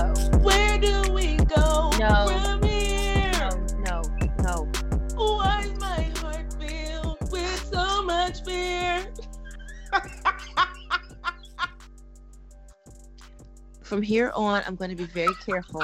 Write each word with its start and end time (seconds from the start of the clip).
Hello. 0.00 0.38
Where 0.38 0.78
do 0.78 1.12
we 1.12 1.36
go 1.36 1.90
No. 1.98 2.28
from 2.42 2.62
here? 2.62 3.30
No, 3.84 4.02
no, 4.02 4.02
no. 4.42 4.72
Why 5.14 5.62
is 5.64 5.78
my 5.80 6.02
heart 6.18 6.52
filled 6.60 7.30
with 7.30 7.70
so 7.70 8.02
much 8.02 8.42
fear? 8.44 9.06
From 13.82 14.02
here 14.02 14.32
on, 14.34 14.62
I'm 14.66 14.76
going 14.76 14.90
to 14.90 14.96
be 14.96 15.04
very 15.04 15.34
careful. 15.44 15.82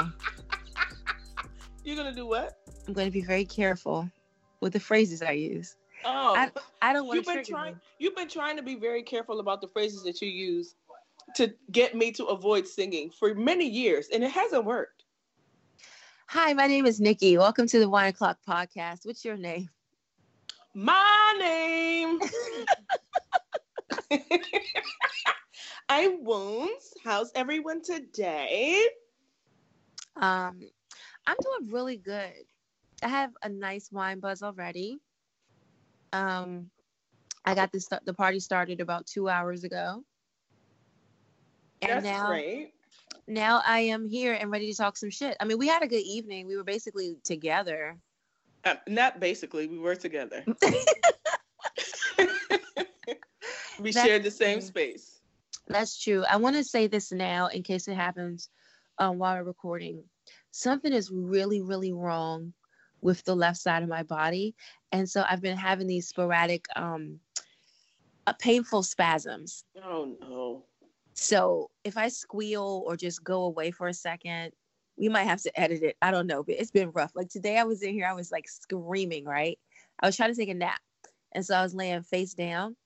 You're 1.84 1.96
gonna 1.96 2.14
do 2.14 2.26
what? 2.26 2.56
I'm 2.86 2.94
going 2.94 3.06
to 3.06 3.12
be 3.12 3.20
very 3.20 3.44
careful 3.44 4.08
with 4.60 4.72
the 4.72 4.80
phrases 4.80 5.22
I 5.22 5.32
use. 5.32 5.76
Oh, 6.04 6.34
I, 6.36 6.50
I 6.82 6.92
don't 6.92 7.06
want 7.06 7.16
you've 7.16 7.26
to 7.26 7.34
been 7.34 7.44
trying. 7.44 7.80
You've 7.98 8.14
been 8.14 8.28
trying 8.28 8.56
to 8.56 8.62
be 8.62 8.76
very 8.76 9.02
careful 9.02 9.40
about 9.40 9.60
the 9.60 9.68
phrases 9.68 10.04
that 10.04 10.22
you 10.22 10.28
use 10.28 10.76
to 11.36 11.52
get 11.70 11.94
me 11.94 12.12
to 12.12 12.24
avoid 12.26 12.66
singing 12.66 13.10
for 13.10 13.34
many 13.34 13.68
years, 13.68 14.08
and 14.12 14.24
it 14.24 14.30
hasn't 14.30 14.64
worked. 14.64 15.04
Hi, 16.28 16.54
my 16.54 16.66
name 16.66 16.86
is 16.86 16.98
Nikki. 16.98 17.36
Welcome 17.36 17.66
to 17.68 17.78
the 17.78 17.88
Wine 17.88 18.08
O'Clock 18.08 18.38
Podcast. 18.48 19.04
What's 19.04 19.22
your 19.22 19.36
name? 19.36 19.68
My 20.74 21.36
name. 21.38 22.18
I'm 25.90 26.24
Wounds. 26.24 26.94
How's 27.04 27.30
everyone 27.34 27.82
today? 27.82 28.82
Um, 30.16 30.60
I'm 31.26 31.36
doing 31.42 31.70
really 31.70 31.98
good. 31.98 32.32
I 33.02 33.08
have 33.08 33.32
a 33.42 33.50
nice 33.50 33.92
wine 33.92 34.20
buzz 34.20 34.42
already. 34.42 35.00
Um, 36.14 36.70
I 37.44 37.54
got 37.54 37.72
this 37.72 37.88
the 38.06 38.14
party 38.14 38.40
started 38.40 38.80
about 38.80 39.06
two 39.06 39.28
hours 39.28 39.64
ago, 39.64 40.02
and 41.82 42.04
That's 42.04 42.04
now 42.04 42.28
great. 42.28 42.72
now 43.26 43.62
I 43.66 43.80
am 43.80 44.08
here 44.08 44.34
and 44.34 44.50
ready 44.50 44.70
to 44.70 44.76
talk 44.76 44.96
some 44.96 45.10
shit. 45.10 45.36
I 45.40 45.44
mean, 45.44 45.58
we 45.58 45.68
had 45.68 45.82
a 45.82 45.86
good 45.86 46.04
evening. 46.04 46.46
We 46.46 46.56
were 46.56 46.64
basically 46.64 47.16
together. 47.24 47.96
Uh, 48.64 48.74
not 48.88 49.20
basically, 49.20 49.66
we 49.66 49.78
were 49.78 49.94
together. 49.94 50.42
we 53.78 53.92
That's 53.92 54.06
shared 54.06 54.22
the 54.24 54.30
same 54.30 54.58
true. 54.58 54.66
space. 54.66 55.20
That's 55.68 56.00
true. 56.00 56.24
I 56.28 56.36
want 56.36 56.56
to 56.56 56.64
say 56.64 56.86
this 56.86 57.12
now 57.12 57.48
in 57.48 57.62
case 57.62 57.88
it 57.88 57.94
happens 57.94 58.48
um, 58.98 59.18
while 59.18 59.36
we're 59.36 59.44
recording. 59.44 60.02
Something 60.50 60.92
is 60.92 61.10
really, 61.10 61.60
really 61.60 61.92
wrong 61.92 62.52
with 63.00 63.22
the 63.24 63.36
left 63.36 63.58
side 63.58 63.82
of 63.82 63.88
my 63.88 64.02
body. 64.02 64.54
And 64.92 65.08
so 65.08 65.24
I've 65.28 65.42
been 65.42 65.56
having 65.56 65.86
these 65.86 66.08
sporadic, 66.08 66.64
um, 66.74 67.20
uh, 68.26 68.32
painful 68.32 68.82
spasms. 68.82 69.64
Oh 69.84 70.16
no. 70.20 70.64
So 71.16 71.70
if 71.82 71.96
I 71.96 72.08
squeal 72.08 72.84
or 72.86 72.96
just 72.96 73.24
go 73.24 73.44
away 73.44 73.70
for 73.70 73.88
a 73.88 73.94
second, 73.94 74.52
we 74.98 75.08
might 75.08 75.24
have 75.24 75.40
to 75.42 75.60
edit 75.60 75.82
it. 75.82 75.96
I 76.02 76.10
don't 76.10 76.26
know, 76.26 76.42
but 76.42 76.56
it's 76.58 76.70
been 76.70 76.90
rough. 76.90 77.12
Like 77.14 77.30
today 77.30 77.58
I 77.58 77.64
was 77.64 77.82
in 77.82 77.94
here, 77.94 78.06
I 78.06 78.12
was 78.12 78.30
like 78.30 78.48
screaming, 78.48 79.24
right? 79.24 79.58
I 80.00 80.06
was 80.06 80.16
trying 80.16 80.32
to 80.32 80.36
take 80.36 80.50
a 80.50 80.54
nap. 80.54 80.80
And 81.32 81.44
so 81.44 81.54
I 81.54 81.62
was 81.62 81.74
laying 81.74 82.02
face 82.02 82.34
down. 82.34 82.76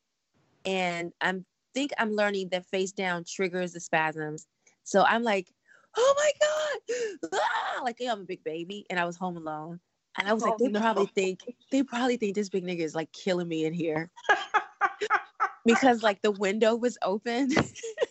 And 0.65 1.13
I'm 1.21 1.45
think 1.75 1.91
I'm 1.99 2.13
learning 2.13 2.49
that 2.51 2.67
face 2.67 2.93
down 2.93 3.25
triggers 3.25 3.73
the 3.73 3.81
spasms. 3.81 4.47
So 4.85 5.05
I'm 5.05 5.25
like, 5.25 5.49
oh 5.97 6.15
my 6.17 6.33
God. 6.41 7.31
Ah! 7.35 7.83
Like 7.83 7.99
I'm 8.01 8.21
a 8.21 8.25
big 8.25 8.45
baby 8.45 8.87
and 8.91 8.99
I 8.99 9.07
was 9.07 9.17
home 9.17 9.37
alone. 9.37 9.81
And 10.19 10.29
I 10.29 10.33
was 10.33 10.43
like, 10.43 10.55
Oh, 10.55 10.57
they 10.59 10.69
no. 10.69 10.81
probably 10.81 11.07
think 11.07 11.41
they 11.73 11.83
probably 11.83 12.17
think 12.17 12.37
this 12.37 12.49
big 12.49 12.65
nigga 12.65 12.81
is 12.81 12.95
like 12.95 13.11
killing 13.13 13.49
me 13.49 13.65
in 13.65 13.73
here. 13.73 14.11
because 15.65 16.03
like 16.03 16.23
the 16.23 16.31
window 16.31 16.77
was 16.77 16.97
open. 17.03 17.51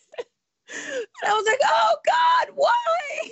and 1.22 1.32
I 1.32 1.34
was 1.34 1.46
like, 1.46 1.60
oh 1.64 1.96
God, 2.06 2.48
why? 2.56 3.30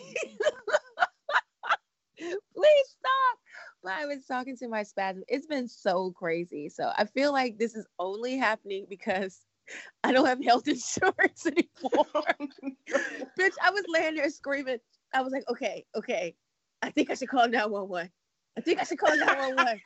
Please 2.56 2.88
stop. 2.88 3.40
But 3.84 3.94
I 3.94 4.06
was 4.06 4.25
talking 4.25 4.58
to 4.58 4.68
my 4.68 4.84
spasm. 4.84 5.24
It's 5.28 5.46
been 5.46 5.68
so 5.68 6.12
crazy. 6.12 6.70
So 6.70 6.92
I 6.98 7.06
feel 7.06 7.31
like 7.31 7.58
this 7.58 7.75
is 7.75 7.86
only 8.00 8.38
happening 8.38 8.86
because 8.90 9.42
I 10.03 10.12
don't 10.12 10.25
have 10.25 10.44
health 10.44 10.68
insurance 10.68 11.46
anymore. 11.46 12.06
Bitch, 13.40 13.53
I 13.64 13.70
was 13.70 13.84
laying 13.88 14.16
there 14.16 14.30
screaming. 14.30 14.80
I 15.14 15.22
was 15.22 15.31
like, 15.31 15.44
okay, 15.50 15.86
okay. 15.96 16.36
I 16.81 16.90
think 16.90 17.09
I 17.09 17.16
should 17.16 17.30
call 17.30 17.48
911. 17.48 18.09
I 18.58 18.62
think 18.62 18.80
I 18.80 18.84
should 18.84 19.00
call 19.00 19.16
911. 19.16 19.81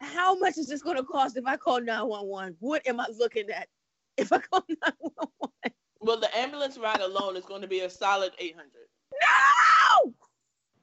How 0.00 0.38
much 0.38 0.58
is 0.58 0.68
this 0.68 0.82
going 0.82 0.96
to 0.96 1.04
cost 1.04 1.36
if 1.36 1.46
I 1.46 1.56
call 1.56 1.80
911? 1.80 2.56
What 2.60 2.86
am 2.86 3.00
I 3.00 3.06
looking 3.18 3.50
at 3.50 3.68
if 4.16 4.32
I 4.32 4.38
call 4.38 4.64
911? 4.68 5.74
Well, 6.06 6.20
the 6.20 6.34
ambulance 6.38 6.78
ride 6.78 7.00
alone 7.00 7.36
is 7.36 7.44
going 7.44 7.62
to 7.62 7.68
be 7.68 7.80
a 7.80 7.90
solid 7.90 8.32
800. 8.38 8.70
No! 9.12 10.14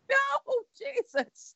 No, 0.10 0.54
Jesus. 0.78 1.56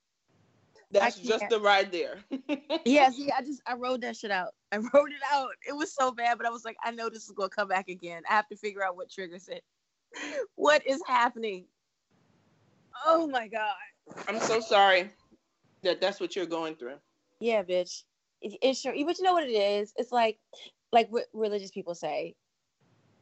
That's 0.89 1.19
just 1.19 1.49
the 1.49 1.59
ride 1.59 1.91
there. 1.91 2.19
Yeah, 2.85 3.09
see, 3.09 3.29
I 3.29 3.41
just 3.41 3.61
I 3.67 3.73
wrote 3.73 3.99
that 4.01 4.15
shit 4.15 4.31
out. 4.31 4.53
I 4.71 4.77
wrote 4.93 5.11
it 5.11 5.21
out. 5.33 5.49
It 5.67 5.73
was 5.73 5.93
so 5.93 6.11
bad, 6.11 6.37
but 6.37 6.47
I 6.47 6.49
was 6.49 6.63
like, 6.63 6.77
I 6.83 6.91
know 6.91 7.09
this 7.09 7.25
is 7.25 7.31
gonna 7.31 7.49
come 7.49 7.67
back 7.67 7.89
again. 7.89 8.21
I 8.29 8.33
have 8.33 8.47
to 8.47 8.55
figure 8.55 8.81
out 8.81 8.95
what 8.95 9.11
triggers 9.11 9.49
it. 9.49 9.63
What 10.55 10.87
is 10.87 11.01
happening? 11.05 11.65
Oh 13.05 13.27
my 13.27 13.47
god. 13.49 13.75
I'm 14.27 14.39
so 14.39 14.61
sorry 14.61 15.09
that 15.83 15.99
that's 15.99 16.21
what 16.21 16.35
you're 16.35 16.45
going 16.45 16.75
through. 16.75 16.95
Yeah, 17.41 17.63
bitch. 17.63 18.03
It, 18.41 18.57
it's 18.61 18.79
sure, 18.79 18.93
but 19.05 19.17
you 19.17 19.23
know 19.23 19.33
what 19.33 19.43
it 19.43 19.51
is? 19.51 19.93
It's 19.97 20.11
like, 20.11 20.39
like 20.93 21.09
what 21.11 21.25
religious 21.33 21.71
people 21.71 21.93
say, 21.93 22.35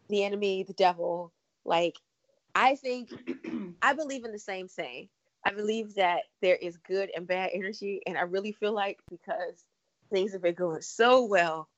the 0.10 0.24
enemy, 0.24 0.64
the 0.64 0.74
devil. 0.74 1.32
Like, 1.66 1.96
I 2.54 2.76
think 2.76 3.12
I 3.82 3.94
believe 3.94 4.26
in 4.26 4.32
the 4.32 4.40
same 4.40 4.68
thing. 4.68 5.10
I 5.46 5.52
believe 5.52 5.94
that 5.96 6.24
there 6.42 6.56
is 6.56 6.78
good 6.78 7.12
and 7.16 7.28
bad 7.28 7.52
energy, 7.54 8.02
and 8.08 8.18
I 8.18 8.22
really 8.22 8.52
feel 8.52 8.74
like 8.74 9.00
because 9.10 9.66
things 10.12 10.34
have 10.34 10.42
been 10.42 10.56
going 10.56 10.82
so 10.82 11.26
well, 11.26 11.70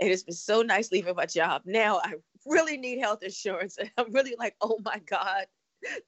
and 0.00 0.10
it's 0.10 0.24
been 0.24 0.34
so 0.34 0.62
nice 0.62 0.90
leaving 0.90 1.14
my 1.14 1.26
job. 1.26 1.62
Now 1.64 2.00
I 2.02 2.14
really 2.46 2.76
need 2.76 2.98
health 2.98 3.22
insurance, 3.22 3.76
and 3.78 3.90
I'm 3.96 4.12
really 4.12 4.34
like, 4.38 4.56
oh 4.60 4.78
my 4.84 5.00
god, 5.08 5.46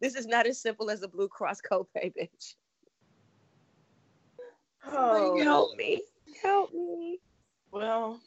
this 0.01 0.17
is 0.17 0.27
not 0.27 0.47
as 0.47 0.61
simple 0.61 0.91
as 0.91 1.03
a 1.03 1.09
Blue 1.09 1.29
Cross 1.29 1.61
copay, 1.71 2.13
bitch. 2.19 2.55
Oh, 4.87 5.41
help 5.43 5.77
me, 5.77 6.03
help 6.43 6.73
me. 6.73 7.21
well, 7.71 8.21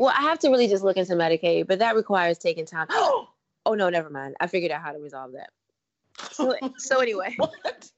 Well, 0.00 0.14
I 0.16 0.22
have 0.22 0.38
to 0.38 0.48
really 0.48 0.66
just 0.66 0.82
look 0.82 0.96
into 0.96 1.12
Medicaid, 1.12 1.66
but 1.66 1.80
that 1.80 1.94
requires 1.94 2.38
taking 2.38 2.64
time. 2.64 2.86
oh 2.90 3.28
no, 3.68 3.90
never 3.90 4.08
mind. 4.08 4.34
I 4.40 4.46
figured 4.46 4.72
out 4.72 4.80
how 4.80 4.92
to 4.92 4.98
resolve 4.98 5.32
that. 5.32 5.50
So, 6.32 6.54
so 6.78 7.00
anyway, 7.00 7.34
what? 7.36 7.90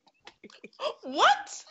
what? 1.04 1.64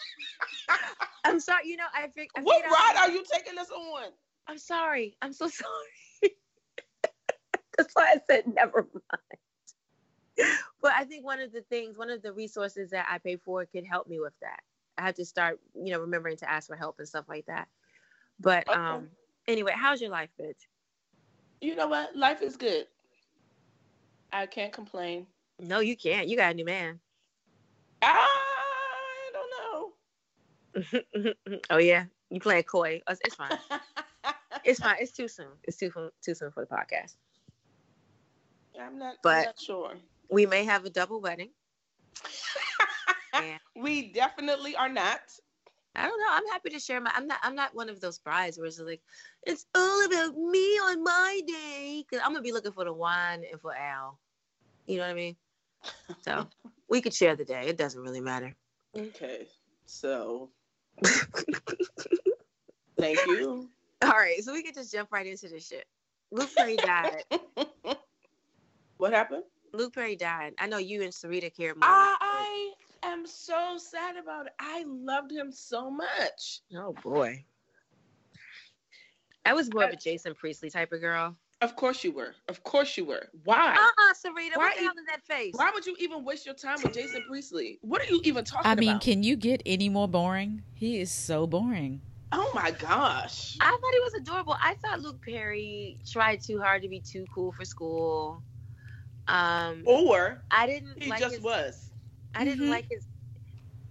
I'm 1.25 1.41
sorry. 1.41 1.67
You 1.67 1.75
know, 1.75 1.83
I, 1.93 2.07
fig- 2.15 2.29
I 2.37 2.43
What 2.43 2.55
figured 2.55 2.71
out. 2.71 2.95
ride 2.95 3.09
are 3.09 3.11
you 3.11 3.25
taking 3.29 3.59
us 3.59 3.69
on? 3.71 4.03
I'm 4.47 4.57
sorry. 4.57 5.17
I'm 5.21 5.33
so 5.33 5.47
sorry. 5.49 6.31
That's 7.77 7.93
why 7.93 8.13
I 8.15 8.21
said 8.29 8.45
never 8.55 8.87
mind. 8.93 10.47
But 10.81 10.93
I 10.95 11.03
think 11.03 11.25
one 11.25 11.41
of 11.41 11.51
the 11.51 11.63
things, 11.63 11.97
one 11.97 12.09
of 12.09 12.21
the 12.21 12.31
resources 12.31 12.91
that 12.91 13.05
I 13.11 13.17
pay 13.17 13.35
for 13.35 13.65
could 13.65 13.85
help 13.85 14.07
me 14.07 14.21
with 14.21 14.33
that. 14.41 14.61
I 14.97 15.01
have 15.01 15.15
to 15.15 15.25
start, 15.25 15.59
you 15.75 15.91
know, 15.91 15.99
remembering 15.99 16.37
to 16.37 16.49
ask 16.49 16.69
for 16.69 16.77
help 16.77 16.99
and 16.99 17.07
stuff 17.07 17.25
like 17.27 17.47
that. 17.47 17.67
But 18.39 18.69
Okay. 18.69 18.79
um 18.79 19.09
anyway, 19.47 19.73
how's 19.75 20.01
your 20.01 20.09
life, 20.09 20.29
bitch? 20.39 20.67
You 21.61 21.75
know 21.75 21.87
what? 21.87 22.15
Life 22.15 22.41
is 22.41 22.55
good. 22.57 22.87
I 24.33 24.45
can't 24.45 24.71
complain. 24.73 25.27
No, 25.59 25.79
you 25.79 25.95
can't. 25.95 26.27
You 26.27 26.37
got 26.37 26.51
a 26.51 26.55
new 26.55 26.65
man. 26.65 26.99
I 28.01 29.31
don't 29.33 29.51
know. 31.23 31.33
oh 31.69 31.77
yeah, 31.77 32.05
you 32.29 32.39
playing 32.39 32.63
coy? 32.63 33.01
It's, 33.09 33.19
it's 33.25 33.35
fine. 33.35 33.57
It's 34.63 34.79
fine. 34.79 34.97
It's 34.99 35.11
too 35.11 35.27
soon. 35.27 35.47
It's 35.63 35.77
too 35.77 35.89
soon- 35.91 36.11
too 36.23 36.35
soon 36.35 36.51
for 36.51 36.63
the 36.65 36.75
podcast. 36.75 37.15
I'm 38.79 38.99
not, 38.99 39.15
But- 39.23 39.37
I'm 39.37 39.43
not 39.45 39.59
sure. 39.59 39.93
We 40.29 40.45
may 40.45 40.63
have 40.65 40.85
a 40.85 40.89
double 40.89 41.19
wedding. 41.21 41.49
We 43.75 44.11
definitely 44.11 44.75
are 44.75 44.89
not. 44.89 45.21
I 45.95 46.07
don't 46.07 46.19
know. 46.19 46.27
I'm 46.29 46.47
happy 46.47 46.69
to 46.69 46.79
share 46.79 47.01
my. 47.01 47.11
I'm 47.13 47.27
not. 47.27 47.39
I'm 47.43 47.55
not 47.55 47.75
one 47.75 47.89
of 47.89 47.99
those 47.99 48.19
brides 48.19 48.57
where 48.57 48.67
it's 48.67 48.79
like, 48.79 49.01
it's 49.43 49.65
all 49.75 50.05
about 50.05 50.37
me 50.37 50.59
on 50.59 51.03
my 51.03 51.41
day. 51.45 52.05
Cause 52.09 52.21
I'm 52.23 52.31
gonna 52.31 52.41
be 52.41 52.53
looking 52.53 52.71
for 52.71 52.85
the 52.85 52.93
wine 52.93 53.43
and 53.49 53.59
for 53.59 53.75
Al. 53.75 54.17
You 54.87 54.97
know 54.97 55.03
what 55.03 55.11
I 55.11 55.15
mean? 55.15 55.35
So 56.21 56.47
we 56.89 57.01
could 57.01 57.13
share 57.13 57.35
the 57.35 57.45
day. 57.45 57.67
It 57.67 57.77
doesn't 57.77 58.01
really 58.01 58.21
matter. 58.21 58.55
Okay. 58.97 59.47
So 59.85 60.49
thank 62.97 63.19
you. 63.27 63.69
All 64.03 64.11
right, 64.11 64.43
so 64.43 64.53
we 64.53 64.63
could 64.63 64.73
just 64.73 64.91
jump 64.91 65.11
right 65.11 65.27
into 65.27 65.47
this 65.47 65.67
shit. 65.67 65.85
Luke 66.31 66.49
Perry 66.55 66.75
died. 66.77 67.23
what 68.97 69.13
happened? 69.13 69.43
Luke 69.73 69.93
Perry 69.93 70.15
died. 70.15 70.53
I 70.57 70.67
know 70.67 70.77
you 70.77 71.03
and 71.03 71.11
Sarita 71.11 71.55
care 71.55 71.75
more. 71.75 71.83
I 71.83 72.30
am 73.03 73.25
so 73.25 73.77
sad 73.77 74.17
about 74.17 74.47
it. 74.47 74.53
I 74.59 74.83
loved 74.87 75.31
him 75.31 75.51
so 75.51 75.89
much. 75.89 76.61
oh 76.75 76.93
boy. 77.03 77.43
I 79.45 79.53
was 79.53 79.73
more 79.73 79.85
of 79.85 79.89
a 79.91 79.95
Jason 79.95 80.35
Priestley 80.35 80.69
type 80.69 80.91
of 80.91 81.01
girl. 81.01 81.35
Of 81.61 81.75
course 81.75 82.03
you 82.03 82.11
were. 82.11 82.33
Of 82.47 82.63
course 82.63 82.97
you 82.97 83.05
were. 83.05 83.27
Why? 83.43 83.73
Uh-uh, 83.75 84.13
Sarita. 84.13 84.55
Why 84.57 84.65
what 84.67 84.75
the 84.75 84.81
you- 84.81 84.87
hell 84.87 84.95
is 84.99 85.05
that 85.07 85.23
face? 85.27 85.53
Why 85.55 85.71
would 85.73 85.85
you 85.85 85.95
even 85.99 86.23
waste 86.23 86.45
your 86.45 86.55
time 86.55 86.77
with 86.83 86.93
Jason 86.93 87.23
Priestley? 87.27 87.77
What 87.81 88.01
are 88.01 88.05
you 88.11 88.19
even 88.23 88.43
talking 88.43 88.61
about? 88.71 88.77
I 88.77 88.79
mean, 88.79 88.89
about? 88.89 89.01
can 89.01 89.23
you 89.23 89.35
get 89.35 89.61
any 89.65 89.89
more 89.89 90.07
boring? 90.07 90.63
He 90.73 90.99
is 90.99 91.11
so 91.11 91.45
boring. 91.47 92.01
oh 92.31 92.51
my 92.55 92.71
gosh. 92.71 93.57
I 93.61 93.69
thought 93.69 93.93
he 93.93 93.99
was 93.99 94.13
adorable. 94.15 94.55
I 94.61 94.75
thought 94.75 95.01
Luke 95.01 95.21
Perry 95.23 95.99
tried 96.09 96.41
too 96.41 96.59
hard 96.59 96.81
to 96.83 96.87
be 96.89 96.99
too 96.99 97.25
cool 97.33 97.51
for 97.51 97.65
school. 97.65 98.41
Um, 99.27 99.83
Or 99.85 100.41
I 100.49 100.65
didn't 100.65 101.01
he 101.01 101.09
like 101.09 101.19
just 101.19 101.35
his, 101.35 101.43
was. 101.43 101.90
I 102.35 102.45
didn't 102.45 102.67
Mhm. 102.67 102.69
like 102.71 102.87
his 102.89 103.05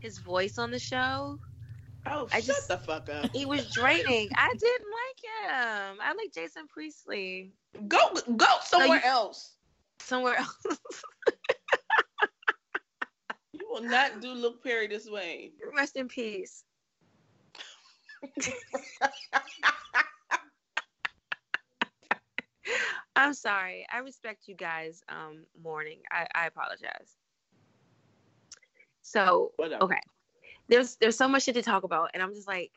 his 0.00 0.18
voice 0.18 0.56
on 0.58 0.70
the 0.70 0.78
show. 0.78 1.38
Oh, 2.06 2.26
I 2.32 2.40
shut 2.40 2.46
just- 2.56 2.68
the 2.68 2.78
fuck 2.78 3.08
up. 3.10 3.30
He 3.32 3.44
was 3.44 3.70
draining. 3.70 4.30
I 4.34 4.54
didn't 4.58 4.86
like 4.90 5.20
him. 5.50 6.00
I 6.00 6.14
like 6.16 6.32
Jason 6.32 6.66
Priestley. 6.68 7.52
Go 7.88 7.98
go 8.36 8.46
somewhere 8.62 8.98
you- 8.98 9.04
else. 9.04 9.56
Somewhere 10.00 10.36
else. 10.36 10.56
You 13.52 13.68
will 13.68 13.82
not 13.82 14.20
do 14.22 14.32
Luke 14.32 14.62
Perry 14.64 14.86
this 14.86 15.08
way. 15.08 15.52
Rest 15.76 15.96
in 15.96 16.08
peace. 16.08 16.64
I'm 23.16 23.34
sorry. 23.34 23.86
I 23.92 23.98
respect 23.98 24.48
you 24.48 24.54
guys 24.54 25.02
um 25.08 25.44
mourning. 25.62 26.00
I, 26.10 26.26
I 26.34 26.46
apologize. 26.46 27.16
So 29.10 29.52
Whatever. 29.56 29.84
okay. 29.84 30.00
There's 30.68 30.94
there's 30.96 31.16
so 31.16 31.26
much 31.26 31.42
shit 31.42 31.56
to 31.56 31.62
talk 31.62 31.82
about, 31.82 32.10
and 32.14 32.22
I'm 32.22 32.32
just 32.32 32.46
like, 32.46 32.70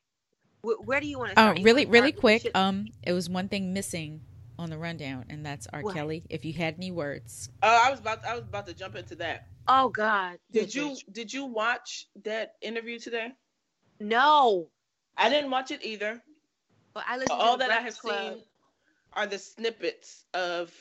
wh- 0.63 0.81
where 0.87 0.99
do 0.99 1.05
you 1.07 1.19
want 1.19 1.35
to 1.35 1.39
Oh, 1.39 1.53
really, 1.61 1.85
really 1.85 2.09
start- 2.09 2.19
quick. 2.19 2.41
should- 2.41 2.55
Um, 2.55 2.87
it 3.03 3.13
was 3.13 3.29
one 3.29 3.49
thing 3.49 3.71
missing 3.71 4.21
on 4.57 4.71
the 4.71 4.77
rundown, 4.79 5.25
and 5.29 5.45
that's 5.45 5.67
R. 5.71 5.81
What? 5.81 5.93
Kelly. 5.93 6.23
If 6.29 6.43
you 6.43 6.53
had 6.53 6.73
any 6.75 6.89
words, 6.89 7.49
Oh, 7.61 7.67
I 7.85 7.91
was 7.91 7.99
about 7.99 8.25
I 8.25 8.33
was 8.33 8.43
about 8.45 8.65
to 8.65 8.73
jump 8.73 8.95
into 8.95 9.15
that. 9.17 9.47
oh 9.67 9.89
God. 9.89 10.39
Did 10.51 10.69
Bitch, 10.69 10.75
you 10.75 10.89
bitch. 10.89 11.13
did 11.13 11.33
you 11.33 11.45
watch 11.45 12.07
that 12.23 12.53
interview 12.61 12.97
today? 12.97 13.31
No. 13.99 14.69
I 15.15 15.29
didn't 15.29 15.51
watch 15.51 15.69
it 15.69 15.85
either. 15.85 16.19
But 16.95 17.03
I 17.07 17.17
listened 17.17 17.39
All 17.39 17.53
to 17.53 17.63
the 17.63 17.67
that 17.67 17.77
I 17.77 17.81
have 17.81 17.97
Club. 17.99 18.33
seen 18.33 18.43
are 19.13 19.27
the 19.27 19.37
snippets 19.37 20.25
of 20.33 20.71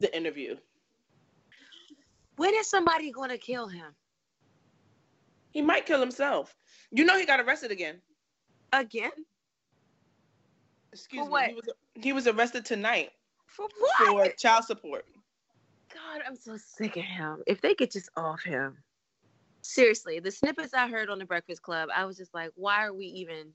the 0.00 0.14
interview. 0.16 0.56
When 2.36 2.54
is 2.54 2.68
somebody 2.70 3.10
going 3.10 3.28
to 3.30 3.38
kill 3.38 3.68
him 3.68 3.94
He 5.56 5.62
might 5.62 5.86
kill 5.86 6.00
himself. 6.00 6.54
You 6.90 7.06
know 7.06 7.16
he 7.16 7.24
got 7.24 7.40
arrested 7.40 7.70
again. 7.70 8.02
again? 8.74 9.10
Excuse 10.92 11.26
me. 11.26 11.44
He 11.46 11.54
was 11.54 11.64
he 11.94 12.12
was 12.12 12.26
arrested 12.26 12.66
tonight 12.66 13.12
For 13.46 13.66
what? 13.78 14.06
for 14.06 14.34
child 14.36 14.64
support. 14.64 15.06
God, 15.94 16.20
I'm 16.26 16.36
so 16.36 16.58
sick 16.58 16.98
of 16.98 17.04
him. 17.04 17.42
If 17.46 17.62
they 17.62 17.72
could 17.72 17.90
just 17.90 18.10
off 18.18 18.42
him. 18.42 18.76
Seriously, 19.62 20.20
the 20.20 20.30
snippets 20.30 20.74
I 20.74 20.88
heard 20.88 21.08
on 21.08 21.18
the 21.18 21.24
Breakfast 21.24 21.62
Club, 21.62 21.88
I 21.90 22.04
was 22.04 22.18
just 22.18 22.34
like, 22.34 22.50
why 22.54 22.84
are 22.84 22.92
we 22.92 23.06
even 23.06 23.54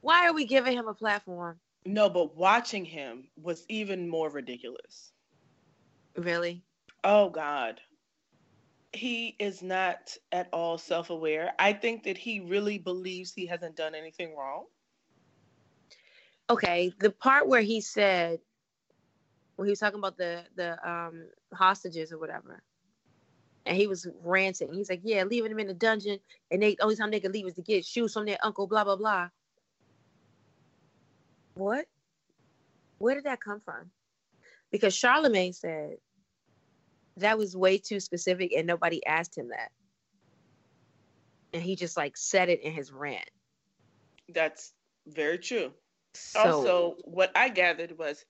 why 0.00 0.26
are 0.26 0.32
we 0.32 0.46
giving 0.46 0.78
him 0.78 0.88
a 0.88 0.94
platform? 0.94 1.60
No, 1.84 2.08
but 2.08 2.34
watching 2.34 2.86
him 2.86 3.28
was 3.36 3.66
even 3.68 4.08
more 4.08 4.30
ridiculous. 4.30 5.12
Really? 6.16 6.64
Oh 7.04 7.28
God. 7.28 7.82
He 8.94 9.34
is 9.40 9.60
not 9.62 10.16
at 10.30 10.48
all 10.52 10.78
self 10.78 11.10
aware. 11.10 11.52
I 11.58 11.72
think 11.72 12.04
that 12.04 12.16
he 12.16 12.40
really 12.40 12.78
believes 12.78 13.32
he 13.32 13.46
hasn't 13.46 13.76
done 13.76 13.94
anything 13.94 14.36
wrong. 14.36 14.66
Okay, 16.48 16.92
the 17.00 17.10
part 17.10 17.48
where 17.48 17.62
he 17.62 17.80
said 17.80 18.38
when 19.56 19.66
he 19.66 19.70
was 19.70 19.80
talking 19.80 19.98
about 19.98 20.16
the 20.16 20.44
the 20.56 20.88
um 20.88 21.26
hostages 21.52 22.12
or 22.12 22.18
whatever. 22.18 22.62
And 23.66 23.76
he 23.76 23.86
was 23.86 24.06
ranting. 24.22 24.72
He's 24.72 24.90
like, 24.90 25.00
Yeah, 25.02 25.24
leaving 25.24 25.50
them 25.50 25.58
in 25.58 25.66
the 25.68 25.74
dungeon, 25.74 26.18
and 26.50 26.62
they 26.62 26.76
only 26.80 26.96
time 26.96 27.10
they 27.10 27.20
could 27.20 27.32
leave 27.32 27.46
is 27.46 27.54
to 27.54 27.62
get 27.62 27.84
shoes 27.84 28.12
from 28.12 28.26
their 28.26 28.38
uncle, 28.42 28.66
blah 28.66 28.84
blah 28.84 28.96
blah. 28.96 29.28
What? 31.54 31.86
Where 32.98 33.14
did 33.14 33.24
that 33.24 33.40
come 33.40 33.60
from? 33.60 33.90
Because 34.70 34.94
Charlemagne 34.94 35.52
said 35.52 35.96
that 37.16 37.38
was 37.38 37.56
way 37.56 37.78
too 37.78 38.00
specific 38.00 38.52
and 38.56 38.66
nobody 38.66 39.04
asked 39.06 39.36
him 39.36 39.48
that. 39.48 39.70
And 41.52 41.62
he 41.62 41.76
just 41.76 41.96
like 41.96 42.16
said 42.16 42.48
it 42.48 42.60
in 42.62 42.72
his 42.72 42.92
rant. 42.92 43.30
That's 44.28 44.72
very 45.06 45.38
true. 45.38 45.72
So 46.14 46.40
also, 46.40 46.96
what 47.04 47.30
I 47.36 47.48
gathered 47.48 47.96
was, 47.98 48.24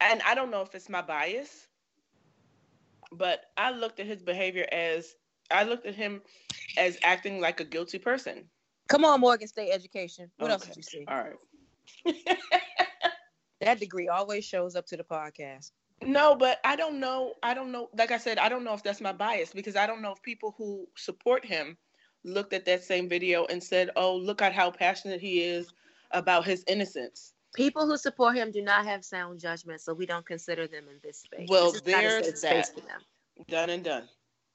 and 0.00 0.20
I 0.22 0.34
don't 0.34 0.50
know 0.50 0.62
if 0.62 0.74
it's 0.74 0.88
my 0.88 1.02
bias, 1.02 1.66
but 3.12 3.46
I 3.56 3.70
looked 3.70 4.00
at 4.00 4.06
his 4.06 4.22
behavior 4.22 4.66
as 4.70 5.14
I 5.50 5.64
looked 5.64 5.86
at 5.86 5.94
him 5.94 6.22
as 6.76 6.98
acting 7.02 7.40
like 7.40 7.60
a 7.60 7.64
guilty 7.64 7.98
person. 7.98 8.44
come 8.88 9.04
on, 9.04 9.20
Morgan 9.20 9.48
State 9.48 9.70
education. 9.70 10.30
What 10.38 10.50
else 10.50 10.66
did 10.66 10.76
you 10.76 10.82
see? 10.82 11.04
All 11.08 11.22
right. 11.22 12.16
That 13.60 13.80
degree 13.80 14.08
always 14.08 14.44
shows 14.44 14.76
up 14.76 14.86
to 14.86 14.96
the 14.96 15.04
podcast. 15.04 15.70
No, 16.02 16.36
but 16.36 16.60
I 16.64 16.76
don't 16.76 17.00
know. 17.00 17.34
I 17.42 17.54
don't 17.54 17.72
know. 17.72 17.88
Like 17.96 18.10
I 18.10 18.18
said, 18.18 18.38
I 18.38 18.48
don't 18.48 18.64
know 18.64 18.74
if 18.74 18.82
that's 18.82 19.00
my 19.00 19.12
bias 19.12 19.52
because 19.52 19.76
I 19.76 19.86
don't 19.86 20.02
know 20.02 20.12
if 20.12 20.22
people 20.22 20.54
who 20.56 20.86
support 20.96 21.44
him 21.44 21.76
looked 22.24 22.52
at 22.52 22.64
that 22.66 22.84
same 22.84 23.08
video 23.08 23.46
and 23.46 23.62
said, 23.62 23.90
"Oh, 23.96 24.16
look 24.16 24.42
at 24.42 24.52
how 24.52 24.70
passionate 24.70 25.20
he 25.20 25.42
is 25.42 25.72
about 26.10 26.44
his 26.44 26.64
innocence." 26.66 27.32
People 27.54 27.86
who 27.86 27.96
support 27.96 28.36
him 28.36 28.50
do 28.50 28.62
not 28.62 28.84
have 28.84 29.04
sound 29.04 29.40
judgment, 29.40 29.80
so 29.80 29.94
we 29.94 30.04
don't 30.04 30.26
consider 30.26 30.66
them 30.66 30.84
in 30.90 31.00
this 31.02 31.20
space. 31.20 31.48
Well, 31.48 31.72
this 31.72 31.82
is 31.82 31.86
not 31.86 32.04
a 32.04 32.08
there's 32.08 32.24
safe 32.24 32.38
space 32.38 32.68
that. 32.68 32.74
for 32.74 32.80
them. 32.80 33.00
Done 33.48 33.70
and 33.70 33.84
done. 33.84 34.08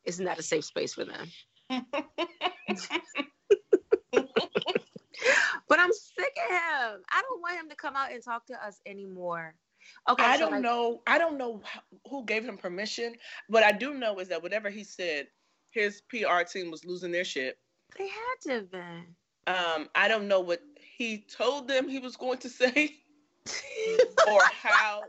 It's 0.05 0.19
not 0.19 0.36
that 0.36 0.39
a 0.39 0.43
safe 0.43 0.65
space 0.65 0.93
for 0.93 1.05
them. 1.05 1.27
But 5.71 5.79
I'm 5.79 5.93
sick 5.93 6.36
of 6.45 6.51
him. 6.51 7.01
I 7.10 7.21
don't 7.21 7.41
want 7.41 7.57
him 7.57 7.69
to 7.69 7.77
come 7.77 7.95
out 7.95 8.12
and 8.12 8.21
talk 8.21 8.45
to 8.48 8.65
us 8.65 8.81
anymore. 8.86 9.55
Okay, 10.10 10.24
I 10.24 10.36
so, 10.36 10.44
don't 10.44 10.52
like, 10.54 10.62
know. 10.62 11.02
I 11.08 11.18
don't 11.18 11.38
know 11.38 11.62
who 12.10 12.26
gave 12.26 12.44
him 12.44 12.58
permission. 12.58 13.14
What 13.48 13.64
I 13.64 13.72
do 13.72 13.94
know 13.94 14.20
is 14.20 14.28
that 14.30 14.42
whatever 14.42 14.70
he 14.70 14.84
said, 14.84 15.28
his 15.72 16.02
PR 16.10 16.44
team 16.52 16.72
was 16.72 16.86
losing 16.86 17.12
their 17.12 17.24
shit. 17.24 17.58
They 17.98 18.08
had 18.08 18.36
to 18.44 18.52
have 18.54 18.72
been. 18.72 19.06
Um, 19.48 19.90
I 19.96 20.08
don't 20.08 20.28
know 20.28 20.40
what 20.40 20.62
he 20.98 21.20
told 21.20 21.68
them 21.68 21.88
he 21.88 22.00
was 22.00 22.16
going 22.16 22.38
to 22.40 22.50
say, 22.50 22.98
or 24.28 24.42
how, 24.52 25.02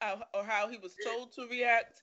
uh, 0.00 0.16
or 0.34 0.44
how 0.44 0.68
he 0.68 0.78
was 0.78 0.94
told 1.04 1.32
to 1.32 1.46
react. 1.48 2.02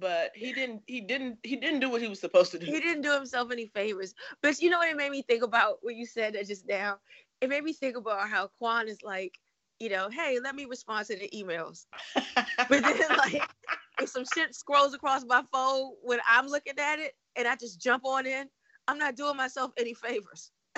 But 0.00 0.32
he 0.34 0.52
didn't. 0.52 0.82
He 0.86 1.00
didn't. 1.00 1.38
He 1.44 1.54
didn't 1.54 1.80
do 1.80 1.88
what 1.88 2.02
he 2.02 2.08
was 2.08 2.18
supposed 2.18 2.50
to 2.52 2.58
do. 2.58 2.66
he 2.66 2.80
didn't 2.80 3.02
do 3.02 3.12
himself 3.12 3.52
any 3.52 3.66
favors. 3.66 4.14
But 4.42 4.60
you 4.60 4.68
know 4.68 4.78
what 4.78 4.88
it 4.88 4.96
made 4.96 5.12
me 5.12 5.22
think 5.22 5.44
about 5.44 5.78
what 5.82 5.94
you 5.94 6.04
said 6.04 6.36
just 6.46 6.66
now? 6.66 6.98
It 7.40 7.48
made 7.48 7.62
me 7.62 7.72
think 7.72 7.96
about 7.96 8.28
how 8.28 8.48
Quan 8.58 8.88
is 8.88 9.02
like, 9.02 9.38
you 9.80 9.88
know, 9.88 10.08
hey, 10.08 10.38
let 10.42 10.54
me 10.54 10.64
respond 10.66 11.06
to 11.06 11.16
the 11.16 11.28
emails. 11.34 11.86
But 12.68 12.82
then 12.82 13.16
like 13.18 13.42
if 14.00 14.08
some 14.08 14.24
shit 14.34 14.54
scrolls 14.54 14.94
across 14.94 15.24
my 15.26 15.42
phone 15.52 15.92
when 16.02 16.20
I'm 16.28 16.46
looking 16.46 16.78
at 16.78 16.98
it 16.98 17.12
and 17.36 17.46
I 17.46 17.56
just 17.56 17.80
jump 17.80 18.04
on 18.04 18.26
in, 18.26 18.48
I'm 18.88 18.98
not 18.98 19.16
doing 19.16 19.36
myself 19.36 19.72
any 19.76 19.94
favors. 19.94 20.50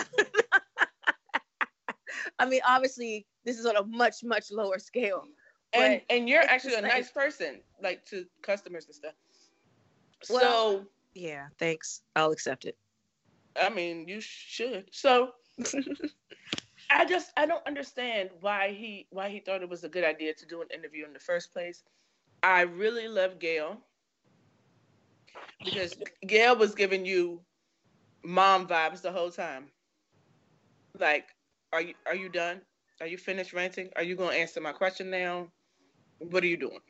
I 2.39 2.47
mean, 2.47 2.61
obviously, 2.67 3.27
this 3.45 3.59
is 3.59 3.67
on 3.67 3.77
a 3.77 3.85
much, 3.85 4.17
much 4.25 4.51
lower 4.51 4.79
scale. 4.79 5.25
and 5.73 6.01
and 6.11 6.29
you're 6.29 6.43
actually 6.43 6.75
a 6.75 6.83
like- 6.83 6.93
nice 6.93 7.11
person, 7.11 7.61
like 7.83 8.05
to 8.07 8.25
customers 8.43 8.87
and 8.87 8.95
stuff. 8.95 9.15
Well- 10.31 10.41
so 10.41 10.87
yeah, 11.15 11.47
thanks. 11.59 12.03
I'll 12.15 12.33
accept 12.33 12.65
it. 12.65 12.77
I 13.61 13.71
mean, 13.71 14.07
you 14.07 14.21
should. 14.21 14.89
So 14.93 15.31
I 16.91 17.05
just 17.05 17.33
I 17.37 17.47
don't 17.47 17.67
understand 17.67 18.31
why 18.41 18.73
he 18.73 19.07
why 19.11 19.29
he 19.29 19.41
thought 19.41 19.63
it 19.63 19.69
was 19.69 19.85
a 19.85 19.89
good 19.89 20.05
idea 20.05 20.35
to 20.35 20.47
do 20.47 20.63
an 20.63 20.69
interview 20.73 21.05
in 21.05 21.13
the 21.13 21.19
first 21.19 21.53
place. 21.53 21.83
I 22.43 22.63
really 22.63 23.09
love 23.09 23.39
Gail 23.39 23.79
because 25.65 25.97
Gail 26.27 26.57
was 26.57 26.75
giving 26.75 27.05
you 27.05 27.41
mom 28.25 28.67
vibes 28.67 29.03
the 29.03 29.13
whole 29.13 29.31
time. 29.31 29.67
Like, 30.99 31.29
are 31.73 31.83
you 31.83 31.95
are 32.07 32.15
you 32.15 32.29
done? 32.29 32.61
Are 33.01 33.07
you 33.07 33.19
finished 33.19 33.53
ranting? 33.53 33.91
Are 33.97 34.03
you 34.03 34.17
gonna 34.17 34.37
answer 34.37 34.61
my 34.61 34.73
question 34.73 35.11
now? 35.11 35.49
What 36.19 36.43
are 36.43 36.49
you 36.49 36.57
doing? 36.57 36.81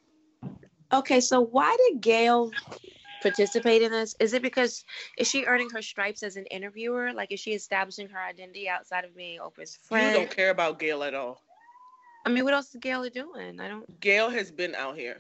Okay, 0.92 1.20
so 1.20 1.40
why 1.40 1.76
did 1.88 2.00
Gail 2.00 2.52
participate 3.20 3.82
in 3.82 3.90
this? 3.92 4.14
Is 4.20 4.32
it 4.32 4.42
because 4.42 4.84
is 5.18 5.28
she 5.28 5.44
earning 5.44 5.70
her 5.70 5.82
stripes 5.82 6.22
as 6.22 6.36
an 6.36 6.46
interviewer? 6.46 7.12
Like, 7.12 7.32
is 7.32 7.40
she 7.40 7.52
establishing 7.52 8.08
her 8.08 8.20
identity 8.20 8.68
outside 8.68 9.04
of 9.04 9.16
being 9.16 9.40
Oprah's 9.40 9.76
friend? 9.76 10.12
You 10.12 10.18
don't 10.18 10.30
care 10.30 10.50
about 10.50 10.78
Gail 10.78 11.02
at 11.02 11.14
all. 11.14 11.40
I 12.24 12.28
mean, 12.28 12.44
what 12.44 12.54
else 12.54 12.74
is 12.74 12.80
Gail 12.80 13.08
doing? 13.08 13.60
I 13.60 13.68
don't. 13.68 14.00
Gail 14.00 14.30
has 14.30 14.50
been 14.50 14.74
out 14.74 14.96
here 14.96 15.18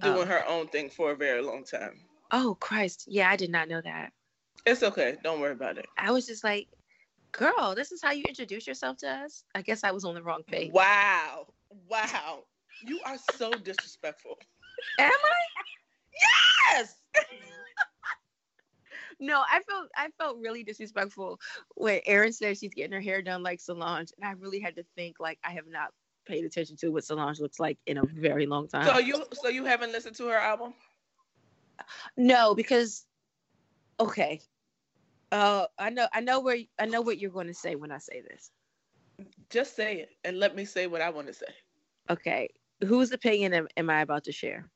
doing 0.00 0.18
Oh. 0.18 0.24
her 0.24 0.46
own 0.46 0.68
thing 0.68 0.88
for 0.88 1.10
a 1.10 1.16
very 1.16 1.42
long 1.42 1.64
time. 1.64 2.00
Oh 2.30 2.56
Christ! 2.60 3.04
Yeah, 3.08 3.28
I 3.28 3.36
did 3.36 3.50
not 3.50 3.68
know 3.68 3.80
that. 3.80 4.12
It's 4.66 4.82
okay. 4.82 5.16
Don't 5.22 5.40
worry 5.40 5.52
about 5.52 5.78
it. 5.78 5.86
I 5.98 6.10
was 6.10 6.26
just 6.26 6.44
like, 6.44 6.68
girl, 7.32 7.74
this 7.74 7.92
is 7.92 8.02
how 8.02 8.12
you 8.12 8.24
introduce 8.28 8.66
yourself 8.66 8.98
to 8.98 9.08
us. 9.10 9.44
I 9.54 9.62
guess 9.62 9.84
I 9.84 9.90
was 9.90 10.04
on 10.04 10.14
the 10.14 10.22
wrong 10.22 10.42
page. 10.46 10.72
Wow. 10.72 11.46
Wow. 11.88 12.44
You 12.86 13.00
are 13.04 13.16
so 13.34 13.50
disrespectful. 13.50 14.38
Am 14.98 15.10
I? 15.12 15.40
Yes. 16.72 16.96
No, 19.18 19.42
I 19.50 19.60
felt 19.68 19.88
I 19.94 20.08
felt 20.18 20.38
really 20.40 20.64
disrespectful 20.64 21.38
when 21.74 22.00
Erin 22.06 22.32
said 22.32 22.56
she's 22.56 22.72
getting 22.72 22.92
her 22.92 23.02
hair 23.02 23.20
done 23.20 23.42
like 23.42 23.60
Solange, 23.60 24.12
and 24.16 24.26
I 24.26 24.32
really 24.32 24.60
had 24.60 24.76
to 24.76 24.84
think 24.96 25.16
like 25.20 25.38
I 25.44 25.50
have 25.52 25.66
not 25.68 25.92
paid 26.26 26.44
attention 26.44 26.76
to 26.78 26.88
what 26.88 27.04
Solange 27.04 27.38
looks 27.38 27.60
like 27.60 27.78
in 27.86 27.98
a 27.98 28.04
very 28.06 28.46
long 28.46 28.66
time. 28.66 28.86
So 28.86 28.98
you 28.98 29.24
so 29.34 29.48
you 29.48 29.64
haven't 29.66 29.92
listened 29.92 30.16
to 30.16 30.28
her 30.28 30.38
album? 30.38 30.72
no, 32.16 32.54
because 32.54 33.04
okay, 33.98 34.40
uh, 35.32 35.66
I 35.78 35.90
know 35.90 36.08
I 36.12 36.20
know 36.20 36.40
where 36.40 36.58
I 36.78 36.86
know 36.86 37.02
what 37.02 37.18
you're 37.18 37.30
going 37.30 37.48
to 37.48 37.54
say 37.54 37.74
when 37.74 37.92
I 37.92 37.98
say 37.98 38.22
this. 38.22 38.50
Just 39.50 39.76
say 39.76 39.98
it 39.98 40.10
and 40.24 40.38
let 40.38 40.56
me 40.56 40.64
say 40.64 40.86
what 40.86 41.02
I 41.02 41.10
want 41.10 41.26
to 41.26 41.34
say. 41.34 41.46
Okay, 42.08 42.48
whose 42.86 43.12
opinion 43.12 43.52
am, 43.52 43.68
am 43.76 43.90
I 43.90 44.00
about 44.00 44.24
to 44.24 44.32
share? 44.32 44.70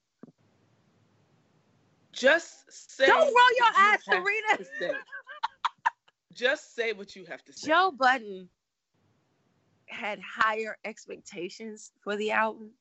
Just 2.14 2.70
say 2.72 3.06
Don't 3.06 3.16
roll 3.18 3.56
your 3.56 3.66
you 3.78 3.92
eyes, 3.92 4.04
Serena. 4.04 4.58
say. 4.78 4.90
Just 6.32 6.74
say 6.74 6.92
what 6.92 7.14
you 7.16 7.24
have 7.26 7.44
to 7.44 7.52
say. 7.52 7.68
Joe 7.68 7.92
Budden 7.92 8.48
had 9.88 10.20
higher 10.20 10.76
expectations 10.84 11.92
for 12.02 12.16
the 12.16 12.30
album, 12.32 12.72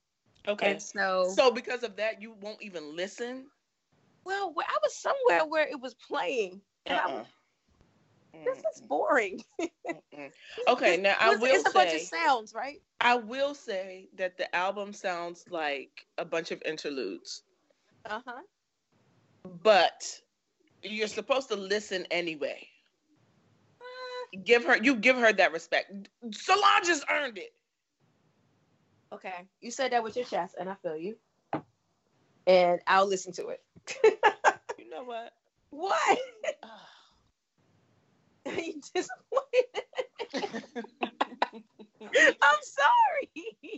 Okay. 0.48 0.72
and 0.72 0.82
so 0.82 1.36
So 1.36 1.52
because 1.52 1.84
of 1.84 1.96
that, 1.98 2.22
you 2.22 2.34
won't 2.34 2.62
even 2.62 2.96
listen? 2.96 3.46
well, 4.26 4.54
I 4.58 4.78
was 4.84 4.96
somewhere 4.96 5.46
where 5.46 5.68
it 5.68 5.80
was 5.80 5.94
playing, 5.96 6.62
and 6.86 6.98
I 6.98 7.08
was 7.08 7.20
Uh-uh. 7.20 7.26
this 8.46 8.58
is 8.76 8.82
boring. 8.82 9.42
Okay, 10.68 10.98
now 10.98 11.16
I 11.20 11.32
will 11.32 11.56
It's 11.56 11.68
a 11.68 11.72
bunch 11.72 11.94
of 11.94 12.02
sounds, 12.02 12.54
right? 12.54 12.82
I 13.02 13.16
will 13.16 13.54
say 13.54 14.10
that 14.16 14.38
the 14.38 14.54
album 14.56 14.94
sounds 14.94 15.46
like 15.50 16.06
a 16.18 16.26
bunch 16.26 16.52
of 16.52 16.62
interludes, 16.66 17.44
Uh 18.06 18.22
huh. 18.26 18.42
But 19.44 20.20
you're 20.82 21.08
supposed 21.08 21.50
to 21.50 21.56
listen 21.56 22.06
anyway. 22.12 22.68
Give 24.44 24.66
her 24.66 24.78
you 24.78 24.96
give 24.96 25.18
her 25.18 25.32
that 25.32 25.52
respect. 25.52 26.10
Solange 26.32 26.88
has 26.88 27.06
earned 27.10 27.38
it. 27.38 27.54
Okay, 29.14 29.48
you 29.62 29.70
said 29.70 29.92
that 29.92 30.04
with 30.04 30.16
your 30.16 30.26
chest, 30.26 30.56
and 30.60 30.68
I 30.68 30.74
feel 30.82 30.98
you. 30.98 31.16
And 32.48 32.80
I'll 32.88 33.08
listen 33.08 33.32
to 33.34 33.50
it. 33.50 33.62
You 34.78 34.90
know 34.90 35.04
what? 35.04 35.34
what? 35.70 36.20
Are 38.46 38.54
you 38.54 38.82
disappointed? 38.94 39.84
I'm 42.42 42.60
sorry. 42.62 43.30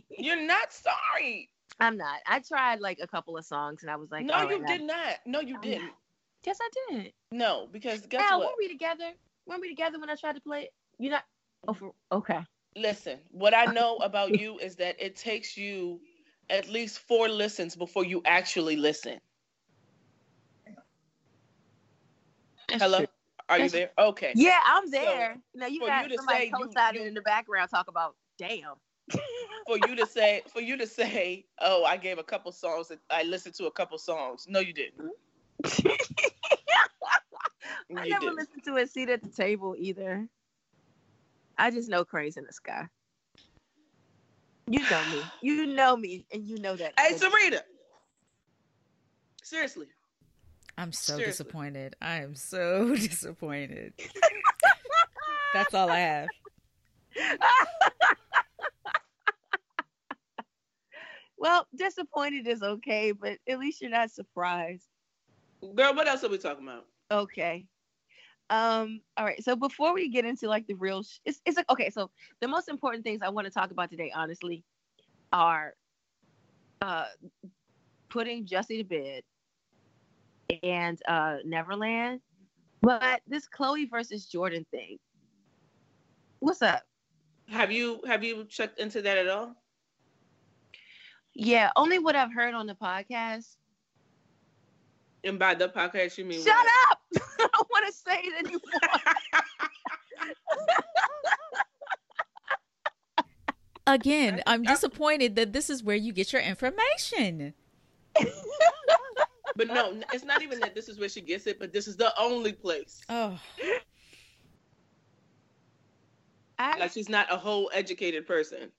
You're 0.09 0.45
not 0.45 0.73
sorry. 0.73 1.49
I'm 1.79 1.97
not. 1.97 2.19
I 2.25 2.39
tried 2.39 2.79
like 2.79 2.99
a 3.01 3.07
couple 3.07 3.37
of 3.37 3.45
songs, 3.45 3.83
and 3.83 3.91
I 3.91 3.95
was 3.97 4.09
like, 4.11 4.25
no, 4.25 4.41
you 4.49 4.61
right, 4.61 4.69
I- 4.69 4.77
did 4.77 4.87
not. 4.87 5.19
No, 5.25 5.41
you 5.41 5.55
I'm 5.55 5.61
didn't. 5.61 5.91
Yes, 6.45 6.59
I 6.61 6.93
did. 6.93 7.13
No, 7.31 7.67
because 7.71 8.01
guess 8.01 8.21
Al, 8.21 8.37
what? 8.39 8.47
weren't 8.47 8.57
we 8.59 8.67
together? 8.67 9.11
Weren't 9.47 9.61
we 9.61 9.69
together 9.69 9.99
when 9.99 10.09
I 10.09 10.15
tried 10.15 10.35
to 10.35 10.41
play 10.41 10.63
it? 10.63 10.73
You 10.99 11.09
not? 11.09 11.23
Oh, 11.67 11.73
for, 11.73 11.91
okay. 12.11 12.39
Listen, 12.75 13.19
what 13.31 13.53
I 13.53 13.65
know 13.73 13.97
about 13.97 14.37
you 14.37 14.59
is 14.59 14.75
that 14.77 14.95
it 14.99 15.15
takes 15.15 15.57
you 15.57 15.99
at 16.49 16.69
least 16.69 16.99
four 16.99 17.27
listens 17.27 17.75
before 17.75 18.05
you 18.05 18.21
actually 18.25 18.75
listen. 18.75 19.19
That's 22.69 22.81
Hello? 22.81 22.97
true. 22.99 23.07
Are 23.49 23.59
you 23.59 23.69
there? 23.69 23.91
Okay. 23.97 24.33
Yeah, 24.35 24.59
I'm 24.65 24.89
there. 24.89 25.37
now 25.53 25.67
you 25.67 25.79
got 25.81 26.09
you 26.09 26.17
somebody 26.17 26.49
co-signing 26.49 27.05
in 27.05 27.13
the 27.13 27.21
background 27.21 27.69
talk 27.69 27.87
about 27.87 28.15
damn. 28.37 28.75
For 29.67 29.77
you 29.87 29.95
to 29.95 30.05
say 30.05 30.43
for 30.53 30.61
you 30.61 30.77
to 30.77 30.85
say, 30.85 31.45
"Oh, 31.59 31.83
I 31.85 31.97
gave 31.97 32.19
a 32.19 32.23
couple 32.23 32.51
songs 32.51 32.87
that 32.89 32.99
I 33.09 33.23
listened 33.23 33.55
to 33.55 33.65
a 33.65 33.71
couple 33.71 33.97
songs." 33.97 34.45
No, 34.47 34.59
you 34.59 34.73
didn't. 34.73 35.11
I 35.65 35.89
You 37.89 38.09
never 38.09 38.25
didn't. 38.25 38.35
listened 38.35 38.63
to 38.65 38.75
a 38.77 38.85
seat 38.85 39.09
at 39.09 39.23
the 39.23 39.29
table 39.29 39.75
either. 39.77 40.27
I 41.57 41.71
just 41.71 41.89
know 41.89 42.05
cranes 42.05 42.37
in 42.37 42.43
the 42.45 42.53
sky. 42.53 42.87
You 44.67 44.79
know 44.89 45.01
me. 45.11 45.21
You 45.41 45.65
know 45.67 45.95
me, 45.97 46.25
and 46.31 46.43
you 46.45 46.59
know 46.59 46.75
that. 46.75 46.93
Hey, 46.99 47.13
Sarita. 47.15 47.61
Seriously. 49.43 49.87
I'm 50.77 50.91
so 50.91 51.17
Seriously. 51.17 51.31
disappointed. 51.31 51.95
I 52.01 52.15
am 52.17 52.35
so 52.35 52.95
disappointed. 52.95 53.93
That's 55.53 55.73
all 55.73 55.89
I 55.89 55.99
have. 55.99 56.27
Well, 61.45 61.67
disappointed 61.77 62.47
is 62.47 62.63
okay, 62.63 63.11
but 63.11 63.37
at 63.47 63.59
least 63.59 63.79
you're 63.79 63.91
not 63.91 64.09
surprised. 64.09 64.87
Girl, 65.75 65.93
what 65.93 66.07
else 66.07 66.23
are 66.23 66.29
we 66.29 66.39
talking 66.39 66.67
about? 66.67 66.87
Okay. 67.11 67.67
Um. 68.49 69.01
All 69.15 69.25
right. 69.25 69.43
So 69.43 69.55
before 69.55 69.93
we 69.93 70.09
get 70.09 70.25
into 70.25 70.47
like 70.47 70.65
the 70.65 70.73
real, 70.73 71.03
sh- 71.03 71.19
it's 71.23 71.41
it's 71.45 71.55
like 71.55 71.69
okay. 71.69 71.91
So 71.91 72.09
the 72.41 72.47
most 72.47 72.67
important 72.67 73.03
things 73.03 73.21
I 73.21 73.29
want 73.29 73.45
to 73.45 73.53
talk 73.53 73.69
about 73.69 73.91
today, 73.91 74.11
honestly, 74.15 74.63
are 75.33 75.75
uh 76.81 77.05
putting 78.09 78.47
Jussie 78.47 78.79
to 78.79 78.83
bed 78.83 79.21
and 80.63 80.99
uh 81.07 81.37
Neverland, 81.45 82.21
but 82.81 83.21
this 83.27 83.47
Khloe 83.55 83.87
versus 83.87 84.27
Jordyn 84.33 84.65
thing. 84.71 84.97
What's 86.39 86.63
up? 86.63 86.81
Have 87.49 87.71
you 87.71 88.01
have 88.07 88.23
you 88.23 88.45
checked 88.45 88.79
into 88.79 89.03
that 89.03 89.19
at 89.19 89.27
all? 89.27 89.55
Yeah, 91.35 91.69
only 91.75 91.99
what 91.99 92.15
I've 92.15 92.33
heard 92.33 92.53
on 92.53 92.65
the 92.65 92.75
podcast. 92.75 93.57
And 95.25 95.37
by 95.37 95.53
the 95.53 95.67
podcast, 95.67 96.17
you 96.17 96.23
mean 96.23 96.43
Shut 96.43 96.55
what? 96.55 96.91
up! 96.91 97.01
I 97.39 97.47
don't 97.53 97.67
want 97.69 97.85
to 97.87 97.93
say 97.93 98.21
it 98.23 98.45
anymore. 98.45 98.61
Again, 103.87 104.41
I'm 104.47 104.63
disappointed 104.63 105.35
that 105.35 105.53
this 105.53 105.69
is 105.69 105.83
where 105.83 105.95
you 105.95 106.11
get 106.13 106.33
your 106.33 106.41
information. 106.41 107.53
But 109.57 109.67
no, 109.67 110.01
it's 110.11 110.25
not 110.25 110.41
even 110.41 110.59
that 110.59 110.75
this 110.75 110.89
is 110.89 110.99
where 110.99 111.07
she 111.07 111.21
gets 111.21 111.47
it, 111.47 111.59
but 111.59 111.71
this 111.71 111.87
is 111.87 111.95
the 111.95 112.11
only 112.19 112.51
place. 112.51 112.99
Oh, 113.07 113.39
I, 116.59 116.77
Like 116.77 116.91
she's 116.91 117.07
not 117.07 117.31
a 117.31 117.37
whole 117.37 117.71
educated 117.73 118.27
person. 118.27 118.69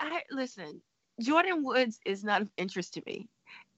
I 0.00 0.20
listen. 0.30 0.82
Jordyn 1.22 1.62
Woods 1.62 2.00
is 2.04 2.24
not 2.24 2.42
of 2.42 2.48
interest 2.56 2.94
to 2.94 3.02
me, 3.06 3.28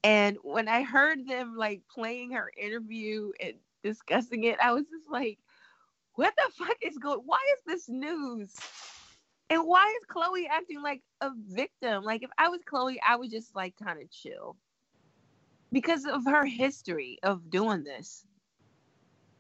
and 0.02 0.36
when 0.42 0.68
I 0.68 0.82
heard 0.82 1.26
them 1.26 1.56
like 1.56 1.82
playing 1.92 2.32
her 2.32 2.50
interview 2.56 3.32
and 3.40 3.54
discussing 3.82 4.44
it, 4.44 4.58
I 4.60 4.72
was 4.72 4.84
just 4.84 5.10
like, 5.10 5.38
"What 6.14 6.34
the 6.36 6.52
fuck 6.52 6.76
is 6.82 6.98
going? 6.98 7.20
Why 7.24 7.40
is 7.56 7.62
this 7.66 7.88
news?" 7.88 8.54
And 9.50 9.66
why 9.66 9.86
is 9.86 10.06
Khloe 10.08 10.48
acting 10.50 10.82
like 10.82 11.02
a 11.20 11.30
victim? 11.48 12.02
Like 12.02 12.22
if 12.22 12.30
I 12.38 12.48
was 12.48 12.60
Khloe, 12.62 12.96
I 13.06 13.16
would 13.16 13.30
just 13.30 13.54
like 13.54 13.74
kind 13.76 14.00
of 14.00 14.10
chill. 14.10 14.56
Because 15.70 16.06
of 16.06 16.24
her 16.24 16.44
history 16.44 17.18
of 17.22 17.50
doing 17.50 17.84
this. 17.84 18.24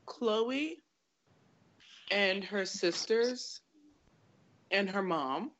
Khloe 0.06 0.76
and 2.10 2.44
her 2.44 2.64
sisters 2.66 3.60
and 4.70 4.90
her 4.90 5.02
mom 5.02 5.52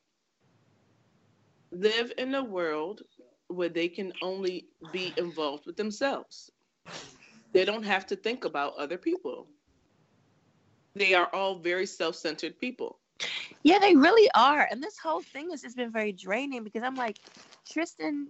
live 1.75 2.11
in 2.17 2.33
a 2.35 2.43
world 2.43 3.01
where 3.47 3.69
they 3.69 3.87
can 3.87 4.11
only 4.21 4.67
be 4.91 5.13
involved 5.17 5.65
with 5.65 5.75
themselves. 5.75 6.51
They 7.53 7.65
don't 7.65 7.83
have 7.83 8.05
to 8.07 8.15
think 8.15 8.45
about 8.45 8.75
other 8.77 8.97
people. 8.97 9.47
They 10.95 11.13
are 11.13 11.29
all 11.33 11.59
very 11.59 11.85
self 11.85 12.15
centered 12.15 12.57
people. 12.59 12.99
Yeah, 13.63 13.79
they 13.79 13.95
really 13.95 14.29
are. 14.35 14.67
And 14.69 14.81
this 14.81 14.97
whole 14.97 15.21
thing 15.21 15.49
has 15.51 15.61
just 15.61 15.75
been 15.75 15.91
very 15.91 16.11
draining 16.11 16.63
because 16.63 16.83
I'm 16.83 16.95
like, 16.95 17.17
Tristan 17.69 18.27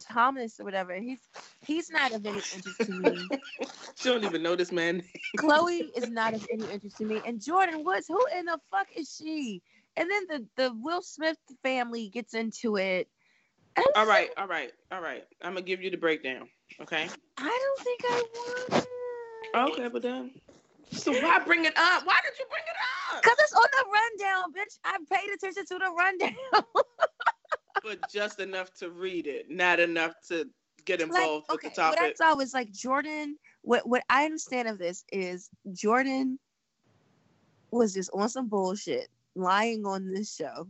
Thomas 0.00 0.60
or 0.60 0.64
whatever, 0.64 0.94
he's 0.94 1.20
he's 1.66 1.90
not 1.90 2.12
of 2.12 2.24
any 2.24 2.36
interest 2.36 2.78
to 2.86 2.92
me. 2.92 3.28
you 3.60 3.66
don't 4.04 4.24
even 4.24 4.42
know 4.42 4.56
this 4.56 4.72
man. 4.72 5.02
Khloe 5.38 5.88
is 5.96 6.08
not 6.10 6.34
of 6.34 6.46
any 6.52 6.64
interest 6.70 6.98
to 6.98 7.04
me. 7.04 7.20
And 7.26 7.40
Jordyn 7.40 7.84
Woods, 7.84 8.06
who 8.08 8.20
in 8.36 8.46
the 8.46 8.58
fuck 8.70 8.86
is 8.94 9.14
she? 9.14 9.62
And 9.96 10.10
then 10.10 10.26
the, 10.28 10.46
the 10.62 10.74
Will 10.74 11.02
Smith 11.02 11.38
family 11.62 12.08
gets 12.08 12.34
into 12.34 12.76
it. 12.76 13.08
All 13.94 14.06
right, 14.06 14.30
all 14.36 14.46
right, 14.46 14.72
all 14.90 15.00
right. 15.00 15.24
I'm 15.42 15.52
gonna 15.52 15.62
give 15.62 15.82
you 15.82 15.90
the 15.90 15.96
breakdown. 15.96 16.48
Okay. 16.80 17.08
I 17.38 17.74
don't 17.76 17.84
think 17.84 18.00
I 18.04 18.24
want. 18.34 18.86
Okay, 19.72 19.88
but 19.88 20.02
then. 20.02 20.32
So 20.92 21.12
why 21.12 21.38
bring 21.40 21.64
it 21.64 21.76
up? 21.76 22.06
Why 22.06 22.18
did 22.22 22.38
you 22.38 22.46
bring 22.48 22.62
it 22.66 23.16
up? 23.16 23.22
Cause 23.22 23.36
it's 23.38 23.52
on 23.52 23.66
the 23.72 23.84
rundown, 23.92 24.52
bitch. 24.52 24.78
I 24.84 24.98
paid 25.10 25.30
attention 25.34 25.64
to 25.66 25.78
the 25.78 25.90
rundown. 25.90 26.64
but 27.82 28.10
just 28.10 28.40
enough 28.40 28.72
to 28.74 28.90
read 28.90 29.26
it, 29.26 29.50
not 29.50 29.80
enough 29.80 30.12
to 30.28 30.48
get 30.84 31.00
involved 31.00 31.46
like, 31.48 31.58
okay, 31.58 31.68
with 31.68 31.74
the 31.74 31.80
topic. 31.80 32.00
What 32.00 32.10
I 32.10 32.14
saw 32.14 32.36
was 32.36 32.54
like 32.54 32.72
Jordyn. 32.72 33.32
What 33.62 33.88
what 33.88 34.02
I 34.08 34.24
understand 34.24 34.68
of 34.68 34.78
this 34.78 35.04
is 35.10 35.50
Jordyn 35.68 36.36
was 37.70 37.94
just 37.94 38.10
on 38.14 38.28
some 38.28 38.48
bullshit, 38.48 39.08
lying 39.36 39.86
on 39.86 40.12
this 40.12 40.34
show. 40.34 40.68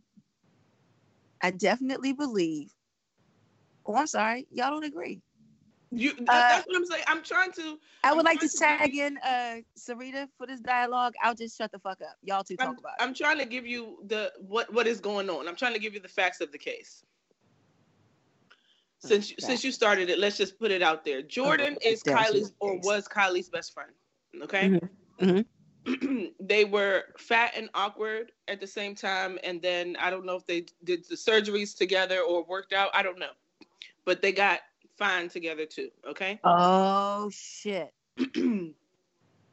I 1.40 1.50
definitely 1.50 2.12
believe. 2.12 2.73
Oh, 3.85 3.94
I'm 3.94 4.06
sorry, 4.06 4.46
y'all 4.50 4.70
don't 4.70 4.85
agree. 4.85 5.23
You, 5.92 6.12
that, 6.26 6.61
uh, 6.61 6.62
what 6.66 6.76
I'm 6.76 6.87
saying. 6.87 7.04
I'm 7.06 7.23
trying 7.23 7.52
to. 7.52 7.78
I 8.02 8.12
would 8.12 8.20
I'm 8.20 8.25
like 8.25 8.40
to 8.40 8.49
tag 8.49 8.94
in 8.96 9.18
uh 9.18 9.56
Sarita 9.78 10.28
for 10.37 10.46
this 10.46 10.61
dialogue. 10.61 11.14
I'll 11.23 11.35
just 11.35 11.56
shut 11.56 11.70
the 11.70 11.78
fuck 11.78 12.00
up. 12.02 12.16
Y'all 12.23 12.42
two 12.42 12.56
talk 12.56 12.68
I'm, 12.68 12.78
about 12.78 12.92
I'm 12.99 13.14
trying 13.14 13.38
to 13.38 13.44
give 13.44 13.66
you 13.66 13.99
the 14.06 14.32
what 14.40 14.73
what 14.73 14.87
is 14.88 15.00
going 15.00 15.30
on. 15.30 15.46
I'm 15.46 15.54
trying 15.54 15.75
to 15.75 15.78
give 15.78 15.94
you 15.94 16.00
the 16.00 16.08
facts 16.08 16.40
of 16.40 16.50
the 16.50 16.58
case. 16.58 17.04
Since 18.99 19.32
okay. 19.32 19.37
since 19.38 19.64
you 19.64 19.70
started 19.70 20.11
it, 20.11 20.18
let's 20.18 20.37
just 20.37 20.58
put 20.58 20.73
it 20.73 20.82
out 20.82 21.04
there. 21.04 21.23
Jordyn 21.23 21.76
okay. 21.76 21.90
is 21.90 22.02
Kylie's 22.02 22.52
or 22.58 22.78
was 22.80 23.06
Kylie's 23.06 23.49
best 23.49 23.73
friend. 23.73 23.92
Okay. 24.42 24.68
Mm-hmm. 24.68 25.25
Mm-hmm. 25.25 25.40
they 26.40 26.64
were 26.64 27.04
fat 27.18 27.52
and 27.56 27.68
awkward 27.74 28.32
at 28.48 28.60
the 28.60 28.66
same 28.66 28.94
time, 28.94 29.38
and 29.44 29.60
then 29.62 29.96
I 30.00 30.10
don't 30.10 30.24
know 30.24 30.36
if 30.36 30.46
they 30.46 30.66
did 30.84 31.04
the 31.08 31.14
surgeries 31.14 31.76
together 31.76 32.20
or 32.20 32.44
worked 32.44 32.72
out. 32.72 32.90
I 32.92 33.02
don't 33.02 33.18
know, 33.18 33.32
but 34.04 34.22
they 34.22 34.32
got 34.32 34.60
fine 34.98 35.28
together 35.28 35.66
too. 35.66 35.90
Okay. 36.08 36.40
Oh 36.44 37.30
shit. 37.32 37.92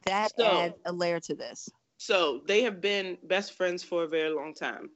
that 0.06 0.32
so, 0.38 0.46
adds 0.46 0.76
a 0.86 0.92
layer 0.92 1.20
to 1.20 1.36
this. 1.36 1.70
So 1.98 2.42
they 2.48 2.64
have 2.64 2.82
been 2.82 3.18
best 3.24 3.54
friends 3.54 3.84
for 3.84 4.04
a 4.04 4.08
very 4.08 4.30
long 4.30 4.54
time. 4.54 4.90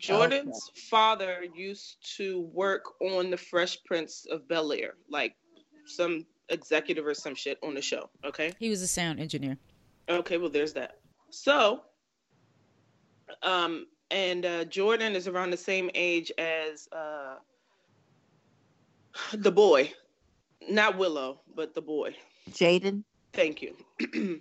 Jordyn's 0.00 0.70
okay. 0.70 0.80
father 0.90 1.44
used 1.54 2.16
to 2.16 2.40
work 2.52 2.84
on 3.00 3.30
the 3.30 3.36
Fresh 3.36 3.84
Prince 3.84 4.26
of 4.30 4.46
Bel 4.48 4.72
Air, 4.72 4.94
like 5.08 5.36
some 5.86 6.26
executive 6.50 7.06
or 7.06 7.14
some 7.14 7.34
shit 7.34 7.58
on 7.62 7.74
the 7.74 7.80
show. 7.80 8.10
Okay. 8.24 8.52
He 8.58 8.68
was 8.68 8.82
a 8.82 8.88
sound 8.88 9.20
engineer. 9.20 9.56
Okay, 10.08 10.36
well, 10.36 10.50
there's 10.50 10.72
that. 10.74 10.98
So, 11.30 11.82
um, 13.42 13.86
and 14.10 14.44
uh, 14.44 14.64
Jordyn 14.66 15.14
is 15.14 15.28
around 15.28 15.50
the 15.50 15.56
same 15.56 15.90
age 15.94 16.30
as 16.38 16.88
uh, 16.92 17.36
the 19.32 19.50
boy, 19.50 19.92
not 20.68 20.98
Willow, 20.98 21.40
but 21.54 21.74
the 21.74 21.82
boy. 21.82 22.14
Jaden. 22.50 23.02
Thank 23.32 23.62
you. 23.62 23.74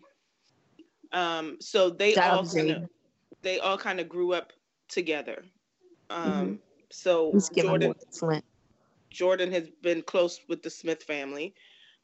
um, 1.12 1.58
so 1.60 1.90
they 1.90 2.14
Shout 2.14 2.34
all 2.34 2.46
kind 2.46 2.72
of 2.72 2.90
they 3.42 3.60
all 3.60 3.78
kind 3.78 4.00
of 4.00 4.08
grew 4.08 4.34
up 4.34 4.54
together. 4.88 5.44
Um, 6.10 6.32
mm-hmm. 6.32 6.54
so 6.92 7.32
Jordyn 7.32 7.96
Jordyn 9.14 9.52
has 9.52 9.70
been 9.82 10.02
close 10.02 10.42
with 10.48 10.62
the 10.62 10.70
Smith 10.70 11.04
family. 11.04 11.54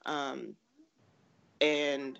Um, 0.05 0.55
and 1.61 2.17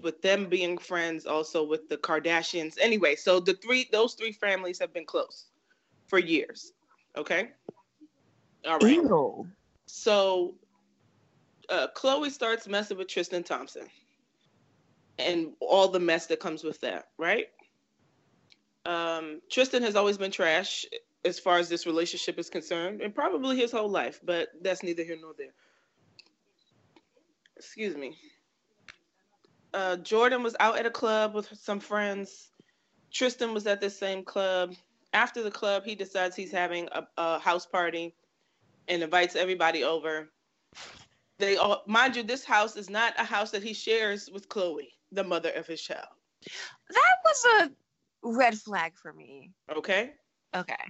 with 0.00 0.20
them 0.22 0.46
being 0.48 0.78
friends 0.78 1.26
also 1.26 1.64
with 1.64 1.88
the 1.88 1.96
Kardashians. 1.96 2.76
Anyway, 2.80 3.16
so 3.16 3.40
the 3.40 3.54
three 3.54 3.88
those 3.92 4.14
three 4.14 4.32
families 4.32 4.78
have 4.78 4.92
been 4.92 5.06
close 5.06 5.46
for 6.06 6.18
years. 6.18 6.72
Okay? 7.16 7.50
All 8.66 8.78
right. 8.78 8.94
Ew. 8.94 9.48
So 9.86 10.54
uh, 11.68 11.88
Khloe 11.96 12.30
starts 12.30 12.68
messing 12.68 12.98
with 12.98 13.08
Tristan 13.08 13.42
Thompson 13.42 13.86
and 15.18 15.52
all 15.60 15.88
the 15.88 16.00
mess 16.00 16.26
that 16.26 16.40
comes 16.40 16.62
with 16.62 16.80
that, 16.80 17.08
right? 17.18 17.46
Um, 18.84 19.40
Tristan 19.50 19.82
has 19.82 19.96
always 19.96 20.18
been 20.18 20.30
trash 20.30 20.84
as 21.24 21.38
far 21.40 21.58
as 21.58 21.68
this 21.68 21.86
relationship 21.86 22.38
is 22.38 22.48
concerned, 22.48 23.00
and 23.00 23.14
probably 23.14 23.56
his 23.56 23.72
whole 23.72 23.88
life, 23.88 24.20
but 24.22 24.48
that's 24.62 24.82
neither 24.82 25.02
here 25.02 25.16
nor 25.20 25.32
there. 25.36 25.54
Excuse 27.56 27.96
me. 27.96 28.16
Uh, 29.76 29.94
Jordyn 29.98 30.42
was 30.42 30.56
out 30.58 30.78
at 30.78 30.86
a 30.86 30.90
club 30.90 31.34
with 31.34 31.50
some 31.52 31.80
friends. 31.80 32.48
Tristan 33.12 33.52
was 33.52 33.66
at 33.66 33.78
the 33.78 33.90
same 33.90 34.24
club. 34.24 34.74
After 35.12 35.42
the 35.42 35.50
club, 35.50 35.84
he 35.84 35.94
decides 35.94 36.34
he's 36.34 36.50
having 36.50 36.88
a, 36.92 37.06
a 37.18 37.38
house 37.38 37.66
party 37.66 38.14
and 38.88 39.02
invites 39.02 39.36
everybody 39.36 39.84
over. 39.84 40.30
They 41.38 41.58
all, 41.58 41.82
mind 41.86 42.16
you, 42.16 42.22
this 42.22 42.42
house 42.42 42.74
is 42.76 42.88
not 42.88 43.12
a 43.18 43.24
house 43.24 43.50
that 43.50 43.62
he 43.62 43.74
shares 43.74 44.30
with 44.32 44.48
Khloe, 44.48 44.88
the 45.12 45.22
mother 45.22 45.50
of 45.50 45.66
his 45.66 45.82
child. 45.82 46.08
That 46.88 47.16
was 47.26 47.44
a 47.60 47.70
red 48.22 48.56
flag 48.56 48.94
for 48.96 49.12
me. 49.12 49.52
Okay. 49.76 50.12
Okay. 50.54 50.84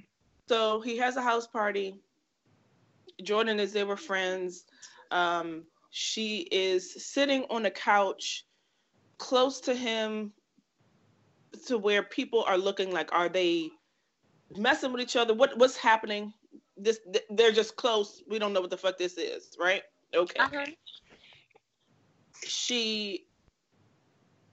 So 0.48 0.80
he 0.80 0.96
has 0.98 1.16
a 1.16 1.22
house 1.22 1.48
party. 1.48 2.00
Jordyn 3.20 3.58
is 3.58 3.72
there 3.72 3.86
with 3.86 3.98
friends. 3.98 4.64
Um, 5.10 5.64
she 5.90 6.46
is 6.52 7.04
sitting 7.04 7.46
on 7.50 7.66
a 7.66 7.70
couch 7.70 8.44
close 9.18 9.60
to 9.62 9.74
him 9.74 10.32
to 11.66 11.78
where 11.78 12.02
people 12.02 12.44
are 12.46 12.58
looking 12.58 12.92
like, 12.92 13.12
are 13.12 13.28
they 13.28 13.70
messing 14.56 14.92
with 14.92 15.00
each 15.00 15.16
other? 15.16 15.34
What 15.34 15.56
what's 15.58 15.76
happening? 15.76 16.32
this 16.76 17.00
they're 17.30 17.52
just 17.52 17.76
close. 17.76 18.22
We 18.28 18.38
don't 18.38 18.52
know 18.52 18.60
what 18.60 18.70
the 18.70 18.76
fuck 18.76 18.98
this 18.98 19.16
is, 19.16 19.56
right? 19.58 19.82
Okay. 20.14 20.38
Uh-huh. 20.38 20.66
She 22.44 23.26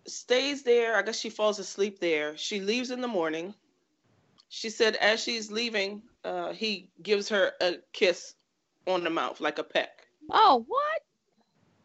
stays 0.07 0.63
there. 0.63 0.95
I 0.95 1.01
guess 1.01 1.19
she 1.19 1.29
falls 1.29 1.59
asleep 1.59 1.99
there. 1.99 2.37
She 2.37 2.61
leaves 2.61 2.91
in 2.91 3.01
the 3.01 3.07
morning. 3.07 3.53
She 4.49 4.69
said 4.69 4.95
as 4.97 5.21
she's 5.21 5.51
leaving, 5.51 6.03
uh, 6.23 6.53
he 6.53 6.89
gives 7.01 7.29
her 7.29 7.53
a 7.61 7.75
kiss 7.91 8.35
on 8.87 9.03
the 9.03 9.09
mouth, 9.09 9.41
like 9.41 9.59
a 9.59 9.63
peck. 9.63 10.07
Oh, 10.31 10.63
what? 10.67 11.01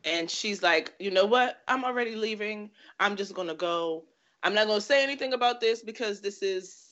And 0.09 0.31
she's 0.31 0.63
like, 0.63 0.95
you 0.99 1.11
know 1.11 1.27
what? 1.27 1.59
I'm 1.69 1.85
already 1.85 2.15
leaving. 2.15 2.71
I'm 2.99 3.15
just 3.15 3.35
gonna 3.35 3.55
go. 3.55 4.05
I'm 4.43 4.55
not 4.55 4.67
gonna 4.67 4.81
say 4.81 5.03
anything 5.03 5.35
about 5.35 5.61
this 5.61 5.83
because 5.83 6.21
this 6.21 6.43
is 6.43 6.89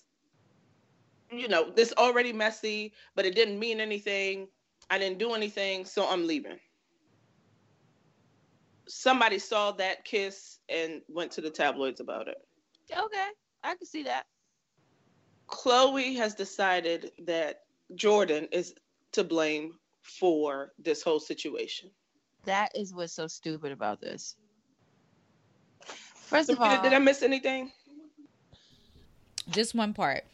you 1.31 1.49
know, 1.49 1.71
this 1.75 1.93
already 1.99 2.33
messy, 2.33 2.93
but 3.15 3.25
it 3.25 3.35
didn't 3.35 3.59
mean 3.59 3.81
anything. 3.81 4.49
I 4.91 4.99
didn't 4.99 5.19
do 5.19 5.33
anything, 5.33 5.85
so 5.85 6.07
I'm 6.09 6.27
leaving. 6.27 6.59
Somebody 8.87 9.39
saw 9.39 9.73
that 9.73 10.05
kiss 10.05 10.59
and 10.69 11.03
went 11.09 11.33
to 11.33 11.41
the 11.41 11.51
tabloids 11.51 12.01
about 12.01 12.29
it. 12.29 12.39
Okay, 12.93 13.29
I 13.65 13.75
can 13.75 13.87
see 13.87 14.05
that. 14.05 14.27
Khloe 15.49 16.17
has 16.17 16.35
decided 16.35 17.11
that 17.25 17.63
Jordyn 17.95 18.49
is 18.53 18.75
to 19.13 19.25
blame 19.25 19.73
for 20.03 20.73
this 20.79 21.03
whole 21.03 21.21
situation. 21.21 21.91
That 22.47 22.73
is 22.75 22.95
what's 22.95 23.13
so 23.13 23.27
stupid 23.27 23.73
about 23.73 24.01
this. 24.01 24.37
First 25.81 26.47
so, 26.47 26.55
of 26.55 26.61
all, 26.61 26.83
did 26.83 26.93
I 26.93 26.99
miss 26.99 27.23
anything? 27.23 27.71
Just 29.51 29.75
one 29.75 29.93
part. 29.93 30.25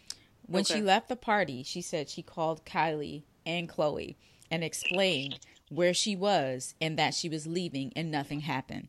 When 0.46 0.62
okay. 0.62 0.75
she 0.75 0.81
left 0.81 1.09
the 1.09 1.16
party, 1.16 1.62
she 1.62 1.83
said 1.83 2.09
she 2.09 2.22
called 2.22 2.64
Kylie 2.64 3.22
and 3.44 3.68
Khloe 3.68 4.16
and 4.51 4.62
explained 4.62 5.38
where 5.70 5.94
she 5.94 6.14
was 6.14 6.75
and 6.81 6.98
that 6.98 7.14
she 7.14 7.29
was 7.29 7.46
leaving 7.46 7.92
and 7.96 8.11
nothing 8.11 8.40
happened. 8.40 8.88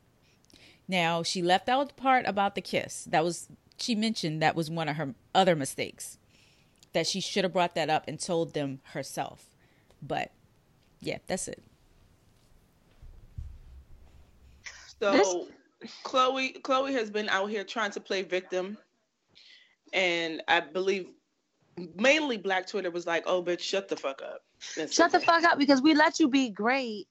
Now, 0.88 1.24
she 1.24 1.42
left 1.42 1.70
out 1.70 1.88
the 1.88 1.94
part 1.94 2.26
about 2.26 2.56
the 2.56 2.62
kiss. 2.62 3.06
That 3.06 3.24
was 3.24 3.48
she 3.78 3.96
mentioned 3.96 4.42
that 4.42 4.56
was 4.56 4.70
one 4.70 4.90
of 4.90 4.98
her 4.98 5.16
other 5.34 5.56
mistakes. 5.56 6.18
That 6.92 7.08
she 7.08 7.22
should 7.22 7.44
have 7.44 7.54
brought 7.54 7.76
that 7.76 7.90
up 7.90 8.04
and 8.08 8.20
told 8.20 8.54
them 8.54 8.82
herself. 8.92 9.46
But 10.02 10.32
yeah, 11.00 11.20
that's 11.28 11.48
it. 11.48 11.64
So 15.04 15.12
this... 15.12 15.36
Khloe 16.06 16.62
Khloe 16.62 16.94
has 16.94 17.10
been 17.10 17.28
out 17.28 17.50
here 17.50 17.66
trying 17.66 17.92
to 17.92 18.00
play 18.00 18.22
victim. 18.22 18.78
And 19.92 20.42
I 20.48 20.62
believe 20.62 21.08
mainly 21.96 22.38
black 22.38 22.68
Twitter 22.68 22.90
was 22.90 23.06
like, 23.06 23.24
oh 23.26 23.44
bitch, 23.44 23.60
shut 23.60 23.90
the 23.90 23.98
fuck 23.98 24.22
up. 24.22 24.44
Shut 24.90 25.12
the 25.12 25.20
fuck 25.20 25.44
up 25.44 25.58
because 25.58 25.82
we 25.82 25.94
let 25.94 26.20
you 26.20 26.30
be 26.30 26.50
great, 26.50 27.08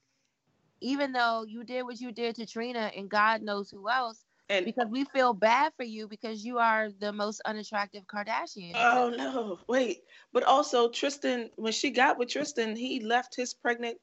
even 0.80 1.12
though 1.12 1.44
you 1.46 1.64
did 1.64 1.82
what 1.82 2.00
you 2.00 2.12
did 2.12 2.36
to 2.36 2.46
Trina 2.46 2.90
and 2.96 3.10
God 3.10 3.42
knows 3.42 3.70
who 3.70 3.90
else. 3.90 4.24
And 4.48 4.64
because 4.64 4.88
we 4.88 5.04
feel 5.04 5.34
bad 5.34 5.72
for 5.76 5.84
you 5.84 6.08
because 6.08 6.44
you 6.44 6.58
are 6.58 6.88
the 6.98 7.12
most 7.12 7.42
unattractive 7.44 8.04
Kardashian. 8.06 8.72
Oh 8.74 9.12
no, 9.16 9.58
wait. 9.68 9.98
But 10.32 10.44
also 10.44 10.88
Tristan, 10.88 11.50
when 11.56 11.72
she 11.72 11.90
got 11.90 12.18
with 12.18 12.30
Tristan, 12.30 12.74
he 12.74 13.00
left 13.00 13.36
his 13.36 13.52
pregnant 13.54 13.98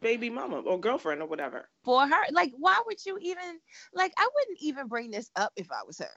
baby 0.00 0.30
mama 0.30 0.60
or 0.60 0.78
girlfriend 0.78 1.22
or 1.22 1.26
whatever. 1.26 1.68
For 1.84 2.06
her. 2.06 2.22
Like, 2.30 2.52
why 2.56 2.80
would 2.86 3.04
you 3.04 3.18
even 3.20 3.58
like 3.92 4.12
I 4.16 4.28
wouldn't 4.34 4.58
even 4.60 4.86
bring 4.86 5.10
this 5.10 5.30
up 5.36 5.52
if 5.56 5.70
I 5.72 5.84
was 5.86 5.98
her. 5.98 6.10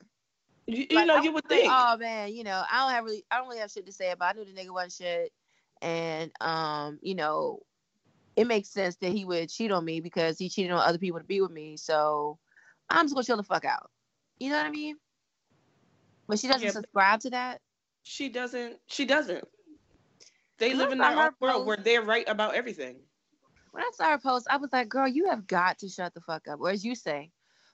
You, 0.67 0.86
you 0.89 0.95
like, 0.97 1.08
know, 1.08 1.21
you 1.21 1.32
would 1.32 1.47
think. 1.47 1.71
Oh 1.71 1.97
man, 1.97 2.34
you 2.34 2.43
know, 2.43 2.63
I 2.69 2.80
don't 2.82 2.91
have 2.91 3.06
really 3.06 3.25
I 3.32 3.38
don't 3.38 3.47
really 3.47 3.60
have 3.60 3.71
shit 3.71 3.86
to 3.86 3.91
say 3.91 4.12
about. 4.12 4.36
It. 4.36 4.41
I 4.41 4.43
knew 4.43 4.53
the 4.53 4.62
nigga 4.62 4.73
wasn't 4.73 4.93
shit, 4.93 5.32
and 5.82 6.32
um, 6.41 6.99
you 7.01 7.15
know, 7.15 7.60
it 8.36 8.47
makes 8.47 8.69
sense 8.69 8.97
that 8.97 9.12
he 9.12 9.23
would 9.25 9.49
cheat 9.49 9.71
on 9.71 9.86
me 9.86 10.01
because 10.01 10.38
he 10.38 10.49
cheated 10.49 10.71
on 10.71 10.80
other 10.80 10.97
people 10.97 11.19
to 11.19 11.25
be 11.25 11.41
with 11.41 11.51
me. 11.51 11.77
So 11.77 12.38
I'm 12.89 13.06
just 13.06 13.15
gonna 13.15 13.25
chill 13.25 13.38
the 13.38 13.43
fuck 13.43 13.65
out. 13.65 13.89
You 14.39 14.49
know 14.49 14.58
what 14.58 14.67
I 14.67 14.71
mean? 14.71 14.97
But 16.27 16.39
she 16.39 16.47
doesn't 16.47 16.63
yeah, 16.63 16.71
subscribe 16.71 17.21
to 17.21 17.30
that. 17.30 17.62
She 18.03 18.27
doesn't. 18.30 18.75
She 18.88 19.06
doesn't. 19.06 19.45
They 20.60 20.73
live 20.73 20.91
in 20.91 20.97
their 20.97 21.17
own 21.17 21.32
world 21.39 21.65
where 21.65 21.77
they're 21.77 22.01
right 22.01 22.27
about 22.27 22.56
everything. 22.56 22.97
When 23.77 23.85
I 23.85 23.91
saw 23.93 24.09
her 24.09 24.17
post, 24.17 24.47
I 24.49 24.57
was 24.57 24.73
like, 24.73 24.89
"Girl, 24.89 25.07
you 25.07 25.29
have 25.29 25.45
got 25.45 25.77
to 25.79 25.87
shut 25.87 26.15
the 26.15 26.21
fuck 26.21 26.47
up." 26.47 26.59
Or 26.59 26.71
as 26.71 26.83
you 26.83 26.95
say, 26.95 27.29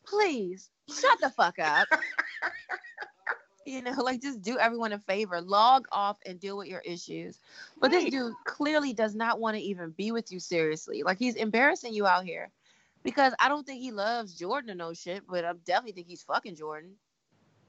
please 0.06 0.70
shut 0.90 1.18
the 1.22 1.30
fuck 1.30 1.60
up. 1.60 1.88
you 3.66 3.82
know, 3.82 3.94
like 4.04 4.22
just 4.22 4.42
do 4.42 4.58
everyone 4.58 4.92
a 4.92 5.00
favor, 5.00 5.40
log 5.40 5.88
off 5.94 6.20
and 6.26 6.42
deal 6.42 6.58
with 6.58 6.68
your 6.68 6.82
issues. 6.82 7.40
But 7.80 7.94
right. 7.94 8.02
this 8.02 8.12
dude 8.12 8.34
clearly 8.44 8.92
does 8.92 9.16
not 9.16 9.40
want 9.40 9.56
to 9.56 9.64
even 9.64 9.92
be 9.92 10.12
with 10.12 10.30
you 10.30 10.42
seriously. 10.42 11.04
Like 11.04 11.20
he's 11.20 11.36
embarrassing 11.36 11.94
you 11.94 12.06
out 12.06 12.26
here 12.26 12.52
because 13.04 13.34
I 13.40 13.48
don't 13.48 13.66
think 13.66 13.80
he 13.80 13.94
loves 13.94 14.38
Jordyn 14.38 14.72
or 14.72 14.76
no 14.76 14.94
shit, 14.94 15.24
but 15.26 15.46
I 15.46 15.54
definitely 15.66 15.94
think 15.94 16.08
he's 16.08 16.24
fucking 16.24 16.58
Jordyn. 16.58 16.96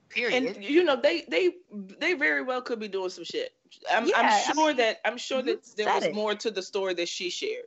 Period. 0.08 0.56
And 0.56 0.64
you 0.64 0.82
know 0.82 0.96
they 0.96 1.22
they 1.28 1.52
they 2.00 2.14
very 2.14 2.42
well 2.42 2.62
could 2.62 2.80
be 2.80 2.88
doing 2.88 3.10
some 3.10 3.22
shit. 3.22 3.52
I'm, 3.88 4.08
yeah, 4.08 4.18
I'm 4.18 4.54
sure 4.54 4.64
I 4.64 4.66
mean, 4.66 4.76
that 4.78 5.00
I'm 5.04 5.18
sure 5.18 5.40
that 5.40 5.60
there 5.76 5.86
was 5.86 6.06
it. 6.06 6.14
more 6.16 6.34
to 6.34 6.50
the 6.50 6.62
story 6.62 6.94
that 6.94 7.08
she 7.08 7.30
shared. 7.30 7.66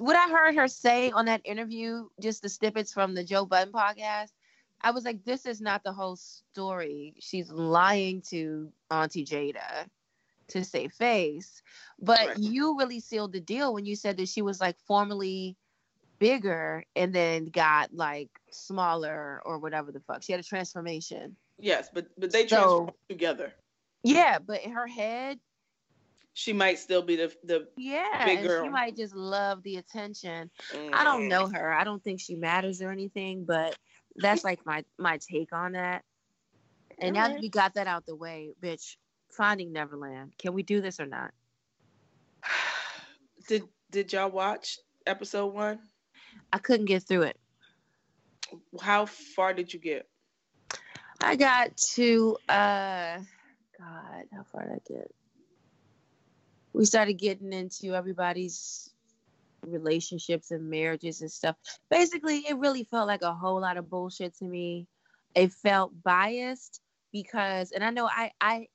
What 0.00 0.16
I 0.16 0.30
heard 0.30 0.54
her 0.54 0.66
say 0.66 1.10
on 1.10 1.26
that 1.26 1.42
interview, 1.44 2.08
just 2.18 2.40
the 2.40 2.48
snippets 2.48 2.90
from 2.90 3.14
the 3.14 3.22
Joe 3.22 3.44
Budden 3.44 3.70
podcast, 3.70 4.32
I 4.80 4.92
was 4.92 5.04
like, 5.04 5.24
this 5.24 5.44
is 5.44 5.60
not 5.60 5.84
the 5.84 5.92
whole 5.92 6.16
story. 6.16 7.14
She's 7.20 7.50
lying 7.50 8.22
to 8.30 8.72
Auntie 8.90 9.26
Jada 9.26 9.86
to 10.48 10.64
save 10.64 10.94
face. 10.94 11.62
But 12.00 12.28
right. 12.28 12.38
you 12.38 12.78
really 12.78 13.00
sealed 13.00 13.34
the 13.34 13.40
deal 13.40 13.74
when 13.74 13.84
you 13.84 13.94
said 13.94 14.16
that 14.16 14.30
she 14.30 14.40
was 14.40 14.58
like 14.58 14.78
formerly 14.86 15.58
bigger 16.18 16.82
and 16.96 17.14
then 17.14 17.46
got 17.46 17.92
like 17.92 18.30
smaller 18.50 19.42
or 19.44 19.58
whatever 19.58 19.92
the 19.92 20.00
fuck. 20.00 20.22
She 20.22 20.32
had 20.32 20.40
a 20.40 20.44
transformation. 20.44 21.36
Yes, 21.58 21.90
but 21.92 22.06
but 22.16 22.32
they 22.32 22.46
transformed 22.46 22.92
together. 23.10 23.52
Yeah, 24.02 24.38
but 24.38 24.62
in 24.64 24.72
her 24.72 24.86
head, 24.86 25.38
she 26.34 26.52
might 26.52 26.78
still 26.78 27.02
be 27.02 27.16
the 27.16 27.32
the 27.44 27.68
yeah, 27.76 28.24
big 28.24 28.42
girl. 28.42 28.64
she 28.64 28.68
might 28.68 28.96
just 28.96 29.14
love 29.14 29.62
the 29.62 29.76
attention. 29.76 30.50
Mm. 30.72 30.90
I 30.92 31.04
don't 31.04 31.28
know 31.28 31.46
her. 31.48 31.72
I 31.72 31.84
don't 31.84 32.02
think 32.02 32.20
she 32.20 32.36
matters 32.36 32.80
or 32.80 32.90
anything, 32.90 33.44
but 33.44 33.76
that's 34.16 34.44
like 34.44 34.64
my 34.64 34.84
my 34.98 35.18
take 35.18 35.52
on 35.52 35.72
that. 35.72 36.04
And 36.98 37.14
now 37.14 37.28
that 37.28 37.40
we 37.40 37.48
got 37.48 37.74
that 37.74 37.86
out 37.86 38.04
the 38.06 38.14
way, 38.14 38.50
bitch, 38.62 38.96
Finding 39.30 39.72
Neverland. 39.72 40.32
Can 40.38 40.52
we 40.54 40.62
do 40.62 40.80
this 40.80 41.00
or 41.00 41.06
not? 41.06 41.32
Did 43.48 43.64
Did 43.90 44.12
y'all 44.12 44.30
watch 44.30 44.78
episode 45.06 45.54
one? 45.54 45.78
I 46.52 46.58
couldn't 46.58 46.86
get 46.86 47.02
through 47.04 47.22
it. 47.22 47.38
How 48.80 49.06
far 49.06 49.54
did 49.54 49.72
you 49.72 49.78
get? 49.78 50.08
I 51.20 51.36
got 51.36 51.76
to 51.94 52.36
uh 52.48 53.18
God, 53.78 54.24
how 54.32 54.42
far 54.50 54.64
did 54.64 54.72
I 54.72 54.92
get? 54.92 55.10
We 56.72 56.84
started 56.84 57.14
getting 57.14 57.52
into 57.52 57.94
everybody's 57.94 58.92
relationships 59.66 60.50
and 60.50 60.70
marriages 60.70 61.20
and 61.20 61.30
stuff. 61.30 61.56
Basically, 61.90 62.38
it 62.48 62.56
really 62.58 62.84
felt 62.84 63.06
like 63.06 63.22
a 63.22 63.34
whole 63.34 63.60
lot 63.60 63.76
of 63.76 63.90
bullshit 63.90 64.34
to 64.38 64.44
me. 64.44 64.86
It 65.34 65.52
felt 65.52 65.92
biased 66.02 66.80
because, 67.12 67.72
and 67.72 67.84
I 67.84 67.90
know 67.90 68.06
I 68.06 68.32
I 68.40 68.68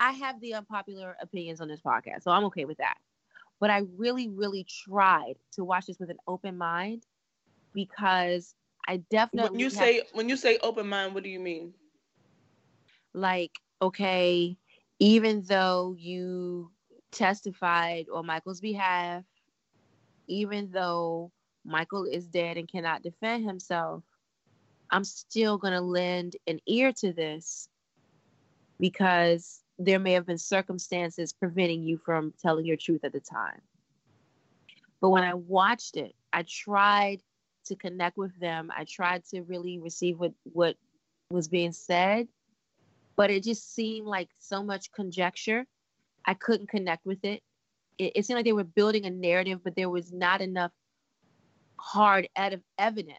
I 0.00 0.12
have 0.12 0.40
the 0.40 0.54
unpopular 0.54 1.16
opinions 1.20 1.60
on 1.60 1.68
this 1.68 1.80
podcast, 1.80 2.22
so 2.22 2.30
I'm 2.30 2.44
okay 2.44 2.64
with 2.64 2.78
that. 2.78 2.96
But 3.60 3.70
I 3.70 3.82
really, 3.96 4.28
really 4.28 4.64
tried 4.64 5.34
to 5.52 5.64
watch 5.64 5.86
this 5.86 5.98
with 5.98 6.10
an 6.10 6.18
open 6.26 6.58
mind 6.58 7.04
because 7.72 8.54
I 8.86 8.98
definitely. 9.10 9.50
When 9.50 9.60
you 9.60 9.70
say 9.70 10.02
when 10.12 10.28
you 10.28 10.36
say 10.36 10.58
open 10.62 10.88
mind, 10.88 11.14
what 11.14 11.22
do 11.24 11.30
you 11.30 11.40
mean? 11.40 11.74
Like, 13.14 13.52
okay, 13.80 14.58
even 14.98 15.42
though 15.42 15.94
you 15.98 16.70
testified 17.16 18.06
on 18.12 18.26
Michael's 18.26 18.60
behalf 18.60 19.24
even 20.28 20.70
though 20.70 21.30
Michael 21.64 22.04
is 22.04 22.26
dead 22.26 22.56
and 22.56 22.68
cannot 22.68 23.02
defend 23.02 23.44
himself, 23.44 24.02
I'm 24.90 25.04
still 25.04 25.58
going 25.58 25.72
to 25.72 25.80
lend 25.80 26.36
an 26.46 26.60
ear 26.66 26.92
to 26.94 27.12
this 27.12 27.68
because 28.78 29.62
there 29.78 29.98
may 29.98 30.12
have 30.12 30.26
been 30.26 30.38
circumstances 30.38 31.32
preventing 31.32 31.82
you 31.82 31.98
from 31.98 32.32
telling 32.40 32.64
your 32.64 32.76
truth 32.76 33.04
at 33.04 33.12
the 33.12 33.20
time. 33.20 33.60
But 35.00 35.10
when 35.10 35.24
I 35.24 35.34
watched 35.34 35.96
it, 35.96 36.14
I 36.32 36.44
tried 36.48 37.20
to 37.66 37.76
connect 37.76 38.16
with 38.16 38.38
them. 38.38 38.70
I 38.74 38.84
tried 38.84 39.24
to 39.26 39.42
really 39.42 39.78
receive 39.78 40.18
what, 40.18 40.32
what 40.44 40.76
was 41.30 41.48
being 41.48 41.72
said, 41.72 42.28
but 43.16 43.30
it 43.30 43.42
just 43.42 43.74
seemed 43.74 44.06
like 44.06 44.28
so 44.38 44.62
much 44.62 44.92
conjecture. 44.92 45.66
I 46.26 46.34
couldn't 46.34 46.68
connect 46.68 47.06
with 47.06 47.24
it 47.24 47.42
it, 47.98 48.12
it 48.16 48.26
seemed 48.26 48.36
like 48.36 48.44
they 48.44 48.52
were 48.52 48.64
building 48.64 49.06
a 49.06 49.10
narrative, 49.10 49.60
but 49.64 49.76
there 49.76 49.90
was 49.90 50.12
not 50.12 50.40
enough 50.40 50.72
hard 51.78 52.28
ed- 52.36 52.62
evidence 52.78 53.18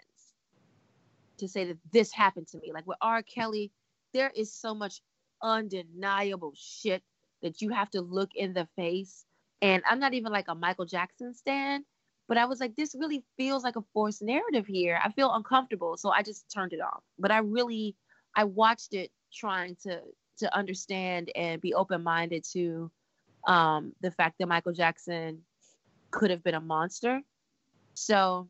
to 1.38 1.48
say 1.48 1.65
that 1.65 1.78
this 1.91 2.12
happened 2.12 2.48
to 2.50 2.60
me. 2.60 2.72
Like 2.74 2.88
with 2.88 2.98
R. 3.02 3.24
Kelly, 3.24 3.72
there 4.13 4.32
is 4.36 4.54
so 4.54 4.74
much 4.74 5.02
undeniable 5.41 6.54
shit 6.56 7.04
that 7.41 7.62
you 7.62 7.70
have 7.70 7.89
to 7.91 8.02
look 8.02 8.32
in 8.36 8.54
the 8.54 8.67
face. 8.76 9.26
And 9.62 9.84
I'm 9.89 10.00
not 10.00 10.13
even 10.13 10.32
like 10.32 10.48
a 10.48 10.56
Michael 10.56 10.86
Jackson 10.86 11.34
stan, 11.34 11.86
but 12.28 12.38
I 12.38 12.46
was 12.46 12.60
like, 12.60 12.76
this 12.76 12.96
really 12.98 13.24
feels 13.38 13.63
like 13.63 13.76
a 13.76 13.84
forced 13.93 14.22
narrative 14.22 14.65
here. 14.67 15.00
I 15.04 15.12
feel 15.12 15.34
uncomfortable, 15.34 15.98
so 15.98 16.10
I 16.10 16.24
just 16.24 16.52
turned 16.52 16.74
it 16.74 16.82
off. 16.82 17.04
But 17.20 17.32
I 17.32 17.39
really, 17.39 17.96
I 18.36 18.46
watched 18.46 18.93
it 18.93 19.12
trying 19.34 19.76
to 19.84 20.02
to 20.39 20.56
understand 20.56 21.32
and 21.36 21.62
be 21.62 21.74
open 21.74 22.04
minded 22.04 22.43
to 22.54 22.91
um, 23.47 23.93
the 24.01 24.12
fact 24.12 24.36
that 24.38 24.47
Michael 24.47 24.73
Jackson 24.73 25.41
could 26.12 26.29
have 26.29 26.43
been 26.43 26.53
a 26.53 26.62
monster. 26.62 27.21
So 27.93 28.49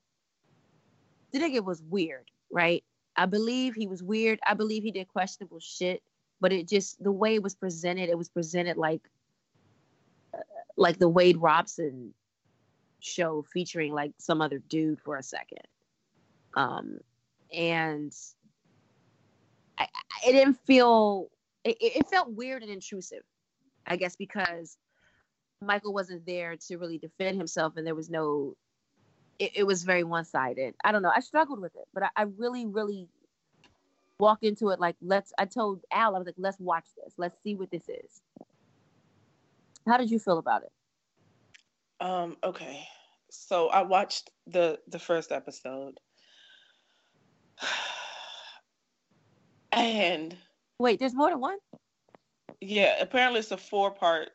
the 1.31 1.39
nigga 1.39 1.63
was 1.63 1.81
weird, 1.81 2.29
right? 2.51 2.83
I 3.15 3.27
believe 3.27 3.75
he 3.75 3.87
was 3.87 4.03
weird. 4.03 4.39
I 4.45 4.55
believe 4.55 4.83
he 4.83 4.91
did 4.91 5.07
questionable 5.07 5.59
shit, 5.59 6.03
but 6.41 6.51
it 6.51 6.67
just 6.67 7.01
the 7.01 7.11
way 7.11 7.35
it 7.35 7.43
was 7.43 7.55
presented, 7.55 8.09
it 8.09 8.17
was 8.17 8.29
presented 8.29 8.77
like 8.77 9.01
uh, 10.33 10.41
like 10.75 10.99
the 10.99 11.09
Wade 11.09 11.37
Robson 11.37 12.13
show 12.99 13.45
featuring 13.53 13.93
like 13.93 14.11
some 14.17 14.41
other 14.41 14.59
dude 14.59 14.99
for 14.99 15.17
a 15.17 15.23
second. 15.23 15.65
Um, 16.55 16.99
and 17.53 18.13
I, 19.77 19.83
I 19.83 20.29
it 20.29 20.33
didn't 20.33 20.59
feel 20.65 21.29
it, 21.63 21.77
it 21.79 22.07
felt 22.07 22.31
weird 22.31 22.63
and 22.63 22.71
intrusive, 22.71 23.23
I 23.85 23.95
guess, 23.95 24.15
because 24.15 24.77
Michael 25.61 25.93
wasn't 25.93 26.25
there 26.25 26.55
to 26.67 26.77
really 26.77 26.97
defend 26.97 27.37
himself, 27.37 27.77
and 27.77 27.85
there 27.85 27.95
was 27.95 28.09
no. 28.09 28.55
It, 29.39 29.51
it 29.55 29.63
was 29.63 29.83
very 29.83 30.03
one 30.03 30.25
sided. 30.25 30.75
I 30.83 30.91
don't 30.91 31.01
know. 31.01 31.11
I 31.15 31.19
struggled 31.19 31.59
with 31.59 31.75
it, 31.75 31.87
but 31.93 32.03
I, 32.03 32.09
I, 32.15 32.21
really, 32.37 32.65
really 32.65 33.07
walked 34.19 34.43
into 34.43 34.69
it 34.69 34.79
like 34.79 34.95
let's. 35.01 35.33
I 35.37 35.45
told 35.45 35.81
Al, 35.91 36.15
I 36.15 36.19
was 36.19 36.25
like, 36.25 36.35
let's 36.37 36.59
watch 36.59 36.85
this. 37.03 37.13
Let's 37.17 37.37
see 37.43 37.55
what 37.55 37.71
this 37.71 37.87
is. 37.87 38.21
How 39.87 39.97
did 39.97 40.11
you 40.11 40.19
feel 40.19 40.37
about 40.37 40.63
it? 40.63 40.71
Um. 41.99 42.37
Okay. 42.43 42.87
So 43.29 43.69
I 43.69 43.81
watched 43.81 44.29
the 44.45 44.79
the 44.87 44.99
first 44.99 45.31
episode, 45.31 45.99
and 49.71 50.37
Wait, 50.79 50.99
there's 50.99 51.15
more 51.15 51.29
than 51.29 51.39
one. 51.39 51.57
Yeah, 52.61 52.95
apparently 52.99 53.39
it's 53.39 53.51
a 53.51 53.57
four-part 53.57 54.29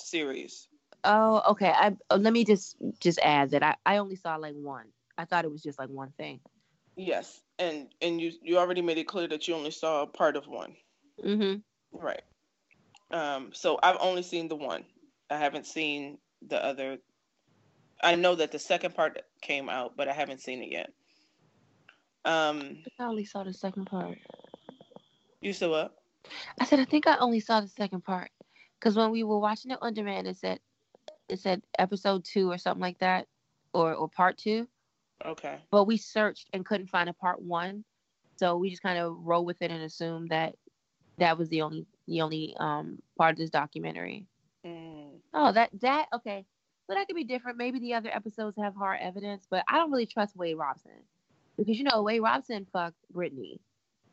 series. 0.00 0.68
Oh, 1.04 1.42
okay. 1.50 1.70
I 1.74 1.96
oh, 2.10 2.16
let 2.16 2.32
me 2.32 2.44
just 2.44 2.76
just 3.00 3.18
add 3.22 3.50
that 3.50 3.62
I 3.62 3.76
I 3.86 3.96
only 3.98 4.16
saw 4.16 4.36
like 4.36 4.54
one. 4.54 4.86
I 5.16 5.24
thought 5.24 5.44
it 5.44 5.50
was 5.50 5.62
just 5.62 5.78
like 5.78 5.88
one 5.88 6.12
thing. 6.16 6.40
Yes, 6.96 7.40
and 7.58 7.88
and 8.02 8.20
you 8.20 8.32
you 8.42 8.58
already 8.58 8.82
made 8.82 8.98
it 8.98 9.06
clear 9.06 9.28
that 9.28 9.46
you 9.46 9.54
only 9.54 9.70
saw 9.70 10.02
a 10.02 10.06
part 10.06 10.36
of 10.36 10.46
one. 10.46 10.74
Mm-hmm. 11.24 11.58
Right. 11.92 12.22
Um. 13.10 13.50
So 13.52 13.78
I've 13.82 13.98
only 14.00 14.22
seen 14.22 14.48
the 14.48 14.56
one. 14.56 14.84
I 15.30 15.38
haven't 15.38 15.66
seen 15.66 16.18
the 16.46 16.62
other. 16.62 16.98
I 18.02 18.14
know 18.14 18.34
that 18.34 18.52
the 18.52 18.58
second 18.58 18.94
part 18.94 19.20
came 19.40 19.68
out, 19.68 19.96
but 19.96 20.08
I 20.08 20.12
haven't 20.12 20.40
seen 20.40 20.62
it 20.62 20.72
yet. 20.72 20.90
Um. 22.24 22.78
I 22.98 23.04
only 23.04 23.24
saw 23.24 23.44
the 23.44 23.54
second 23.54 23.86
part. 23.86 24.18
You 25.40 25.52
saw 25.52 25.70
what? 25.70 25.94
I 26.60 26.64
said 26.64 26.80
I 26.80 26.84
think 26.84 27.06
I 27.06 27.16
only 27.18 27.40
saw 27.40 27.60
the 27.60 27.68
second 27.68 28.04
part 28.04 28.30
because 28.78 28.96
when 28.96 29.10
we 29.10 29.22
were 29.22 29.38
watching 29.38 29.70
it 29.70 29.78
on 29.80 29.94
demand, 29.94 30.26
it 30.26 30.36
said 30.36 30.60
it 31.28 31.40
said 31.40 31.62
episode 31.78 32.24
two 32.24 32.50
or 32.50 32.58
something 32.58 32.80
like 32.80 32.98
that, 32.98 33.26
or 33.72 33.94
or 33.94 34.08
part 34.08 34.38
two. 34.38 34.66
Okay. 35.24 35.58
But 35.70 35.84
we 35.84 35.96
searched 35.96 36.48
and 36.52 36.64
couldn't 36.64 36.88
find 36.88 37.08
a 37.08 37.12
part 37.14 37.42
one, 37.42 37.84
so 38.36 38.56
we 38.56 38.70
just 38.70 38.82
kind 38.82 38.98
of 38.98 39.16
roll 39.20 39.44
with 39.44 39.60
it 39.62 39.70
and 39.70 39.82
assume 39.82 40.28
that 40.28 40.54
that 41.18 41.36
was 41.36 41.48
the 41.48 41.62
only 41.62 41.86
the 42.06 42.20
only 42.20 42.56
um 42.60 42.98
part 43.16 43.32
of 43.32 43.38
this 43.38 43.50
documentary. 43.50 44.26
Mm. 44.64 45.18
Oh, 45.34 45.52
that 45.52 45.70
that 45.80 46.06
okay. 46.14 46.44
So 46.86 46.94
that 46.94 47.06
could 47.06 47.16
be 47.16 47.24
different. 47.24 47.58
Maybe 47.58 47.78
the 47.78 47.94
other 47.94 48.10
episodes 48.10 48.56
have 48.58 48.74
hard 48.74 49.00
evidence, 49.02 49.46
but 49.50 49.62
I 49.68 49.76
don't 49.76 49.90
really 49.90 50.06
trust 50.06 50.36
Wade 50.36 50.56
Robson 50.56 51.02
because 51.58 51.78
you 51.78 51.84
know 51.84 52.02
Wade 52.02 52.22
Robson 52.22 52.66
fucked 52.72 52.96
Britney. 53.12 53.58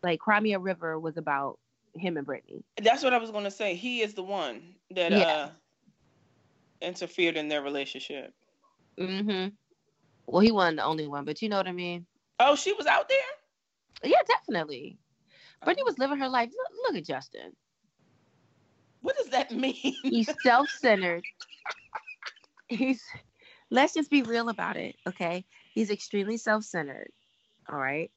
Like 0.04 0.20
Cry 0.20 0.40
Me 0.40 0.54
a 0.54 0.60
River 0.60 1.00
was 1.00 1.18
about 1.18 1.60
him 1.96 2.18
and 2.18 2.28
Britney. 2.28 2.64
That's 2.82 3.04
what 3.04 3.14
I 3.14 3.18
was 3.18 3.32
gonna 3.32 3.52
say. 3.52 3.76
He 3.76 4.02
is 4.02 4.14
the 4.14 4.24
one 4.24 4.76
that 4.92 5.12
Yeah. 5.12 5.28
uh 5.28 5.50
interfered 6.82 7.38
in 7.38 7.48
their 7.48 7.62
relationship. 7.62 8.34
Mm-hmm. 9.00 9.50
Well, 10.28 10.42
he 10.42 10.52
wasn't 10.52 10.78
the 10.78 10.84
only 10.84 11.08
one, 11.08 11.26
but 11.26 11.42
you 11.42 11.50
know 11.50 11.58
what 11.58 11.68
I 11.68 11.72
mean. 11.72 12.06
Oh, 12.40 12.56
she 12.56 12.74
was 12.74 12.86
out 12.86 13.08
there. 13.10 14.12
Yeah, 14.12 14.22
definitely. 14.28 14.98
Britney 15.66 15.86
was 15.86 15.98
living 15.98 16.18
her 16.20 16.30
life. 16.30 16.50
Look, 16.52 16.78
look 16.88 16.98
at 16.98 17.06
Justin. 17.06 17.56
What 19.02 19.18
does 19.18 19.30
that 19.30 19.52
mean? 19.52 19.96
He's 20.04 20.30
self-centered. 20.44 21.24
He's. 22.68 23.02
Let's 23.72 23.94
just 23.94 24.12
be 24.12 24.22
real 24.22 24.50
about 24.50 24.78
it, 24.78 24.96
okay? 25.08 25.44
He's 25.74 25.90
extremely 25.90 26.38
self-centered. 26.38 27.10
All 27.68 27.80
right. 27.80 28.12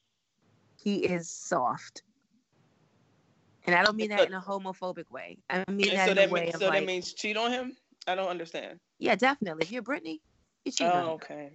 He 0.83 0.99
is 1.05 1.31
soft. 1.31 2.03
And 3.69 3.77
I 3.77 3.85
don't 3.85 3.97
mean 3.97 4.09
that 4.09 4.27
in 4.27 4.33
a 4.33 4.41
homophobic 4.41 5.11
way. 5.11 5.37
I 5.51 5.63
mean 5.71 5.95
that 5.95 6.07
so 6.07 6.11
in 6.13 6.17
that 6.17 6.31
a 6.31 6.33
way 6.33 6.41
means 6.45 6.55
of 6.55 6.61
so 6.63 6.69
like, 6.69 6.81
that 6.81 6.87
means 6.87 7.13
cheat 7.13 7.37
on 7.37 7.51
him. 7.53 7.77
I 8.07 8.15
don't 8.15 8.29
understand. 8.29 8.81
yeah, 8.99 9.15
definitely. 9.15 9.65
If 9.65 9.73
you're 9.73 9.83
Britney, 9.83 10.21
you 10.65 10.73
cheat 10.73 10.87
on 10.87 10.97
Oh, 10.97 11.01
him. 11.01 11.09
okay. 11.17 11.51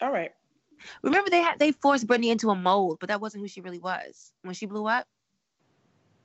All 0.00 0.10
right. 0.10 0.32
Remember 1.02 1.28
they 1.28 1.40
had 1.42 1.58
they 1.58 1.72
forced 1.72 2.06
Britney 2.06 2.30
into 2.30 2.48
a 2.48 2.54
mold, 2.54 2.96
but 3.00 3.08
that 3.10 3.20
wasn't 3.20 3.42
who 3.42 3.48
she 3.48 3.60
really 3.60 3.80
was 3.80 4.32
when 4.42 4.54
she 4.54 4.64
blew 4.64 4.86
up. 4.86 5.06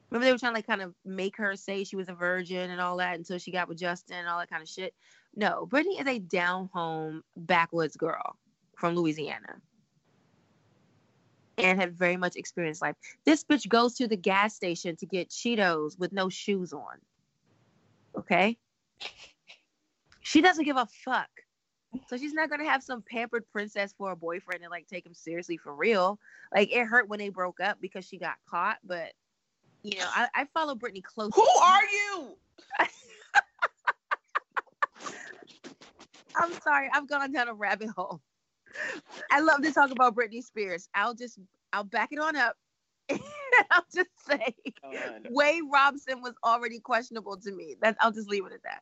Remember 0.09 0.25
they 0.25 0.31
were 0.31 0.37
trying 0.37 0.53
to 0.53 0.57
like 0.59 0.67
kind 0.67 0.81
of 0.81 0.93
make 1.03 1.35
her 1.37 1.55
say 1.57 1.83
she 1.83 1.95
was 1.97 2.07
a 2.07 2.13
virgin 2.13 2.69
and 2.69 2.79
all 2.79 2.95
that 2.97 3.17
until 3.17 3.37
she 3.37 3.51
got 3.51 3.67
with 3.67 3.79
Justin 3.79 4.15
and 4.17 4.29
all 4.29 4.39
that 4.39 4.49
kind 4.49 4.61
of 4.61 4.69
shit. 4.69 4.93
No, 5.35 5.67
Britney 5.69 5.99
is 5.99 6.07
a 6.07 6.19
down 6.19 6.69
home 6.71 7.23
backwoods 7.35 7.97
girl 7.97 8.37
from 8.77 8.95
Louisiana. 8.95 9.55
And 11.57 11.79
had 11.79 11.95
very 11.95 12.17
much 12.17 12.35
experienced 12.35 12.81
life. 12.81 12.95
This 13.25 13.43
bitch 13.43 13.67
goes 13.67 13.93
to 13.95 14.07
the 14.07 14.17
gas 14.17 14.55
station 14.55 14.95
to 14.97 15.05
get 15.05 15.29
Cheetos 15.29 15.99
with 15.99 16.11
no 16.11 16.29
shoes 16.29 16.73
on. 16.73 16.97
Okay? 18.17 18.57
She 20.21 20.41
doesn't 20.41 20.65
give 20.65 20.77
a 20.77 20.87
fuck. 21.05 21.29
So 22.07 22.17
she's 22.17 22.33
not 22.33 22.49
gonna 22.49 22.67
have 22.67 22.81
some 22.81 23.03
pampered 23.03 23.45
princess 23.51 23.93
for 23.97 24.11
a 24.11 24.15
boyfriend 24.15 24.63
and 24.63 24.71
like 24.71 24.87
take 24.87 25.05
him 25.05 25.13
seriously 25.13 25.57
for 25.57 25.75
real. 25.75 26.19
Like 26.53 26.71
it 26.71 26.85
hurt 26.85 27.07
when 27.07 27.19
they 27.19 27.29
broke 27.29 27.59
up 27.59 27.77
because 27.79 28.05
she 28.05 28.17
got 28.17 28.35
caught, 28.49 28.77
but 28.83 29.13
you 29.83 29.99
know, 29.99 30.07
I, 30.07 30.27
I 30.33 30.47
follow 30.53 30.75
Britney 30.75 31.03
closely. 31.03 31.33
Who 31.35 31.47
are 31.61 31.83
you? 31.83 32.29
I'm 36.35 36.53
sorry, 36.61 36.89
I've 36.91 37.07
gone 37.07 37.31
down 37.31 37.47
a 37.47 37.53
rabbit 37.53 37.89
hole. 37.95 38.21
I 39.31 39.39
love 39.39 39.61
to 39.61 39.71
talk 39.71 39.91
about 39.91 40.15
Britney 40.15 40.43
Spears. 40.43 40.87
I'll 40.93 41.13
just 41.13 41.39
I'll 41.71 41.83
back 41.83 42.09
it 42.11 42.19
on 42.19 42.35
up. 42.35 42.55
I'll 43.71 43.85
just 43.93 44.09
say 44.27 44.55
God. 44.81 45.27
Wade 45.29 45.63
Robson 45.71 46.21
was 46.21 46.33
already 46.43 46.79
questionable 46.79 47.37
to 47.37 47.51
me. 47.51 47.75
That 47.81 47.97
I'll 47.99 48.11
just 48.11 48.29
leave 48.29 48.45
it 48.45 48.53
at 48.53 48.63
that. 48.63 48.81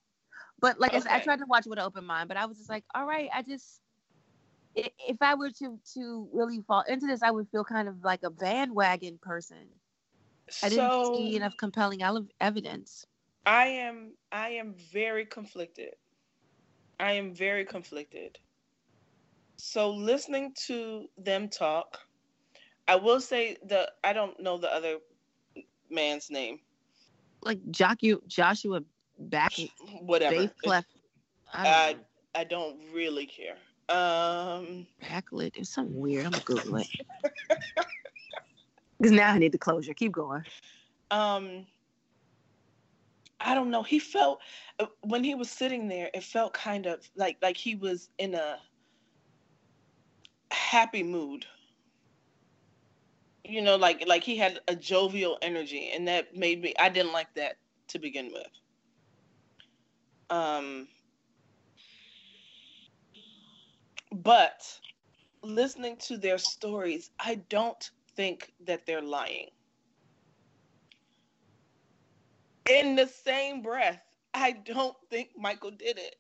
But 0.60 0.80
like 0.80 0.93
I 0.93 0.99
said, 0.99 1.12
I 1.12 1.19
tried 1.19 1.39
to 1.39 1.45
watch 1.47 1.65
it 1.65 1.69
with 1.69 1.80
an 1.80 1.86
open 1.86 2.06
mind, 2.06 2.27
but 2.27 2.38
I 2.38 2.45
was 2.45 2.58
just 2.58 2.69
like, 2.69 2.84
all 2.93 3.06
right, 3.06 3.30
I 3.34 3.41
just 3.41 3.82
if 4.75 5.17
I 5.21 5.36
were 5.36 5.49
to 5.49 5.80
to 5.95 6.30
really 6.34 6.62
fall 6.62 6.84
into 6.88 7.08
this, 7.08 7.21
I 7.23 7.32
would 7.32 7.47
feel 7.49 7.63
kind 7.63 7.88
of 7.88 8.04
like 8.04 8.23
a 8.23 8.30
bandwagon 8.30 9.19
person. 9.21 9.67
I 10.63 10.69
didn't 10.69 10.91
so 10.91 11.13
see 11.13 11.36
enough 11.36 11.58
compelling 11.58 12.01
evidence. 12.39 13.06
I 13.45 13.67
am 13.67 14.13
I 14.32 14.49
am 14.49 14.75
very 14.93 15.25
conflicted. 15.25 15.95
I 16.99 17.13
am 17.13 17.34
very 17.34 17.65
conflicted. 17.65 18.38
So 19.63 19.91
listening 19.91 20.56
to 20.65 21.08
them 21.19 21.47
talk, 21.47 22.00
I 22.88 22.95
will 22.95 23.21
say 23.21 23.58
the 23.63 23.91
I 24.04 24.12
don't 24.12 24.38
know 24.39 24.58
the 24.58 24.74
other 24.74 24.97
man's 25.88 26.32
name. 26.32 26.60
Like 27.43 27.60
Joshua 27.69 28.17
Joshua 28.28 28.82
back 29.19 29.54
Whatever. 30.02 30.36
Dave 30.36 30.54
Clef. 30.63 30.84
I 31.54 31.63
don't 31.63 32.00
I. 32.34 32.39
I 32.39 32.43
don't 32.43 32.78
really 32.91 33.28
care. 33.28 33.56
Um 33.88 34.88
Backlit. 35.04 35.56
It's 35.58 35.69
something 35.69 35.95
weird. 35.95 36.26
I'm 36.26 36.32
Google 36.43 36.78
it. 36.78 36.88
Because 38.97 39.12
now 39.12 39.32
I 39.32 39.38
need 39.38 39.52
the 39.52 39.60
closure. 39.60 39.93
Keep 39.93 40.13
going. 40.13 40.43
um 41.12 41.67
I 43.39 43.54
don't 43.54 43.69
know. 43.69 43.84
He 43.84 44.00
felt 44.00 44.41
uh, 44.80 44.88
when 45.02 45.24
he 45.24 45.36
was 45.36 45.52
sitting 45.52 45.88
there, 45.88 46.10
it 46.15 46.24
felt 46.24 46.52
kind 46.54 46.88
of 46.88 47.08
like 47.15 47.38
like 47.43 47.58
he 47.58 47.76
was 47.76 48.10
in 48.17 48.34
a 48.34 48.58
happy 50.52 51.04
mood. 51.04 51.46
You 53.46 53.62
know, 53.62 53.78
like 53.78 54.08
like 54.08 54.24
he 54.24 54.38
had 54.38 54.60
a 54.68 54.76
jovial 54.76 55.38
energy, 55.42 55.92
and 55.94 56.08
that 56.08 56.36
made 56.36 56.62
me. 56.62 56.74
I 56.80 56.90
didn't 56.90 57.14
like 57.14 57.34
that 57.36 57.58
to 57.90 58.00
begin 58.00 58.32
with. 58.34 58.48
Um, 60.30 60.88
but 64.14 64.64
listening 65.44 65.98
to 65.98 66.18
their 66.18 66.38
stories, 66.40 67.12
I 67.20 67.36
don't 67.50 67.92
think 68.16 68.54
that 68.66 68.86
they're 68.88 69.02
lying. 69.04 69.50
In 72.70 72.96
the 72.96 73.08
same 73.08 73.62
breath, 73.62 74.04
I 74.34 74.54
don't 74.54 74.98
think 75.10 75.32
Michael 75.38 75.72
did 75.72 75.98
it. 76.00 76.16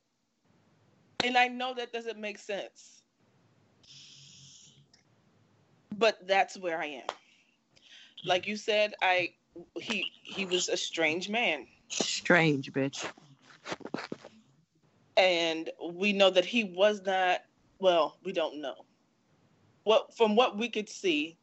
And 1.23 1.37
I 1.37 1.47
know 1.49 1.73
that 1.75 1.93
doesn't 1.93 2.19
make 2.19 2.39
sense. 2.39 3.00
But 6.01 6.27
that's 6.27 6.57
where 6.59 6.81
I 6.81 6.87
am. 6.87 7.07
Like 8.25 8.47
you 8.47 8.57
said, 8.57 8.95
I 9.03 9.35
he 9.79 10.07
he 10.23 10.45
was 10.45 10.69
a 10.69 10.77
strange 10.77 11.29
man. 11.29 11.67
Strange, 11.89 12.73
bitch. 12.73 13.05
and 15.17 15.69
we 15.93 16.13
know 16.13 16.31
that 16.31 16.45
he 16.45 16.63
was 16.65 17.01
not 17.05 17.41
well 17.79 18.17
we 18.25 18.33
don't 18.33 18.61
know 18.61 18.75
what 19.85 20.15
from 20.17 20.35
what 20.35 20.57
we 20.57 20.69
could 20.69 20.89
see 20.89 21.37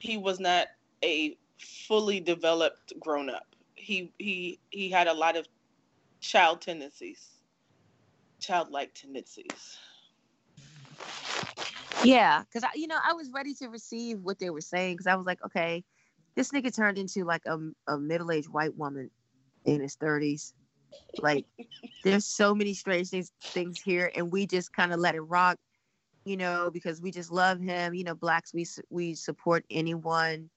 he 0.00 0.16
was 0.18 0.40
not 0.40 0.68
a 1.04 1.36
fully 1.58 2.20
developed 2.20 2.92
grown 3.00 3.30
up 3.30 3.46
he 3.76 4.12
he 4.18 4.60
he 4.70 4.90
had 4.90 5.08
a 5.08 5.14
lot 5.14 5.36
of 5.36 5.46
child 6.20 6.60
tendencies 6.60 7.28
childlike 8.40 8.94
tendencies 8.94 9.78
Yeah, 12.04 12.42
because 12.42 12.64
I, 12.64 12.70
you 12.74 12.86
know, 12.86 12.98
I 13.02 13.12
was 13.12 13.30
ready 13.32 13.54
to 13.54 13.68
receive 13.68 14.20
what 14.20 14.38
they 14.38 14.50
were 14.50 14.60
saying 14.60 14.94
because 14.94 15.06
I 15.06 15.16
was 15.16 15.26
like, 15.26 15.44
okay, 15.44 15.84
this 16.36 16.50
nigga 16.50 16.74
turned 16.74 16.98
into 16.98 17.24
like 17.24 17.42
a, 17.46 17.58
a 17.86 17.98
middle 17.98 18.30
aged 18.30 18.48
white 18.48 18.76
woman 18.76 19.10
in 19.64 19.80
his 19.80 19.94
thirties. 19.96 20.54
Like, 21.20 21.46
there's 22.04 22.26
so 22.26 22.54
many 22.54 22.74
strange 22.74 23.08
things 23.08 23.32
things 23.42 23.80
here, 23.80 24.10
and 24.14 24.30
we 24.30 24.46
just 24.46 24.72
kind 24.72 24.92
of 24.92 25.00
let 25.00 25.14
it 25.14 25.20
rock, 25.20 25.56
you 26.24 26.36
know, 26.36 26.70
because 26.72 27.00
we 27.00 27.10
just 27.10 27.32
love 27.32 27.60
him. 27.60 27.94
You 27.94 28.04
know, 28.04 28.14
blacks 28.14 28.54
we 28.54 28.66
we 28.90 29.14
support 29.14 29.64
anyone, 29.70 30.50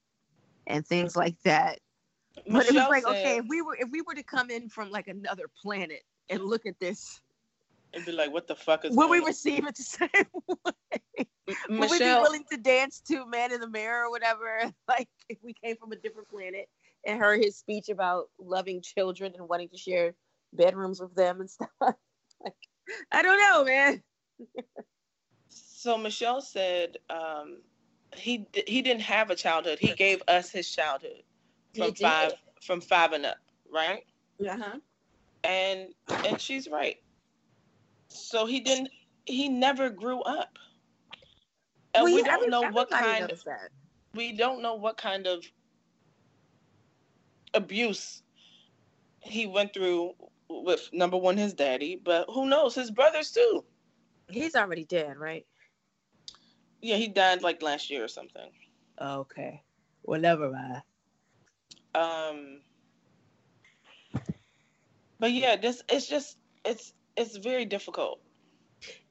and 0.67 0.85
things 0.85 1.15
like 1.15 1.41
that. 1.43 1.79
But 2.47 2.67
it 2.67 2.73
was 2.73 2.87
like, 2.89 3.03
said- 3.03 3.11
okay, 3.11 3.37
if 3.37 3.45
we 3.47 3.61
were 3.61 3.75
if 3.79 3.89
we 3.91 4.01
were 4.01 4.15
to 4.15 4.23
come 4.23 4.49
in 4.51 4.69
from 4.69 4.91
like 4.91 5.07
another 5.07 5.45
planet 5.61 6.03
and 6.29 6.43
look 6.43 6.65
at 6.65 6.79
this, 6.79 7.19
and 7.93 8.05
be 8.05 8.11
like 8.11 8.31
what 8.31 8.47
the 8.47 8.55
fuck 8.55 8.85
is 8.85 8.95
would 8.95 9.09
we 9.09 9.19
on? 9.19 9.25
receive 9.25 9.65
it 9.67 9.75
the 9.75 9.83
same 9.83 10.09
way? 10.47 11.27
M- 11.47 11.79
Would 11.79 11.89
we 11.89 11.99
be 11.99 12.13
willing 12.13 12.43
to 12.51 12.57
dance 12.57 13.01
to 13.07 13.25
Man 13.25 13.51
in 13.51 13.59
the 13.61 13.69
Mirror 13.69 14.05
or 14.05 14.11
whatever? 14.11 14.71
Like 14.87 15.09
if 15.29 15.37
we 15.43 15.53
came 15.53 15.75
from 15.77 15.91
a 15.91 15.95
different 15.95 16.29
planet 16.29 16.67
and 17.05 17.19
heard 17.19 17.41
his 17.43 17.57
speech 17.57 17.89
about 17.89 18.29
loving 18.39 18.81
children 18.81 19.33
and 19.37 19.47
wanting 19.47 19.69
to 19.69 19.77
share 19.77 20.13
bedrooms 20.53 20.99
with 21.01 21.15
them 21.15 21.39
and 21.41 21.49
stuff. 21.49 21.69
like, 21.81 22.55
I 23.11 23.21
don't 23.21 23.39
know, 23.39 23.63
man. 23.65 24.03
so 25.49 25.97
Michelle 25.97 26.41
said 26.41 26.97
um, 27.09 27.57
he 28.15 28.45
he 28.67 28.81
didn't 28.81 29.01
have 29.01 29.29
a 29.29 29.35
childhood. 29.35 29.79
He 29.79 29.93
gave 29.93 30.21
us 30.27 30.51
his 30.51 30.69
childhood 30.69 31.23
from 31.75 31.93
five 31.93 32.33
from 32.61 32.81
five 32.81 33.13
and 33.13 33.25
up, 33.25 33.37
right? 33.73 34.05
Uh 34.47 34.57
huh. 34.57 34.77
And 35.43 35.93
and 36.25 36.39
she's 36.39 36.67
right. 36.67 36.97
So 38.13 38.45
he 38.45 38.59
didn't. 38.59 38.89
He 39.25 39.49
never 39.49 39.89
grew 39.89 40.21
up. 40.21 40.57
And 41.93 42.05
well, 42.05 42.13
we 42.13 42.23
don't 42.23 42.49
know 42.49 42.69
what 42.71 42.89
kind. 42.89 43.31
Of, 43.31 43.43
we 44.15 44.31
don't 44.33 44.61
know 44.61 44.75
what 44.75 44.97
kind 44.97 45.27
of 45.27 45.45
abuse 47.53 48.23
he 49.19 49.45
went 49.45 49.73
through 49.73 50.13
with 50.49 50.89
number 50.93 51.17
one 51.17 51.37
his 51.37 51.53
daddy, 51.53 51.99
but 52.03 52.25
who 52.29 52.47
knows 52.47 52.75
his 52.75 52.91
brothers 52.91 53.31
too. 53.31 53.63
He's 54.29 54.55
already 54.55 54.85
dead, 54.85 55.17
right? 55.17 55.45
Yeah, 56.81 56.95
he 56.95 57.07
died 57.07 57.41
like 57.41 57.61
last 57.61 57.89
year 57.89 58.03
or 58.03 58.07
something. 58.07 58.49
Okay, 59.01 59.61
well, 60.03 60.19
never 60.19 60.49
mind. 60.49 60.81
Um, 61.93 62.61
but 65.19 65.31
yeah, 65.31 65.55
this 65.55 65.83
it's 65.89 66.07
just 66.07 66.37
it's 66.65 66.93
it's 67.17 67.37
very 67.37 67.65
difficult. 67.65 68.21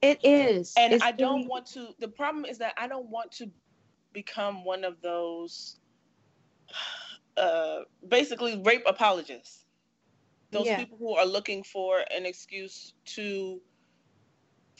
It 0.02 0.18
is, 0.24 0.74
and 0.76 0.92
it's 0.92 1.04
I 1.04 1.12
don't 1.12 1.36
really... 1.36 1.48
want 1.48 1.66
to. 1.72 1.88
The 2.00 2.08
problem 2.08 2.44
is 2.44 2.58
that 2.58 2.74
I 2.76 2.88
don't 2.88 3.08
want 3.08 3.30
to 3.32 3.50
become 4.12 4.64
one 4.64 4.84
of 4.84 5.00
those, 5.00 5.78
uh, 7.36 7.80
basically 8.08 8.60
rape 8.64 8.82
apologists. 8.86 9.64
Those 10.50 10.66
yeah. 10.66 10.78
people 10.78 10.98
who 10.98 11.14
are 11.14 11.26
looking 11.26 11.62
for 11.62 12.00
an 12.10 12.26
excuse 12.26 12.94
to 13.04 13.60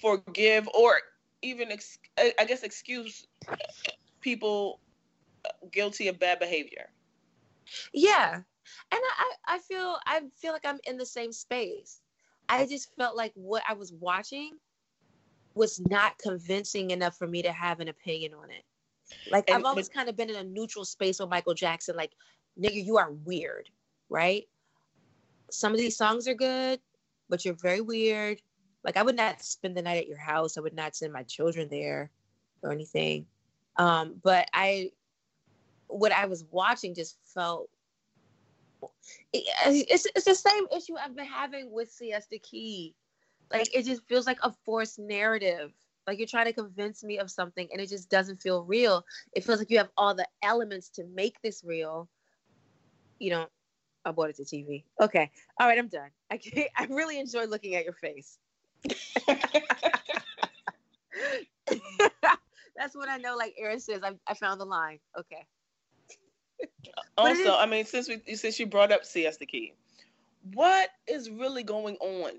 forgive 0.00 0.68
or 0.74 0.94
even, 1.42 1.70
ex- 1.70 1.98
I 2.18 2.44
guess, 2.44 2.64
excuse 2.64 3.28
people 4.20 4.80
guilty 5.72 6.08
of 6.08 6.18
bad 6.18 6.38
behavior. 6.38 6.90
Yeah, 7.92 8.34
and 8.34 8.44
I, 8.92 9.34
I 9.46 9.58
feel 9.58 9.98
I 10.06 10.22
feel 10.36 10.52
like 10.52 10.64
I'm 10.64 10.80
in 10.84 10.96
the 10.96 11.06
same 11.06 11.32
space. 11.32 12.00
I 12.50 12.66
just 12.66 12.94
felt 12.96 13.16
like 13.16 13.32
what 13.34 13.62
I 13.68 13.74
was 13.74 13.92
watching 13.92 14.58
was 15.54 15.80
not 15.88 16.18
convincing 16.18 16.90
enough 16.90 17.16
for 17.16 17.26
me 17.26 17.42
to 17.42 17.52
have 17.52 17.80
an 17.80 17.88
opinion 17.88 18.34
on 18.34 18.50
it. 18.50 18.64
Like 19.30 19.48
and, 19.48 19.58
I've 19.58 19.64
always 19.64 19.88
kind 19.88 20.08
of 20.08 20.16
been 20.16 20.30
in 20.30 20.36
a 20.36 20.44
neutral 20.44 20.84
space 20.84 21.20
with 21.20 21.28
Michael 21.28 21.54
Jackson. 21.54 21.96
Like, 21.96 22.12
nigga, 22.60 22.84
you 22.84 22.98
are 22.98 23.12
weird, 23.24 23.68
right? 24.08 24.44
Some 25.50 25.72
of 25.72 25.78
these 25.78 25.96
songs 25.96 26.28
are 26.28 26.34
good, 26.34 26.80
but 27.28 27.44
you're 27.44 27.54
very 27.54 27.80
weird. 27.80 28.40
Like 28.84 28.96
I 28.96 29.02
would 29.02 29.16
not 29.16 29.42
spend 29.42 29.76
the 29.76 29.82
night 29.82 29.98
at 29.98 30.08
your 30.08 30.18
house. 30.18 30.56
I 30.56 30.60
would 30.60 30.74
not 30.74 30.96
send 30.96 31.12
my 31.12 31.22
children 31.24 31.68
there 31.68 32.10
or 32.62 32.72
anything. 32.72 33.26
Um, 33.76 34.16
but 34.22 34.48
I, 34.54 34.90
what 35.86 36.12
I 36.12 36.26
was 36.26 36.44
watching 36.50 36.94
just 36.94 37.16
felt. 37.34 37.68
It, 39.32 39.44
it's 39.90 40.06
it's 40.14 40.24
the 40.24 40.34
same 40.34 40.66
issue 40.74 40.94
I've 40.96 41.16
been 41.16 41.26
having 41.26 41.70
with 41.70 41.90
Siesta 41.90 42.38
Key. 42.38 42.94
Like 43.52 43.74
it 43.74 43.84
just 43.84 44.06
feels 44.06 44.26
like 44.26 44.38
a 44.42 44.52
forced 44.64 44.98
narrative. 44.98 45.72
Like 46.06 46.18
you're 46.18 46.26
trying 46.26 46.46
to 46.46 46.52
convince 46.52 47.04
me 47.04 47.18
of 47.18 47.30
something, 47.30 47.68
and 47.72 47.80
it 47.80 47.88
just 47.88 48.10
doesn't 48.10 48.40
feel 48.40 48.64
real. 48.64 49.04
It 49.32 49.44
feels 49.44 49.58
like 49.58 49.70
you 49.70 49.78
have 49.78 49.90
all 49.96 50.14
the 50.14 50.26
elements 50.42 50.88
to 50.90 51.04
make 51.04 51.40
this 51.42 51.62
real. 51.64 52.08
You 53.18 53.30
know, 53.30 53.46
I 54.04 54.12
bought 54.12 54.30
it 54.30 54.36
to 54.36 54.44
TV. 54.44 54.84
Okay, 55.00 55.30
all 55.58 55.68
right, 55.68 55.78
I'm 55.78 55.88
done. 55.88 56.10
I 56.30 56.38
can't, 56.38 56.70
I 56.76 56.86
really 56.86 57.18
enjoy 57.18 57.44
looking 57.44 57.74
at 57.74 57.84
your 57.84 57.94
face. 57.94 58.38
That's 62.76 62.96
when 62.96 63.08
I 63.08 63.18
know, 63.18 63.36
like 63.36 63.54
Aaron 63.58 63.80
says, 63.80 64.00
I, 64.02 64.12
I 64.26 64.34
found 64.34 64.60
the 64.60 64.64
line. 64.64 64.98
Okay. 65.18 65.46
Also, 67.18 67.56
I 67.56 67.66
mean, 67.66 67.84
since 67.84 68.08
we 68.08 68.34
since 68.34 68.58
you 68.58 68.66
brought 68.66 68.92
up 68.92 69.04
Siesta 69.04 69.46
Key, 69.46 69.74
what 70.54 70.90
is 71.06 71.30
really 71.30 71.62
going 71.62 71.96
on? 71.96 72.32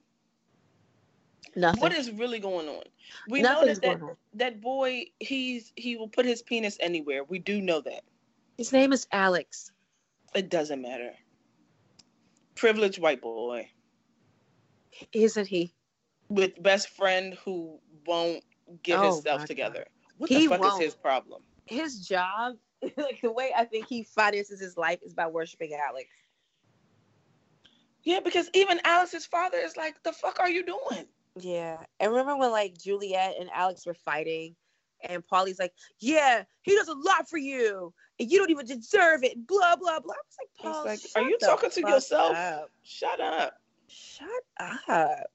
Nothing. 1.56 1.82
What 1.82 1.94
is 1.94 2.12
really 2.12 2.40
going 2.40 2.68
on? 2.68 2.84
We 3.28 3.42
Nothing's 3.42 3.82
know 3.82 3.90
that 3.90 4.00
that, 4.00 4.16
that 4.36 4.62
boy 4.62 5.06
he's 5.20 5.72
he 5.76 5.98
will 5.98 6.08
put 6.08 6.26
his 6.26 6.42
penis 6.42 6.78
anywhere. 6.80 7.24
We 7.24 7.40
do 7.40 7.62
know 7.62 7.82
that. 7.82 8.04
His 8.58 8.72
name 8.72 8.94
is 8.94 9.08
Alex. 9.12 9.72
It 10.34 10.50
doesn't 10.50 10.82
matter. 10.82 11.12
Privileged 12.56 13.00
white 13.00 13.22
boy. 13.22 13.70
Isn't 15.14 15.48
he? 15.48 15.74
with 16.32 16.64
best 16.64 16.90
friend 16.90 17.38
who 17.44 17.78
won't 18.08 18.44
get 18.82 19.00
oh 19.00 19.12
himself 19.12 19.46
together. 19.46 19.86
What 20.18 20.30
he 20.30 20.44
the 20.44 20.50
fuck 20.50 20.62
won't. 20.62 20.82
is 20.82 20.94
his 20.94 20.96
problem? 20.96 21.44
His 21.66 22.08
job, 22.08 22.56
like 22.98 23.22
the 23.22 23.32
way 23.32 23.52
I 23.56 23.66
think 23.66 23.88
he 23.88 24.04
finances 24.04 24.60
his 24.60 24.78
life 24.78 25.00
is 25.04 25.14
by 25.14 25.28
worshiping 25.28 25.74
Alex. 25.74 26.10
Yeah, 28.04 28.20
because 28.20 28.50
even 28.54 28.80
Alex's 28.84 29.26
father 29.26 29.58
is 29.58 29.78
like, 29.78 30.02
"The 30.04 30.12
fuck 30.12 30.40
are 30.40 30.50
you 30.50 30.66
doing?" 30.66 31.06
Yeah, 31.36 31.78
and 32.00 32.12
remember 32.12 32.38
when 32.38 32.52
like 32.52 32.78
Juliet 32.78 33.36
and 33.40 33.50
Alex 33.54 33.86
were 33.86 33.94
fighting, 33.94 34.56
and 35.08 35.26
Paulie's 35.28 35.60
like, 35.60 35.74
"Yeah, 36.00 36.44
he 36.64 36.76
does 36.76 36.88
a 36.88 36.96
lot 36.96 37.30
for 37.30 37.38
you, 37.38 37.94
and 38.20 38.32
you 38.32 38.40
don't 38.40 38.50
even 38.50 38.66
deserve 38.66 39.24
it." 39.24 39.46
Blah 39.46 39.76
blah 39.76 40.00
blah. 40.00 40.16
I 40.16 40.18
was 40.18 40.38
like, 40.40 40.74
Paul, 40.74 40.86
like, 40.86 41.00
"Are 41.16 41.30
you 41.30 41.38
talking 41.38 41.70
to 41.70 41.82
yourself? 41.82 42.36
Up. 42.36 42.72
Shut 42.84 43.20
up." 43.20 43.54
Shut 43.88 44.44
up. 44.88 45.28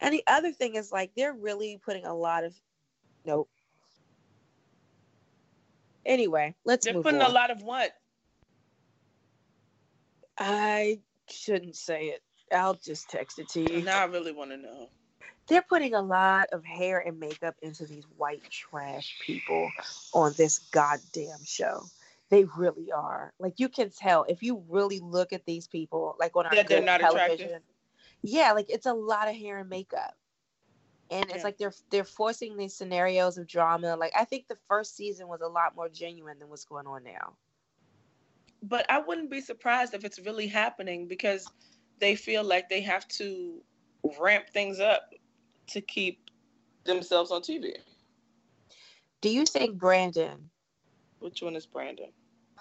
And 0.00 0.12
the 0.12 0.24
other 0.26 0.52
thing 0.52 0.74
is 0.74 0.92
like 0.92 1.12
they're 1.16 1.32
really 1.32 1.80
putting 1.82 2.04
a 2.04 2.14
lot 2.14 2.44
of 2.44 2.54
nope. 3.24 3.48
Anyway, 6.06 6.54
let's 6.64 6.86
they're 6.86 7.02
putting 7.02 7.20
on. 7.20 7.30
a 7.30 7.34
lot 7.34 7.50
of 7.50 7.62
what? 7.62 7.92
I 10.38 11.00
shouldn't 11.28 11.76
say 11.76 12.06
it. 12.06 12.22
I'll 12.52 12.74
just 12.74 13.10
text 13.10 13.38
it 13.40 13.48
to 13.50 13.60
you. 13.60 13.82
Now 13.82 14.02
I 14.02 14.04
really 14.04 14.32
want 14.32 14.50
to 14.50 14.56
know. 14.56 14.88
They're 15.48 15.62
putting 15.62 15.94
a 15.94 16.00
lot 16.02 16.48
of 16.52 16.64
hair 16.64 17.00
and 17.00 17.18
makeup 17.18 17.54
into 17.62 17.86
these 17.86 18.04
white 18.16 18.48
trash 18.50 19.16
people 19.24 19.70
on 20.12 20.32
this 20.36 20.58
goddamn 20.70 21.44
show. 21.44 21.82
They 22.30 22.44
really 22.56 22.90
are. 22.92 23.32
Like 23.38 23.54
you 23.58 23.68
can 23.68 23.90
tell 23.90 24.24
if 24.28 24.42
you 24.42 24.64
really 24.68 25.00
look 25.00 25.32
at 25.32 25.44
these 25.44 25.66
people, 25.66 26.16
like 26.18 26.36
on 26.36 26.46
our 26.46 26.52
television. 26.52 26.88
Attractive 26.88 27.60
yeah, 28.22 28.52
like 28.52 28.66
it's 28.68 28.86
a 28.86 28.92
lot 28.92 29.28
of 29.28 29.36
hair 29.36 29.58
and 29.58 29.68
makeup. 29.68 30.14
And 31.10 31.30
it's 31.30 31.44
like 31.44 31.56
they're 31.56 31.72
they're 31.90 32.04
forcing 32.04 32.56
these 32.56 32.74
scenarios 32.74 33.38
of 33.38 33.46
drama. 33.46 33.96
Like 33.96 34.12
I 34.16 34.24
think 34.24 34.48
the 34.48 34.58
first 34.68 34.96
season 34.96 35.28
was 35.28 35.40
a 35.40 35.46
lot 35.46 35.76
more 35.76 35.88
genuine 35.88 36.38
than 36.38 36.48
what's 36.48 36.64
going 36.64 36.86
on 36.86 37.04
now. 37.04 37.34
But 38.62 38.86
I 38.90 38.98
wouldn't 38.98 39.30
be 39.30 39.40
surprised 39.40 39.94
if 39.94 40.04
it's 40.04 40.18
really 40.18 40.48
happening 40.48 41.06
because 41.06 41.46
they 42.00 42.16
feel 42.16 42.42
like 42.42 42.68
they 42.68 42.80
have 42.80 43.06
to 43.08 43.62
ramp 44.20 44.46
things 44.52 44.80
up 44.80 45.12
to 45.68 45.80
keep 45.80 46.30
themselves 46.84 47.30
on 47.30 47.42
TV. 47.42 47.74
Do 49.20 49.28
you 49.28 49.46
think 49.46 49.78
Brandon? 49.78 50.50
Which 51.20 51.42
one 51.42 51.56
is 51.56 51.66
Brandon? 51.66 52.10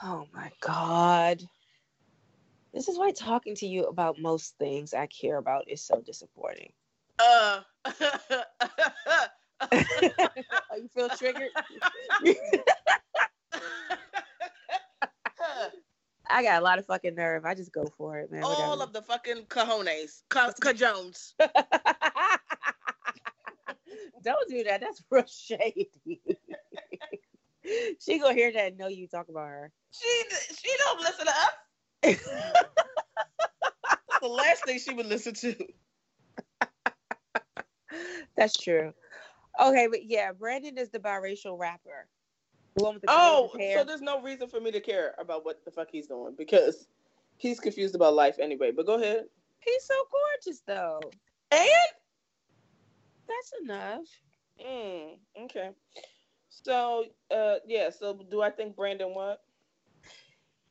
Oh 0.04 0.26
my 0.34 0.52
God. 0.62 1.44
This 2.74 2.88
is 2.88 2.98
why 2.98 3.12
talking 3.12 3.56
to 3.56 3.68
you 3.68 3.86
about 3.86 4.20
most 4.20 4.58
things 4.58 4.94
I 4.94 5.08
care 5.08 5.38
about 5.38 5.70
is 5.70 5.82
so 5.82 6.02
disappointing. 6.02 6.74
Uh. 7.20 7.62
Oh, 7.86 8.44
you 10.78 10.88
feel 10.94 11.10
triggered? 11.10 11.50
I 16.28 16.42
got 16.44 16.60
a 16.60 16.64
lot 16.64 16.80
of 16.80 16.86
fucking 16.86 17.16
nerve. 17.16 17.46
I 17.46 17.54
just 17.54 17.72
go 17.72 17.86
for 17.98 18.18
it, 18.20 18.30
man. 18.32 18.44
All 18.44 18.50
Whatever. 18.50 18.84
of 18.84 18.92
the 18.94 19.02
fucking 19.02 19.46
cajones, 19.46 20.24
cajones. 20.30 21.34
don't 24.24 24.50
do 24.50 24.64
that. 24.64 24.82
That's 24.82 25.04
real 25.10 25.24
shady. 25.28 25.90
she 28.00 28.20
gonna 28.20 28.34
hear 28.34 28.52
that 28.52 28.68
and 28.70 28.78
know 28.78 28.88
you 28.88 29.08
talk 29.08 29.30
about 29.30 29.48
her. 29.48 29.72
She 29.92 30.24
she 30.56 30.70
don't 30.80 31.00
listen 31.02 31.26
to 31.26 31.32
us. 31.32 31.54
the 34.22 34.28
last 34.28 34.66
thing 34.66 34.80
she 34.80 34.94
would 34.94 35.06
listen 35.06 35.34
to. 35.36 35.56
That's 38.38 38.58
true. 38.58 38.94
Okay, 39.62 39.88
but 39.88 40.06
yeah, 40.06 40.32
Brandon 40.32 40.78
is 40.78 40.90
the 40.90 41.00
biracial 41.00 41.58
rapper. 41.58 42.08
The 42.76 43.00
the 43.02 43.08
oh, 43.08 43.52
so 43.74 43.86
there's 43.86 44.02
no 44.02 44.22
reason 44.22 44.50
for 44.50 44.60
me 44.60 44.70
to 44.72 44.82
care 44.82 45.16
about 45.18 45.46
what 45.46 45.64
the 45.64 45.72
fuck 45.72 45.88
he's 45.90 46.08
doing 46.08 46.36
because 46.38 46.88
he's 47.38 47.60
confused 47.60 47.96
about 47.96 48.14
life 48.16 48.38
anyway. 48.38 48.72
But 48.72 48.86
go 48.86 48.96
ahead. 48.96 49.26
He's 49.60 49.84
so 49.84 49.94
gorgeous 50.12 50.62
though. 50.68 51.00
And 51.52 51.70
that's 53.28 53.54
enough. 53.64 54.06
Mm, 54.66 55.18
okay. 55.46 55.70
So, 56.50 57.06
uh, 57.32 57.56
yeah. 57.66 57.90
So, 57.90 58.20
do 58.30 58.42
I 58.42 58.50
think 58.50 58.76
Brandon 58.76 59.14
what? 59.14 59.42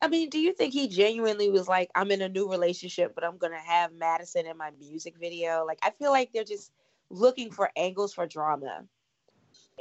I 0.01 0.07
mean, 0.07 0.29
do 0.29 0.39
you 0.39 0.53
think 0.53 0.73
he 0.73 0.87
genuinely 0.87 1.49
was 1.49 1.67
like, 1.67 1.89
I'm 1.95 2.11
in 2.11 2.21
a 2.21 2.29
new 2.29 2.49
relationship, 2.49 3.13
but 3.15 3.23
I'm 3.23 3.37
gonna 3.37 3.59
have 3.59 3.91
Madison 3.93 4.45
in 4.45 4.57
my 4.57 4.71
music 4.79 5.15
video? 5.19 5.65
Like, 5.65 5.79
I 5.81 5.91
feel 5.91 6.11
like 6.11 6.31
they're 6.33 6.43
just 6.43 6.71
looking 7.09 7.51
for 7.51 7.69
angles 7.75 8.13
for 8.13 8.25
drama. 8.25 8.83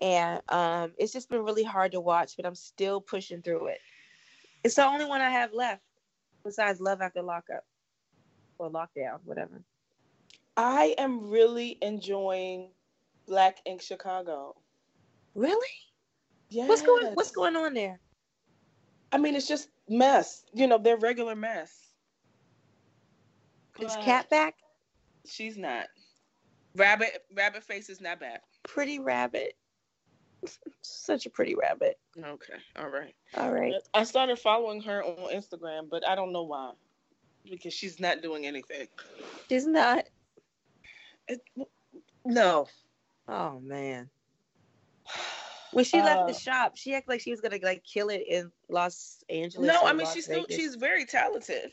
And 0.00 0.40
um, 0.48 0.92
it's 0.98 1.12
just 1.12 1.28
been 1.28 1.44
really 1.44 1.62
hard 1.62 1.92
to 1.92 2.00
watch, 2.00 2.36
but 2.36 2.46
I'm 2.46 2.54
still 2.54 3.00
pushing 3.00 3.42
through 3.42 3.68
it. 3.68 3.78
It's 4.64 4.74
the 4.74 4.86
only 4.86 5.04
one 5.04 5.20
I 5.20 5.30
have 5.30 5.52
left 5.52 5.82
besides 6.44 6.80
Love 6.80 7.00
After 7.00 7.22
Lockup 7.22 7.64
or 8.58 8.70
Lockdown, 8.70 9.18
whatever. 9.24 9.62
I 10.56 10.94
am 10.98 11.28
really 11.28 11.78
enjoying 11.82 12.70
Black 13.26 13.58
Ink 13.66 13.82
Chicago. 13.82 14.54
Really? 15.34 15.68
Yeah. 16.50 16.66
What's 16.66 16.82
going 16.82 17.14
What's 17.14 17.32
going 17.32 17.56
on 17.56 17.74
there? 17.74 17.98
I 19.12 19.18
mean, 19.18 19.34
it's 19.34 19.48
just 19.48 19.68
mess. 19.88 20.44
You 20.52 20.66
know, 20.66 20.78
they're 20.78 20.96
regular 20.96 21.34
mess. 21.34 21.72
Is 23.80 23.96
Cat 23.96 24.30
back? 24.30 24.54
She's 25.26 25.56
not. 25.56 25.86
Rabbit 26.76 27.24
Rabbit 27.34 27.64
face 27.64 27.88
is 27.88 28.00
not 28.00 28.20
bad. 28.20 28.40
Pretty 28.64 28.98
rabbit. 28.98 29.56
Such 30.82 31.26
a 31.26 31.30
pretty 31.30 31.54
rabbit. 31.54 31.98
Okay. 32.18 32.54
All 32.76 32.88
right. 32.88 33.14
All 33.36 33.50
right. 33.50 33.74
I 33.94 34.04
started 34.04 34.38
following 34.38 34.82
her 34.82 35.02
on 35.02 35.32
Instagram, 35.34 35.88
but 35.88 36.06
I 36.06 36.14
don't 36.14 36.32
know 36.32 36.42
why. 36.42 36.72
Because 37.48 37.72
she's 37.72 38.00
not 38.00 38.22
doing 38.22 38.46
anything. 38.46 38.88
She's 39.48 39.66
not. 39.66 40.04
It, 41.28 41.40
no. 42.24 42.66
Oh 43.28 43.60
man. 43.60 44.10
When 45.72 45.84
she 45.84 46.00
left 46.00 46.28
the 46.28 46.34
Uh, 46.34 46.38
shop, 46.38 46.76
she 46.76 46.94
acted 46.94 47.08
like 47.10 47.20
she 47.20 47.30
was 47.30 47.40
gonna 47.40 47.58
like 47.62 47.82
kill 47.84 48.08
it 48.08 48.24
in 48.28 48.50
Los 48.68 49.24
Angeles. 49.28 49.66
No, 49.66 49.82
I 49.84 49.92
mean 49.92 50.04
Las 50.04 50.14
she's 50.14 50.24
still 50.24 50.46
she's 50.48 50.74
very 50.74 51.04
talented. 51.04 51.72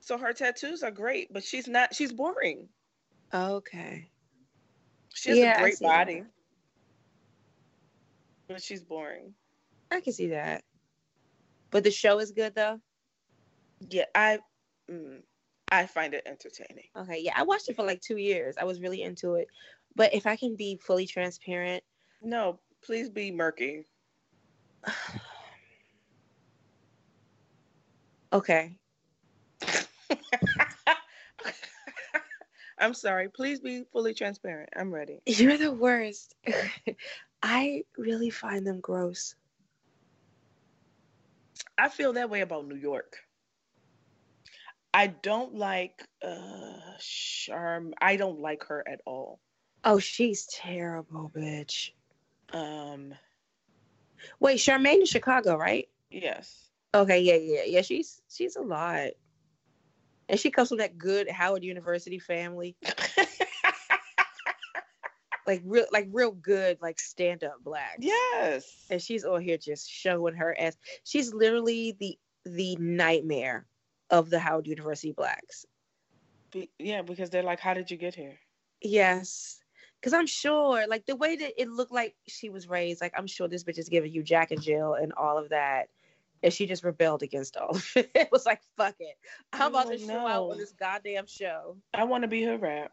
So 0.00 0.18
her 0.18 0.32
tattoos 0.32 0.82
are 0.82 0.90
great, 0.90 1.32
but 1.32 1.44
she's 1.44 1.68
not 1.68 1.94
she's 1.94 2.12
boring. 2.12 2.68
Okay. 3.34 4.10
She 5.14 5.30
has 5.30 5.38
Yeah, 5.38 5.56
a 5.56 5.60
great 5.60 5.76
see 5.76 5.86
that. 5.86 6.06
body. 6.06 6.24
But 8.48 8.62
she's 8.62 8.82
boring. 8.82 9.34
I 9.90 10.00
can 10.00 10.12
see 10.12 10.28
that. 10.28 10.64
But 11.70 11.84
the 11.84 11.90
show 11.90 12.18
is 12.18 12.32
good 12.32 12.54
though. 12.54 12.80
Yeah, 13.88 14.06
I 14.14 14.40
mm, 14.90 15.22
I 15.70 15.86
find 15.86 16.14
it 16.14 16.24
entertaining. 16.26 16.84
Okay, 16.96 17.20
yeah, 17.20 17.32
I 17.36 17.44
watched 17.44 17.68
it 17.68 17.76
for 17.76 17.84
like 17.84 18.00
two 18.00 18.16
years. 18.16 18.56
I 18.58 18.64
was 18.64 18.80
really 18.80 19.02
into 19.02 19.34
it. 19.34 19.46
But 19.94 20.14
if 20.14 20.26
I 20.26 20.36
can 20.36 20.56
be 20.56 20.76
fully 20.76 21.06
transparent, 21.06 21.82
No, 22.22 22.58
please 22.82 23.08
be 23.08 23.30
murky. 23.30 23.86
okay. 28.32 28.76
I'm 32.80 32.94
sorry. 32.94 33.28
Please 33.28 33.60
be 33.60 33.84
fully 33.92 34.14
transparent. 34.14 34.70
I'm 34.76 34.92
ready. 34.92 35.20
You're 35.26 35.58
the 35.58 35.72
worst. 35.72 36.34
I 37.42 37.84
really 37.96 38.30
find 38.30 38.66
them 38.66 38.80
gross. 38.80 39.34
I 41.78 41.88
feel 41.88 42.14
that 42.14 42.30
way 42.30 42.40
about 42.40 42.66
New 42.66 42.76
York. 42.76 43.18
I 44.92 45.06
don't 45.08 45.54
like 45.54 46.02
uh 46.22 46.78
Charm. 46.98 47.94
I 48.00 48.16
don't 48.16 48.40
like 48.40 48.64
her 48.64 48.86
at 48.86 49.00
all. 49.06 49.40
Oh, 49.84 49.98
she's 49.98 50.46
terrible, 50.46 51.30
bitch. 51.34 51.90
Um 52.52 53.14
Wait, 54.38 54.58
Charmaine 54.58 55.00
in 55.00 55.06
Chicago, 55.06 55.56
right? 55.56 55.88
yes. 56.10 56.66
Okay, 56.94 57.20
yeah, 57.20 57.36
yeah, 57.36 57.62
yeah. 57.66 57.82
She's 57.82 58.20
she's 58.28 58.56
a 58.56 58.62
lot, 58.62 59.10
and 60.30 60.38
she 60.38 60.50
comes 60.50 60.68
from 60.68 60.78
that 60.78 60.96
good 60.96 61.28
Howard 61.28 61.64
University 61.64 62.20
family, 62.20 62.76
like 65.46 65.60
real, 65.64 65.86
like 65.92 66.08
real 66.12 66.30
good, 66.30 66.78
like 66.80 67.00
stand 67.00 67.42
up 67.42 67.56
black. 67.64 67.96
yes. 67.98 68.86
And 68.88 69.02
she's 69.02 69.24
on 69.24 69.42
here 69.42 69.58
just 69.58 69.90
showing 69.90 70.34
her 70.34 70.56
ass. 70.58 70.76
She's 71.04 71.34
literally 71.34 71.96
the 71.98 72.16
the 72.44 72.76
nightmare 72.76 73.66
of 74.08 74.30
the 74.30 74.38
Howard 74.38 74.68
University 74.68 75.12
blacks. 75.12 75.66
Be- 76.52 76.70
yeah, 76.78 77.02
because 77.02 77.28
they're 77.30 77.42
like, 77.42 77.60
how 77.60 77.74
did 77.74 77.90
you 77.90 77.96
get 77.96 78.14
here? 78.14 78.38
Yes. 78.80 79.58
Cause 80.02 80.14
I'm 80.14 80.26
sure, 80.26 80.86
like 80.88 81.04
the 81.04 81.16
way 81.16 81.36
that 81.36 81.60
it 81.60 81.68
looked 81.68 81.92
like 81.92 82.14
she 82.26 82.48
was 82.48 82.68
raised, 82.68 83.02
like 83.02 83.12
I'm 83.16 83.26
sure 83.26 83.48
this 83.48 83.64
bitch 83.64 83.78
is 83.78 83.90
giving 83.90 84.12
you 84.12 84.22
Jack 84.22 84.50
and 84.50 84.62
Jill 84.62 84.94
and 84.94 85.12
all 85.12 85.36
of 85.36 85.50
that. 85.50 85.88
And 86.42 86.52
she 86.52 86.66
just 86.66 86.84
rebelled 86.84 87.22
against 87.22 87.56
all 87.56 87.76
of 87.76 87.92
it. 87.96 88.10
It 88.14 88.28
was 88.32 88.46
like, 88.46 88.60
fuck 88.76 88.94
it. 89.00 89.16
I'm 89.52 89.68
about 89.68 89.86
Oh, 89.86 89.90
to 89.90 89.98
show 89.98 90.26
out 90.26 90.50
on 90.50 90.58
this 90.58 90.72
goddamn 90.72 91.26
show. 91.26 91.76
I 91.92 92.04
want 92.04 92.22
to 92.22 92.28
be 92.28 92.42
her 92.44 92.56
rap. 92.56 92.92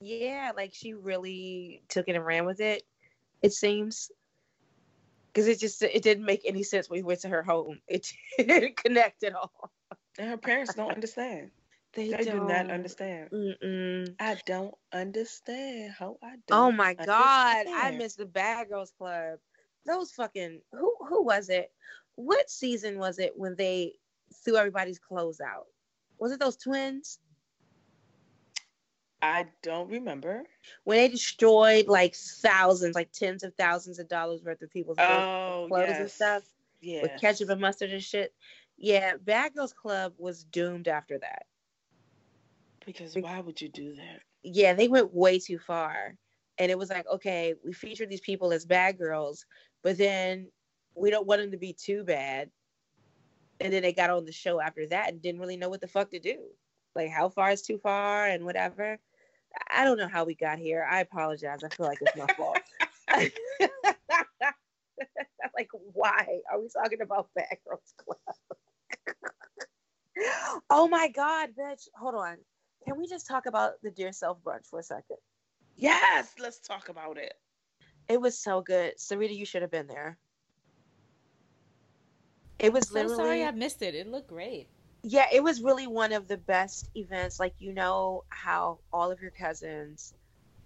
Yeah, 0.00 0.52
like 0.56 0.72
she 0.74 0.94
really 0.94 1.82
took 1.88 2.08
it 2.08 2.16
and 2.16 2.24
ran 2.24 2.46
with 2.46 2.60
it, 2.60 2.82
it 3.42 3.52
seems. 3.52 4.10
Cause 5.34 5.46
it 5.46 5.60
just 5.60 5.82
it 5.82 6.02
didn't 6.02 6.24
make 6.24 6.42
any 6.46 6.62
sense 6.62 6.88
when 6.88 7.00
we 7.00 7.02
went 7.02 7.20
to 7.20 7.28
her 7.28 7.42
home. 7.42 7.80
It 7.88 8.10
didn't 8.38 8.76
connect 8.76 9.22
at 9.22 9.34
all. 9.34 9.70
And 10.18 10.30
her 10.30 10.36
parents 10.38 10.74
don't 10.74 10.92
understand. 10.92 11.50
They, 11.94 12.10
They 12.10 12.24
do 12.24 12.40
not 12.40 12.70
understand. 12.70 13.30
Mm-mm. 13.30 14.14
I 14.20 14.36
don't 14.44 14.74
understand 14.92 15.92
how 15.98 16.18
I 16.22 16.34
don't. 16.46 16.58
Oh 16.58 16.70
my 16.70 16.92
god, 16.92 17.06
I 17.08 17.62
understand. 17.62 17.98
missed 17.98 18.18
the 18.18 18.26
Bad 18.26 18.68
Girls 18.68 18.92
Club. 18.98 19.38
Those 19.86 20.12
fucking 20.12 20.60
who 20.72 20.94
who 21.08 21.22
was 21.22 21.48
it? 21.48 21.72
What 22.16 22.50
season 22.50 22.98
was 22.98 23.18
it 23.18 23.32
when 23.36 23.54
they 23.56 23.94
threw 24.44 24.56
everybody's 24.56 24.98
clothes 24.98 25.40
out? 25.40 25.66
Was 26.18 26.32
it 26.32 26.40
those 26.40 26.56
twins? 26.56 27.20
I 29.22 29.46
don't 29.62 29.88
remember. 29.90 30.44
When 30.84 30.98
they 30.98 31.08
destroyed 31.08 31.88
like 31.88 32.14
thousands, 32.14 32.94
like 32.94 33.12
tens 33.12 33.42
of 33.42 33.54
thousands 33.54 33.98
of 33.98 34.08
dollars 34.08 34.42
worth 34.44 34.62
of 34.62 34.70
people's 34.70 34.98
Oh, 34.98 35.66
clothes 35.68 35.88
yes. 35.88 35.98
and 36.00 36.10
stuff 36.10 36.42
Yeah. 36.80 37.02
with 37.02 37.20
ketchup 37.20 37.50
and 37.50 37.60
mustard 37.60 37.92
and 37.92 38.02
shit. 38.02 38.34
Yeah, 38.76 39.16
Bad 39.16 39.54
Girls 39.54 39.72
Club 39.72 40.14
was 40.18 40.44
doomed 40.44 40.88
after 40.88 41.18
that. 41.18 41.46
Because 42.84 43.16
why 43.16 43.40
would 43.40 43.60
you 43.60 43.68
do 43.68 43.94
that? 43.96 44.20
yeah, 44.42 44.74
they 44.74 44.88
went 44.88 45.12
way 45.12 45.38
too 45.38 45.58
far. 45.58 46.14
And 46.58 46.70
it 46.70 46.78
was 46.78 46.88
like, 46.88 47.06
okay, 47.08 47.54
we 47.64 47.72
featured 47.72 48.08
these 48.08 48.20
people 48.20 48.52
as 48.52 48.64
bad 48.64 48.96
girls, 48.96 49.44
but 49.82 49.98
then 49.98 50.50
we 50.96 51.10
don't 51.10 51.26
want 51.26 51.42
them 51.42 51.50
to 51.52 51.58
be 51.58 51.72
too 51.72 52.04
bad. 52.04 52.50
And 53.60 53.72
then 53.72 53.82
they 53.82 53.92
got 53.92 54.10
on 54.10 54.24
the 54.24 54.32
show 54.32 54.60
after 54.60 54.86
that 54.88 55.10
and 55.10 55.22
didn't 55.22 55.40
really 55.40 55.56
know 55.56 55.68
what 55.68 55.80
the 55.80 55.88
fuck 55.88 56.10
to 56.10 56.18
do. 56.18 56.38
Like, 56.94 57.10
how 57.10 57.28
far 57.28 57.50
is 57.50 57.62
too 57.62 57.78
far 57.78 58.26
and 58.26 58.44
whatever. 58.44 58.98
I 59.70 59.84
don't 59.84 59.98
know 59.98 60.08
how 60.08 60.24
we 60.24 60.34
got 60.34 60.58
here. 60.58 60.86
I 60.90 61.00
apologize. 61.00 61.60
I 61.64 61.68
feel 61.68 61.86
like 61.86 61.98
it's 62.00 62.16
my 62.16 62.26
fault. 62.34 62.58
like, 65.56 65.68
why 65.92 66.40
are 66.50 66.60
we 66.60 66.68
talking 66.68 67.00
about 67.02 67.28
Bad 67.34 67.56
Girls 67.66 67.94
Club? 67.96 68.18
oh 70.70 70.88
my 70.88 71.08
God, 71.08 71.50
bitch. 71.58 71.88
Hold 71.98 72.14
on. 72.14 72.36
Can 72.84 72.98
we 72.98 73.06
just 73.06 73.26
talk 73.26 73.46
about 73.46 73.72
the 73.82 73.90
Dear 73.90 74.12
Self 74.12 74.42
brunch 74.42 74.66
for 74.68 74.78
a 74.78 74.82
second? 74.82 75.16
Yes, 75.76 76.34
let's 76.38 76.60
talk 76.60 76.88
about 76.88 77.18
it. 77.18 77.34
It 78.08 78.20
was 78.20 78.38
so 78.38 78.62
good. 78.62 78.94
Sarita, 78.98 79.36
you 79.36 79.44
should 79.44 79.62
have 79.62 79.70
been 79.70 79.86
there. 79.86 80.18
It 82.58 82.72
was 82.72 82.90
So 82.90 82.94
literally 82.94 83.16
sorry 83.16 83.44
I 83.44 83.50
missed 83.52 83.82
it. 83.82 83.94
It 83.94 84.06
looked 84.06 84.28
great. 84.28 84.68
yeah, 85.02 85.26
it 85.32 85.42
was 85.42 85.62
really 85.62 85.86
one 85.86 86.12
of 86.12 86.28
the 86.28 86.36
best 86.38 86.90
events. 86.94 87.38
Like 87.38 87.54
you 87.58 87.72
know 87.72 88.24
how 88.28 88.80
all 88.92 89.10
of 89.10 89.20
your 89.20 89.30
cousins 89.30 90.14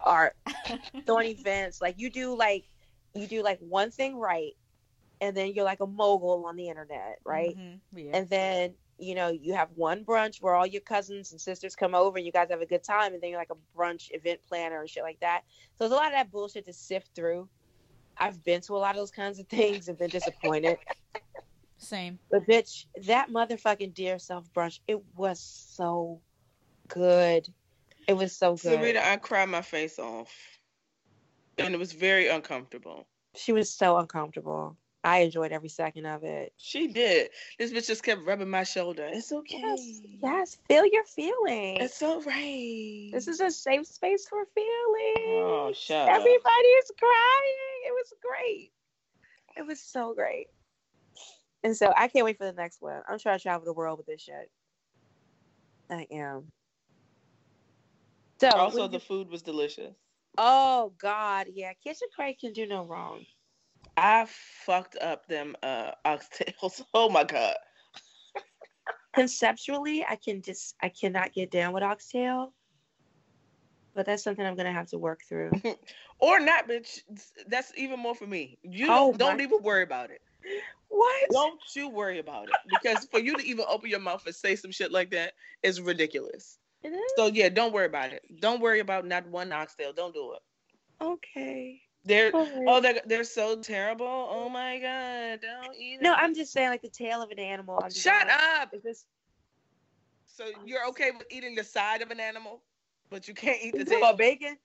are 0.01 0.35
throwing 1.07 1.29
events. 1.39 1.81
Like 1.81 1.97
you 1.99 2.11
do 2.11 2.37
like 2.37 2.67
you 3.15 3.27
do 3.27 3.43
like 3.43 3.59
one 3.61 3.91
thing 3.91 4.17
right, 4.17 4.53
and 5.21 5.37
then 5.37 5.53
you're 5.55 5.65
like 5.65 5.81
a 5.81 5.87
mogul 5.87 6.47
on 6.47 6.57
the 6.57 6.69
internet, 6.69 7.19
right? 7.25 7.57
Mhm, 7.57 7.81
yeah. 7.93 8.17
And 8.17 8.29
then 8.31 8.75
you 8.99 9.15
know 9.15 9.29
you 9.29 9.55
have 9.55 9.71
one 9.75 10.05
brunch 10.05 10.37
where 10.41 10.55
all 10.55 10.67
your 10.67 10.83
cousins 10.83 11.33
and 11.33 11.41
sisters 11.41 11.77
come 11.77 11.95
over 11.95 12.17
and 12.19 12.27
you 12.27 12.33
guys 12.33 12.51
have 12.51 12.63
a 12.63 12.67
good 12.67 12.85
time, 12.85 13.13
and 13.15 13.23
then 13.23 13.31
you're 13.31 13.39
like 13.41 13.51
a 13.53 13.79
brunch 13.79 14.07
event 14.11 14.41
planner 14.49 14.81
and 14.81 14.91
shit 14.91 15.03
like 15.03 15.21
that. 15.21 15.43
So 15.77 15.85
there's 15.85 15.93
a 15.93 15.97
lot 15.97 16.07
of 16.09 16.13
that 16.13 16.31
bullshit 16.31 16.67
to 16.67 16.73
sift 16.73 17.11
through. 17.15 17.49
I've 18.19 18.43
been 18.45 18.61
to 18.63 18.75
a 18.75 18.79
lot 18.79 18.93
of 18.93 18.97
those 18.97 19.11
kinds 19.13 19.39
of 19.41 19.49
things 19.49 19.89
and 19.89 19.99
been 19.99 20.11
disappointed. 20.11 20.79
Same. 21.81 22.19
But 22.31 22.47
bitch, 22.47 22.85
that 23.07 23.31
motherfucking 23.31 23.95
dear 23.95 24.19
self 24.19 24.53
brunch, 24.53 24.81
it 24.87 25.03
was 25.17 25.41
so 25.41 26.21
good. 26.89 27.49
It 28.07 28.15
was 28.15 28.37
so 28.37 28.57
good. 28.57 28.79
Sarita, 28.79 29.03
I 29.03 29.17
cried 29.17 29.49
my 29.49 29.63
face 29.63 29.99
off. 29.99 30.33
And 31.59 31.75
it 31.75 31.79
was 31.79 31.93
very 31.93 32.29
uncomfortable. 32.29 33.07
She 33.35 33.53
was 33.53 33.71
so 33.71 33.97
uncomfortable. 33.99 34.77
I 35.03 35.21
enjoyed 35.21 35.53
every 35.53 35.69
second 35.69 36.07
of 36.07 36.25
it. 36.25 36.53
She 36.59 36.89
did. 36.89 37.31
This 37.59 37.73
bitch 37.73 37.87
just 37.87 38.03
kept 38.03 38.25
rubbing 38.27 38.51
my 38.51 38.65
shoulder. 38.65 39.09
It's 39.11 39.33
okay. 39.33 39.61
Yes, 39.63 40.01
yes. 40.23 40.59
Feel 40.69 40.85
your 40.87 41.05
feelings. 41.05 41.79
It's 41.81 42.03
all 42.03 42.21
right. 42.23 43.11
This 43.13 43.27
is 43.27 43.41
a 43.41 43.51
safe 43.51 43.87
space 43.87 44.27
for 44.29 44.45
feelings. 44.55 45.27
Oh, 45.27 45.73
shut 45.75 46.09
up. 46.09 46.17
Everybody's 46.17 46.91
crying. 46.99 47.81
It 47.87 47.93
was 47.93 48.13
great. 48.23 48.73
It 49.57 49.67
was 49.67 49.81
so 49.81 50.15
great. 50.15 50.49
And 51.63 51.77
so 51.77 51.93
I 51.97 52.09
can't 52.09 52.25
wait 52.25 52.39
for 52.39 52.47
the 52.47 52.53
next 52.53 52.81
one. 52.81 53.03
I'm 53.09 53.19
trying 53.19 53.39
to 53.39 53.43
travel 53.43 53.65
the 53.65 53.73
world 53.73 53.99
with 53.99 54.07
this 54.07 54.23
shit. 54.23 54.51
I 55.91 56.07
am. 56.11 56.45
So 58.41 58.49
also 58.49 58.89
the 58.89 59.01
food 59.01 59.29
was 59.29 59.43
delicious. 59.43 59.95
Oh 60.39 60.93
God, 60.99 61.49
yeah. 61.53 61.73
Kitchen 61.85 62.09
Craig 62.15 62.37
can 62.41 62.53
do 62.53 62.67
no 62.67 62.85
wrong. 62.85 63.25
I 63.97 64.27
fucked 64.65 64.97
up 65.01 65.27
them 65.27 65.57
uh 65.63 65.93
oxtails. 66.07 66.83
Oh 66.95 67.11
my 67.11 67.25
god. 67.25 67.57
Conceptually, 69.15 70.05
I 70.09 70.17
can 70.17 70.41
just 70.41 70.77
I 70.83 70.89
cannot 70.89 71.35
get 71.35 71.51
down 71.51 71.75
with 71.75 71.83
oxtail. 71.83 72.55
But 73.95 74.07
that's 74.07 74.23
something 74.23 74.47
I'm 74.47 74.57
gonna 74.57 74.73
have 74.73 74.89
to 74.91 74.99
work 74.99 75.21
through. 75.29 75.51
or 76.21 76.41
not, 76.41 76.69
bitch. 76.69 77.01
That's 77.49 77.73
even 77.77 77.99
more 77.99 78.15
for 78.15 78.27
me. 78.27 78.57
You 78.63 78.87
oh, 78.89 79.13
don't 79.13 79.41
even 79.41 79.63
worry 79.63 79.83
about 79.83 80.11
it. 80.11 80.23
What? 80.89 81.31
Don't 81.31 81.61
you 81.75 81.89
worry 81.89 82.19
about 82.19 82.49
it. 82.49 82.57
Because 82.69 83.07
for 83.11 83.21
you 83.21 83.37
to 83.37 83.45
even 83.45 83.65
open 83.69 83.91
your 83.91 84.01
mouth 84.01 84.27
and 84.27 84.35
say 84.35 84.57
some 84.57 84.73
shit 84.73 84.93
like 84.93 85.11
that 85.13 85.35
is 85.63 85.81
ridiculous. 85.81 86.59
It 86.83 86.89
is? 86.89 87.13
So 87.17 87.27
yeah, 87.27 87.49
don't 87.49 87.73
worry 87.73 87.87
about 87.87 88.13
it. 88.13 88.23
Don't 88.41 88.61
worry 88.61 88.81
about 88.81 89.07
not 89.07 89.27
one 89.29 89.53
oxtail. 89.53 89.93
Don't 89.93 90.15
do 90.15 90.33
it. 90.35 91.05
Okay. 91.05 91.83
They're 92.05 92.31
right. 92.33 92.65
oh 92.67 92.81
they're 92.81 93.01
they're 93.07 93.25
so 93.25 93.61
terrible. 93.61 94.07
Oh 94.07 94.49
my 94.49 94.79
god! 94.79 95.41
Don't 95.43 95.77
eat. 95.77 96.01
No, 96.01 96.15
I'm 96.15 96.35
just 96.35 96.51
saying 96.51 96.71
like 96.71 96.81
the 96.81 96.89
tail 96.89 97.23
of 97.23 97.31
an 97.31 97.39
animal. 97.39 97.79
I'm 97.83 97.91
just 97.91 98.03
Shut 98.03 98.27
like, 98.27 98.63
up. 98.63 98.75
Is 98.75 98.83
this? 98.83 99.05
So 100.27 100.47
you're 100.65 100.87
okay 100.89 101.11
with 101.11 101.27
eating 101.31 101.55
the 101.55 101.65
side 101.65 102.01
of 102.01 102.11
an 102.11 102.19
animal, 102.19 102.63
but 103.11 103.29
you 103.29 103.35
can't 103.35 103.59
eat 103.63 103.77
the 103.77 103.85
tail. 103.85 103.99
About 103.99 104.17
bacon. 104.17 104.57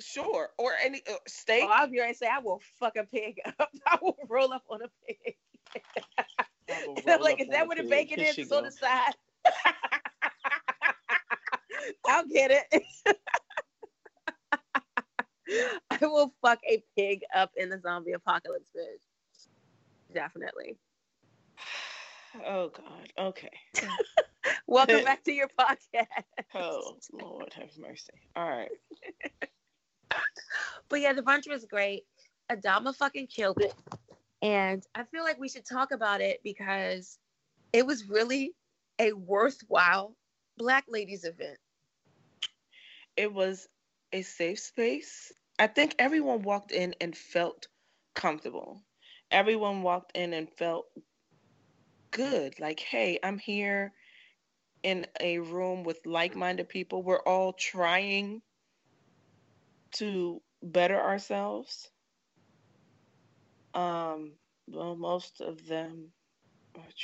Sure, 0.00 0.48
or 0.58 0.72
any 0.82 1.02
uh, 1.08 1.14
steak. 1.26 1.64
Oh, 1.64 1.72
I'll 1.72 1.86
be 1.86 2.00
right. 2.00 2.16
Say 2.16 2.26
I 2.26 2.40
will 2.40 2.60
fuck 2.80 2.96
a 2.96 3.04
pig 3.04 3.40
up. 3.58 3.70
I 3.86 3.98
will 4.02 4.16
roll 4.28 4.52
up 4.52 4.64
on 4.68 4.80
a 4.82 4.88
pig. 5.06 5.36
I'm 7.06 7.20
like, 7.20 7.40
is 7.40 7.48
that 7.48 7.66
what 7.66 7.78
the 7.78 7.84
bacon 7.84 8.20
is? 8.20 8.38
It's 8.38 8.52
on 8.52 8.64
the 8.64 8.72
side. 8.72 9.12
I'll 12.06 12.26
get 12.26 12.50
it. 12.50 12.84
I 15.90 15.98
will 16.00 16.32
fuck 16.42 16.58
a 16.68 16.82
pig 16.96 17.20
up 17.34 17.50
in 17.56 17.68
the 17.68 17.78
zombie 17.80 18.12
apocalypse, 18.12 18.70
bitch. 18.76 19.06
Definitely. 20.12 20.76
Oh 22.44 22.68
God. 22.68 23.12
Okay. 23.16 23.50
Welcome 24.66 25.04
back 25.04 25.22
to 25.22 25.32
your 25.32 25.46
podcast. 25.56 26.08
oh 26.52 26.96
Lord, 27.12 27.52
have 27.52 27.78
mercy. 27.78 28.10
All 28.34 28.48
right. 28.48 28.72
But 30.88 31.00
yeah, 31.00 31.12
the 31.12 31.22
brunch 31.22 31.48
was 31.48 31.64
great. 31.64 32.04
Adama 32.50 32.94
fucking 32.94 33.26
killed 33.26 33.60
it, 33.60 33.74
and 34.42 34.82
I 34.94 35.04
feel 35.04 35.24
like 35.24 35.38
we 35.38 35.48
should 35.48 35.66
talk 35.66 35.92
about 35.92 36.20
it 36.20 36.40
because 36.44 37.18
it 37.72 37.86
was 37.86 38.08
really 38.08 38.52
a 38.98 39.12
worthwhile 39.12 40.14
Black 40.56 40.84
Ladies 40.88 41.24
event. 41.24 41.58
It 43.16 43.32
was 43.32 43.66
a 44.12 44.22
safe 44.22 44.58
space. 44.58 45.32
I 45.58 45.66
think 45.66 45.94
everyone 45.98 46.42
walked 46.42 46.72
in 46.72 46.94
and 47.00 47.16
felt 47.16 47.68
comfortable. 48.14 48.82
Everyone 49.30 49.82
walked 49.82 50.16
in 50.16 50.32
and 50.32 50.48
felt 50.50 50.86
good. 52.10 52.58
Like, 52.60 52.80
hey, 52.80 53.18
I'm 53.22 53.38
here 53.38 53.92
in 54.82 55.06
a 55.20 55.38
room 55.38 55.84
with 55.84 55.98
like 56.04 56.36
minded 56.36 56.68
people. 56.68 57.02
We're 57.02 57.22
all 57.22 57.52
trying 57.52 58.42
to 59.94 60.40
better 60.62 61.00
ourselves. 61.00 61.90
Um, 63.74 64.32
well, 64.68 64.96
most 64.96 65.40
of 65.40 65.66
them 65.66 66.10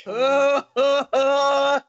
are. 0.07 0.65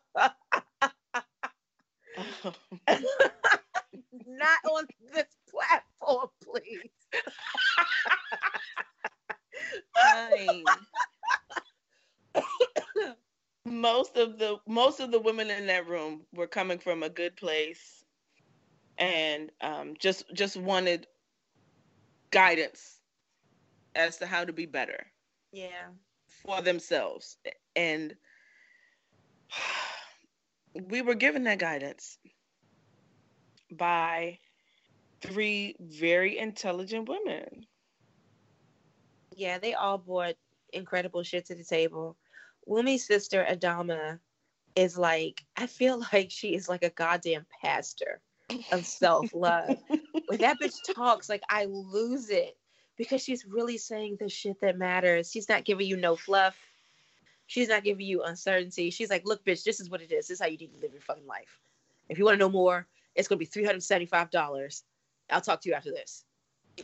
Not 4.26 4.58
on 4.70 4.86
this 5.12 5.26
platform, 5.50 6.28
please. 6.42 6.90
Fine. 9.94 10.64
most 13.64 14.16
of 14.16 14.38
the 14.38 14.58
most 14.66 15.00
of 15.00 15.10
the 15.10 15.20
women 15.20 15.50
in 15.50 15.66
that 15.66 15.86
room 15.86 16.22
were 16.34 16.46
coming 16.46 16.78
from 16.78 17.02
a 17.02 17.08
good 17.08 17.36
place 17.36 18.01
and 19.02 19.50
um, 19.60 19.94
just 19.98 20.24
just 20.32 20.56
wanted 20.56 21.06
guidance 22.30 23.00
as 23.94 24.16
to 24.18 24.26
how 24.26 24.44
to 24.44 24.52
be 24.52 24.64
better 24.64 25.06
yeah 25.52 25.88
for 26.42 26.62
themselves 26.62 27.36
and 27.76 28.14
we 30.88 31.02
were 31.02 31.14
given 31.14 31.44
that 31.44 31.58
guidance 31.58 32.18
by 33.70 34.38
three 35.20 35.76
very 35.80 36.38
intelligent 36.38 37.08
women. 37.08 37.66
Yeah, 39.34 39.58
they 39.58 39.74
all 39.74 39.98
brought 39.98 40.34
incredible 40.72 41.22
shit 41.22 41.46
to 41.46 41.54
the 41.54 41.64
table. 41.64 42.16
Wumi's 42.68 43.06
sister 43.06 43.46
Adama 43.48 44.18
is 44.76 44.98
like, 44.98 45.42
I 45.56 45.66
feel 45.66 46.02
like 46.12 46.30
she 46.30 46.54
is 46.54 46.68
like 46.68 46.82
a 46.82 46.90
goddamn 46.90 47.46
pastor 47.62 48.20
of 48.72 48.86
self 48.86 49.32
love. 49.34 49.76
when 50.28 50.40
that 50.40 50.58
bitch 50.60 50.76
talks, 50.94 51.28
like 51.28 51.42
I 51.48 51.66
lose 51.66 52.30
it 52.30 52.56
because 52.96 53.22
she's 53.22 53.44
really 53.46 53.78
saying 53.78 54.18
the 54.20 54.28
shit 54.28 54.60
that 54.60 54.78
matters. 54.78 55.30
She's 55.30 55.48
not 55.48 55.64
giving 55.64 55.86
you 55.86 55.96
no 55.96 56.16
fluff. 56.16 56.56
She's 57.46 57.68
not 57.68 57.84
giving 57.84 58.06
you 58.06 58.22
uncertainty. 58.22 58.90
She's 58.90 59.10
like, 59.10 59.26
look, 59.26 59.44
bitch, 59.44 59.64
this 59.64 59.80
is 59.80 59.90
what 59.90 60.00
it 60.00 60.12
is. 60.12 60.28
This 60.28 60.36
is 60.36 60.40
how 60.40 60.46
you 60.46 60.56
need 60.56 60.72
to 60.74 60.80
live 60.80 60.92
your 60.92 61.02
fucking 61.02 61.26
life. 61.26 61.60
If 62.08 62.18
you 62.18 62.24
want 62.24 62.34
to 62.34 62.38
know 62.38 62.48
more, 62.48 62.86
it's 63.14 63.28
going 63.28 63.38
to 63.38 63.44
be 63.44 63.66
$375. 63.66 64.82
I'll 65.30 65.40
talk 65.40 65.60
to 65.62 65.68
you 65.68 65.74
after 65.74 65.90
this. 65.90 66.24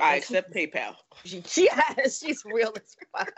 I 0.00 0.16
accept 0.16 0.52
PayPal. 0.52 0.96
She, 1.24 1.42
yes, 1.56 2.18
she's 2.18 2.42
real 2.44 2.74
as 2.76 2.96
fuck. 3.16 3.32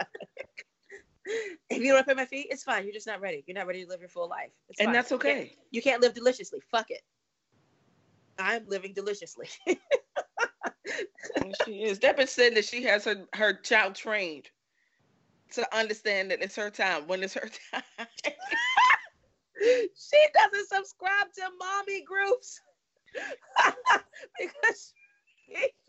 if 1.24 1.78
you 1.78 1.86
don't 1.88 1.94
want 1.94 2.08
to 2.08 2.14
pay 2.14 2.20
my 2.20 2.26
fee, 2.26 2.46
it's 2.50 2.64
fine. 2.64 2.84
You're 2.84 2.92
just 2.92 3.06
not 3.06 3.20
ready. 3.20 3.44
You're 3.46 3.56
not 3.56 3.66
ready 3.66 3.84
to 3.84 3.88
live 3.88 4.00
your 4.00 4.08
full 4.08 4.28
life. 4.28 4.50
It's 4.68 4.80
and 4.80 4.86
fine. 4.86 4.92
that's 4.94 5.12
okay. 5.12 5.28
You 5.28 5.34
can't, 5.36 5.58
you 5.70 5.82
can't 5.82 6.02
live 6.02 6.14
deliciously. 6.14 6.60
Fuck 6.70 6.90
it. 6.90 7.02
I'm 8.40 8.66
living 8.66 8.92
deliciously. 8.94 9.48
she 11.64 11.84
is. 11.84 11.98
That 12.00 12.18
bitch 12.18 12.28
said 12.28 12.56
that 12.56 12.64
she 12.64 12.82
has 12.84 13.04
her, 13.04 13.26
her 13.34 13.54
child 13.54 13.94
trained 13.94 14.48
to 15.52 15.76
understand 15.76 16.30
that 16.30 16.42
it's 16.42 16.56
her 16.56 16.70
time 16.70 17.06
when 17.06 17.22
it's 17.22 17.34
her 17.34 17.48
time. 17.72 18.06
she 19.60 20.26
doesn't 20.34 20.68
subscribe 20.68 21.32
to 21.34 21.42
mommy 21.58 22.02
groups 22.02 22.60
because 24.38 24.94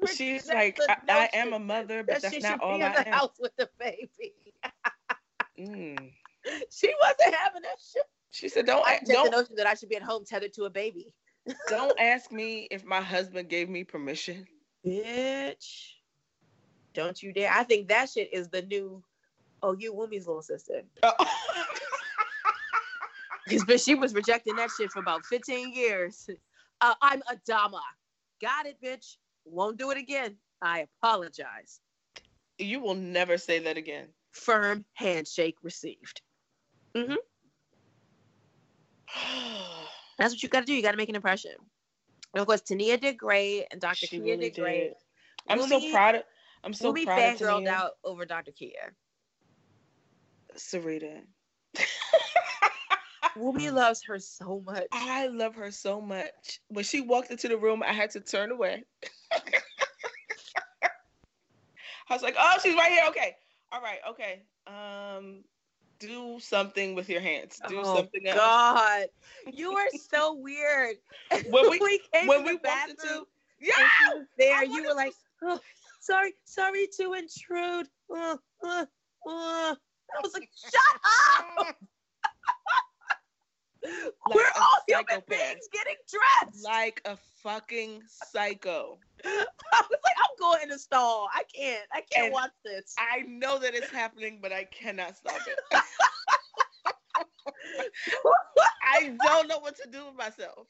she 0.08 0.16
she's 0.16 0.48
like, 0.48 0.80
I, 0.90 0.98
I, 1.08 1.30
am 1.34 1.54
a 1.54 1.60
mother, 1.60 2.04
but 2.04 2.22
that's 2.22 2.42
not 2.42 2.60
all 2.62 2.82
I 2.82 3.04
am. 3.06 3.14
House 3.14 3.38
with 3.40 3.56
the 3.58 3.70
baby. 3.80 4.34
mm. 5.60 6.12
She 6.72 6.92
wasn't 7.00 7.36
having 7.36 7.62
that 7.62 7.78
shit. 7.80 8.04
She 8.32 8.50
said, 8.50 8.66
"Don't 8.66 8.86
I 8.88 9.00
don't 9.06 9.26
the 9.26 9.38
notion 9.38 9.56
that 9.58 9.68
I 9.68 9.76
should 9.76 9.90
be 9.90 9.98
at 9.98 10.02
home 10.02 10.26
tethered 10.26 10.54
to 10.54 10.64
a 10.64 10.70
baby." 10.70 11.14
Don't 11.68 12.00
ask 12.00 12.32
me 12.32 12.68
if 12.72 12.86
my 12.86 13.02
husband 13.02 13.50
gave 13.50 13.70
me 13.70 13.84
permission, 13.84 14.48
bitch. 14.86 15.94
Don't 16.94 17.22
you 17.22 17.34
dare! 17.34 17.52
I 17.54 17.64
think 17.64 17.90
that 17.90 18.10
shit 18.10 18.34
is 18.34 18.50
the 18.50 18.62
new. 18.64 19.04
Oh, 19.64 19.76
you 19.78 19.94
Wumi's 19.94 20.28
little 20.28 20.42
sister. 20.44 20.84
Because 23.48 23.84
she 23.84 23.96
was 23.96 24.14
rejecting 24.14 24.56
that 24.58 24.70
shit 24.78 24.92
for 24.92 25.00
about 25.00 25.26
15 25.26 25.74
years. 25.74 26.30
Uh, 26.82 26.94
I'm 27.02 27.22
a 27.30 27.36
Dama. 27.46 27.82
Got 28.42 28.66
it, 28.68 28.78
bitch. 28.84 29.18
Won't 29.46 29.78
do 29.78 29.92
it 29.92 29.98
again. 29.98 30.38
I 30.62 30.88
apologize. 31.04 31.82
You 32.58 32.80
will 32.80 32.96
never 32.96 33.38
say 33.38 33.60
that 33.60 33.78
again. 33.78 34.08
Firm 34.32 34.86
handshake 34.94 35.58
received. 35.64 36.22
Mm-hmm. 36.96 37.16
That's 40.18 40.34
what 40.34 40.44
you 40.44 40.50
got 40.50 40.62
to 40.62 40.66
do. 40.66 40.74
You 40.74 40.82
got 40.82 40.92
to 40.92 40.98
make 40.98 41.10
an 41.10 41.16
impression. 41.16 41.52
And 42.34 42.42
of 42.42 42.48
course, 42.48 42.62
Tania 42.62 42.98
did 42.98 43.18
great, 43.18 43.66
and 43.72 43.82
Dr. 43.82 43.96
She 43.96 44.08
Kia 44.08 44.22
really 44.22 44.50
did 44.50 44.62
great. 44.62 44.84
Did. 44.84 44.94
I'm 45.50 45.62
so 45.68 45.82
proud 45.92 46.16
of. 46.16 46.24
I'm 46.64 46.74
so 46.74 46.94
Wumi 46.94 47.06
proud 47.06 47.34
of 47.34 47.40
Tania. 47.40 47.72
out 47.72 47.92
over 48.04 48.26
Dr. 48.26 48.52
Kia. 48.52 48.94
Sarita. 50.56 51.22
Wumi 53.38 53.72
loves 53.74 54.04
her 54.04 54.20
so 54.20 54.62
much. 54.66 54.88
I 54.92 55.28
love 55.28 55.56
her 55.56 55.72
so 55.72 56.02
much. 56.02 56.60
When 56.70 56.84
she 56.84 57.02
walked 57.02 57.32
into 57.32 57.48
the 57.48 57.58
room, 57.58 57.84
I 57.84 57.94
had 57.94 58.12
to 58.12 58.20
turn 58.20 58.52
away. 58.52 58.84
I 62.10 62.14
was 62.14 62.22
like, 62.22 62.36
"Oh, 62.38 62.58
she's 62.62 62.76
right 62.76 62.92
here. 62.92 63.04
Okay, 63.10 63.36
all 63.72 63.82
right, 63.82 64.00
okay. 64.10 64.44
Um, 64.68 65.44
do 66.02 66.40
something 66.40 66.96
with 66.96 67.10
your 67.10 67.22
hands. 67.22 67.62
Do 67.68 67.80
oh, 67.80 67.96
something 67.96 68.28
else." 68.28 68.38
God, 68.38 69.06
you 69.54 69.72
are 69.72 69.88
so 70.10 70.34
weird. 70.34 70.98
When 71.50 71.70
we, 71.70 71.80
we 71.82 72.02
came 72.14 72.28
when 72.28 72.44
we 72.44 72.58
bathroom, 72.58 72.98
into, 73.00 73.26
yeah, 73.60 74.24
there 74.38 74.66
you 74.66 74.84
were 74.84 74.96
like, 74.96 75.14
"Oh, 75.44 75.60
sorry, 76.02 76.34
sorry 76.46 76.88
to 76.98 77.14
intrude." 77.14 77.88
Uh, 78.14 78.38
uh, 78.64 78.86
uh. 79.28 79.76
I 80.14 80.20
was 80.22 80.34
like, 80.34 80.50
shut 80.56 80.82
up. 81.60 81.76
Like 83.84 84.36
We're 84.36 84.44
all 84.56 84.78
human 84.88 85.06
psychopath. 85.10 85.28
beings 85.28 85.68
getting 85.74 85.96
dressed. 86.08 86.64
Like 86.64 87.02
a 87.06 87.18
fucking 87.42 88.04
psycho. 88.08 89.00
I 89.26 89.82
was 89.82 89.90
like, 89.92 90.18
I'm 90.18 90.36
going 90.40 90.64
in 90.64 90.70
the 90.70 90.80
stall. 90.80 91.30
I 91.34 91.44
can't. 91.54 91.86
I 91.94 92.02
can't 92.02 92.26
And 92.26 92.34
watch 92.34 92.52
this. 92.64 92.96
I 92.98 93.22
know 93.22 93.60
that 93.60 93.76
it's 93.76 93.92
happening, 93.92 94.40
but 94.42 94.52
I 94.52 94.66
cannot 94.66 95.16
stop 95.18 95.40
it. 95.48 95.60
I 98.84 99.16
don't 99.24 99.48
know 99.48 99.60
what 99.60 99.76
to 99.78 99.90
do 99.90 100.06
with 100.06 100.16
myself. 100.16 100.68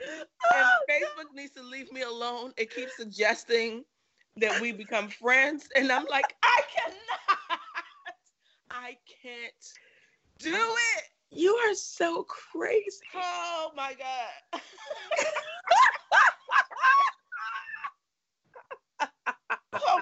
And 0.00 0.26
oh, 0.52 0.78
Facebook 0.90 1.34
needs 1.34 1.52
to 1.54 1.62
leave 1.62 1.90
me 1.92 2.02
alone. 2.02 2.52
It 2.56 2.74
keeps 2.74 2.96
suggesting 2.96 3.84
that 4.36 4.60
we 4.60 4.72
become 4.72 5.08
friends, 5.08 5.68
and 5.76 5.90
I'm 5.90 6.06
like, 6.10 6.34
I 6.42 6.60
cannot. 6.74 7.60
I 8.70 8.96
can't 9.22 9.54
do 10.38 10.54
it. 10.54 11.04
You 11.30 11.54
are 11.54 11.74
so 11.74 12.24
crazy. 12.24 13.00
Oh 13.14 13.70
my 13.76 13.94
god. 13.94 14.60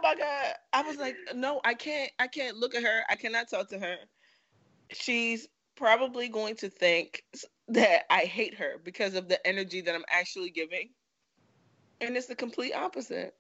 my 0.03 0.15
god. 0.15 0.55
I 0.73 0.83
was 0.83 0.99
like, 0.99 1.17
no, 1.35 1.61
I 1.65 1.75
can't 1.75 2.11
I 2.19 2.27
can't 2.27 2.57
look 2.57 2.75
at 2.75 2.83
her. 2.83 3.03
I 3.09 3.17
cannot 3.17 3.49
talk 3.49 3.69
to 3.71 3.79
her. 3.79 3.97
She's 4.93 5.49
probably 5.77 6.29
going 6.29 6.57
to 6.57 6.69
think 6.69 7.23
that 7.69 8.03
I 8.11 8.21
hate 8.23 8.55
her 8.55 8.81
because 8.85 9.15
of 9.15 9.29
the 9.29 9.45
energy 9.47 9.81
that 9.83 9.95
I'm 9.95 10.05
actually 10.11 10.51
giving. 10.51 10.91
And 12.01 12.17
it's 12.17 12.27
the 12.27 12.35
complete 12.35 12.75
opposite. 12.75 13.35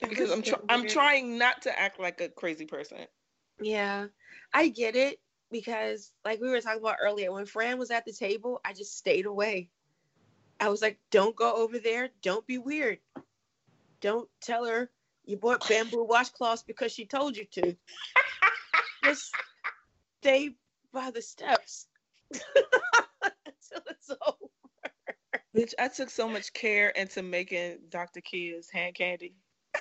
Because 0.00 0.30
I'm 0.30 0.42
tr- 0.42 0.54
I'm 0.68 0.86
trying 0.86 1.36
not 1.36 1.62
to 1.62 1.78
act 1.78 2.00
like 2.00 2.20
a 2.20 2.28
crazy 2.28 2.64
person. 2.64 2.98
Yeah, 3.60 4.06
I 4.54 4.68
get 4.68 4.96
it 4.96 5.18
because, 5.50 6.12
like 6.24 6.40
we 6.40 6.48
were 6.48 6.60
talking 6.60 6.80
about 6.80 6.96
earlier, 7.02 7.32
when 7.32 7.44
Fran 7.44 7.78
was 7.78 7.90
at 7.90 8.06
the 8.06 8.12
table, 8.12 8.60
I 8.64 8.72
just 8.72 8.96
stayed 8.96 9.26
away. 9.26 9.68
I 10.58 10.70
was 10.70 10.80
like, 10.80 10.98
"Don't 11.10 11.36
go 11.36 11.54
over 11.56 11.78
there. 11.78 12.10
Don't 12.22 12.46
be 12.46 12.56
weird. 12.56 13.00
Don't 14.00 14.28
tell 14.40 14.64
her 14.64 14.90
you 15.24 15.36
bought 15.36 15.68
bamboo 15.68 16.06
washcloths 16.06 16.64
because 16.66 16.92
she 16.92 17.04
told 17.06 17.36
you 17.36 17.44
to. 17.52 17.76
just 19.04 19.32
stay 20.20 20.50
by 20.92 21.10
the 21.10 21.22
steps 21.22 21.86
until 22.32 23.82
it's 23.88 24.10
over." 24.26 24.50
Bitch, 25.56 25.74
I 25.78 25.88
took 25.88 26.10
so 26.10 26.28
much 26.28 26.52
care 26.52 26.90
into 26.90 27.22
making 27.22 27.78
Dr. 27.88 28.20
Kia's 28.20 28.70
hand 28.70 28.94
candy. 28.94 29.34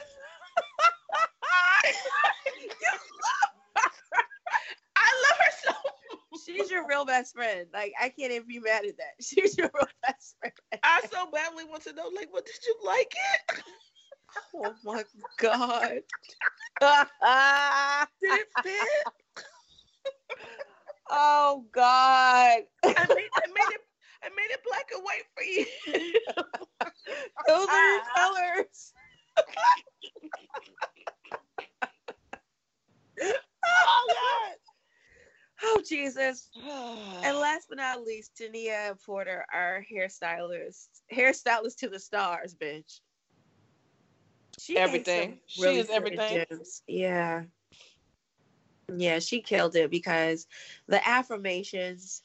I 4.96 5.12
love 5.24 5.38
her 5.40 5.52
so 5.64 5.72
much. 5.72 6.42
She's 6.46 6.72
your 6.72 6.88
real 6.88 7.06
best 7.06 7.36
friend. 7.36 7.68
Like 7.72 7.94
I 8.02 8.10
can't 8.10 8.32
even 8.32 8.48
be 8.48 8.60
mad 8.60 8.86
at 8.86 8.98
that. 8.98 9.14
She's 9.22 9.58
your 9.58 9.70
real 9.74 9.88
best 10.02 10.36
friend. 10.40 10.54
I 10.82 11.02
so 11.12 11.30
badly 11.32 11.66
want 11.66 11.84
to 11.84 11.94
know, 11.94 12.10
like, 12.16 12.34
what 12.34 12.46
did 12.46 12.56
you 12.66 12.76
like 12.84 13.14
it? 13.34 13.64
Oh 14.56 14.74
my 14.84 15.04
god. 15.38 16.02
Did 16.80 18.40
it 18.40 18.48
fit? 18.64 19.08
oh 21.10 21.66
god. 21.72 22.62
I 22.84 23.06
made, 23.10 23.30
I 23.36 23.48
made 23.48 23.74
it. 23.74 23.82
I 24.22 24.30
made 24.30 24.52
it 24.52 24.60
black 24.68 24.90
and 24.94 25.04
white 25.04 25.24
for 25.34 25.44
you. 25.44 25.66
Those 27.48 27.68
are 27.70 27.94
your 27.94 28.02
colors. 28.16 28.94
oh 33.66 34.08
God. 34.10 34.56
Oh 35.64 35.82
Jesus. 35.88 36.50
And 37.24 37.38
last 37.40 37.68
but 37.70 37.78
not 37.78 38.04
least, 38.04 38.36
Tania 38.38 38.96
Porter, 39.06 39.46
our 39.54 39.86
hairstylist, 39.92 40.88
hairstylist 41.14 41.78
to 41.78 41.90
the 41.90 42.00
stars, 42.00 42.56
bitch. 42.56 43.00
She 44.60 44.78
Everything. 44.78 45.30
some 45.30 45.40
She 45.48 45.78
is 45.80 45.90
everything. 45.90 46.46
gems. 46.50 46.84
Yeah. 46.88 47.44
Yeah, 48.96 49.20
she 49.20 49.42
killed 49.42 49.76
it 49.76 49.92
because 49.92 50.48
the 50.88 51.08
affirmations 51.08 52.24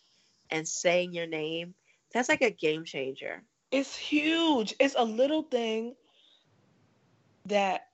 and 0.50 0.66
saying 0.66 1.12
your 1.12 1.26
name, 1.26 1.74
that's 2.12 2.28
like 2.28 2.42
a 2.42 2.50
game 2.50 2.84
changer. 2.84 3.42
It's 3.70 3.96
huge. 3.96 4.74
It's 4.80 4.94
a 4.96 5.04
little 5.04 5.42
thing 5.42 5.94
that 7.46 7.88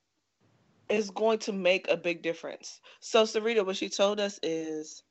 is 0.89 1.11
going 1.11 1.39
to 1.39 1.53
make 1.53 1.89
a 1.89 1.97
big 1.97 2.23
difference. 2.23 2.81
So 3.01 3.25
Sarita, 3.25 3.65
what 3.65 3.77
she 3.77 3.89
told 3.89 4.21
us 4.21 4.39
is 4.43 5.03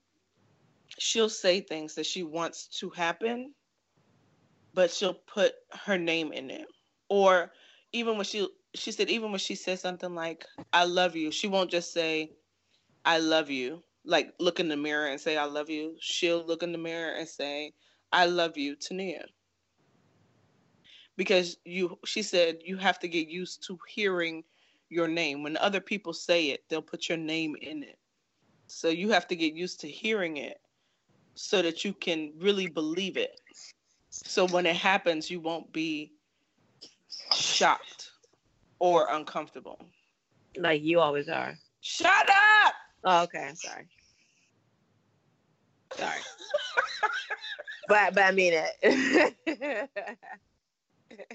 she'll 0.98 1.30
say 1.30 1.62
things 1.62 1.96
that 1.96 2.06
she 2.06 2.24
wants 2.24 2.68
to 2.80 2.90
happen, 2.90 3.54
but 4.74 4.92
she'll 4.92 5.14
put 5.14 5.54
her 5.86 5.98
name 5.98 6.32
in 6.32 6.50
it. 6.50 6.68
Or 7.10 7.52
even 7.92 8.16
when 8.16 8.26
she 8.26 8.48
she 8.76 8.92
said 8.92 9.10
even 9.10 9.32
when 9.32 9.40
she 9.40 9.56
says 9.56 9.82
something 9.82 10.16
like 10.16 10.46
I 10.74 10.86
love 10.86 11.16
you, 11.16 11.32
she 11.32 11.48
won't 11.48 11.72
just 11.72 11.94
say 11.94 12.32
I 13.06 13.20
love 13.20 13.50
you. 13.50 13.84
Like 14.06 14.34
look 14.40 14.60
in 14.60 14.68
the 14.70 14.78
mirror 14.78 15.08
and 15.08 15.20
say 15.20 15.38
I 15.38 15.46
love 15.46 15.70
you. 15.70 15.96
She'll 16.00 16.46
look 16.46 16.64
in 16.64 16.72
the 16.72 16.78
mirror 16.78 17.14
and 17.16 17.28
say 17.28 17.74
I 18.12 18.26
love 18.26 18.58
you, 18.58 18.76
Tania 18.76 19.26
because 21.20 21.58
you 21.66 22.00
she 22.06 22.24
said 22.24 22.60
you 22.64 22.78
have 22.78 22.98
to 22.98 23.08
get 23.10 23.28
used 23.28 23.62
to 23.62 23.78
hearing 23.90 24.42
your 24.90 25.08
name 25.08 25.44
when 25.44 25.58
other 25.58 25.82
people 25.82 26.14
say 26.14 26.46
it 26.52 26.64
they'll 26.70 26.82
put 26.82 27.10
your 27.10 27.18
name 27.18 27.56
in 27.62 27.84
it 27.84 28.00
so 28.68 28.88
you 28.88 29.10
have 29.10 29.28
to 29.28 29.36
get 29.36 29.54
used 29.54 29.82
to 29.82 29.88
hearing 29.90 30.38
it 30.38 30.62
so 31.36 31.62
that 31.62 31.84
you 31.84 31.92
can 31.92 32.32
really 32.40 32.68
believe 32.68 33.18
it 33.18 33.42
so 34.10 34.48
when 34.48 34.66
it 34.66 34.78
happens 34.78 35.30
you 35.30 35.42
won't 35.42 35.72
be 35.74 36.14
shocked 37.34 37.99
or 38.80 39.08
uncomfortable 39.12 39.80
Like 40.58 40.82
you 40.84 41.00
always 41.00 41.30
are. 41.30 41.58
shut 41.82 42.30
up 42.30 42.74
Oh, 43.04 43.24
okay, 43.24 43.48
I'm 43.50 43.56
sorry. 43.56 43.88
Sorry. 45.96 46.20
but 47.88 48.14
but 48.14 48.24
I 48.26 48.32
mean 48.32 48.54
it. 48.54 49.90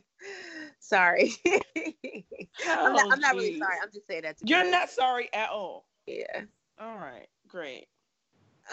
sorry. 0.79 1.33
I'm, 1.47 2.93
not, 2.93 3.05
Oh, 3.07 3.09
I'm 3.13 3.21
not 3.21 3.35
really 3.35 3.59
sorry. 3.59 3.77
I'm 3.83 3.91
just 3.93 4.07
saying 4.07 4.23
that 4.23 4.37
you're 4.45 4.71
not 4.71 4.91
sorry 4.91 5.29
at 5.33 5.51
all 5.51 5.87
Yeah. 6.07 6.43
all 6.79 6.97
right 6.97 7.29
great 7.49 7.87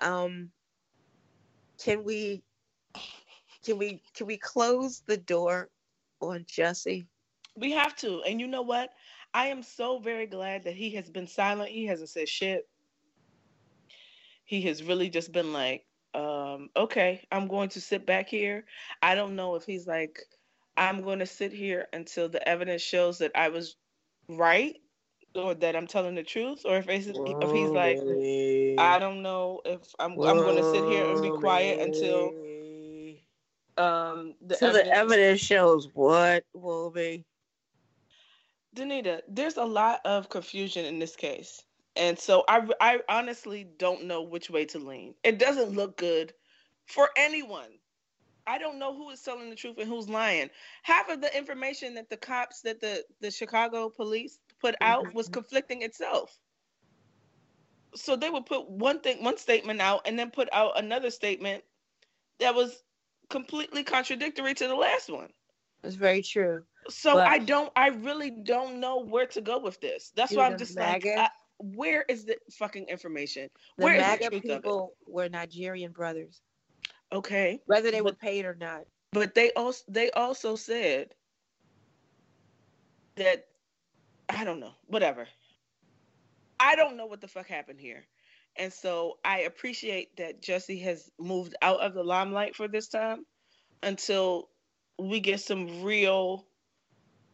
Um 0.02 0.52
can 1.84 2.04
we 2.04 2.44
can 3.66 3.78
we 3.78 4.02
can 4.16 4.28
we 4.28 4.38
close 4.38 5.02
the 5.08 5.18
door 5.18 5.70
on 6.20 6.44
Jussie? 6.46 7.08
We 7.56 7.72
have 7.72 7.96
to. 7.98 8.22
And 8.24 8.40
you 8.40 8.48
know 8.48 8.62
what? 8.62 8.92
I 9.34 9.48
am 9.48 9.64
so 9.64 10.00
very 10.00 10.28
glad 10.28 10.64
that 10.66 10.76
he 10.76 10.92
has 10.92 11.10
been 11.10 11.28
silent. 11.28 11.70
He 11.70 11.86
hasn't 11.86 12.10
said 12.10 12.28
shit. 12.28 12.68
He 14.46 14.62
has 14.64 14.84
really 14.84 15.10
just 15.10 15.32
been 15.32 15.54
like, 15.54 15.86
um, 16.14 16.70
okay, 16.76 17.26
I'm 17.32 17.48
going 17.48 17.70
to 17.70 17.82
sit 17.82 18.06
back 18.06 18.28
here. 18.28 18.66
I 19.02 19.16
don't 19.16 19.36
know 19.36 19.56
if 19.56 19.64
he's 19.64 19.88
like, 19.88 20.20
I'm 20.76 21.02
going 21.02 21.20
to 21.20 21.26
sit 21.26 21.54
here 21.54 21.88
until 21.94 22.28
the 22.28 22.46
evidence 22.48 22.82
shows 22.82 23.20
that 23.20 23.32
I 23.36 23.50
was 23.50 23.76
right 24.28 24.76
or 25.36 25.54
that 25.56 25.76
I'm 25.76 25.88
telling 25.88 26.16
the 26.16 26.24
truth, 26.24 26.64
or 26.66 26.78
if, 26.78 26.90
it's, 26.90 27.08
if 27.08 27.52
he's 27.52 27.70
like, 27.70 28.00
I 28.78 29.00
don't 29.00 29.22
know 29.22 29.62
if 29.64 29.80
I'm, 30.00 30.14
I'm 30.14 30.38
going 30.38 30.58
to 30.58 30.72
sit 30.72 30.84
here 30.90 31.06
and 31.06 31.22
be 31.22 31.30
quiet 31.30 31.80
until 31.80 32.34
um, 33.78 34.34
the 34.46 34.56
so 34.56 34.74
the 34.74 34.86
evidence 34.86 35.40
shows 35.40 35.88
what 35.94 36.44
will 36.54 36.90
be. 36.90 37.26
Danita, 38.76 39.22
there's 39.28 39.58
a 39.58 39.66
lot 39.66 40.00
of 40.06 40.30
confusion 40.30 40.86
in 40.86 41.00
this 41.00 41.16
case. 41.16 41.64
And 41.96 42.18
so 42.18 42.46
I, 42.48 42.68
I 42.80 43.00
honestly 43.10 43.68
don't 43.78 44.06
know 44.06 44.22
which 44.22 44.50
way 44.50 44.66
to 44.66 44.80
lean. 44.80 45.14
It 45.24 45.40
doesn't 45.40 45.72
look 45.72 45.98
good 45.98 46.34
for 46.86 47.10
anyone. 47.18 47.68
I 48.48 48.58
don't 48.58 48.80
know 48.80 48.96
who 48.96 49.10
is 49.12 49.22
telling 49.22 49.50
the 49.50 49.56
truth 49.56 49.78
and 49.78 49.88
who's 49.88 50.10
lying. 50.10 50.50
Half 50.84 51.10
of 51.10 51.22
the 51.22 51.36
information 51.38 51.94
that 51.96 52.10
the 52.10 52.18
cops, 52.18 52.62
that 52.62 52.80
the, 52.80 53.04
the 53.20 53.30
Chicago 53.30 53.90
police 53.90 54.40
put 54.60 54.76
out 54.82 55.14
was 55.14 55.28
mm-hmm. 55.28 55.34
conflicting 55.34 55.82
itself. 55.82 56.38
So 57.94 58.16
they 58.16 58.30
would 58.30 58.46
put 58.46 58.70
one 58.70 59.02
thing, 59.02 59.24
one 59.24 59.38
statement 59.38 59.82
out, 59.82 60.02
and 60.06 60.18
then 60.18 60.32
put 60.32 60.48
out 60.54 60.80
another 60.80 61.10
statement 61.10 61.64
that 62.40 62.56
was 62.56 62.84
completely 63.30 63.84
contradictory 63.84 64.54
to 64.54 64.68
the 64.68 64.76
last 64.76 65.10
one. 65.10 65.30
It's 65.84 65.96
very 65.96 66.22
true. 66.22 66.64
So 66.90 67.14
But- 67.14 67.28
I 67.28 67.38
don't, 67.40 67.72
I 67.76 67.88
really 67.90 68.32
don't 68.32 68.80
know 68.80 68.98
where 69.00 69.28
to 69.28 69.42
go 69.42 69.60
with 69.60 69.80
this. 69.82 70.12
That's 70.16 70.34
why 70.34 70.48
I'm 70.48 70.58
just 70.58 70.78
like, 70.78 71.06
I- 71.06 71.30
where 71.60 72.04
is 72.10 72.26
the 72.26 72.38
fucking 72.54 72.88
information? 72.88 73.50
The 73.78 73.84
Where 73.84 73.96
is 73.96 74.02
MAGA 74.02 74.30
the 74.32 74.42
people 74.42 74.96
were 75.06 75.30
Nigerian 75.30 75.92
brothers. 75.92 76.42
Okay, 77.14 77.60
whether 77.66 77.92
they 77.92 78.02
were 78.02 78.14
paid 78.14 78.46
or 78.46 78.56
not. 78.56 78.86
but 79.12 79.36
they 79.36 79.52
also 79.52 79.84
they 79.90 80.10
also 80.12 80.56
said 80.56 81.14
that 83.16 83.48
I 84.30 84.44
don't 84.44 84.60
know, 84.60 84.72
whatever. 84.88 85.28
I 86.60 86.76
don't 86.76 86.96
know 86.96 87.06
what 87.06 87.22
the 87.22 87.28
fuck 87.28 87.48
happened 87.48 87.80
here. 87.80 88.06
And 88.56 88.72
so 88.72 89.18
I 89.26 89.42
appreciate 89.42 90.16
that 90.18 90.42
Jussie 90.42 90.82
has 90.84 91.10
moved 91.20 91.56
out 91.62 91.82
of 91.82 91.94
the 91.94 92.04
limelight 92.04 92.56
for 92.56 92.68
this 92.68 92.88
time 92.88 93.26
until 93.84 94.50
we 95.00 95.20
get 95.20 95.42
some 95.42 95.84
real 95.84 96.46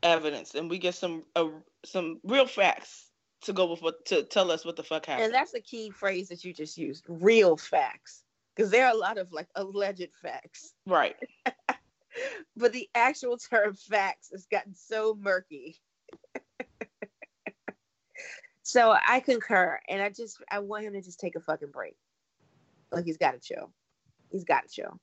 evidence 0.04 0.56
and 0.56 0.70
we 0.70 0.78
get 0.78 0.96
some 0.96 1.24
uh, 1.36 1.48
some 1.86 2.20
real 2.24 2.46
facts 2.46 3.10
to 3.42 3.54
go 3.54 3.78
with 3.82 4.04
to 4.06 4.24
tell 4.24 4.52
us 4.52 4.66
what 4.66 4.76
the 4.76 4.84
fuck 4.84 5.06
happened. 5.06 5.26
And 5.26 5.34
that's 5.34 5.54
a 5.54 5.60
key 5.60 5.90
phrase 5.90 6.30
that 6.30 6.44
you 6.44 6.54
just 6.54 6.78
used, 6.78 7.06
real 7.08 7.58
facts. 7.58 8.24
Because 8.56 8.72
there 8.72 8.88
are 8.88 8.94
a 8.94 8.98
lot 8.98 9.18
of 9.18 9.32
like 9.32 9.48
alleged 9.56 10.10
facts. 10.22 10.74
Right. 10.86 11.16
but 12.58 12.74
the 12.74 12.90
actual 12.96 13.38
term 13.38 13.76
facts 13.76 14.30
has 14.32 14.48
gotten 14.48 14.74
so 14.74 15.16
murky. 15.20 15.80
so 18.64 18.96
I 19.08 19.20
concur. 19.20 19.80
And 19.88 20.02
I 20.02 20.10
just 20.10 20.42
I 20.50 20.60
want 20.60 20.86
him 20.86 20.94
to 20.94 21.02
just 21.02 21.20
take 21.20 21.36
a 21.36 21.40
fucking 21.40 21.72
break. 21.72 21.96
Like 22.92 23.06
he's 23.06 23.18
gotta 23.18 23.40
chill. 23.40 23.72
He's 24.32 24.44
gotta 24.44 24.68
chill. 24.68 25.00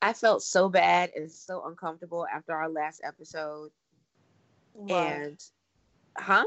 I 0.00 0.12
felt 0.12 0.42
so 0.42 0.68
bad 0.68 1.10
and 1.16 1.30
so 1.30 1.66
uncomfortable 1.66 2.26
after 2.32 2.54
our 2.54 2.68
last 2.68 3.00
episode. 3.04 3.70
Why? 4.72 5.06
And 5.06 5.42
huh? 6.16 6.44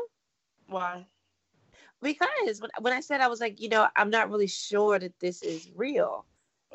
Why? 0.68 1.06
Because 2.02 2.62
when, 2.62 2.72
when 2.80 2.94
I 2.94 3.02
said 3.02 3.22
I 3.22 3.28
was 3.28 3.42
like, 3.42 3.60
you 3.60 3.70
know, 3.70 3.88
I'm 3.96 4.10
not 4.10 4.30
really 4.30 4.48
sure 4.48 4.98
that 4.98 5.20
this 5.20 5.44
is 5.44 5.70
real. 5.76 6.26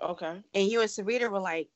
Okay. 0.02 0.42
And 0.54 0.68
you 0.68 0.80
and 0.80 0.90
Sarita 0.90 1.30
were 1.30 1.40
like, 1.40 1.68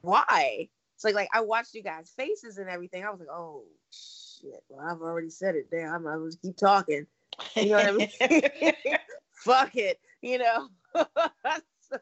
why? 0.00 0.68
It's 0.96 1.04
like 1.04 1.14
like 1.14 1.28
I 1.32 1.40
watched 1.40 1.74
you 1.74 1.82
guys' 1.82 2.12
faces 2.16 2.58
and 2.58 2.68
everything. 2.68 3.04
I 3.04 3.10
was 3.10 3.20
like, 3.20 3.28
oh 3.30 3.64
shit. 3.90 4.62
Well, 4.68 4.86
I've 4.86 5.02
already 5.02 5.30
said 5.30 5.54
it. 5.54 5.70
Damn, 5.70 5.94
I'm 5.94 6.04
gonna 6.04 6.30
keep 6.42 6.56
talking. 6.56 7.06
You 7.54 7.66
know 7.66 7.76
what 7.76 8.10
I 8.22 8.28
mean? 8.28 8.72
Fuck 9.32 9.76
it. 9.76 10.00
You 10.22 10.38
know. 10.38 10.68
so, 10.94 11.98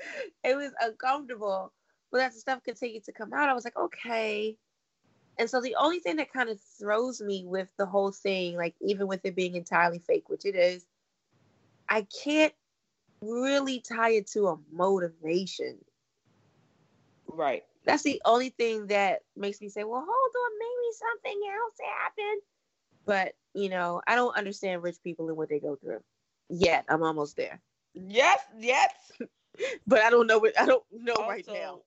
it 0.44 0.56
was 0.56 0.72
uncomfortable. 0.80 1.72
But 2.10 2.22
as 2.22 2.34
the 2.34 2.40
stuff 2.40 2.62
continued 2.62 3.04
to 3.04 3.12
come 3.12 3.32
out, 3.32 3.48
I 3.48 3.54
was 3.54 3.64
like, 3.64 3.76
okay. 3.76 4.56
And 5.38 5.48
so 5.48 5.60
the 5.60 5.76
only 5.78 6.00
thing 6.00 6.16
that 6.16 6.32
kind 6.32 6.48
of 6.48 6.58
throws 6.78 7.20
me 7.20 7.44
with 7.46 7.68
the 7.78 7.86
whole 7.86 8.10
thing, 8.10 8.56
like 8.56 8.74
even 8.80 9.06
with 9.06 9.20
it 9.24 9.36
being 9.36 9.54
entirely 9.54 10.00
fake, 10.00 10.28
which 10.28 10.44
it 10.44 10.56
is, 10.56 10.84
I 11.88 12.06
can't 12.24 12.52
really 13.20 13.80
tie 13.80 14.12
it 14.12 14.26
to 14.32 14.48
a 14.48 14.58
motivation. 14.72 15.78
Right. 17.26 17.62
That's 17.84 18.02
the 18.02 18.20
only 18.24 18.50
thing 18.50 18.88
that 18.88 19.20
makes 19.36 19.60
me 19.60 19.68
say, 19.68 19.84
well, 19.84 20.04
hold 20.06 20.08
on, 20.08 20.58
maybe 20.58 20.92
something 20.92 21.40
else 21.52 21.74
happened. 22.02 22.42
But, 23.06 23.34
you 23.54 23.68
know, 23.68 24.02
I 24.06 24.16
don't 24.16 24.36
understand 24.36 24.82
rich 24.82 24.96
people 25.02 25.28
and 25.28 25.36
what 25.36 25.48
they 25.48 25.60
go 25.60 25.76
through. 25.76 26.00
Yet. 26.50 26.84
I'm 26.88 27.02
almost 27.02 27.36
there. 27.36 27.60
Yes, 27.94 28.40
yes. 28.58 28.92
But 29.86 30.00
I 30.00 30.10
don't 30.10 30.26
know 30.26 30.38
what 30.38 30.58
I 30.60 30.66
don't 30.66 30.84
know 30.92 31.14
also, 31.14 31.28
right 31.28 31.46
now. 31.48 31.80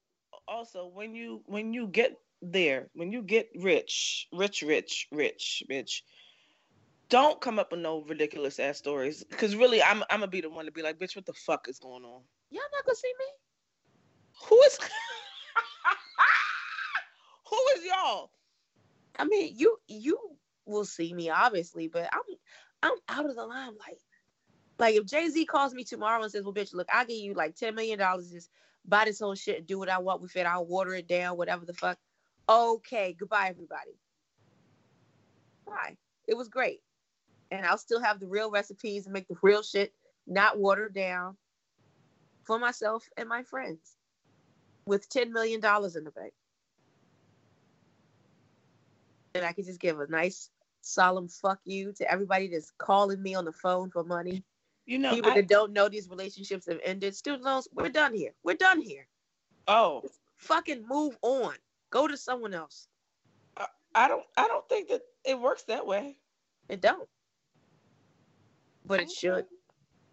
Also, 0.48 0.88
when 0.94 1.16
you 1.16 1.42
when 1.46 1.74
you 1.74 1.88
get 1.88 2.18
there, 2.42 2.90
when 2.94 3.12
you 3.12 3.22
get 3.22 3.50
rich, 3.56 4.28
rich, 4.34 4.64
rich, 4.64 5.08
rich, 5.12 5.64
rich, 5.70 6.04
don't 7.10 7.40
come 7.40 7.60
up 7.60 7.72
with 7.72 7.82
no 7.82 8.02
ridiculous 8.04 8.60
ass 8.60 8.78
stories. 8.78 9.24
Because 9.24 9.56
really, 9.56 9.82
I'm 9.82 10.04
I'm 10.10 10.20
gonna 10.20 10.28
be 10.28 10.42
the 10.42 10.50
one 10.50 10.66
to 10.66 10.72
be 10.72 10.82
like, 10.82 10.98
bitch, 11.00 11.16
what 11.16 11.26
the 11.26 11.34
fuck 11.34 11.68
is 11.68 11.80
going 11.80 12.04
on? 12.04 12.22
Y'all 12.50 12.62
not 12.74 12.86
gonna 12.86 12.96
see 12.96 13.14
me? 13.20 13.26
Who 14.48 14.60
is? 14.64 14.80
Who 17.50 17.58
is 17.76 17.86
y'all? 17.86 18.32
I 19.20 19.26
mean, 19.26 19.54
you 19.56 19.78
you 19.88 20.18
will 20.66 20.86
see 20.86 21.14
me 21.14 21.30
obviously, 21.30 21.88
but 21.88 22.10
I'm 22.14 22.22
I'm 22.84 22.98
out 23.10 23.30
of 23.30 23.36
the 23.36 23.46
limelight. 23.46 24.00
Like 24.82 24.96
if 24.98 25.08
Jay 25.08 25.30
Z 25.30 25.46
calls 25.48 25.76
me 25.76 25.86
tomorrow 25.86 26.24
and 26.24 26.34
says, 26.34 26.44
"Well, 26.44 26.56
bitch, 26.56 26.76
look, 26.76 26.90
I'll 26.94 27.06
give 27.08 27.20
you 27.20 27.36
like 27.36 27.56
ten 27.56 27.76
million 27.76 28.00
dollars, 28.00 28.32
just 28.32 28.52
buy 28.86 29.06
this 29.06 29.22
whole 29.22 29.36
shit, 29.36 29.60
and 29.60 29.68
do 29.68 29.80
what 29.80 29.90
I 29.90 30.00
want 30.00 30.24
with 30.24 30.36
it. 30.38 30.48
I'll 30.48 30.68
water 30.68 30.96
it 30.96 31.08
down, 31.08 31.38
whatever 31.38 31.66
the 31.66 31.76
fuck." 31.76 32.00
Okay, 32.50 33.14
goodbye, 33.20 33.50
everybody. 33.50 33.94
Bye. 35.68 35.98
It 36.28 36.36
was 36.38 36.50
great, 36.50 36.82
and 37.52 37.66
I'll 37.66 37.78
still 37.80 38.02
have 38.02 38.20
the 38.20 38.28
real 38.28 38.52
recipes 38.52 39.06
and 39.08 39.14
make 39.14 39.28
the 39.30 39.38
real 39.44 39.64
shit, 39.64 39.94
not 40.28 40.60
watered 40.60 40.96
down, 40.96 41.38
for 42.46 42.60
myself 42.60 43.08
and 43.18 43.30
my 43.30 43.44
friends, 43.44 43.98
with 44.88 45.10
ten 45.10 45.34
million 45.34 45.62
dollars 45.62 45.96
in 45.98 46.06
the 46.06 46.12
bank, 46.12 46.34
and 49.36 49.46
I 49.46 49.54
could 49.54 49.66
just 49.66 49.82
give 49.82 50.00
a 50.00 50.08
nice 50.08 50.50
solemn 50.82 51.30
fuck 51.30 51.60
you 51.66 51.94
to 51.94 52.12
everybody 52.12 52.50
that's 52.50 52.72
calling 52.80 53.22
me 53.24 53.36
on 53.36 53.46
the 53.46 53.54
phone 53.54 53.92
for 53.92 54.04
money 54.04 54.44
you 54.92 54.98
know, 54.98 55.14
people 55.14 55.32
I, 55.32 55.36
that 55.36 55.48
don't 55.48 55.72
know 55.72 55.88
these 55.88 56.10
relationships 56.10 56.68
have 56.68 56.80
ended. 56.84 57.16
Student 57.16 57.44
loans, 57.44 57.66
we're 57.74 57.88
done 57.88 58.14
here. 58.14 58.32
We're 58.44 58.58
done 58.58 58.82
here. 58.82 59.08
Oh, 59.70 60.02
Just 60.02 60.20
fucking 60.36 60.86
move 60.86 61.18
on. 61.22 61.54
Go 61.92 62.10
to 62.10 62.18
someone 62.18 62.54
else. 62.54 62.90
I, 63.56 63.68
I 63.96 64.08
don't. 64.10 64.26
I 64.36 64.50
don't 64.50 64.68
think 64.68 64.90
that 64.90 65.02
it 65.24 65.40
works 65.40 65.64
that 65.64 65.88
way. 65.88 66.18
It 66.68 66.82
don't. 66.82 67.08
But 68.86 69.00
it 69.00 69.04
mm-hmm. 69.04 69.12
should. 69.18 69.46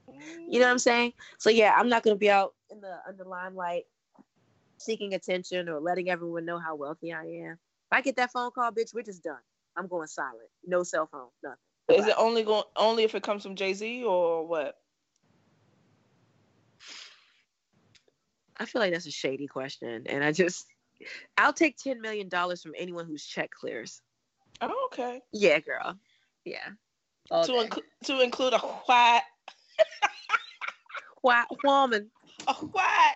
Mm-hmm. 0.08 0.52
You 0.52 0.60
know 0.60 0.66
what 0.66 0.72
I'm 0.72 0.78
saying? 0.78 1.12
So 1.38 1.50
yeah, 1.50 1.74
I'm 1.76 1.88
not 1.88 2.04
gonna 2.04 2.14
be 2.14 2.30
out 2.30 2.54
in 2.70 2.80
the 2.80 2.98
under 3.06 3.24
limelight 3.24 3.84
seeking 4.78 5.14
attention 5.14 5.68
or 5.68 5.80
letting 5.80 6.08
everyone 6.08 6.44
know 6.44 6.58
how 6.58 6.76
wealthy 6.76 7.12
I 7.12 7.24
am. 7.24 7.52
If 7.52 7.90
I 7.90 8.00
get 8.00 8.14
that 8.14 8.30
phone 8.30 8.52
call, 8.52 8.70
bitch, 8.70 8.94
we're 8.94 9.02
just 9.02 9.24
done. 9.24 9.40
I'm 9.76 9.88
going 9.88 10.06
silent. 10.06 10.50
No 10.64 10.84
cell 10.84 11.08
phone, 11.10 11.30
nothing. 11.42 11.58
Is 11.88 12.06
it 12.06 12.14
only 12.18 12.42
going 12.42 12.64
only 12.76 13.04
if 13.04 13.14
it 13.14 13.22
comes 13.22 13.42
from 13.42 13.56
Jay 13.56 13.72
Z 13.72 14.04
or 14.04 14.46
what? 14.46 14.76
I 18.58 18.66
feel 18.66 18.80
like 18.82 18.92
that's 18.92 19.06
a 19.06 19.10
shady 19.10 19.46
question, 19.46 20.04
and 20.06 20.22
I 20.22 20.32
just 20.32 20.66
I'll 21.38 21.52
take 21.52 21.76
ten 21.78 22.00
million 22.00 22.28
dollars 22.28 22.62
from 22.62 22.72
anyone 22.76 23.06
whose 23.06 23.24
check 23.24 23.50
clears. 23.50 24.02
Oh, 24.60 24.88
okay. 24.92 25.22
Yeah, 25.32 25.60
girl. 25.60 25.98
Yeah. 26.44 26.68
All 27.30 27.44
to 27.44 27.60
include 27.60 27.86
to 28.04 28.20
include 28.20 28.52
a 28.52 28.58
white 28.58 29.22
white 31.22 31.46
woman. 31.64 32.10
A 32.46 32.52
white. 32.54 33.14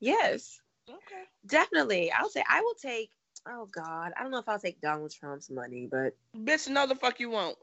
yes. 0.00 0.58
Okay. 0.88 1.22
Definitely. 1.46 2.10
I'll 2.10 2.28
say 2.28 2.42
I 2.48 2.60
will 2.60 2.74
take 2.74 3.10
oh 3.48 3.68
God, 3.70 4.12
I 4.16 4.22
don't 4.22 4.30
know 4.30 4.38
if 4.38 4.48
I'll 4.48 4.58
take 4.58 4.80
Donald 4.80 5.12
Trump's 5.12 5.50
money, 5.50 5.88
but 5.90 6.16
bitch, 6.36 6.68
no, 6.68 6.86
the 6.86 6.94
fuck 6.94 7.20
you 7.20 7.30
won't. 7.30 7.56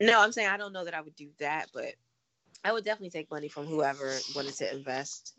No, 0.00 0.20
I'm 0.20 0.32
saying 0.32 0.48
I 0.48 0.56
don't 0.56 0.72
know 0.72 0.84
that 0.84 0.94
I 0.94 1.00
would 1.00 1.16
do 1.16 1.28
that, 1.38 1.68
but 1.72 1.94
I 2.64 2.72
would 2.72 2.84
definitely 2.84 3.10
take 3.10 3.30
money 3.30 3.48
from 3.48 3.66
whoever 3.66 4.16
wanted 4.34 4.54
to 4.56 4.74
invest. 4.74 5.34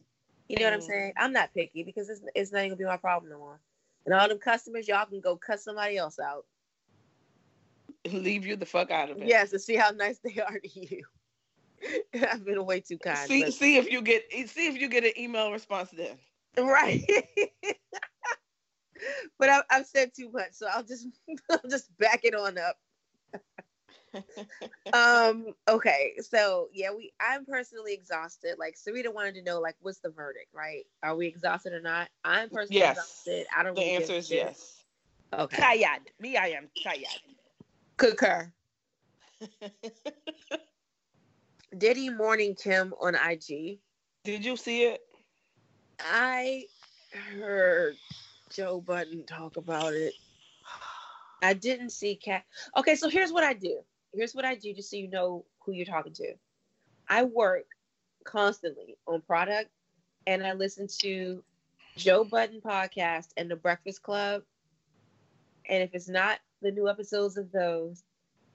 You 0.48 0.58
know 0.60 0.66
what 0.66 0.74
I'm 0.74 0.80
mm. 0.80 0.88
saying? 0.88 1.14
I'm 1.18 1.34
not 1.34 1.54
picky 1.54 1.84
because 1.84 2.10
it's 2.10 2.22
it's 2.36 2.52
not 2.52 2.62
gonna 2.62 2.76
be 2.76 2.86
my 2.86 2.98
problem 2.98 3.32
no 3.32 3.38
more. 3.38 3.60
And 4.06 4.14
all 4.14 4.28
them 4.28 4.40
customers, 4.40 4.88
y'all 4.88 5.06
can 5.06 5.22
go 5.22 5.38
cut 5.38 5.60
somebody 5.60 5.98
else 5.98 6.20
out. 6.20 6.46
Leave 8.12 8.46
you 8.46 8.56
the 8.56 8.66
fuck 8.66 8.92
out 8.92 9.10
of 9.10 9.22
it. 9.22 9.28
Yes, 9.28 9.52
to 9.52 9.60
see 9.60 9.76
how 9.76 9.92
nice 9.92 10.20
they 10.20 10.42
are 10.42 10.60
to 10.60 10.70
you. 10.80 11.04
I've 12.30 12.46
been 12.46 12.66
way 12.66 12.82
too 12.82 12.98
kind. 12.98 13.28
See, 13.28 13.50
see 13.52 13.78
if 13.78 13.90
you 13.92 14.02
get 14.02 14.26
see 14.32 14.68
if 14.68 14.80
you 14.80 14.88
get 14.88 15.04
an 15.04 15.14
email 15.18 15.52
response 15.52 15.90
then. 15.92 16.18
Right 16.58 17.04
but 19.40 19.50
I, 19.50 19.62
have 19.70 19.86
said 19.86 20.12
too 20.16 20.32
much, 20.32 20.54
so 20.54 20.68
I'll 20.74 20.84
just 20.84 21.08
I'll 21.52 21.70
just 21.70 21.96
back 21.98 22.22
it 22.24 22.36
on 22.36 22.58
up. 22.58 22.78
um. 24.94 25.54
Okay. 25.68 26.14
So 26.22 26.70
yeah, 26.74 26.92
we. 26.96 27.14
I'm 27.20 27.46
personally 27.46 27.94
exhausted. 27.94 28.56
Like 28.60 28.76
Sarita 28.76 29.14
wanted 29.14 29.36
to 29.36 29.44
know, 29.44 29.60
like, 29.60 29.76
what's 29.82 30.00
the 30.00 30.10
verdict? 30.10 30.50
Right? 30.54 30.84
Are 31.02 31.16
we 31.16 31.28
exhausted 31.28 31.74
or 31.74 31.82
not? 31.82 32.10
I'm 32.24 32.50
personally 32.50 32.80
yes. 32.80 32.98
exhausted. 32.98 33.46
I 33.56 33.64
don't. 33.64 33.74
Know. 33.74 33.82
The 33.82 33.88
really 33.88 33.96
answer 33.96 34.14
is 34.14 34.32
yes. 34.32 34.84
Okay. 35.34 35.58
Tired. 35.58 36.12
Me, 36.20 36.38
I 36.38 36.50
am 36.50 36.70
tired. 36.84 37.08
Concur. 37.98 38.52
Diddy 41.78 42.10
mourning 42.10 42.56
Kim 42.56 42.94
on 43.02 43.16
IG. 43.16 43.80
Did 44.24 44.46
you 44.46 44.56
see 44.56 44.84
it? 44.84 45.02
I 46.00 46.66
heard 47.40 47.96
Joe 48.54 48.80
Budden 48.80 49.26
talk 49.26 49.58
about 49.58 49.94
it. 49.94 50.14
I 51.42 51.54
didn't 51.54 51.90
see 51.90 52.16
Cat. 52.16 52.46
Okay, 52.78 52.96
so 52.96 53.10
here's 53.10 53.32
what 53.32 53.44
I 53.44 53.54
do. 53.54 53.80
Here's 54.14 54.36
what 54.36 54.46
I 54.46 54.56
do, 54.56 54.74
just 54.74 54.90
so 54.90 54.96
you 54.96 55.10
know 55.10 55.44
who 55.60 55.74
you're 55.74 55.86
talking 55.86 56.14
to. 56.14 56.34
I 57.10 57.24
work 57.24 57.66
constantly 58.24 58.96
on 59.08 59.22
product, 59.22 59.70
and 60.28 60.46
I 60.46 60.54
listen 60.54 60.88
to 61.00 61.44
Joe 61.98 62.24
Budden 62.24 62.62
podcast 62.62 63.30
and 63.36 63.50
The 63.50 63.56
Breakfast 63.56 64.04
Club. 64.04 64.44
And 65.68 65.82
if 65.82 65.94
it's 65.94 66.08
not 66.08 66.40
the 66.62 66.72
new 66.72 66.88
episodes 66.88 67.38
of 67.38 67.52
those, 67.52 68.04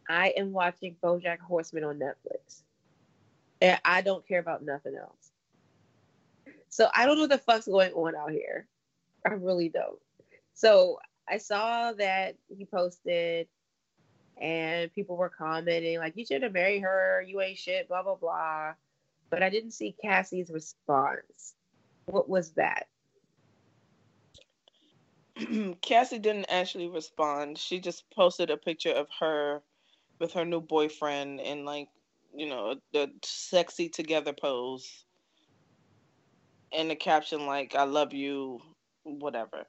I 0.09 0.33
am 0.37 0.53
watching 0.53 0.97
BoJack 1.03 1.41
Horseman 1.41 1.85
on 1.85 1.99
Netflix, 1.99 2.63
and 3.61 3.79
I 3.85 4.01
don't 4.01 4.27
care 4.27 4.41
about 4.41 4.65
nothing 4.65 4.95
else. 4.95 5.33
So 6.71 6.89
I 6.95 7.05
don't 7.05 7.17
know 7.17 7.23
what 7.23 7.31
the 7.31 7.39
fuck's 7.39 7.67
going 7.67 7.93
on 7.93 8.15
out 8.15 8.31
here. 8.31 8.67
I 9.27 9.31
really 9.31 9.69
don't. 9.69 9.99
So 10.55 10.99
I 11.29 11.39
saw 11.39 11.93
that 11.93 12.37
he 12.49 12.65
posted 12.65 13.49
and 14.41 14.93
people 14.95 15.17
were 15.17 15.29
commenting 15.29 15.99
like, 15.99 16.17
"You 16.17 16.25
should 16.25 16.43
have 16.43 16.53
married 16.53 16.81
her. 16.81 17.23
You 17.27 17.41
ain't 17.41 17.59
shit." 17.59 17.89
Blah 17.89 18.03
blah 18.03 18.15
blah. 18.15 18.75
But 19.31 19.43
I 19.43 19.51
didn't 19.51 19.73
see 19.73 19.95
Cassie's 20.01 20.51
response. 20.51 21.55
What 22.07 22.29
was 22.29 22.53
that? 22.53 22.89
Cassie 25.83 26.19
didn't 26.19 26.47
actually 26.49 26.89
respond. 26.89 27.59
She 27.59 27.81
just 27.81 28.11
posted 28.11 28.51
a 28.51 28.57
picture 28.57 28.93
of 28.93 29.09
her 29.21 29.63
with 30.19 30.33
her 30.33 30.45
new 30.45 30.61
boyfriend 30.61 31.41
in 31.41 31.65
like, 31.65 31.89
you 32.35 32.49
know, 32.49 32.77
the 32.93 33.11
sexy 33.23 33.89
together 33.89 34.33
pose. 34.33 35.05
And 36.73 36.91
the 36.91 36.97
caption 36.97 37.47
like 37.47 37.75
I 37.75 37.85
love 37.85 38.13
you, 38.13 38.61
whatever. 39.19 39.65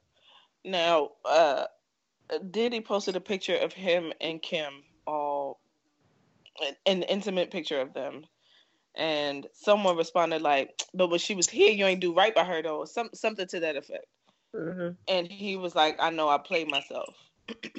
Now, 0.65 1.11
uh 1.25 1.65
Diddy 2.51 2.81
posted 2.81 3.15
a 3.15 3.21
picture 3.21 3.55
of 3.55 3.73
him 3.73 4.13
and 4.21 4.41
Kim 4.41 4.83
all 5.07 5.59
an 6.85 7.03
intimate 7.03 7.51
picture 7.51 7.79
of 7.79 7.93
them. 7.93 8.25
And 8.95 9.47
someone 9.53 9.97
responded 9.97 10.41
like, 10.41 10.83
"But 10.93 11.09
when 11.09 11.19
she 11.19 11.35
was 11.35 11.49
here, 11.49 11.71
you 11.71 11.85
ain't 11.85 12.01
do 12.01 12.13
right 12.13 12.35
by 12.35 12.43
her 12.43 12.61
though." 12.61 12.85
Some 12.85 13.09
something 13.13 13.47
to 13.47 13.59
that 13.61 13.77
effect. 13.77 14.05
Mm-hmm. 14.55 14.89
And 15.07 15.31
he 15.31 15.55
was 15.55 15.75
like, 15.75 15.97
I 15.99 16.09
know 16.09 16.29
I 16.29 16.37
played 16.37 16.69
myself. 16.69 17.15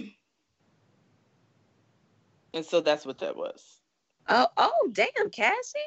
and 2.55 2.65
so 2.65 2.81
that's 2.81 3.05
what 3.05 3.19
that 3.19 3.37
was. 3.37 3.81
Oh, 4.29 4.47
oh, 4.57 4.91
damn, 4.93 5.31
Cassie. 5.31 5.79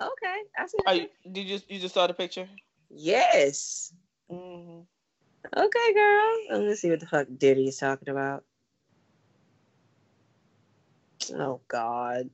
Okay, 0.00 0.42
I 0.58 0.66
see. 0.66 0.78
Are 0.86 0.94
you, 0.94 1.08
did 1.30 1.46
you 1.46 1.60
you 1.68 1.78
just 1.78 1.94
saw 1.94 2.06
the 2.06 2.14
picture? 2.14 2.48
Yes. 2.90 3.92
Mm-hmm. 4.30 4.80
Okay, 5.56 5.94
girl. 5.94 6.36
Let 6.50 6.68
me 6.68 6.74
see 6.74 6.90
what 6.90 7.00
the 7.00 7.06
fuck 7.06 7.26
Diddy 7.36 7.68
is 7.68 7.76
talking 7.76 8.08
about. 8.08 8.44
Oh 11.32 11.60
God. 11.68 12.30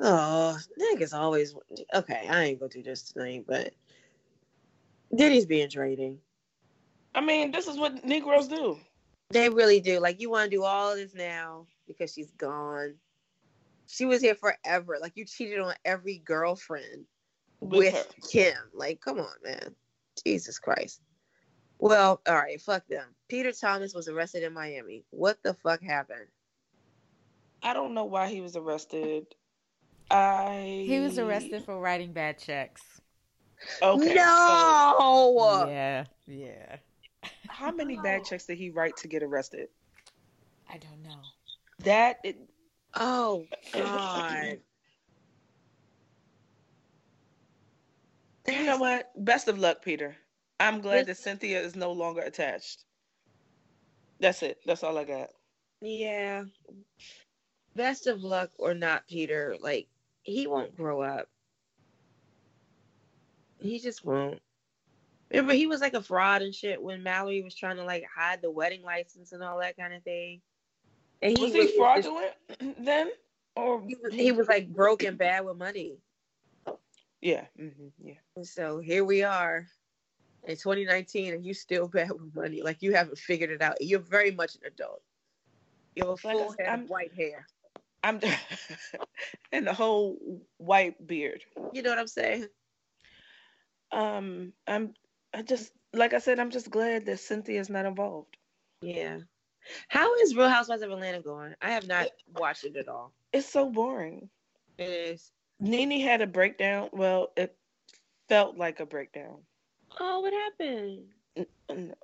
Oh, 0.00 0.58
niggas 0.80 1.14
always 1.14 1.54
okay. 1.94 2.26
I 2.28 2.44
ain't 2.44 2.60
gonna 2.60 2.70
do 2.70 2.82
this 2.82 3.02
tonight, 3.12 3.44
but 3.46 3.72
Diddy's 5.14 5.46
being 5.46 5.70
trading. 5.70 6.18
I 7.14 7.20
mean, 7.20 7.52
this 7.52 7.68
is 7.68 7.78
what 7.78 8.04
Negroes 8.04 8.48
do. 8.48 8.78
They 9.30 9.48
really 9.48 9.80
do. 9.80 10.00
Like 10.00 10.20
you 10.20 10.30
want 10.30 10.50
to 10.50 10.56
do 10.56 10.64
all 10.64 10.94
this 10.94 11.14
now 11.14 11.66
because 11.86 12.12
she's 12.12 12.30
gone. 12.32 12.94
She 13.86 14.04
was 14.04 14.20
here 14.20 14.34
forever. 14.34 14.98
Like 15.00 15.12
you 15.16 15.24
cheated 15.24 15.60
on 15.60 15.74
every 15.84 16.18
girlfriend 16.18 17.06
with, 17.64 17.94
with 17.94 18.14
Kim. 18.30 18.54
Like, 18.72 19.00
come 19.00 19.18
on, 19.18 19.34
man. 19.42 19.74
Jesus 20.24 20.58
Christ. 20.58 21.00
Well, 21.78 22.20
all 22.26 22.34
right, 22.34 22.60
fuck 22.60 22.86
them. 22.86 23.06
Peter 23.28 23.52
Thomas 23.52 23.94
was 23.94 24.08
arrested 24.08 24.42
in 24.42 24.52
Miami. 24.52 25.04
What 25.10 25.38
the 25.42 25.54
fuck 25.54 25.82
happened? 25.82 26.26
I 27.62 27.72
don't 27.72 27.94
know 27.94 28.04
why 28.04 28.28
he 28.28 28.40
was 28.40 28.56
arrested. 28.56 29.26
I 30.10 30.84
He 30.86 31.00
was 31.00 31.18
arrested 31.18 31.64
for 31.64 31.80
writing 31.80 32.12
bad 32.12 32.38
checks. 32.38 32.82
Okay. 33.82 34.14
No. 34.14 35.34
So, 35.38 35.66
yeah. 35.68 36.04
Yeah. 36.26 36.76
How 37.48 37.72
many 37.72 37.96
bad 37.96 38.24
checks 38.28 38.46
did 38.46 38.58
he 38.58 38.70
write 38.70 38.96
to 38.98 39.08
get 39.08 39.22
arrested? 39.22 39.68
I 40.70 40.78
don't 40.78 41.02
know. 41.02 41.20
That. 41.80 42.18
It, 42.22 42.36
oh 42.94 43.46
God. 43.72 44.58
you 48.46 48.64
know 48.64 48.78
what? 48.78 49.10
Best 49.24 49.48
of 49.48 49.58
luck, 49.58 49.82
Peter. 49.82 50.16
I'm 50.60 50.80
glad 50.80 51.06
that 51.06 51.16
Cynthia 51.16 51.60
is 51.60 51.74
no 51.74 51.92
longer 51.92 52.20
attached. 52.22 52.84
That's 54.20 54.42
it. 54.42 54.58
That's 54.64 54.82
all 54.82 54.96
I 54.96 55.04
got. 55.04 55.30
Yeah. 55.80 56.44
Best 57.74 58.06
of 58.06 58.22
luck 58.22 58.50
or 58.58 58.74
not, 58.74 59.06
Peter. 59.08 59.56
Like 59.60 59.88
he 60.22 60.46
won't 60.46 60.76
grow 60.76 61.02
up. 61.02 61.28
He 63.60 63.78
just 63.80 64.04
won't. 64.04 64.40
Remember, 65.30 65.54
he 65.54 65.66
was 65.66 65.80
like 65.80 65.94
a 65.94 66.02
fraud 66.02 66.42
and 66.42 66.54
shit 66.54 66.80
when 66.80 67.02
Mallory 67.02 67.42
was 67.42 67.54
trying 67.54 67.76
to 67.76 67.84
like 67.84 68.04
hide 68.14 68.40
the 68.40 68.50
wedding 68.50 68.82
license 68.82 69.32
and 69.32 69.42
all 69.42 69.58
that 69.60 69.76
kind 69.76 69.92
of 69.92 70.02
thing. 70.02 70.40
And 71.22 71.36
he 71.36 71.44
was 71.44 71.52
he 71.54 71.76
fraudulent 71.76 72.32
then, 72.78 73.10
or 73.56 73.82
he 73.86 73.96
was, 74.02 74.14
he 74.14 74.32
was 74.32 74.46
like 74.46 74.68
broke 74.72 75.02
and 75.02 75.18
bad 75.18 75.44
with 75.44 75.56
money. 75.56 75.98
Yeah, 77.24 77.46
mm-hmm. 77.60 77.88
yeah. 77.98 78.14
And 78.36 78.46
so 78.46 78.78
here 78.78 79.04
we 79.04 79.24
are 79.24 79.66
in 80.44 80.56
2019, 80.56 81.34
and 81.34 81.44
you 81.44 81.54
still 81.54 81.88
bad 81.92 82.12
with 82.12 82.34
money. 82.34 82.62
Like 82.62 82.82
you 82.82 82.94
haven't 82.94 83.18
figured 83.18 83.50
it 83.50 83.62
out. 83.62 83.78
You're 83.80 83.98
very 83.98 84.30
much 84.30 84.54
an 84.54 84.60
adult. 84.66 85.02
You 85.96 86.04
have 86.04 86.12
a 86.12 86.16
full 86.16 86.48
like 86.48 86.60
head 86.60 86.80
of 86.80 86.88
white 86.88 87.14
hair. 87.14 87.46
I'm 88.04 88.20
and 89.52 89.66
the 89.66 89.72
whole 89.72 90.18
white 90.58 91.04
beard. 91.04 91.42
You 91.72 91.82
know 91.82 91.90
what 91.90 91.98
I'm 91.98 92.06
saying? 92.06 92.46
um 93.94 94.52
i'm 94.66 94.92
i 95.32 95.42
just 95.42 95.72
like 95.92 96.12
i 96.12 96.18
said 96.18 96.38
i'm 96.38 96.50
just 96.50 96.70
glad 96.70 97.06
that 97.06 97.20
cynthia's 97.20 97.70
not 97.70 97.86
involved 97.86 98.36
yeah 98.82 99.18
how 99.88 100.14
is 100.16 100.36
real 100.36 100.48
housewives 100.48 100.82
of 100.82 100.90
atlanta 100.90 101.20
going 101.20 101.54
i 101.62 101.70
have 101.70 101.86
not 101.86 102.08
watched 102.36 102.64
it 102.64 102.76
at 102.76 102.88
all 102.88 103.12
it's 103.32 103.48
so 103.48 103.70
boring 103.70 104.28
it 104.78 104.90
is 104.90 105.30
nene 105.64 106.00
had 106.00 106.20
a 106.20 106.26
breakdown 106.26 106.88
well 106.92 107.32
it 107.36 107.56
felt 108.28 108.56
like 108.56 108.80
a 108.80 108.86
breakdown 108.86 109.38
oh 110.00 110.20
what 110.20 110.32
happened 110.32 111.94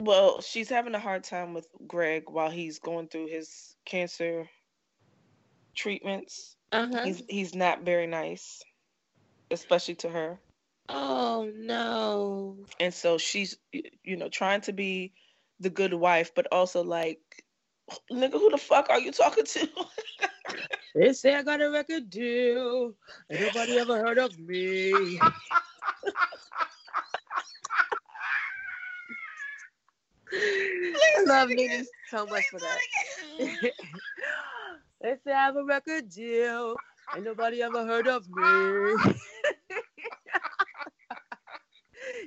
well 0.00 0.40
she's 0.40 0.68
having 0.68 0.94
a 0.94 0.98
hard 0.98 1.24
time 1.24 1.54
with 1.54 1.68
greg 1.86 2.24
while 2.28 2.50
he's 2.50 2.78
going 2.78 3.08
through 3.08 3.26
his 3.26 3.76
cancer 3.84 4.48
treatments 5.74 6.56
uh-huh. 6.72 7.04
he's 7.04 7.22
he's 7.28 7.54
not 7.54 7.82
very 7.82 8.06
nice 8.06 8.62
especially 9.50 9.94
to 9.94 10.08
her 10.08 10.38
Oh 10.88 11.50
no. 11.56 12.56
And 12.78 12.92
so 12.92 13.18
she's 13.18 13.56
you 13.72 14.16
know 14.16 14.28
trying 14.28 14.60
to 14.62 14.72
be 14.72 15.12
the 15.60 15.70
good 15.70 15.94
wife, 15.94 16.32
but 16.34 16.46
also 16.52 16.84
like, 16.84 17.20
nigga, 18.10 18.32
who 18.32 18.50
the 18.50 18.58
fuck 18.58 18.90
are 18.90 19.00
you 19.00 19.12
talking 19.12 19.44
to? 19.44 19.68
they 20.96 21.12
say 21.12 21.34
I 21.34 21.42
got 21.42 21.60
a 21.60 21.70
record 21.70 22.08
deal. 22.08 22.94
Ain't 23.30 23.42
nobody 23.42 23.78
ever 23.78 23.98
heard 23.98 24.18
of 24.18 24.38
me. 24.38 25.18
I 30.32 31.24
love 31.26 31.50
Nene 31.50 31.84
so 32.08 32.26
much 32.26 32.44
for 32.50 32.60
that. 32.60 32.78
they 35.02 35.14
say 35.24 35.32
I 35.32 35.44
have 35.44 35.56
a 35.56 35.64
record 35.64 36.08
deal. 36.08 36.76
Ain't 37.14 37.24
nobody 37.24 37.62
ever 37.62 37.84
heard 37.84 38.06
of 38.06 38.26
me. 38.28 38.42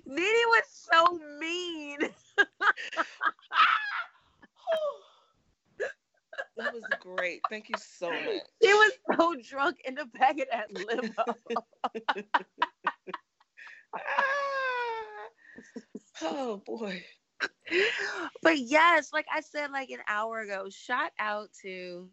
Nene 0.06 0.48
was 0.48 0.64
so 0.70 1.20
mean. 1.40 1.98
that 6.58 6.74
was 6.74 6.84
great. 7.00 7.42
Thank 7.50 7.70
you 7.70 7.76
so 7.78 8.10
much. 8.10 8.42
She 8.62 8.74
was 8.74 8.92
so 9.18 9.36
drunk 9.42 9.78
in 9.86 9.96
the 9.96 10.06
back 10.06 10.40
of 10.40 10.48
that 10.52 10.74
limo. 10.74 11.14
oh 16.22 16.62
boy. 16.66 17.04
But 18.42 18.60
yes, 18.60 19.12
like 19.14 19.28
I 19.34 19.42
said 19.42 19.72
like 19.72 19.90
an 19.90 20.00
hour 20.08 20.40
ago, 20.40 20.68
shout 20.70 21.12
out 21.20 21.50
to 21.62 22.10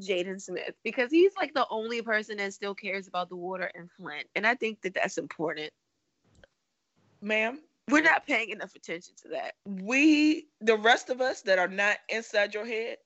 Jaden 0.00 0.40
Smith 0.40 0.74
because 0.82 1.10
he's 1.10 1.32
like 1.36 1.54
the 1.54 1.66
only 1.70 2.02
person 2.02 2.36
that 2.38 2.52
still 2.52 2.74
cares 2.74 3.08
about 3.08 3.28
the 3.28 3.36
water 3.36 3.70
in 3.74 3.88
Flint. 3.96 4.26
And 4.34 4.46
I 4.46 4.54
think 4.54 4.82
that 4.82 4.94
that's 4.94 5.18
important 5.18 5.72
ma'am. 7.24 7.58
We're 7.90 8.02
not 8.02 8.26
paying 8.26 8.50
enough 8.50 8.74
attention 8.74 9.14
to 9.22 9.28
that. 9.28 9.54
We, 9.66 10.48
the 10.60 10.76
rest 10.76 11.10
of 11.10 11.20
us 11.20 11.42
that 11.42 11.58
are 11.58 11.68
not 11.68 11.98
inside 12.08 12.54
your 12.54 12.64
head, 12.66 12.96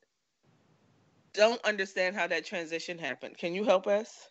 don't 1.34 1.60
understand 1.64 2.14
how 2.16 2.28
that 2.28 2.46
transition 2.46 2.98
happened. 2.98 3.36
Can 3.38 3.54
you 3.54 3.64
help 3.64 3.86
us? 3.86 4.28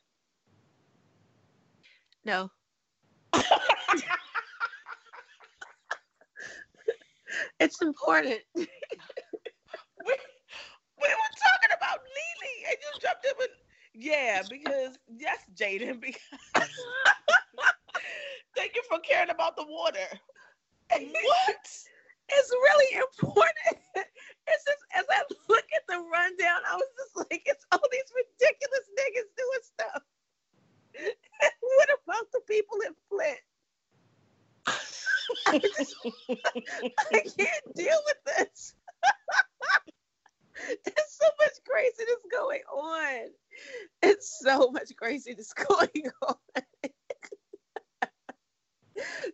No. 2.23 2.49
it's 7.59 7.81
important. 7.81 8.39
we, 8.55 8.65
we 10.05 10.13
were 10.97 11.33
talking 11.43 11.73
about 11.75 11.99
Lily 11.99 12.65
and 12.69 12.77
you 12.81 12.99
jumped 13.01 13.25
in 13.25 13.33
with 13.37 13.49
yeah, 13.99 14.43
because 14.47 14.99
yes, 15.17 15.39
Jaden, 15.55 15.99
because 15.99 16.21
Thank 18.55 18.75
you 18.75 18.81
for 18.89 18.99
caring 18.99 19.29
about 19.29 19.55
the 19.55 19.65
water. 19.67 20.07
What? 21.01 21.67
It's 22.29 22.51
really 22.51 22.97
important. 22.97 23.77
It's 24.49 24.63
just 24.63 24.83
as 24.95 25.05
I 25.09 25.23
look 25.49 25.65
at 25.75 25.83
the 25.87 25.97
rundown, 25.97 26.61
I 26.71 26.75
was 26.75 26.87
just 26.97 27.17
like, 27.17 27.43
it's 27.45 27.65
all 27.71 27.83
these 27.91 28.11
ridiculous 28.15 28.87
niggas 28.95 29.29
doing 29.35 29.63
stuff. 29.63 30.03
what 31.61 31.89
about 32.03 32.31
the 32.31 32.41
people 32.47 32.77
in 32.85 32.93
Flint? 33.09 33.39
I, 35.47 35.57
just, 35.59 35.95
I 36.29 37.19
can't 37.37 37.75
deal 37.75 37.99
with 38.05 38.37
this. 38.37 38.75
There's 40.85 41.11
so 41.11 41.27
much 41.39 41.53
craziness 41.67 42.23
going 42.31 42.61
on. 42.73 43.29
It's 44.01 44.39
so 44.39 44.71
much 44.71 44.95
craziness 44.95 45.53
going 45.67 46.11
on. 46.27 46.35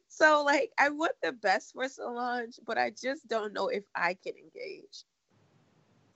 so 0.07 0.43
like 0.43 0.71
I 0.77 0.89
want 0.89 1.13
the 1.21 1.32
best 1.43 1.73
for 1.73 1.87
Solange, 1.87 2.59
but 2.65 2.77
I 2.79 2.89
just 2.89 3.27
don't 3.27 3.53
know 3.53 3.67
if 3.67 3.83
I 3.93 4.15
can 4.15 4.33
engage. 4.35 5.03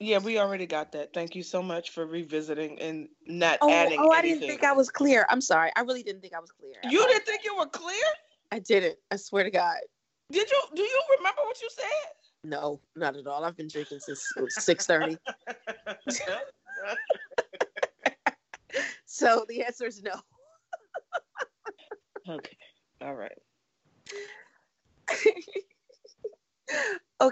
Yeah, 0.00 0.18
we 0.18 0.38
already 0.38 0.66
got 0.66 0.92
that. 0.92 1.12
Thank 1.12 1.34
you 1.34 1.42
so 1.42 1.62
much 1.62 1.90
for 1.90 2.06
revisiting 2.06 2.78
and 2.80 3.08
not 3.26 3.58
Oh, 3.62 3.70
adding. 3.70 3.98
oh 4.00 4.10
I 4.12 4.18
anything. 4.18 4.40
didn't 4.40 4.50
think 4.50 4.64
I 4.64 4.72
was 4.72 4.90
clear. 4.90 5.26
I'm 5.28 5.40
sorry. 5.40 5.70
I 5.76 5.80
really 5.82 6.02
didn't 6.02 6.22
think 6.22 6.34
I 6.34 6.40
was 6.40 6.50
clear. 6.52 6.74
You 6.84 7.06
didn't 7.06 7.24
think 7.26 7.44
you 7.44 7.56
were 7.56 7.66
clear? 7.66 8.04
I 8.50 8.60
didn't. 8.60 8.96
I 9.10 9.16
swear 9.16 9.44
to 9.44 9.50
God. 9.50 9.76
Did 10.30 10.48
you? 10.50 10.62
Do 10.74 10.82
you 10.82 11.02
remember 11.18 11.42
what 11.44 11.60
you 11.60 11.68
said? 11.70 11.84
No, 12.44 12.80
not 12.94 13.16
at 13.16 13.26
all. 13.26 13.44
I've 13.44 13.56
been 13.56 13.68
drinking 13.68 13.98
since 14.00 14.32
six 14.50 14.86
thirty. 14.86 15.16
So 19.10 19.44
the 19.48 19.64
answer 19.64 19.86
is 19.86 20.02
no. 20.02 20.12
okay. 22.28 22.56
All 23.00 23.14
right. 23.14 23.32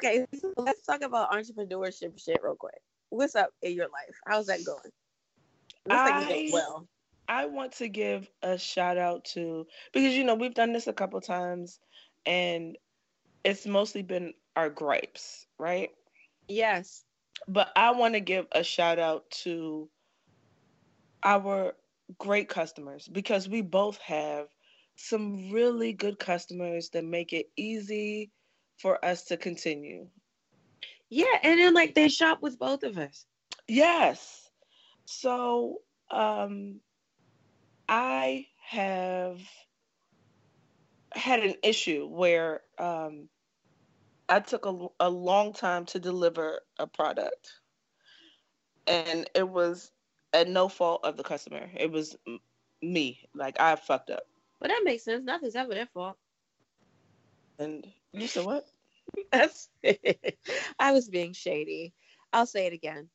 Okay, 0.07 0.27
so 0.39 0.53
let's 0.57 0.85
talk 0.85 1.03
about 1.03 1.33
entrepreneurship 1.33 2.23
shit 2.23 2.41
real 2.43 2.57
quick. 2.57 2.81
What's 3.11 3.35
up 3.35 3.51
in 3.63 3.73
your 3.73 3.87
life? 3.87 4.15
How's 4.27 4.47
that 4.47 4.65
going? 4.65 4.79
Like 5.87 6.29
going 6.29 6.47
I- 6.47 6.51
well. 6.53 6.89
I 7.29 7.47
want 7.47 7.73
to 7.79 7.89
give 7.89 8.31
a 8.43 8.57
shout 8.57 8.99
out 8.99 9.25
to 9.35 9.67
because 9.93 10.15
you 10.15 10.23
know 10.23 10.37
we've 10.37 10.55
done 10.55 10.73
this 10.73 10.87
a 10.87 10.93
couple 10.93 11.21
times 11.21 11.81
and 12.25 12.79
it's 13.43 13.67
mostly 13.67 14.03
been 14.03 14.33
our 14.55 14.71
gripes, 14.71 15.45
right? 15.59 15.91
Yes. 16.47 17.03
But 17.49 17.69
I 17.75 17.91
want 17.93 18.15
to 18.15 18.21
give 18.21 18.47
a 18.53 18.63
shout 18.63 19.01
out 19.01 19.29
to 19.43 19.89
our 21.25 21.75
great 22.19 22.49
customers 22.49 23.09
because 23.11 23.49
we 23.49 23.61
both 23.61 23.99
have 23.99 24.47
some 24.95 25.51
really 25.51 25.93
good 25.93 26.21
customers 26.21 26.91
that 26.91 27.05
make 27.05 27.33
it 27.33 27.47
easy 27.57 28.31
for 28.79 29.03
us 29.05 29.25
to 29.25 29.37
continue. 29.37 30.09
Yeah, 31.09 31.39
and 31.43 31.59
then 31.59 31.75
like 31.75 31.95
they 31.95 32.09
shop 32.09 32.43
with 32.43 32.59
both 32.59 32.83
of 32.83 32.99
us. 32.99 33.27
Yes. 33.69 34.51
So, 35.05 35.79
um, 36.11 36.81
I 37.89 38.47
have 38.69 39.41
had 41.13 41.41
an 41.41 41.55
issue 41.63 42.07
where 42.09 42.63
um, 42.79 43.29
I 44.29 44.41
took 44.41 44.67
a, 44.67 44.89
a 45.01 45.09
long 45.09 45.53
time 45.53 45.87
to 45.87 46.01
deliver 46.01 46.61
a 46.79 46.87
product, 46.87 47.53
and 48.87 49.29
it 49.35 49.49
was 49.49 49.93
at 50.33 50.49
no 50.49 50.69
fault 50.69 51.03
of 51.05 51.17
the 51.17 51.23
customer. 51.23 51.71
It 51.77 51.91
was 51.91 52.17
m- 52.27 52.41
me. 52.83 53.21
Like 53.35 53.61
I 53.61 53.77
fucked 53.77 54.11
up. 54.11 54.25
But 54.61 54.69
that 54.69 54.83
makes 54.85 55.05
sense. 55.05 55.25
Nothing's 55.25 55.55
ever 55.57 55.75
their 55.75 55.87
fault. 55.87 56.17
And 57.59 57.87
you 58.13 58.27
said 58.29 58.45
what? 58.45 58.67
That's 59.33 59.69
I 60.79 60.93
was 60.93 61.09
being 61.09 61.33
shady. 61.33 61.95
I'll 62.33 62.47
say 62.47 62.67
it 62.67 62.73
again. 62.73 63.09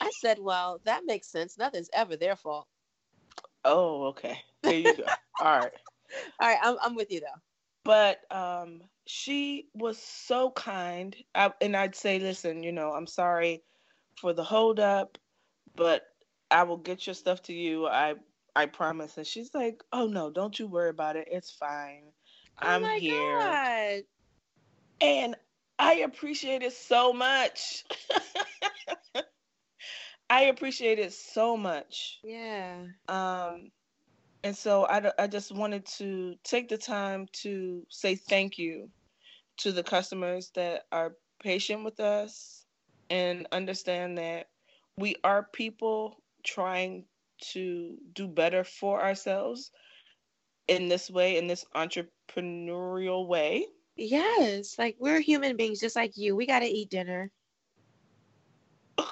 I 0.00 0.10
said, 0.10 0.38
well, 0.38 0.80
that 0.84 1.04
makes 1.06 1.28
sense. 1.28 1.58
Nothing's 1.58 1.90
ever 1.92 2.16
their 2.16 2.36
fault. 2.36 2.66
Oh, 3.64 4.06
okay. 4.08 4.38
There 4.62 4.78
you 4.78 4.94
go. 4.96 5.04
All 5.40 5.58
right. 5.60 5.72
All 6.40 6.48
right, 6.48 6.58
I'm, 6.62 6.76
I'm 6.82 6.94
with 6.94 7.10
you 7.10 7.20
though. 7.20 7.40
but 7.84 8.20
um 8.34 8.82
she 9.06 9.68
was 9.74 9.98
so 9.98 10.50
kind 10.50 11.16
I, 11.34 11.52
and 11.60 11.76
i'd 11.76 11.94
say 11.94 12.18
listen 12.18 12.62
you 12.62 12.72
know 12.72 12.92
i'm 12.92 13.06
sorry 13.06 13.62
for 14.20 14.32
the 14.32 14.44
hold 14.44 14.80
up 14.80 15.18
but 15.76 16.02
i 16.50 16.62
will 16.64 16.76
get 16.78 17.06
your 17.06 17.14
stuff 17.14 17.42
to 17.42 17.52
you 17.52 17.86
i 17.86 18.14
i 18.56 18.66
promise 18.66 19.16
and 19.18 19.26
she's 19.26 19.54
like 19.54 19.82
oh 19.92 20.06
no 20.06 20.30
don't 20.30 20.58
you 20.58 20.66
worry 20.66 20.90
about 20.90 21.16
it 21.16 21.28
it's 21.30 21.50
fine 21.50 22.12
oh 22.62 22.80
my 22.80 22.98
here 23.00 23.38
God. 23.38 24.02
and 25.00 25.36
i 25.78 25.94
appreciate 25.94 26.62
it 26.62 26.72
so 26.72 27.12
much 27.12 27.84
i 30.30 30.42
appreciate 30.42 30.98
it 30.98 31.12
so 31.12 31.56
much 31.56 32.18
Yeah. 32.22 32.84
um, 33.08 33.70
and 34.42 34.56
so 34.56 34.86
I, 34.86 35.10
I 35.18 35.26
just 35.26 35.52
wanted 35.54 35.86
to 35.98 36.36
take 36.44 36.68
the 36.68 36.78
time 36.78 37.26
to 37.42 37.84
say 37.90 38.14
thank 38.14 38.58
you 38.58 38.88
to 39.58 39.72
the 39.72 39.82
customers 39.82 40.50
that 40.54 40.84
are 40.92 41.16
patient 41.42 41.84
with 41.84 42.00
us 42.00 42.64
and 43.10 43.46
understand 43.52 44.18
that 44.18 44.46
we 44.98 45.16
are 45.24 45.48
people 45.52 46.22
trying 46.44 47.04
to 47.52 47.96
do 48.14 48.28
better 48.28 48.64
for 48.64 49.02
ourselves 49.02 49.70
in 50.68 50.88
this 50.88 51.10
way, 51.10 51.36
in 51.36 51.46
this 51.46 51.64
entrepreneurial 52.26 53.26
way. 53.26 53.66
Yes. 53.96 54.78
Like 54.78 54.96
we're 54.98 55.20
human 55.20 55.56
beings 55.56 55.80
just 55.80 55.96
like 55.96 56.16
you. 56.16 56.36
We 56.36 56.46
gotta 56.46 56.66
eat 56.66 56.90
dinner. 56.90 57.30
we're 58.98 59.10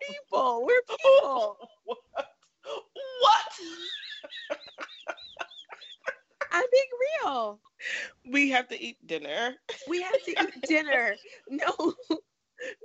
people. 0.00 0.64
We're 0.64 0.82
people. 0.88 1.56
what? 1.84 1.98
What? 3.20 3.52
I'm 6.50 6.64
being 6.72 6.84
real. 7.24 7.60
We 8.30 8.50
have 8.50 8.68
to 8.68 8.80
eat 8.80 8.96
dinner. 9.06 9.54
We 9.86 10.02
have 10.02 10.22
to 10.24 10.30
eat 10.30 10.62
dinner. 10.66 11.14
No, 11.48 11.94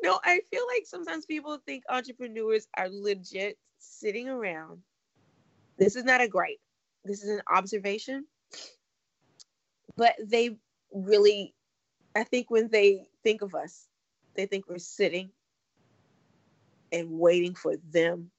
no, 0.03 0.19
I 0.23 0.41
feel 0.51 0.67
like 0.67 0.85
sometimes 0.85 1.25
people 1.25 1.57
think 1.65 1.85
entrepreneurs 1.89 2.67
are 2.77 2.89
legit 2.89 3.57
sitting 3.79 4.27
around. 4.27 4.81
This 5.77 5.95
is 5.95 6.03
not 6.03 6.21
a 6.21 6.27
gripe. 6.27 6.59
This 7.05 7.23
is 7.23 7.29
an 7.29 7.41
observation. 7.49 8.25
But 9.95 10.15
they 10.23 10.57
really, 10.91 11.55
I 12.15 12.23
think 12.25 12.51
when 12.51 12.69
they 12.69 13.07
think 13.23 13.41
of 13.41 13.55
us, 13.55 13.87
they 14.35 14.45
think 14.45 14.67
we're 14.67 14.77
sitting 14.77 15.31
and 16.91 17.09
waiting 17.11 17.55
for 17.55 17.75
them 17.77 18.29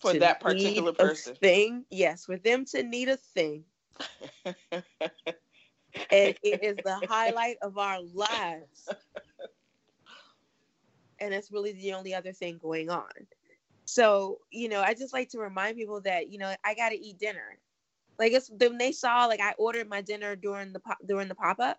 For 0.00 0.12
to 0.12 0.18
that 0.20 0.40
need 0.40 0.52
particular 0.66 0.92
a 0.92 0.94
person. 0.94 1.34
thing. 1.36 1.84
Yes, 1.90 2.26
for 2.26 2.36
them 2.36 2.66
to 2.66 2.82
need 2.82 3.08
a 3.08 3.16
thing. 3.16 3.64
and 4.44 6.36
it 6.42 6.62
is 6.62 6.82
the 6.84 6.96
highlight 6.96 7.56
of 7.62 7.78
our 7.78 8.00
lives. 8.02 8.88
And 11.20 11.32
it's 11.32 11.50
really 11.50 11.72
the 11.72 11.94
only 11.94 12.14
other 12.14 12.32
thing 12.32 12.58
going 12.60 12.90
on. 12.90 13.10
So, 13.86 14.38
you 14.50 14.68
know, 14.68 14.80
I 14.80 14.94
just 14.94 15.12
like 15.12 15.30
to 15.30 15.38
remind 15.38 15.76
people 15.76 16.00
that, 16.02 16.30
you 16.30 16.38
know, 16.38 16.52
I 16.64 16.74
got 16.74 16.90
to 16.90 16.98
eat 16.98 17.18
dinner. 17.18 17.58
Like 18.18 18.32
it's 18.32 18.50
when 18.50 18.78
they 18.78 18.92
saw 18.92 19.26
like 19.26 19.40
I 19.40 19.54
ordered 19.58 19.88
my 19.88 20.00
dinner 20.00 20.36
during 20.36 20.72
the 20.72 20.80
pop, 20.80 20.98
during 21.06 21.28
the 21.28 21.34
pop 21.34 21.60
up. 21.60 21.78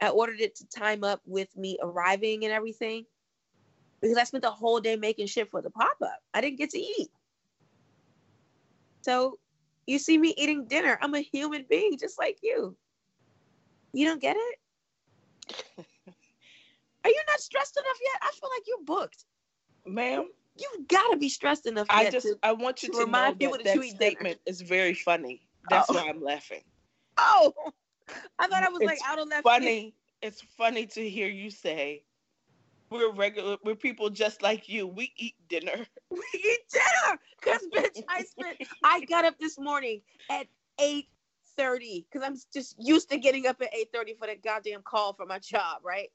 I 0.00 0.10
ordered 0.10 0.40
it 0.40 0.56
to 0.56 0.68
time 0.68 1.04
up 1.04 1.22
with 1.24 1.48
me 1.56 1.78
arriving 1.80 2.44
and 2.44 2.52
everything 2.52 3.06
because 4.02 4.18
I 4.18 4.24
spent 4.24 4.42
the 4.42 4.50
whole 4.50 4.80
day 4.80 4.96
making 4.96 5.26
shit 5.28 5.50
for 5.50 5.62
the 5.62 5.70
pop 5.70 5.96
up. 6.02 6.18
I 6.34 6.42
didn't 6.42 6.58
get 6.58 6.70
to 6.70 6.78
eat. 6.78 7.08
So, 9.02 9.38
you 9.86 9.98
see 9.98 10.18
me 10.18 10.34
eating 10.36 10.66
dinner. 10.66 10.98
I'm 11.00 11.14
a 11.14 11.20
human 11.20 11.64
being 11.70 11.96
just 11.96 12.18
like 12.18 12.38
you. 12.42 12.76
You 13.92 14.06
don't 14.06 14.20
get 14.20 14.36
it? 14.36 15.86
Are 17.06 17.10
you 17.10 17.22
not 17.28 17.38
stressed 17.40 17.76
enough 17.76 17.98
yet? 18.02 18.20
I 18.22 18.30
feel 18.32 18.50
like 18.52 18.62
you're 18.66 18.84
booked. 18.84 19.24
Ma'am, 19.86 20.28
You've 20.58 20.88
got 20.88 21.10
to 21.12 21.16
be 21.18 21.28
stressed 21.28 21.66
enough 21.66 21.86
I 21.90 22.10
just 22.10 22.26
to- 22.26 22.38
I 22.42 22.50
want 22.52 22.82
you 22.82 22.88
to 22.88 22.94
to, 22.94 23.04
remind 23.04 23.38
people 23.38 23.58
that, 23.58 23.64
that 23.64 23.74
you 23.76 23.80
that 23.82 23.86
eat 23.86 23.98
dinner. 23.98 24.10
statement 24.10 24.40
is 24.46 24.60
very 24.62 24.94
funny. 24.94 25.46
That's 25.70 25.88
Oh. 25.88 25.94
why 25.94 26.08
I'm 26.08 26.20
laughing. 26.22 26.62
Oh, 27.18 27.52
I 28.38 28.46
thought 28.48 28.62
I 28.62 28.68
was 28.70 28.82
like 28.82 28.96
It's 28.98 29.06
out 29.06 29.18
on 29.20 29.28
that. 29.30 29.42
field. 29.44 29.54
Funny. 29.54 29.94
It's 30.22 30.40
funny 30.58 30.86
to 30.86 31.08
hear 31.08 31.28
you 31.28 31.50
say 31.50 32.02
we're 32.90 33.12
regular 33.12 33.56
we're 33.64 33.74
people 33.76 34.10
just 34.10 34.42
like 34.42 34.68
you. 34.68 34.86
We 34.88 35.12
eat 35.16 35.34
dinner. 35.48 35.86
We 36.10 36.22
eat 36.34 36.60
dinner 36.72 37.18
because 37.40 37.66
bitch, 37.74 38.02
I 38.08 38.22
spent. 38.24 38.58
I 38.84 39.00
got 39.06 39.24
up 39.24 39.38
this 39.38 39.58
morning 39.58 40.02
at 40.30 40.46
eight 40.80 41.08
thirty 41.56 42.06
because 42.10 42.26
I'm 42.26 42.36
just 42.52 42.76
used 42.78 43.10
to 43.10 43.18
getting 43.18 43.46
up 43.46 43.60
at 43.62 43.74
eight 43.74 43.88
thirty 43.92 44.14
for 44.14 44.26
that 44.26 44.42
goddamn 44.42 44.82
call 44.82 45.12
for 45.14 45.26
my 45.26 45.38
job, 45.38 45.82
right? 45.84 46.10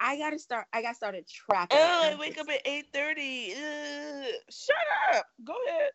I 0.00 0.18
gotta 0.18 0.38
start. 0.38 0.66
I 0.72 0.82
got 0.82 0.96
started 0.96 1.26
tracking. 1.28 1.78
Oh, 1.80 2.10
I 2.12 2.16
wake 2.18 2.38
up 2.38 2.48
at 2.48 2.64
8:30. 2.64 3.54
Shut 4.50 4.76
up. 5.14 5.26
Go 5.44 5.54
ahead. 5.68 5.90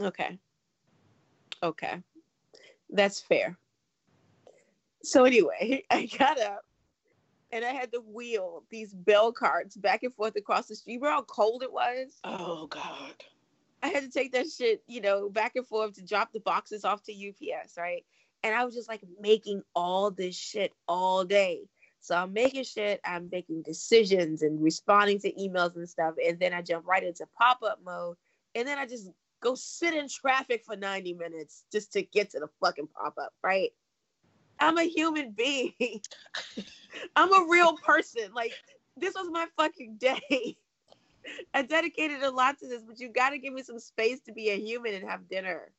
Okay. 0.00 0.38
Okay. 1.62 2.02
That's 2.90 3.20
fair. 3.20 3.56
So 5.02 5.24
anyway, 5.24 5.84
I 5.90 6.06
got 6.06 6.40
up 6.40 6.62
and 7.50 7.64
I 7.64 7.70
had 7.72 7.92
to 7.92 8.00
wheel 8.00 8.64
these 8.70 8.92
bell 8.92 9.32
carts 9.32 9.76
back 9.76 10.02
and 10.02 10.14
forth 10.14 10.36
across 10.36 10.66
the 10.66 10.76
street. 10.76 10.96
Remember 10.96 11.14
how 11.14 11.22
cold 11.22 11.62
it 11.62 11.72
was? 11.72 12.18
Oh 12.24 12.66
God. 12.66 13.24
I 13.82 13.88
had 13.88 14.02
to 14.02 14.10
take 14.10 14.32
that 14.32 14.46
shit, 14.48 14.82
you 14.86 15.00
know, 15.00 15.28
back 15.28 15.52
and 15.54 15.66
forth 15.66 15.94
to 15.94 16.04
drop 16.04 16.32
the 16.32 16.40
boxes 16.40 16.84
off 16.84 17.02
to 17.04 17.12
UPS, 17.12 17.76
right? 17.78 18.04
And 18.42 18.54
I 18.54 18.64
was 18.64 18.74
just 18.74 18.88
like 18.88 19.02
making 19.20 19.62
all 19.74 20.10
this 20.10 20.34
shit 20.36 20.72
all 20.88 21.24
day. 21.24 21.68
So 22.06 22.14
I'm 22.14 22.32
making 22.32 22.62
shit, 22.62 23.00
I'm 23.04 23.28
making 23.32 23.62
decisions 23.62 24.42
and 24.42 24.62
responding 24.62 25.18
to 25.20 25.32
emails 25.32 25.74
and 25.74 25.88
stuff. 25.88 26.14
And 26.24 26.38
then 26.38 26.52
I 26.52 26.62
jump 26.62 26.86
right 26.86 27.02
into 27.02 27.26
pop 27.36 27.58
up 27.64 27.80
mode. 27.84 28.16
And 28.54 28.66
then 28.66 28.78
I 28.78 28.86
just 28.86 29.10
go 29.42 29.56
sit 29.56 29.92
in 29.92 30.08
traffic 30.08 30.62
for 30.64 30.76
90 30.76 31.14
minutes 31.14 31.64
just 31.72 31.92
to 31.94 32.02
get 32.02 32.30
to 32.30 32.38
the 32.38 32.46
fucking 32.60 32.86
pop 32.86 33.14
up, 33.20 33.32
right? 33.42 33.70
I'm 34.60 34.78
a 34.78 34.84
human 34.84 35.32
being. 35.32 35.72
I'm 37.16 37.32
a 37.32 37.48
real 37.50 37.76
person. 37.78 38.32
Like, 38.32 38.52
this 38.96 39.14
was 39.14 39.28
my 39.32 39.48
fucking 39.56 39.96
day. 39.96 40.56
I 41.54 41.62
dedicated 41.62 42.22
a 42.22 42.30
lot 42.30 42.60
to 42.60 42.68
this, 42.68 42.84
but 42.86 43.00
you 43.00 43.08
got 43.08 43.30
to 43.30 43.38
give 43.38 43.52
me 43.52 43.64
some 43.64 43.80
space 43.80 44.20
to 44.26 44.32
be 44.32 44.50
a 44.50 44.56
human 44.56 44.94
and 44.94 45.10
have 45.10 45.28
dinner 45.28 45.72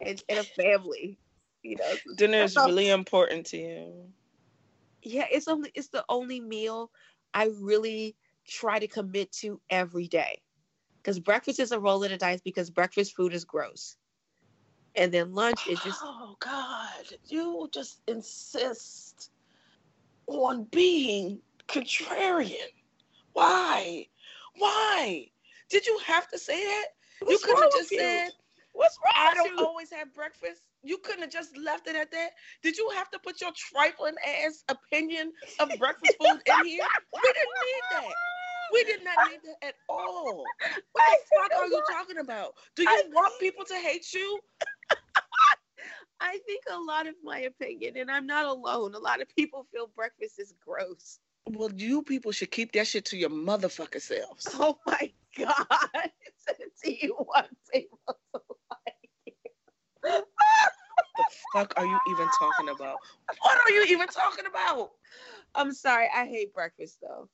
and, 0.00 0.20
and 0.28 0.40
a 0.40 0.42
family. 0.42 1.18
You 1.62 1.76
know, 1.76 2.14
dinner 2.16 2.38
is 2.38 2.56
really 2.66 2.90
important 2.90 3.46
to 3.46 3.58
you. 3.58 4.08
Yeah, 5.06 5.26
it's 5.30 5.46
only 5.46 5.70
it's 5.74 5.88
the 5.88 6.04
only 6.08 6.40
meal 6.40 6.90
I 7.32 7.50
really 7.60 8.16
try 8.44 8.80
to 8.80 8.88
commit 8.88 9.30
to 9.32 9.60
every 9.70 10.08
day. 10.08 10.42
Because 11.00 11.20
breakfast 11.20 11.60
is 11.60 11.70
a 11.70 11.78
roll 11.78 12.02
of 12.02 12.10
the 12.10 12.16
dice 12.16 12.40
because 12.40 12.70
breakfast 12.70 13.14
food 13.14 13.32
is 13.32 13.44
gross. 13.44 13.96
And 14.96 15.12
then 15.12 15.32
lunch 15.32 15.68
is 15.68 15.78
just 15.80 16.00
Oh 16.02 16.36
God, 16.40 17.04
you 17.28 17.68
just 17.72 18.00
insist 18.08 19.30
on 20.26 20.64
being 20.64 21.40
contrarian. 21.68 22.72
Why? 23.32 24.08
Why? 24.58 25.30
Did 25.70 25.86
you 25.86 25.98
have 26.04 26.26
to 26.30 26.38
say 26.38 26.64
that? 26.64 26.86
What's 27.20 27.42
you 27.42 27.46
could 27.46 27.62
have 27.62 27.72
just 27.72 27.92
you? 27.92 27.98
said, 28.00 28.32
What's 28.76 28.98
wrong? 29.02 29.14
I 29.16 29.34
don't 29.34 29.58
you? 29.58 29.64
always 29.64 29.90
have 29.90 30.12
breakfast. 30.12 30.60
You 30.82 30.98
couldn't 30.98 31.22
have 31.22 31.30
just 31.30 31.56
left 31.56 31.88
it 31.88 31.96
at 31.96 32.10
that. 32.12 32.30
Did 32.62 32.76
you 32.76 32.90
have 32.94 33.10
to 33.10 33.18
put 33.18 33.40
your 33.40 33.50
trifling 33.56 34.14
ass 34.44 34.62
opinion 34.68 35.32
of 35.58 35.70
breakfast 35.78 36.16
food 36.20 36.40
in 36.44 36.66
here? 36.66 36.84
We 37.14 37.20
didn't 37.22 37.56
need 37.64 37.82
that. 37.92 38.04
We 38.72 38.84
did 38.84 39.04
not 39.04 39.30
need 39.30 39.40
that 39.44 39.68
at 39.68 39.74
all. 39.88 40.44
What 40.92 41.04
the 41.06 41.36
fuck 41.40 41.58
are 41.58 41.66
you 41.66 41.82
talking 41.90 42.18
about? 42.18 42.52
Do 42.74 42.82
you 42.82 43.04
want 43.12 43.32
people 43.40 43.64
to 43.64 43.74
hate 43.74 44.12
you? 44.12 44.40
I 46.20 46.38
think 46.46 46.64
a 46.70 46.78
lot 46.78 47.06
of 47.06 47.14
my 47.22 47.40
opinion, 47.40 47.96
and 47.96 48.10
I'm 48.10 48.26
not 48.26 48.46
alone. 48.46 48.94
A 48.94 48.98
lot 48.98 49.22
of 49.22 49.28
people 49.36 49.66
feel 49.72 49.90
breakfast 49.94 50.38
is 50.38 50.54
gross. 50.64 51.18
Well, 51.48 51.70
you 51.74 52.02
people 52.02 52.32
should 52.32 52.50
keep 52.50 52.72
that 52.72 52.86
shit 52.88 53.04
to 53.06 53.16
your 53.16 53.30
motherfucker 53.30 54.00
selves. 54.00 54.48
Oh 54.54 54.78
my 54.86 55.12
god! 55.38 56.10
to 56.86 57.06
you 57.06 57.14
one 57.14 57.44
table. 57.72 57.98
the 60.02 60.24
fuck 61.52 61.74
are 61.76 61.86
you 61.86 61.98
even 62.10 62.28
talking 62.38 62.68
about? 62.68 62.98
What 63.40 63.58
are 63.58 63.70
you 63.70 63.84
even 63.88 64.08
talking 64.08 64.46
about? 64.46 64.90
I'm 65.54 65.72
sorry, 65.72 66.08
I 66.14 66.26
hate 66.26 66.52
breakfast 66.54 66.98
though. 67.00 67.28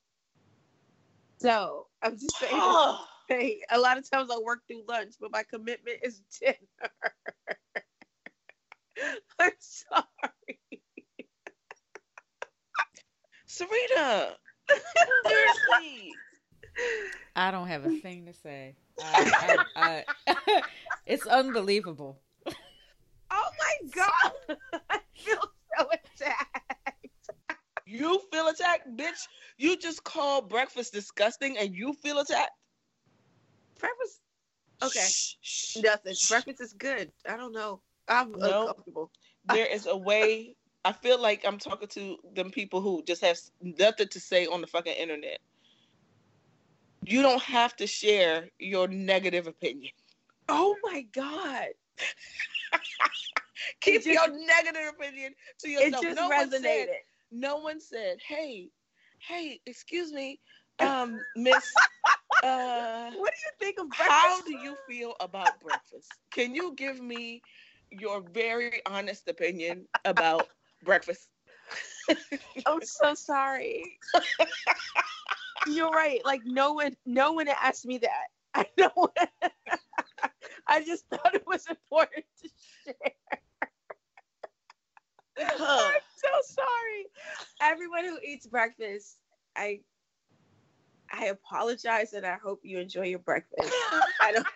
So 1.38 1.86
I'm 2.03 2.12
just 2.12 2.36
saying. 2.38 2.61
hey, 3.28 3.61
a 3.70 3.78
lot 3.78 3.99
of 3.99 4.09
times 4.11 4.30
I 4.32 4.38
work 4.38 4.61
through 4.66 4.82
lunch, 4.88 5.14
but 5.20 5.30
my 5.32 5.43
commitment 5.45 5.99
is 6.03 6.20
dinner. 6.40 6.57
I'm 9.38 9.53
sorry. 9.59 10.59
Sarita, 13.49 14.32
seriously. 15.26 16.12
I 17.34 17.51
don't 17.51 17.68
have 17.68 17.84
a 17.84 17.90
thing 18.01 18.26
to 18.26 18.32
say. 18.34 18.76
I, 19.01 19.64
I, 19.76 20.05
I, 20.26 20.62
it's 21.07 21.26
unbelievable. 21.26 22.20
Oh 23.33 23.51
my 23.59 23.89
god! 23.95 24.57
I 24.91 24.99
feel 25.14 25.41
so 25.78 25.89
attacked. 25.91 27.30
You 27.87 28.20
feel 28.33 28.49
attacked, 28.49 28.97
bitch. 28.97 29.26
You 29.57 29.76
just 29.76 30.05
called 30.05 30.49
breakfast 30.49 30.93
disgusting, 30.93 31.57
and 31.59 31.74
you 31.74 31.95
feel 31.95 32.18
attacked. 32.18 32.53
Breakfast. 33.78 34.20
Okay. 34.83 35.01
Shh, 35.01 35.35
shh, 35.41 35.76
Nothing. 35.83 36.14
Shh. 36.14 36.28
Breakfast 36.28 36.61
is 36.61 36.72
good. 36.72 37.11
I 37.28 37.37
don't 37.37 37.53
know. 37.53 37.80
I'm 38.09 38.33
no, 38.33 38.62
uncomfortable. 38.62 39.11
There 39.47 39.66
is 39.66 39.87
a 39.87 39.97
way. 39.97 40.55
I 40.85 40.93
feel 40.93 41.20
like 41.20 41.45
I'm 41.47 41.59
talking 41.59 41.89
to 41.89 42.16
them 42.35 42.51
people 42.51 42.80
who 42.80 43.03
just 43.05 43.22
have 43.22 43.39
nothing 43.61 44.09
to 44.09 44.20
say 44.20 44.47
on 44.47 44.61
the 44.61 44.66
fucking 44.66 44.95
internet. 44.95 45.39
You 47.05 47.22
don't 47.22 47.43
have 47.43 47.76
to 47.76 47.87
share 47.87 48.49
your 48.59 48.89
negative 48.89 49.47
opinion. 49.47 49.93
Oh 50.49 50.76
my 50.83 51.03
god. 51.12 51.68
Keep 53.81 54.05
just, 54.05 54.07
your 54.07 54.47
negative 54.47 54.95
opinion 54.99 55.35
to 55.61 55.69
yourself. 55.69 56.05
It 56.05 56.09
just 56.09 56.17
no 56.17 56.31
resonated. 56.31 56.39
One 56.39 56.51
said, 56.51 56.89
no 57.31 57.57
one 57.59 57.81
said, 57.81 58.19
"Hey, 58.27 58.71
hey, 59.29 59.61
excuse 59.67 60.13
me, 60.13 60.41
um, 60.81 61.21
Miss." 61.37 61.73
Uh, 62.43 63.13
what 63.13 63.33
do 63.33 63.39
you 63.45 63.53
think 63.61 63.79
of 63.79 63.87
breakfast? 63.89 64.11
How 64.11 64.43
do 64.43 64.53
you 64.53 64.75
feel 64.89 65.15
about 65.21 65.61
breakfast? 65.61 66.09
Can 66.33 66.57
you 66.57 66.75
give 66.75 66.99
me 67.01 67.41
your 67.93 68.23
very 68.33 68.81
honest 68.87 69.29
opinion 69.29 69.87
about 70.05 70.49
breakfast. 70.83 71.29
I'm 72.67 72.83
so 72.83 73.15
sorry. 73.15 73.99
You're 75.69 75.91
right. 75.91 76.21
Like 76.25 76.43
no 76.45 76.73
one, 76.73 76.97
no 77.07 77.33
one 77.33 77.49
asked 77.49 77.87
me 77.87 77.99
that. 77.99 78.27
I 78.55 78.67
know. 78.79 79.09
I 80.73 80.83
just 80.83 81.07
thought 81.11 81.35
it 81.35 81.47
was 81.47 81.66
important 81.66 82.25
to 82.43 82.49
share. 82.85 83.12
I'm 85.39 86.01
so 86.16 86.29
sorry. 86.45 87.07
Everyone 87.61 88.05
who 88.07 88.18
eats 88.27 88.47
breakfast, 88.47 89.18
I 89.55 89.81
I 91.12 91.27
apologize 91.27 92.14
and 92.14 92.25
I 92.25 92.39
hope 92.43 92.61
you 92.62 92.79
enjoy 92.79 93.05
your 93.05 93.18
breakfast. 93.18 93.70
I 94.23 94.33
don't 94.33 94.47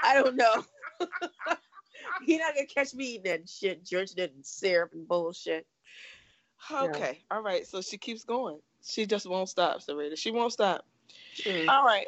I 0.00 0.14
don't 0.14 0.36
know. 0.36 0.64
He 2.24 2.38
not 2.38 2.54
gonna 2.54 2.66
catch 2.66 2.94
me 2.94 3.06
eating 3.06 3.22
that 3.24 3.48
shit, 3.48 3.84
drenching 3.84 4.18
it 4.18 4.32
in 4.36 4.44
syrup 4.44 4.92
and 4.92 5.06
bullshit. 5.06 5.66
Okay, 6.70 7.18
yeah. 7.30 7.36
all 7.36 7.42
right. 7.42 7.66
So 7.66 7.80
she 7.80 7.98
keeps 7.98 8.24
going. 8.24 8.60
She 8.82 9.04
just 9.04 9.26
won't 9.28 9.48
stop, 9.48 9.80
Sarita. 9.80 10.16
She 10.16 10.30
won't 10.30 10.52
stop. 10.52 10.86
Mm. 11.42 11.68
All 11.68 11.84
right. 11.84 12.06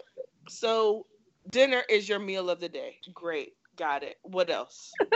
So 0.49 1.07
dinner 1.51 1.83
is 1.89 2.09
your 2.09 2.19
meal 2.19 2.51
of 2.51 2.61
the 2.61 2.69
day. 2.69 2.99
Great. 3.13 3.55
Got 3.77 4.03
it. 4.03 4.17
What 4.23 4.51
else? 4.51 4.93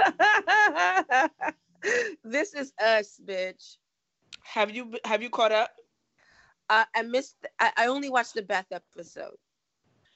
this 2.24 2.55
is 2.55 2.73
us, 2.82 3.20
bitch. 3.24 3.77
Have 4.43 4.70
you 4.70 4.94
have 5.05 5.23
you 5.23 5.31
caught 5.31 5.52
up? 5.52 5.70
Uh, 6.69 6.85
I 6.94 7.02
missed. 7.02 7.36
I, 7.59 7.73
I 7.77 7.86
only 7.86 8.11
watched 8.11 8.35
the 8.35 8.43
Beth 8.43 8.66
episode. 8.70 9.36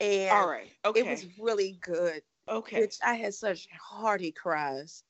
And 0.01 0.31
all 0.31 0.49
right. 0.49 0.71
Okay. 0.85 1.01
It 1.01 1.09
was 1.09 1.27
really 1.39 1.79
good. 1.81 2.23
Okay. 2.49 2.81
Which 2.81 2.97
I 3.05 3.15
had 3.15 3.35
such 3.35 3.69
hearty 3.81 4.31
cries. 4.31 5.03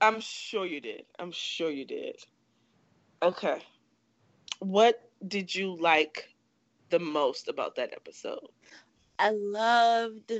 I'm 0.00 0.20
sure 0.20 0.66
you 0.66 0.80
did. 0.80 1.04
I'm 1.18 1.32
sure 1.32 1.70
you 1.70 1.84
did. 1.84 2.16
Okay. 3.22 3.62
What 4.58 5.08
did 5.26 5.54
you 5.54 5.76
like 5.80 6.28
the 6.90 6.98
most 6.98 7.48
about 7.48 7.76
that 7.76 7.92
episode? 7.92 8.48
I 9.18 9.30
loved 9.30 10.32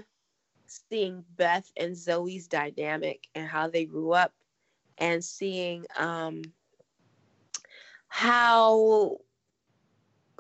seeing 0.89 1.25
Beth 1.37 1.71
and 1.77 1.97
Zoe's 1.97 2.47
dynamic 2.49 3.27
and 3.35 3.47
how 3.47 3.69
they 3.69 3.85
grew 3.85 4.13
up 4.13 4.33
and 4.99 5.25
seeing 5.25 5.85
um, 5.99 6.43
how 8.09 9.19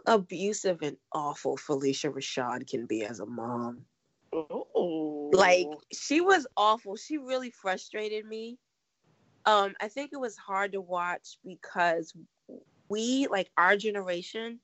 abusive 0.06 0.82
and 0.82 0.96
awful 1.12 1.56
Phylicia 1.56 2.12
Rashad 2.12 2.68
can 2.68 2.86
be 2.86 3.04
as 3.04 3.20
a 3.20 3.26
mom. 3.26 3.84
Oh. 4.32 5.30
Like 5.32 5.68
she 5.92 6.20
was 6.20 6.46
awful. 6.56 6.96
She 6.96 7.18
really 7.18 7.50
frustrated 7.50 8.26
me. 8.26 8.58
Um, 9.44 9.74
I 9.80 9.88
think 9.88 10.10
it 10.12 10.20
was 10.20 10.36
hard 10.36 10.72
to 10.72 10.80
watch 10.80 11.38
because 11.44 12.14
we, 12.88 13.26
like 13.28 13.50
our 13.56 13.76
generation, 13.76 14.60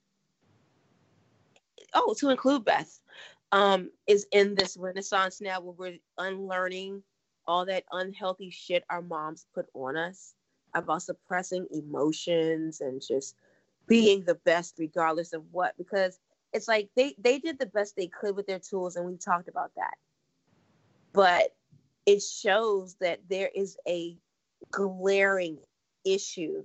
oh, 1.95 2.15
to 2.19 2.31
include 2.31 2.65
Beth, 2.65 3.01
um, 3.53 3.91
is 4.07 4.27
in 4.33 4.55
this 4.55 4.77
renaissance 4.77 5.41
now 5.41 5.61
where 5.61 5.73
we're 5.73 5.99
unlearning 6.19 7.03
all 7.47 7.65
that 7.65 7.85
unhealthy 7.93 8.51
shit 8.51 8.85
our 8.91 9.01
moms 9.01 9.47
put 9.55 9.66
on 9.75 9.97
us 9.97 10.35
about 10.75 11.03
suppressing 11.03 11.66
emotions 11.73 12.81
and 12.81 13.01
just 13.07 13.35
being 13.87 14.23
the 14.25 14.35
best 14.35 14.75
regardless 14.79 15.33
of 15.33 15.43
what 15.51 15.75
because 15.79 16.19
it's 16.53 16.69
like 16.69 16.89
they 16.95 17.15
they 17.19 17.39
did 17.39 17.59
the 17.59 17.66
best 17.66 17.97
they 17.97 18.07
could 18.07 18.37
with 18.37 18.47
their 18.47 18.59
tools 18.59 18.97
and 18.97 19.07
we 19.07 19.16
talked 19.16 19.49
about 19.49 19.70
that. 19.77 19.95
But 21.12 21.55
it 22.07 22.23
shows 22.23 22.97
that 23.01 23.20
there 23.29 23.51
is 23.55 23.77
a 23.87 24.16
glaring 24.70 25.59
issue 26.05 26.65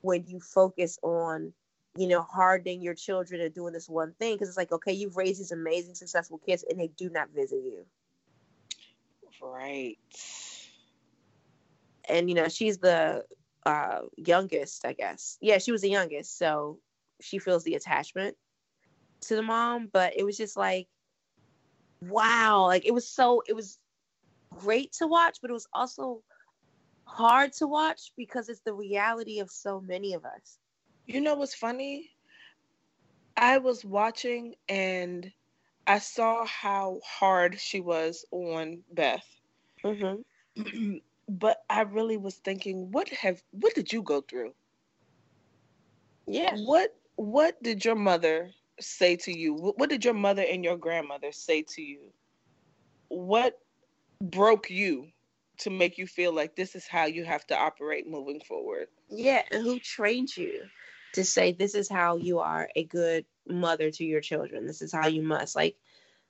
when 0.00 0.24
you 0.26 0.40
focus 0.40 0.98
on 1.02 1.52
you 1.96 2.08
know 2.08 2.22
hardening 2.22 2.80
your 2.80 2.94
children 2.94 3.40
and 3.40 3.54
doing 3.54 3.72
this 3.72 3.88
one 3.88 4.14
thing 4.18 4.34
because 4.34 4.48
it's 4.48 4.56
like 4.56 4.72
okay 4.72 4.92
you've 4.92 5.16
raised 5.16 5.40
these 5.40 5.52
amazing 5.52 5.94
successful 5.94 6.38
kids 6.38 6.64
and 6.68 6.80
they 6.80 6.88
do 6.88 7.10
not 7.10 7.28
visit 7.30 7.60
you. 7.64 7.84
Right. 9.42 9.98
And 12.08 12.28
you 12.28 12.34
know 12.34 12.48
she's 12.48 12.78
the 12.78 13.24
uh 13.64 14.00
youngest 14.16 14.84
i 14.84 14.92
guess. 14.92 15.38
Yeah 15.40 15.58
she 15.58 15.72
was 15.72 15.82
the 15.82 15.90
youngest 15.90 16.38
so 16.38 16.78
she 17.20 17.38
feels 17.38 17.62
the 17.64 17.74
attachment 17.74 18.36
to 19.22 19.36
the 19.36 19.42
mom 19.42 19.88
but 19.92 20.14
it 20.16 20.24
was 20.24 20.36
just 20.36 20.56
like 20.56 20.88
wow 22.00 22.66
like 22.66 22.84
it 22.84 22.92
was 22.92 23.08
so 23.08 23.42
it 23.46 23.54
was 23.54 23.78
great 24.58 24.92
to 24.92 25.06
watch 25.06 25.38
but 25.40 25.50
it 25.50 25.54
was 25.54 25.68
also 25.72 26.22
hard 27.04 27.52
to 27.52 27.66
watch 27.66 28.12
because 28.16 28.48
it's 28.48 28.62
the 28.64 28.74
reality 28.74 29.38
of 29.38 29.50
so 29.50 29.80
many 29.80 30.14
of 30.14 30.24
us 30.24 30.58
you 31.06 31.20
know 31.20 31.34
what's 31.34 31.54
funny 31.54 32.10
i 33.36 33.58
was 33.58 33.84
watching 33.84 34.54
and 34.68 35.30
i 35.86 35.98
saw 35.98 36.44
how 36.46 37.00
hard 37.04 37.58
she 37.58 37.80
was 37.80 38.24
on 38.30 38.82
beth 38.92 39.26
mm-hmm. 39.84 40.20
but 41.28 41.62
I 41.70 41.82
really 41.82 42.16
was 42.16 42.36
thinking, 42.36 42.90
what 42.90 43.08
have 43.10 43.42
what 43.52 43.74
did 43.74 43.92
you 43.92 44.02
go 44.02 44.20
through? 44.20 44.52
Yeah. 46.26 46.54
What 46.56 46.94
what 47.16 47.62
did 47.62 47.84
your 47.84 47.94
mother 47.94 48.50
say 48.80 49.16
to 49.16 49.36
you? 49.36 49.54
What 49.54 49.90
did 49.90 50.04
your 50.04 50.14
mother 50.14 50.42
and 50.42 50.64
your 50.64 50.76
grandmother 50.76 51.32
say 51.32 51.62
to 51.74 51.82
you? 51.82 52.00
What 53.08 53.58
broke 54.22 54.70
you 54.70 55.08
to 55.58 55.70
make 55.70 55.98
you 55.98 56.06
feel 56.06 56.32
like 56.32 56.56
this 56.56 56.74
is 56.74 56.86
how 56.86 57.04
you 57.04 57.24
have 57.24 57.46
to 57.48 57.56
operate 57.56 58.08
moving 58.08 58.40
forward? 58.40 58.88
Yeah, 59.08 59.42
and 59.50 59.62
who 59.62 59.78
trained 59.78 60.36
you 60.36 60.62
to 61.14 61.24
say 61.24 61.52
this 61.52 61.74
is 61.74 61.88
how 61.88 62.16
you 62.16 62.40
are 62.40 62.68
a 62.74 62.84
good 62.84 63.24
mother 63.46 63.90
to 63.90 64.04
your 64.04 64.20
children? 64.20 64.66
This 64.66 64.82
is 64.82 64.92
how 64.92 65.08
you 65.08 65.22
must 65.22 65.56
like. 65.56 65.76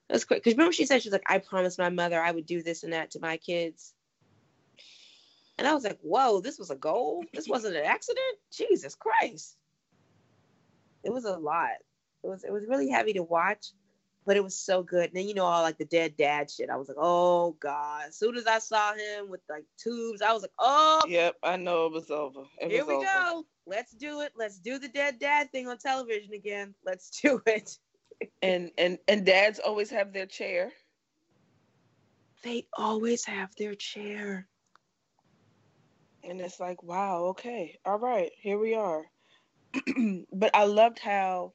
That's 0.09 0.25
quick 0.25 0.43
because 0.43 0.53
remember 0.53 0.73
she 0.73 0.85
said 0.85 1.01
she's 1.01 1.13
like, 1.13 1.23
I 1.27 1.37
promised 1.39 1.79
my 1.79 1.89
mother 1.89 2.21
I 2.21 2.31
would 2.31 2.45
do 2.45 2.61
this 2.61 2.83
and 2.83 2.93
that 2.93 3.11
to 3.11 3.19
my 3.19 3.37
kids. 3.37 3.93
And 5.57 5.67
I 5.67 5.73
was 5.73 5.83
like, 5.83 5.99
whoa, 6.01 6.41
this 6.41 6.59
was 6.59 6.71
a 6.71 6.75
goal? 6.75 7.23
This 7.33 7.47
wasn't 7.47 7.75
an 7.75 7.85
accident? 7.85 8.37
Jesus 8.51 8.95
Christ. 8.95 9.55
It 11.03 11.11
was 11.13 11.25
a 11.25 11.37
lot. 11.37 11.71
It 12.23 12.27
was 12.27 12.43
it 12.43 12.51
was 12.51 12.65
really 12.67 12.89
heavy 12.89 13.13
to 13.13 13.23
watch, 13.23 13.67
but 14.25 14.37
it 14.37 14.43
was 14.43 14.55
so 14.55 14.83
good. 14.83 15.05
And 15.05 15.13
then 15.13 15.27
you 15.27 15.33
know 15.33 15.45
all 15.45 15.61
like 15.61 15.77
the 15.77 15.85
dead 15.85 16.17
dad 16.17 16.49
shit. 16.49 16.69
I 16.69 16.77
was 16.77 16.87
like, 16.87 16.97
oh 16.99 17.55
God. 17.59 18.05
As 18.07 18.17
soon 18.17 18.35
as 18.35 18.47
I 18.47 18.59
saw 18.59 18.93
him 18.93 19.29
with 19.29 19.41
like 19.49 19.65
tubes, 19.77 20.21
I 20.21 20.33
was 20.33 20.41
like, 20.41 20.51
oh 20.59 21.01
Yep, 21.07 21.35
I 21.43 21.57
know 21.57 21.85
it 21.87 21.93
was 21.93 22.09
over. 22.09 22.41
It 22.59 22.71
here 22.71 22.85
was 22.85 22.87
we 22.87 22.95
over. 22.95 23.05
go. 23.05 23.45
Let's 23.65 23.91
do 23.93 24.21
it. 24.21 24.33
Let's 24.35 24.59
do 24.59 24.77
the 24.79 24.89
dead 24.89 25.19
dad 25.19 25.51
thing 25.51 25.67
on 25.67 25.77
television 25.77 26.33
again. 26.33 26.75
Let's 26.85 27.09
do 27.21 27.41
it. 27.45 27.77
And 28.41 28.71
and 28.77 28.99
and 29.07 29.25
dads 29.25 29.59
always 29.59 29.89
have 29.91 30.13
their 30.13 30.25
chair. 30.25 30.71
They 32.43 32.67
always 32.77 33.25
have 33.25 33.55
their 33.55 33.75
chair. 33.75 34.47
And 36.23 36.39
it's 36.41 36.59
like, 36.59 36.81
wow, 36.83 37.25
okay, 37.31 37.79
all 37.85 37.99
right, 37.99 38.31
here 38.37 38.57
we 38.57 38.73
are. 38.75 39.03
but 40.33 40.51
I 40.53 40.65
loved 40.65 40.99
how 40.99 41.53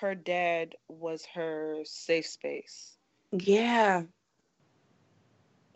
her 0.00 0.14
dad 0.14 0.74
was 0.88 1.24
her 1.34 1.80
safe 1.84 2.26
space. 2.26 2.96
Yeah. 3.32 4.04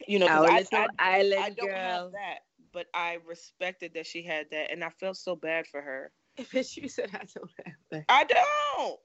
You 0.07 0.19
know, 0.19 0.29
Our 0.29 0.47
I, 0.51 0.59
little 0.59 0.87
I, 0.99 1.19
island 1.19 1.45
I 1.45 1.51
don't 1.51 1.69
girl. 1.69 1.77
have 1.77 2.13
that, 2.13 2.39
but 2.75 2.89
I 2.93 3.19
respected 3.27 3.95
that 3.95 4.07
she 4.07 4.23
had 4.23 4.51
that, 4.51 4.71
and 4.71 4.85
I 4.85 4.91
felt 4.91 5.17
so 5.17 5.37
bad 5.37 5.67
for 5.69 5.81
her. 5.81 6.13
Bitch, 6.39 6.77
you 6.77 6.89
said 6.89 7.09
I 7.15 7.25
don't 7.35 7.51
have 7.65 7.75
that. 7.91 8.05
I 8.09 8.25
don't. 8.25 9.01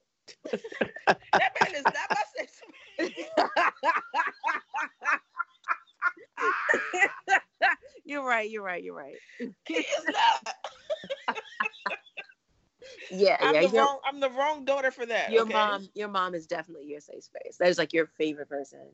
that 1.34 1.52
man 1.62 1.76
is 1.76 1.86
not 1.86 2.10
my 2.10 2.24
safe 2.36 2.50
space. 2.98 3.26
you're 8.06 8.26
right. 8.26 8.50
You're 8.50 8.64
right. 8.64 8.84
You're 8.84 8.96
right. 8.96 9.16
He 9.66 9.76
is 9.76 10.06
not. 10.08 10.56
Yeah, 13.12 13.38
I'm 13.41 13.56
yeah. 13.56 13.68
the 13.68 13.78
wrong. 13.78 14.00
I'm 14.06 14.20
the 14.20 14.30
wrong 14.30 14.66
daughter 14.66 14.91
for 14.91 15.06
that. 15.06 15.32
your 15.32 15.41
okay? 15.44 15.54
mom, 15.54 15.90
your 15.96 16.08
mom 16.10 16.36
is 16.36 16.46
definitely 16.46 16.86
your 16.86 17.02
safe 17.02 17.24
space. 17.24 17.58
That 17.60 17.70
is 17.70 17.78
like 17.78 17.91
your 17.91 18.06
favorite 18.06 18.50
person, 18.50 18.86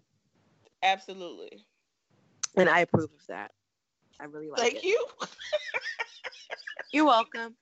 Absolutely. 0.83 1.65
and 2.55 2.69
I 2.69 2.79
approve 2.79 3.11
of 3.11 3.27
that. 3.27 3.51
I 4.19 4.25
really 4.25 4.49
like 4.49 4.61
Thank 4.61 4.75
it. 4.75 4.83
you. 4.85 5.05
You're 6.91 7.05
welcome. 7.05 7.55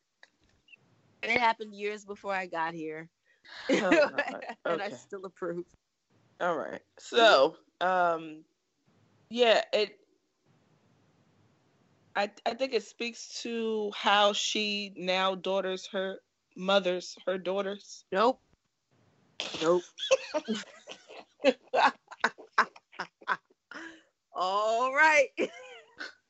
It 1.23 1.39
happened 1.39 1.73
years 1.73 2.05
before 2.05 2.33
I 2.33 2.47
got 2.47 2.73
here, 2.73 3.09
Oh, 3.71 4.09
God. 4.09 4.45
and 4.65 4.81
I 4.81 4.89
still 4.89 5.25
approve. 5.25 5.65
All 6.39 6.57
right. 6.57 6.81
So, 6.99 7.55
um, 7.79 8.43
yeah, 9.29 9.61
it. 9.71 9.97
I 12.15 12.29
I 12.45 12.53
think 12.53 12.73
it 12.73 12.83
speaks 12.83 13.41
to 13.41 13.91
how 13.95 14.33
she 14.33 14.93
now 14.95 15.33
daughters 15.33 15.87
her 15.93 16.17
mothers 16.55 17.15
her 17.25 17.37
daughters. 17.37 18.05
Nope. 18.11 18.39
Nope. 19.61 19.83
All 24.35 24.93
right. 24.93 25.29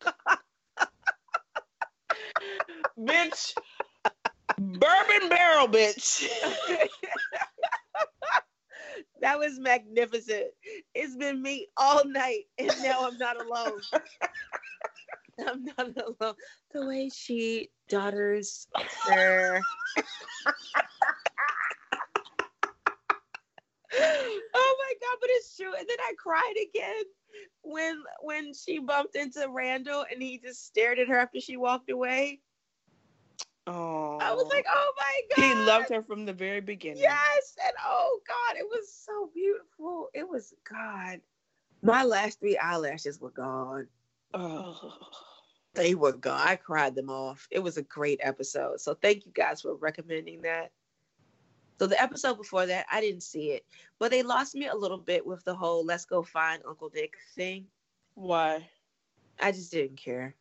bitch, 3.00 3.54
bourbon 4.58 5.30
barrel, 5.30 5.68
bitch. 5.68 6.28
that 9.22 9.40
was 9.40 9.60
magnificent. 9.60 10.48
It's 10.94 11.16
been 11.16 11.42
me 11.42 11.68
all 11.78 12.04
night, 12.06 12.44
and 12.58 12.72
now 12.84 13.08
I'm 13.08 13.18
not 13.18 13.44
alone. 13.44 13.80
I'm 15.48 15.66
not 15.66 15.98
alone. 15.98 16.36
The 16.72 16.86
way 16.86 17.10
she 17.14 17.70
daughters 17.90 18.68
her. 19.08 19.62
oh 23.96 24.76
my 24.80 24.94
god, 25.02 25.18
but 25.22 25.30
it's 25.32 25.58
true. 25.58 25.74
And 25.78 25.88
then 25.88 25.98
I 26.00 26.14
cried 26.18 26.54
again 26.70 27.04
when 27.62 28.02
when 28.22 28.54
she 28.54 28.80
bumped 28.80 29.16
into 29.16 29.48
Randall 29.50 30.06
and 30.12 30.22
he 30.22 30.38
just 30.38 30.66
stared 30.66 31.00
at 31.00 31.08
her 31.08 31.18
after 31.18 31.40
she 31.40 31.58
walked 31.58 31.90
away. 31.90 32.40
Oh, 33.66 34.18
I 34.22 34.34
was 34.34 34.48
like, 34.52 34.66
oh 34.70 34.94
my 34.98 35.22
god. 35.36 35.44
he 35.44 35.66
loved 35.66 35.90
her 35.90 36.04
from 36.04 36.26
the 36.26 36.34
very 36.34 36.60
beginning. 36.60 37.02
Yes, 37.02 37.56
and 37.66 37.74
oh 37.86 38.20
God, 38.28 38.58
it 38.58 38.66
was 38.70 38.94
so 38.94 39.30
beautiful. 39.34 40.10
It 40.14 40.28
was 40.28 40.54
God. 40.70 41.22
My 41.82 42.04
last 42.04 42.40
three 42.40 42.58
eyelashes 42.58 43.22
were 43.22 43.32
gone. 43.32 43.88
Oh. 44.34 44.94
They 45.76 45.96
were 45.96 46.14
gone. 46.14 46.40
I 46.40 46.56
cried 46.56 46.96
them 46.96 47.10
off. 47.10 47.48
It 47.50 47.60
was 47.60 47.78
a 47.78 47.82
great 47.84 48.20
episode. 48.22 48.80
So 48.80 48.94
thank 48.94 49.26
you 49.26 49.32
guys 49.32 49.62
for 49.62 49.76
recommending 49.76 50.44
that. 50.44 50.72
So 51.84 51.88
the 51.88 52.02
episode 52.02 52.38
before 52.38 52.66
that, 52.66 52.86
I 52.90 53.02
didn't 53.02 53.24
see 53.24 53.52
it, 53.52 53.66
but 54.00 54.10
they 54.10 54.24
lost 54.24 54.56
me 54.56 54.68
a 54.68 54.74
little 54.74 54.98
bit 54.98 55.28
with 55.28 55.44
the 55.44 55.54
whole 55.54 55.84
"let's 55.84 56.06
go 56.06 56.24
find 56.24 56.64
Uncle 56.66 56.90
Nick" 56.96 57.16
thing. 57.36 57.66
Why? 58.14 58.70
I 59.42 59.52
just 59.52 59.70
didn't 59.70 59.98
care. 59.98 60.34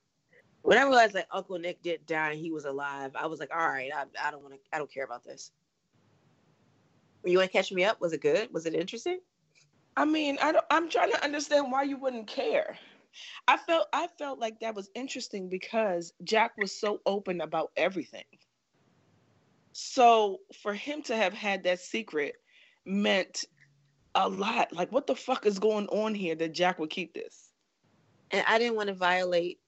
When 0.60 0.78
I 0.78 0.82
realized 0.82 1.14
like 1.14 1.27
Uncle 1.32 1.59
Nick 1.59 1.82
didn't 1.82 2.06
die 2.06 2.31
and 2.31 2.39
he 2.39 2.52
was 2.52 2.64
alive, 2.64 3.10
I 3.16 3.27
was 3.27 3.40
like, 3.40 3.51
all 3.52 3.66
right, 3.66 3.90
I, 3.93 4.05
I 4.24 4.31
don't 4.31 4.44
want 4.44 4.55
to, 4.55 4.60
I 4.73 4.78
don't 4.78 4.89
care 4.89 5.02
about 5.02 5.24
this. 5.24 5.51
You 7.24 7.39
want 7.39 7.51
to 7.51 7.59
catch 7.59 7.73
me 7.73 7.82
up? 7.82 8.01
Was 8.01 8.12
it 8.12 8.20
good? 8.20 8.55
Was 8.55 8.66
it 8.66 8.74
interesting? 8.74 9.19
I 9.97 10.05
mean, 10.05 10.39
I 10.40 10.52
don't, 10.52 10.64
I'm 10.70 10.89
trying 10.89 11.10
to 11.10 11.24
understand 11.24 11.73
why 11.73 11.82
you 11.82 11.97
wouldn't 11.97 12.28
care. 12.28 12.78
I 13.48 13.56
felt 13.56 13.89
I 13.93 14.06
felt 14.16 14.39
like 14.39 14.60
that 14.60 14.77
was 14.77 14.90
interesting 14.94 15.48
because 15.48 16.12
Jack 16.23 16.52
was 16.56 16.70
so 16.70 17.01
open 17.05 17.40
about 17.40 17.73
everything. 17.77 18.27
So 19.72 20.38
for 20.62 20.74
him 20.74 21.02
to 21.04 21.16
have 21.16 21.32
had 21.32 21.64
that 21.64 21.80
secret 21.80 22.36
meant 22.84 23.44
a 24.14 24.28
lot. 24.28 24.72
Like, 24.72 24.92
what 24.92 25.06
the 25.06 25.14
fuck 25.16 25.46
is 25.46 25.58
going 25.58 25.86
on 25.88 26.14
here 26.14 26.34
that 26.34 26.52
Jack 26.52 26.78
would 26.78 26.90
keep 26.90 27.14
this? 27.14 27.52
and 28.32 28.44
I 28.48 28.58
didn't 28.58 28.76
want 28.76 28.88
to 28.88 28.94
violate 28.94 29.60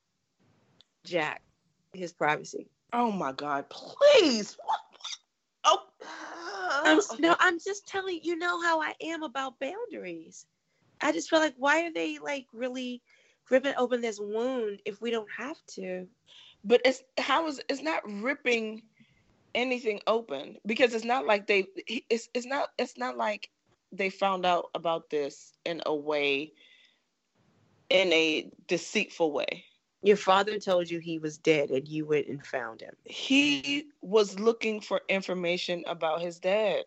Jack, 1.04 1.42
his 1.92 2.12
privacy. 2.12 2.68
Oh 2.92 3.12
my 3.12 3.32
God! 3.32 3.66
Please. 3.68 4.56
What? 4.64 4.80
what? 5.64 5.80
I'm, 6.86 6.98
Oh. 6.98 7.16
no, 7.18 7.36
I'm 7.38 7.58
just 7.58 7.86
telling 7.86 8.20
you 8.22 8.36
know 8.36 8.60
how 8.62 8.80
I 8.80 8.94
am 9.02 9.22
about 9.22 9.58
boundaries. 9.60 10.46
I 11.00 11.12
just 11.12 11.30
feel 11.30 11.38
like 11.38 11.54
why 11.56 11.84
are 11.84 11.92
they 11.92 12.18
like 12.18 12.46
really 12.52 13.02
ripping 13.50 13.74
open 13.76 14.00
this 14.00 14.18
wound 14.20 14.80
if 14.84 15.00
we 15.00 15.10
don't 15.10 15.28
have 15.36 15.56
to? 15.74 16.06
but 16.64 16.80
it's 16.84 17.02
how 17.18 17.46
is 17.46 17.60
it's 17.68 17.82
not 17.82 18.02
ripping 18.22 18.82
anything 19.54 20.00
open 20.06 20.56
because 20.66 20.94
it's 20.94 21.04
not 21.04 21.26
like 21.26 21.46
they 21.46 21.66
it's 21.86 22.28
it's 22.34 22.46
not 22.46 22.70
it's 22.78 22.98
not 22.98 23.16
like 23.16 23.50
they 23.92 24.10
found 24.10 24.44
out 24.44 24.66
about 24.74 25.10
this 25.10 25.52
in 25.64 25.80
a 25.86 25.94
way 25.94 26.52
in 27.90 28.12
a 28.12 28.50
deceitful 28.66 29.32
way 29.32 29.64
Your 30.02 30.16
father 30.16 30.58
told 30.58 30.90
you 30.90 30.98
he 30.98 31.18
was 31.18 31.38
dead 31.38 31.70
and 31.70 31.86
you 31.86 32.06
went 32.06 32.28
and 32.28 32.44
found 32.44 32.80
him. 32.80 32.94
he 33.04 33.86
was 34.02 34.38
looking 34.38 34.80
for 34.80 35.02
information 35.08 35.84
about 35.86 36.20
his 36.20 36.38
dad 36.38 36.84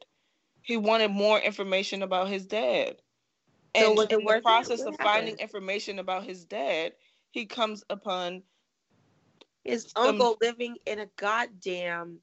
he 0.61 0.75
wanted 0.77 1.11
more 1.11 1.39
information 1.39 2.03
about 2.03 2.27
his 2.27 2.45
dad 2.45 2.97
and 3.75 3.97
it 3.97 4.11
in 4.11 4.25
the 4.25 4.41
process 4.41 4.81
of 4.81 4.95
finding 4.97 5.37
information 5.37 5.99
about 5.99 6.23
his 6.23 6.45
dad 6.45 6.93
he 7.31 7.45
comes 7.45 7.83
upon 7.89 8.41
his 9.67 9.91
uncle 9.97 10.37
living 10.41 10.77
in 10.85 10.99
a 10.99 11.07
goddamn. 11.17 12.19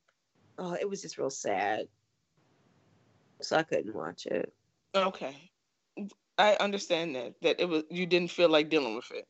Oh, 0.58 0.74
it 0.74 0.88
was 0.88 1.02
just 1.02 1.18
real 1.18 1.30
sad. 1.30 1.86
So 3.40 3.56
I 3.56 3.62
couldn't 3.62 3.94
watch 3.94 4.26
it. 4.26 4.52
Okay, 4.94 5.50
I 6.38 6.56
understand 6.60 7.16
that 7.16 7.34
that 7.42 7.60
it 7.60 7.68
was 7.68 7.82
you 7.90 8.06
didn't 8.06 8.30
feel 8.30 8.48
like 8.48 8.70
dealing 8.70 8.96
with 8.96 9.10
it. 9.10 9.26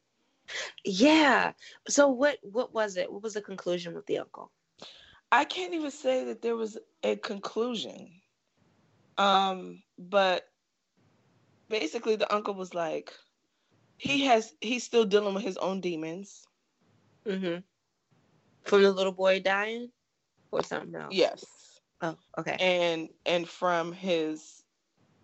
Yeah. 0.84 1.52
So 1.88 2.08
what? 2.08 2.38
What 2.42 2.74
was 2.74 2.96
it? 2.96 3.10
What 3.10 3.22
was 3.22 3.34
the 3.34 3.42
conclusion 3.42 3.94
with 3.94 4.06
the 4.06 4.18
uncle? 4.18 4.50
I 5.32 5.44
can't 5.44 5.74
even 5.74 5.90
say 5.90 6.24
that 6.24 6.42
there 6.42 6.56
was 6.56 6.78
a 7.02 7.16
conclusion. 7.16 8.08
Um, 9.18 9.82
but 9.98 10.44
basically 11.68 12.16
the 12.16 12.32
uncle 12.32 12.54
was 12.54 12.74
like, 12.74 13.12
he 13.96 14.24
has 14.26 14.54
he's 14.60 14.84
still 14.84 15.04
dealing 15.04 15.34
with 15.34 15.42
his 15.42 15.56
own 15.56 15.80
demons. 15.80 16.46
Mm-hmm. 17.26 17.60
From 18.62 18.82
the 18.82 18.92
little 18.92 19.12
boy 19.12 19.40
dying, 19.40 19.90
or 20.58 20.62
something 20.62 20.94
else. 20.94 21.14
Yes. 21.14 21.44
Oh, 22.00 22.16
okay. 22.38 22.56
And 22.60 23.08
and 23.26 23.48
from 23.48 23.92
his 23.92 24.62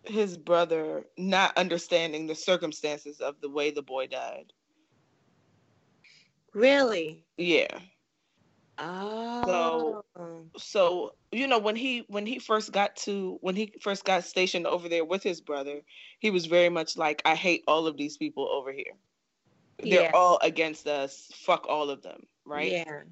his 0.04 0.36
brother 0.36 1.04
not 1.18 1.56
understanding 1.56 2.26
the 2.26 2.34
circumstances 2.34 3.20
of 3.20 3.40
the 3.40 3.50
way 3.50 3.70
the 3.70 3.82
boy 3.82 4.06
died. 4.06 4.52
Really? 6.54 7.24
Yeah. 7.36 7.78
Oh. 8.78 9.42
So 9.44 10.04
so 10.56 11.14
you 11.32 11.46
know 11.46 11.58
when 11.58 11.76
he 11.76 12.04
when 12.08 12.26
he 12.26 12.38
first 12.38 12.72
got 12.72 12.96
to 12.96 13.38
when 13.42 13.54
he 13.54 13.74
first 13.80 14.04
got 14.04 14.24
stationed 14.24 14.66
over 14.66 14.88
there 14.88 15.04
with 15.04 15.22
his 15.22 15.40
brother, 15.40 15.82
he 16.18 16.30
was 16.30 16.46
very 16.46 16.70
much 16.70 16.96
like 16.96 17.20
I 17.24 17.34
hate 17.34 17.62
all 17.66 17.86
of 17.86 17.96
these 17.96 18.16
people 18.16 18.48
over 18.48 18.72
here. 18.72 18.94
They're 19.82 20.14
all 20.14 20.38
against 20.42 20.86
us. 20.86 21.30
Fuck 21.34 21.66
all 21.68 21.90
of 21.90 22.02
them, 22.02 22.26
right? 22.44 22.72
Yeah. 22.72 23.02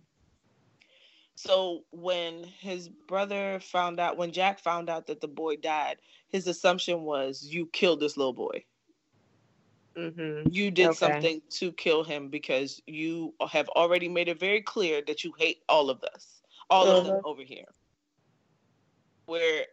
So 1.39 1.85
when 1.93 2.45
his 2.45 2.89
brother 2.89 3.61
found 3.61 4.01
out 4.01 4.17
when 4.17 4.33
Jack 4.33 4.59
found 4.59 4.91
out 4.91 5.07
that 5.07 5.21
the 5.21 5.29
boy 5.29 5.57
died, 5.57 5.99
his 6.29 6.49
assumption 6.49 7.03
was 7.03 7.45
you 7.45 7.67
killed 7.69 8.01
this 8.01 8.17
little 8.17 8.33
boy. 8.33 8.65
Mm-hmm. 9.97 10.49
You 10.51 10.71
did 10.71 10.95
Okay. 10.95 10.95
something 10.95 11.43
to 11.51 11.73
kill 11.73 12.05
him 12.05 12.29
because 12.29 12.83
you 12.87 13.35
have 13.51 13.69
already 13.71 14.09
made 14.09 14.29
it 14.29 14.41
very 14.41 14.63
clear 14.63 15.03
that 15.07 15.25
you 15.25 15.33
hate 15.39 15.59
all 15.69 15.91
of 15.91 16.03
us, 16.05 16.43
all 16.71 16.91
of 16.91 17.05
them 17.05 17.15
Uh-huh. 17.15 17.23
over 17.25 17.43
here. 17.43 17.67
Where, 19.27 19.67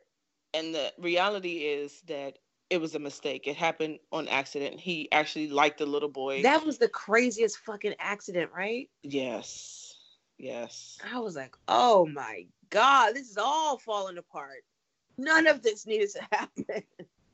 and 0.53 0.75
the 0.75 0.93
reality 0.99 1.65
is 1.65 2.01
that 2.07 2.39
it 2.69 2.79
was 2.81 2.95
a 2.95 2.99
mistake. 2.99 3.47
It 3.47 3.55
happened 3.57 3.99
on 4.11 4.27
accident. 4.27 4.79
He 4.79 5.11
actually 5.11 5.49
liked 5.49 5.79
the 5.79 5.85
little 5.87 6.09
boy. 6.09 6.43
That 6.43 6.65
was 6.65 6.77
the 6.77 6.89
craziest 6.89 7.57
fucking 7.59 7.95
accident, 7.99 8.51
right? 8.55 8.89
yes, 9.03 9.84
yes. 10.37 10.97
I 11.11 11.19
was 11.19 11.35
like, 11.35 11.55
oh 11.67 12.05
my 12.07 12.45
god, 12.69 13.15
this 13.15 13.29
is 13.29 13.37
all 13.37 13.77
falling 13.77 14.17
apart. 14.17 14.63
None 15.17 15.47
of 15.47 15.61
this 15.61 15.85
needed 15.85 16.09
to 16.11 16.27
happen. 16.31 16.83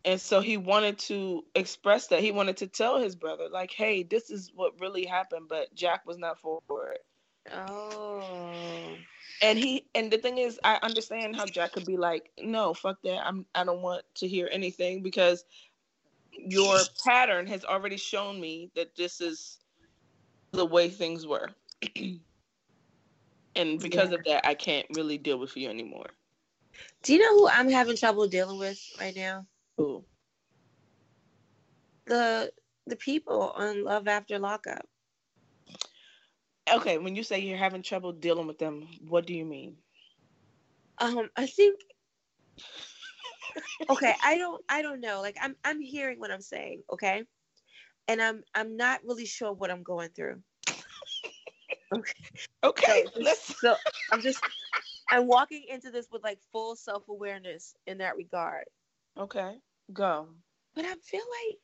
And 0.03 0.19
so 0.19 0.41
he 0.41 0.57
wanted 0.57 0.98
to 0.99 1.44
express 1.53 2.07
that. 2.07 2.22
He 2.22 2.32
wanted 2.32 2.57
to 2.57 2.68
tell 2.68 2.99
his 2.99 3.15
brother, 3.15 3.48
like, 3.52 3.72
hey, 3.72 4.03
this 4.03 4.32
is 4.32 4.52
what 4.56 4.80
really 4.80 5.06
happened, 5.06 5.45
but 5.48 5.73
Jack 5.76 6.06
was 6.06 6.18
not 6.18 6.40
for 6.40 6.60
it. 6.91 7.06
Oh. 7.52 8.95
and 9.41 9.57
he 9.57 9.88
and 9.95 10.11
the 10.11 10.18
thing 10.18 10.38
is 10.38 10.60
i 10.64 10.78
understand 10.84 11.36
how 11.36 11.45
jack 11.45 11.72
could 11.72 11.86
be 11.86 11.98
like 11.98 12.30
no 12.40 12.73
fuck 12.73 13.02
that 13.03 13.26
i'm 13.26 13.45
i 13.56 13.64
don't 13.64 13.82
want 13.82 14.03
to 14.14 14.28
hear 14.28 14.48
anything 14.52 15.02
because 15.02 15.44
your 16.32 16.78
pattern 17.03 17.48
has 17.48 17.65
already 17.65 17.98
shown 17.98 18.40
me 18.40 18.69
that 18.76 18.95
this 18.95 19.22
is 19.22 19.57
the 20.52 20.65
way 20.65 20.88
things 20.88 21.26
were 21.26 21.49
and 23.56 23.82
because 23.82 24.11
of 24.11 24.23
that 24.23 24.45
i 24.48 24.53
can't 24.53 24.88
really 24.95 25.18
deal 25.18 25.38
with 25.40 25.56
you 25.57 25.69
anymore 25.69 26.07
Do 27.03 27.14
you 27.14 27.19
know 27.19 27.38
who 27.38 27.48
I'm 27.49 27.69
having 27.69 27.95
trouble 27.98 28.28
dealing 28.28 28.57
with 28.60 28.80
right 28.99 29.15
now? 29.15 29.48
Who? 29.78 30.06
The 32.06 32.53
the 32.88 32.95
people 32.95 33.52
on 33.52 33.84
Love 33.84 34.07
After 34.07 34.40
Lockup. 34.40 34.88
okay 36.73 36.98
when 36.98 37.15
you 37.15 37.23
say 37.23 37.40
you're 37.40 37.57
having 37.57 37.82
trouble 37.84 38.11
dealing 38.11 38.48
with 38.48 38.57
them 38.60 38.88
what 39.07 39.26
do 39.26 39.34
you 39.34 39.45
mean 39.45 39.78
Um, 40.99 41.30
I 41.36 41.48
think 41.48 41.80
okay, 43.90 44.14
I 44.23 44.38
don't 44.38 44.64
I 44.69 44.82
don't 44.82 45.02
know. 45.02 45.22
Like 45.22 45.38
I'm 45.41 45.56
I'm 45.64 45.82
hearing 45.82 46.19
what 46.19 46.32
I'm 46.32 46.41
saying, 46.41 46.84
okay? 46.94 47.23
And 48.07 48.22
I'm 48.22 48.44
I'm 48.53 48.78
not 48.78 49.02
really 49.06 49.26
sure 49.26 49.53
what 49.53 49.72
I'm 49.72 49.84
going 49.84 50.10
through. 50.10 50.41
okay 52.64 53.06
So, 53.14 53.22
let's 53.22 53.60
so 53.60 53.76
I'm 54.12 54.22
just 54.22 54.44
I'm 55.10 55.28
walking 55.28 55.64
into 55.70 55.92
this 55.92 56.08
with 56.12 56.24
like 56.24 56.40
full 56.52 56.76
self-awareness 56.76 57.76
in 57.88 57.98
that 58.00 58.16
regard. 58.16 58.66
okay 59.18 59.58
go 59.94 60.28
But 60.76 60.86
I 60.86 60.96
feel 60.96 61.22
like 61.22 61.58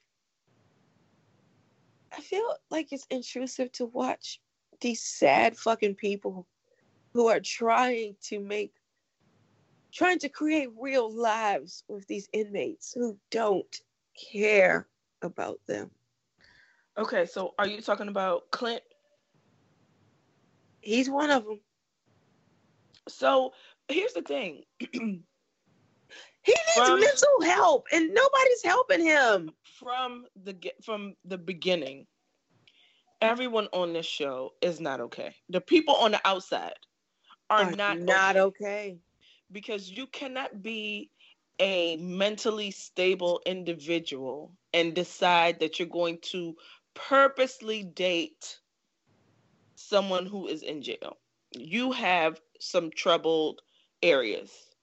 I 2.18 2.22
feel 2.22 2.56
like 2.70 2.92
it's 2.92 3.06
intrusive 3.10 3.72
to 3.74 3.86
watch 3.86 4.42
these 4.82 5.02
sad 5.02 5.58
fucking 5.58 5.96
people 5.96 6.48
who 7.14 7.28
are 7.28 7.40
trying 7.40 8.16
to 8.24 8.40
make 8.40 8.74
trying 9.94 10.20
to 10.20 10.30
create 10.30 10.70
real 10.80 11.12
lives 11.12 11.84
with 11.88 12.06
these 12.08 12.30
inmates 12.34 12.94
who 12.94 13.18
don't 13.32 13.82
care 14.32 14.88
about 15.22 15.60
them. 15.68 15.90
okay 16.98 17.26
so 17.26 17.54
are 17.58 17.68
you 17.68 17.82
talking 17.82 18.08
about 18.08 18.50
clint 18.52 18.84
He's 20.88 21.10
one 21.10 21.32
of 21.32 21.44
them. 21.44 21.60
so 23.10 23.54
here's 23.90 24.14
the 24.14 24.22
thing 24.22 24.64
He 24.90 26.54
needs 26.54 26.76
From- 26.76 27.02
mental 27.02 27.42
help 27.44 27.88
and 27.92 28.14
nobody's 28.14 28.64
helping 28.64 29.06
him. 29.06 29.52
from 29.80 30.26
the 30.44 30.56
from 30.82 31.16
the 31.26 31.38
beginning 31.38 32.08
everyone 33.22 33.68
on 33.74 33.92
this 33.92 34.06
show 34.06 34.52
is 34.62 34.80
not 34.80 35.02
okay 35.02 35.36
the 35.50 35.60
people 35.60 35.96
on 35.96 36.12
the 36.12 36.22
outside 36.24 36.80
are 37.50 37.70
not 37.72 38.00
not 38.00 38.38
okay 38.38 38.66
okay. 38.66 38.98
because 39.52 39.90
you 39.92 40.08
cannot 40.08 40.62
be 40.62 41.10
a 41.60 41.98
mentally 41.98 42.72
stable 42.72 43.42
individual 43.46 44.54
and 44.74 44.94
decide 44.94 45.60
that 45.60 45.80
you're 45.80 45.88
going 45.90 46.20
to 46.22 46.56
purposely 46.94 47.84
date 47.84 48.60
someone 49.78 50.28
who 50.28 50.48
is 50.48 50.64
in 50.64 50.84
jail 50.84 51.18
you 51.54 51.94
have 51.94 52.42
some 52.60 52.92
troubled 52.92 53.62
areas 54.04 54.76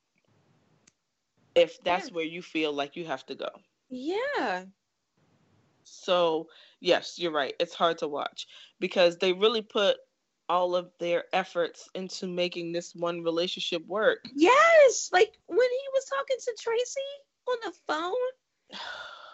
if 1.57 1.83
that's 1.85 2.11
Yeah. 2.11 2.15
where 2.15 2.25
you 2.25 2.43
feel 2.43 2.73
like 2.73 2.97
you 2.97 3.07
have 3.07 3.27
to 3.27 3.35
go 3.35 3.51
Yeah. 3.91 4.67
So, 5.85 6.49
yes, 6.81 7.19
you're 7.19 7.33
right. 7.33 7.55
It's 7.61 7.75
hard 7.75 7.99
to 7.99 8.09
watch 8.09 8.47
because 8.81 9.19
they 9.19 9.33
really 9.33 9.63
put 9.63 9.99
all 10.49 10.77
of 10.77 10.93
their 10.99 11.25
efforts 11.33 11.89
into 11.95 12.27
making 12.27 12.73
this 12.73 12.95
one 12.95 13.23
relationship 13.23 13.87
work. 13.87 14.29
Yes. 14.35 15.11
Like 15.13 15.39
when 15.47 15.71
he 15.71 15.89
was 15.95 16.05
talking 16.07 16.37
to 16.41 16.57
Tracy 16.61 17.01
on 17.49 17.59
the 17.65 17.73
phone. 17.87 18.79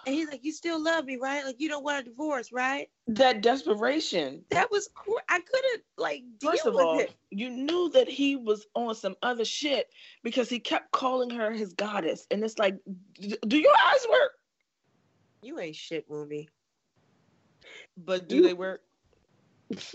And 0.06 0.14
he's 0.14 0.28
like, 0.28 0.44
"You 0.44 0.52
still 0.52 0.82
love 0.82 1.04
me, 1.04 1.16
right? 1.16 1.44
Like 1.44 1.56
you 1.58 1.68
don't 1.68 1.84
want 1.84 2.00
a 2.00 2.10
divorce, 2.10 2.52
right?" 2.52 2.88
That 3.06 3.42
desperation. 3.42 4.44
That 4.50 4.70
was 4.70 4.88
I 5.28 5.40
couldn't 5.40 5.82
like 5.98 6.22
deal 6.38 6.50
First 6.52 6.66
of 6.66 6.74
with 6.74 6.82
all, 6.84 7.00
it. 7.00 7.14
you 7.30 7.50
knew 7.50 7.90
that 7.90 8.08
he 8.08 8.36
was 8.36 8.66
on 8.74 8.94
some 8.94 9.16
other 9.22 9.44
shit 9.44 9.90
because 10.22 10.48
he 10.48 10.58
kept 10.58 10.90
calling 10.92 11.30
her 11.30 11.52
his 11.52 11.72
goddess. 11.74 12.26
And 12.30 12.42
it's 12.44 12.58
like, 12.58 12.76
do 13.18 13.58
your 13.58 13.74
eyes 13.84 14.06
work? 14.10 14.32
You 15.42 15.58
ain't 15.58 15.76
shit, 15.76 16.08
Woomy. 16.08 16.48
But 17.96 18.28
do 18.28 18.36
You- 18.36 18.42
they 18.42 18.54
work? 18.54 18.82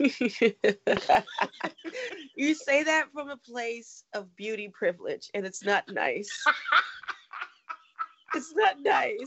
you 2.36 2.54
say 2.54 2.84
that 2.84 3.08
from 3.14 3.30
a 3.30 3.38
place 3.38 4.04
of 4.14 4.34
beauty 4.36 4.70
privilege, 4.74 5.30
and 5.34 5.46
it's 5.46 5.64
not 5.64 5.84
nice. 5.90 6.30
it's 8.36 8.54
not 8.56 8.82
nice. 8.82 9.18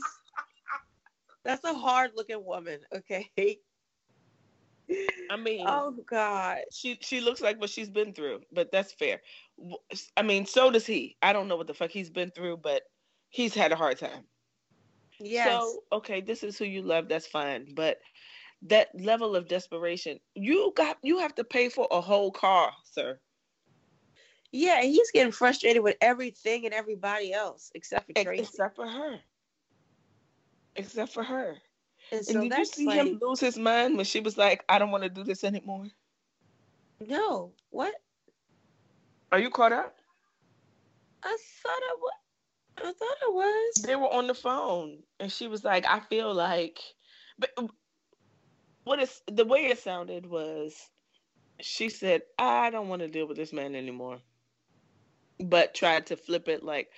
That's 1.43 1.63
a 1.63 1.73
hard 1.73 2.11
looking 2.15 2.43
woman, 2.43 2.79
okay? 2.93 3.29
I 5.31 5.37
mean, 5.37 5.65
Oh 5.67 5.93
God. 6.05 6.59
she 6.71 6.97
she 7.01 7.21
looks 7.21 7.41
like 7.41 7.59
what 7.59 7.69
she's 7.69 7.89
been 7.89 8.13
through, 8.13 8.41
but 8.51 8.71
that's 8.71 8.91
fair. 8.93 9.21
I 10.17 10.23
mean, 10.23 10.45
so 10.45 10.71
does 10.71 10.85
he. 10.85 11.15
I 11.21 11.33
don't 11.33 11.47
know 11.47 11.55
what 11.57 11.67
the 11.67 11.73
fuck 11.73 11.91
he's 11.91 12.09
been 12.09 12.31
through, 12.31 12.57
but 12.57 12.83
he's 13.29 13.53
had 13.53 13.71
a 13.71 13.75
hard 13.75 13.97
time. 13.99 14.23
Yes. 15.19 15.61
So, 15.61 15.83
okay, 15.97 16.21
this 16.21 16.43
is 16.43 16.57
who 16.57 16.65
you 16.65 16.81
love, 16.81 17.07
that's 17.07 17.27
fine. 17.27 17.73
But 17.75 17.99
that 18.63 18.89
level 18.99 19.35
of 19.35 19.47
desperation, 19.47 20.19
you 20.33 20.73
got 20.75 20.97
you 21.03 21.19
have 21.19 21.35
to 21.35 21.43
pay 21.43 21.69
for 21.69 21.87
a 21.91 22.01
whole 22.01 22.31
car, 22.31 22.71
sir. 22.83 23.19
yeah, 24.51 24.79
and 24.81 24.89
he's 24.89 25.11
getting 25.11 25.31
frustrated 25.31 25.83
with 25.83 25.97
everything 26.01 26.65
and 26.65 26.73
everybody 26.73 27.31
else 27.33 27.71
except 27.75 28.07
for 28.07 28.23
Tracy. 28.23 28.43
Except 28.43 28.75
for 28.75 28.87
her. 28.87 29.19
Except 30.75 31.11
for 31.11 31.23
her. 31.23 31.57
And 32.11 32.19
And 32.19 32.25
so 32.27 32.41
did 32.41 32.57
you 32.57 32.65
see 32.65 32.85
like, 32.85 33.07
him 33.07 33.19
lose 33.21 33.39
his 33.39 33.57
mind 33.57 33.95
when 33.95 34.05
she 34.05 34.19
was 34.19 34.37
like, 34.37 34.63
I 34.69 34.79
don't 34.79 34.91
want 34.91 35.03
to 35.03 35.09
do 35.09 35.23
this 35.23 35.43
anymore? 35.43 35.87
No, 37.07 37.53
what? 37.69 37.93
Are 39.31 39.39
you 39.39 39.49
caught 39.49 39.71
up? 39.71 39.95
I 41.23 41.37
thought 41.61 41.69
I 41.71 41.95
was. 41.99 42.13
I 42.77 42.93
thought 42.93 43.17
I 43.23 43.29
was. 43.29 43.83
They 43.83 43.95
were 43.95 44.11
on 44.11 44.27
the 44.27 44.33
phone, 44.33 45.03
and 45.19 45.31
she 45.31 45.47
was 45.47 45.63
like, 45.63 45.85
"I 45.85 45.99
feel 45.99 46.33
like," 46.33 46.79
but 47.37 47.51
um, 47.57 47.69
what 48.85 48.99
is 48.99 49.21
the 49.27 49.45
way 49.45 49.65
it 49.65 49.79
sounded 49.79 50.25
was, 50.25 50.75
she 51.59 51.89
said, 51.89 52.21
"I 52.37 52.69
don't 52.69 52.87
want 52.87 53.01
to 53.01 53.07
deal 53.09 53.27
with 53.27 53.37
this 53.37 53.51
man 53.53 53.75
anymore," 53.75 54.19
but 55.39 55.75
tried 55.75 56.07
to 56.07 56.15
flip 56.15 56.47
it 56.47 56.63
like, 56.63 56.89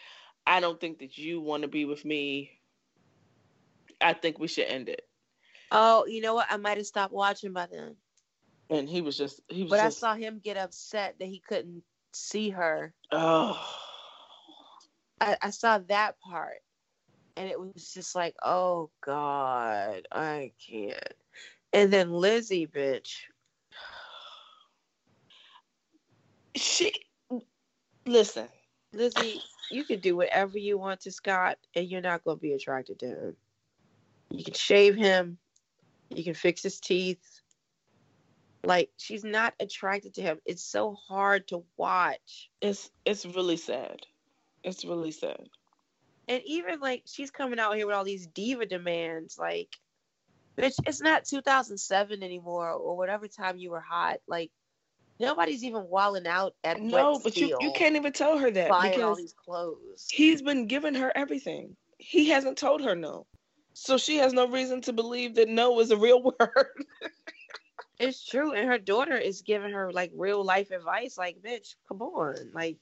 "I 0.46 0.60
don't 0.60 0.80
think 0.80 1.00
that 1.00 1.18
you 1.18 1.42
want 1.42 1.64
to 1.64 1.68
be 1.68 1.86
with 1.86 2.06
me. 2.06 2.61
I 4.02 4.14
think 4.14 4.40
we 4.40 4.48
should 4.48 4.68
end 4.68 4.90
it." 4.90 5.08
Oh, 5.72 6.06
you 6.06 6.22
know 6.22 6.34
what? 6.34 6.48
I 6.50 6.58
might 6.58 6.78
have 6.78 6.86
stopped 6.86 7.14
watching 7.14 7.54
by 7.54 7.68
then. 7.72 7.96
And 8.70 8.90
he 8.90 9.02
was 9.02 9.18
just 9.18 9.42
he 9.48 9.64
was. 9.64 9.70
But 9.70 9.82
just, 9.82 10.04
I 10.04 10.08
saw 10.08 10.16
him 10.16 10.42
get 10.44 10.58
upset 10.58 11.16
that 11.20 11.28
he 11.28 11.40
couldn't 11.40 11.84
see 12.14 12.50
her. 12.50 12.94
Oh. 13.12 13.60
I, 15.20 15.38
I 15.42 15.50
saw 15.52 15.78
that 15.88 16.20
part, 16.20 16.62
and 17.38 17.48
it 17.50 17.60
was 17.60 17.94
just 17.94 18.16
like, 18.16 18.36
oh 18.44 18.90
God, 19.06 20.08
I 20.12 20.52
can't. 20.68 21.14
And 21.74 21.94
then 21.94 22.12
Lizzie, 22.12 22.68
bitch. 22.68 23.20
She 26.56 26.92
listen, 28.06 28.48
Lizzie, 28.94 29.42
you 29.70 29.84
can 29.86 30.00
do 30.00 30.16
whatever 30.16 30.58
you 30.58 30.78
want 30.78 31.02
to 31.02 31.12
Scott, 31.12 31.58
and 31.76 31.88
you're 31.88 32.02
not 32.02 32.24
going 32.24 32.38
to 32.38 32.42
be 32.42 32.54
attracted 32.54 33.00
to 33.00 33.08
him. 33.08 33.38
You 34.32 34.44
can 34.44 34.54
shave 34.54 34.96
him, 34.96 35.38
you 36.10 36.24
can 36.24 36.34
fix 36.34 36.64
his 36.64 36.80
teeth. 36.80 37.20
Like 38.64 38.90
she's 38.98 39.24
not 39.24 39.54
attracted 39.60 40.14
to 40.16 40.22
him. 40.22 40.40
It's 40.46 40.64
so 40.64 40.94
hard 40.94 41.48
to 41.48 41.64
watch. 41.78 42.50
It's 42.62 42.92
it's 43.06 43.26
really 43.26 43.58
sad. 43.58 44.02
It's 44.64 44.86
really 44.86 45.12
sad. 45.12 45.50
And 46.28 46.42
even 46.46 46.80
like 46.80 47.04
she's 47.06 47.32
coming 47.32 47.60
out 47.60 47.76
here 47.76 47.88
with 47.88 47.96
all 47.96 48.04
these 48.04 48.28
diva 48.28 48.66
demands, 48.66 49.38
like, 49.40 49.70
bitch, 50.58 50.76
it's 50.86 51.02
not 51.02 51.26
2007 51.26 52.22
anymore 52.22 52.70
or 52.72 52.96
whatever 52.96 53.28
time 53.28 53.58
you 53.58 53.72
were 53.72 53.82
hot. 53.82 54.20
Like, 54.28 54.52
nobody's 55.20 55.64
even 55.64 55.88
walling 55.90 56.28
out 56.28 56.54
at 56.64 56.80
no, 56.80 57.20
but 57.24 57.36
you 57.36 57.58
you 57.60 57.72
can't 57.76 57.96
even 57.96 58.14
tell 58.14 58.38
her 58.38 58.52
that 58.52 58.70
buying 58.70 58.92
because 58.92 59.04
all 59.04 59.16
these 59.16 59.34
clothes. 59.34 60.08
he's 60.10 60.42
been 60.42 60.68
giving 60.68 60.96
her 60.96 61.12
everything. 61.16 61.76
He 61.98 62.30
hasn't 62.30 62.58
told 62.58 62.82
her 62.82 62.96
no, 62.96 63.26
so 63.74 63.98
she 63.98 64.18
has 64.18 64.34
no 64.34 64.48
reason 64.48 64.82
to 64.82 64.94
believe 64.94 65.36
that 65.36 65.50
no 65.50 65.80
is 65.80 65.92
a 65.92 65.98
real 65.98 66.22
word. 66.40 66.86
It's 68.00 68.26
true, 68.26 68.54
and 68.54 68.68
her 68.68 68.80
daughter 68.80 69.18
is 69.18 69.42
giving 69.42 69.72
her 69.72 69.92
like 69.92 70.12
real 70.16 70.44
life 70.44 70.72
advice. 70.72 71.18
Like, 71.18 71.42
bitch, 71.42 71.76
come 71.88 72.02
on, 72.02 72.36
like, 72.54 72.78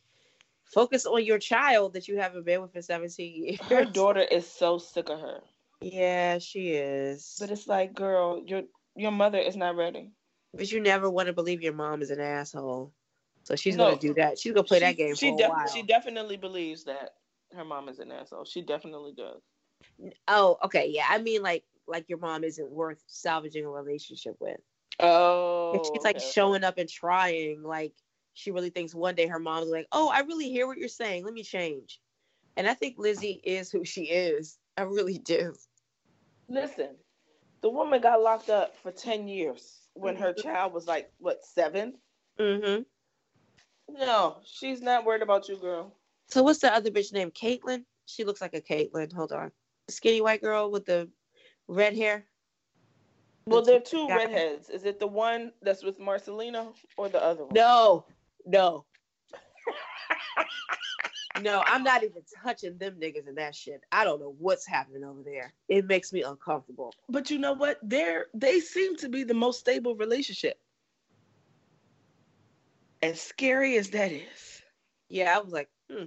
focus 0.65 1.05
on 1.05 1.23
your 1.25 1.39
child 1.39 1.93
that 1.93 2.07
you 2.07 2.17
haven't 2.17 2.45
been 2.45 2.61
with 2.61 2.73
for 2.73 2.81
17 2.81 3.43
years. 3.43 3.59
her 3.69 3.85
daughter 3.85 4.21
is 4.21 4.47
so 4.47 4.77
sick 4.77 5.09
of 5.09 5.19
her. 5.19 5.41
Yeah, 5.81 6.39
she 6.39 6.69
is. 6.71 7.37
But 7.39 7.51
it's 7.51 7.67
like, 7.67 7.93
girl, 7.93 8.41
your 8.45 8.63
your 8.95 9.11
mother 9.11 9.39
is 9.39 9.55
not 9.55 9.75
ready. 9.75 10.11
But 10.53 10.71
you 10.71 10.79
never 10.81 11.09
want 11.09 11.27
to 11.27 11.33
believe 11.33 11.61
your 11.61 11.73
mom 11.73 12.01
is 12.01 12.11
an 12.11 12.19
asshole. 12.19 12.91
So 13.43 13.55
she's 13.55 13.77
No. 13.77 13.85
gonna 13.89 13.99
do 13.99 14.13
that. 14.15 14.39
She's 14.39 14.51
gonna 14.53 14.63
play 14.63 14.79
that 14.79 14.97
game 14.97 15.15
She 15.15 15.29
for 15.29 15.35
a 15.35 15.37
def- 15.37 15.49
while. 15.49 15.67
she 15.67 15.83
definitely 15.83 16.37
believes 16.37 16.83
that 16.85 17.15
her 17.53 17.63
mom 17.65 17.89
is 17.89 17.99
an 17.99 18.11
asshole. 18.11 18.45
She 18.45 18.61
definitely 18.61 19.13
does. 19.13 19.41
Oh, 20.27 20.57
okay, 20.65 20.87
yeah. 20.89 21.05
I 21.09 21.19
mean, 21.19 21.41
like, 21.41 21.63
like 21.87 22.07
your 22.09 22.19
mom 22.19 22.43
isn't 22.43 22.69
worth 22.69 23.03
salvaging 23.07 23.65
a 23.65 23.69
relationship 23.69 24.35
with. 24.39 24.59
Oh, 24.99 25.71
If 25.73 25.81
she's 25.85 26.03
like 26.03 26.17
okay. 26.17 26.25
showing 26.31 26.63
up 26.63 26.77
and 26.77 26.89
trying, 26.89 27.63
like 27.63 27.93
she 28.33 28.51
really 28.51 28.69
thinks 28.69 28.93
one 28.93 29.15
day 29.15 29.27
her 29.27 29.39
mom's 29.39 29.69
like, 29.69 29.87
"Oh, 29.91 30.09
I 30.09 30.19
really 30.21 30.49
hear 30.49 30.67
what 30.67 30.77
you're 30.77 30.87
saying. 30.87 31.25
Let 31.25 31.33
me 31.33 31.43
change." 31.43 31.99
And 32.57 32.67
I 32.67 32.73
think 32.73 32.97
Lizzie 32.97 33.41
is 33.43 33.71
who 33.71 33.85
she 33.85 34.03
is. 34.03 34.57
I 34.77 34.83
really 34.83 35.17
do. 35.17 35.53
Listen, 36.49 36.97
the 37.61 37.69
woman 37.69 38.01
got 38.01 38.21
locked 38.21 38.49
up 38.49 38.75
for 38.77 38.91
10 38.91 39.27
years 39.27 39.87
when 39.93 40.15
her 40.15 40.33
Mhm. 40.33 40.41
child 40.43 40.73
was 40.73 40.87
like, 40.87 41.11
what, 41.19 41.43
seven? 41.43 42.01
Mm-hmm. 42.39 42.83
No, 43.93 44.41
she's 44.43 44.81
not 44.81 45.05
worried 45.05 45.21
about 45.21 45.47
you, 45.49 45.57
girl. 45.57 45.95
So 46.27 46.43
what's 46.43 46.59
the 46.59 46.73
other 46.73 46.91
bitch 46.91 47.11
named 47.13 47.33
Caitlyn? 47.33 47.85
She 48.05 48.23
looks 48.23 48.41
like 48.41 48.53
a 48.53 48.61
Caitlyn. 48.61 49.11
Hold 49.13 49.31
on, 49.31 49.51
skinny 49.91 50.21
white 50.21 50.41
girl 50.41 50.71
with 50.71 50.85
the 50.85 51.09
red 51.67 51.95
hair. 51.95 52.25
Well, 53.45 53.63
there 53.63 53.77
are 53.77 53.81
two 53.81 54.07
redheads. 54.07 54.69
Is 54.69 54.85
it 54.85 54.99
the 54.99 55.07
one 55.07 55.51
that's 55.61 55.83
with 55.83 55.99
Marcelino 55.99 56.73
or 56.97 57.09
the 57.09 57.23
other 57.23 57.45
one? 57.45 57.53
No, 57.53 58.05
no, 58.45 58.85
no. 61.41 61.63
I'm 61.65 61.83
not 61.83 62.03
even 62.03 62.21
touching 62.43 62.77
them 62.77 62.97
niggas 63.01 63.27
and 63.27 63.37
that 63.37 63.55
shit. 63.55 63.81
I 63.91 64.03
don't 64.03 64.19
know 64.19 64.35
what's 64.37 64.67
happening 64.67 65.03
over 65.03 65.23
there. 65.23 65.53
It 65.67 65.85
makes 65.87 66.13
me 66.13 66.21
uncomfortable. 66.21 66.93
But 67.09 67.31
you 67.31 67.39
know 67.39 67.53
what? 67.53 67.79
They're 67.81 68.27
they 68.35 68.59
seem 68.59 68.95
to 68.97 69.09
be 69.09 69.23
the 69.23 69.33
most 69.33 69.59
stable 69.59 69.95
relationship. 69.95 70.59
As 73.01 73.19
scary 73.19 73.77
as 73.77 73.89
that 73.91 74.11
is. 74.11 74.61
Yeah, 75.07 75.35
I 75.35 75.41
was 75.41 75.53
like, 75.53 75.69
hmm. 75.89 76.05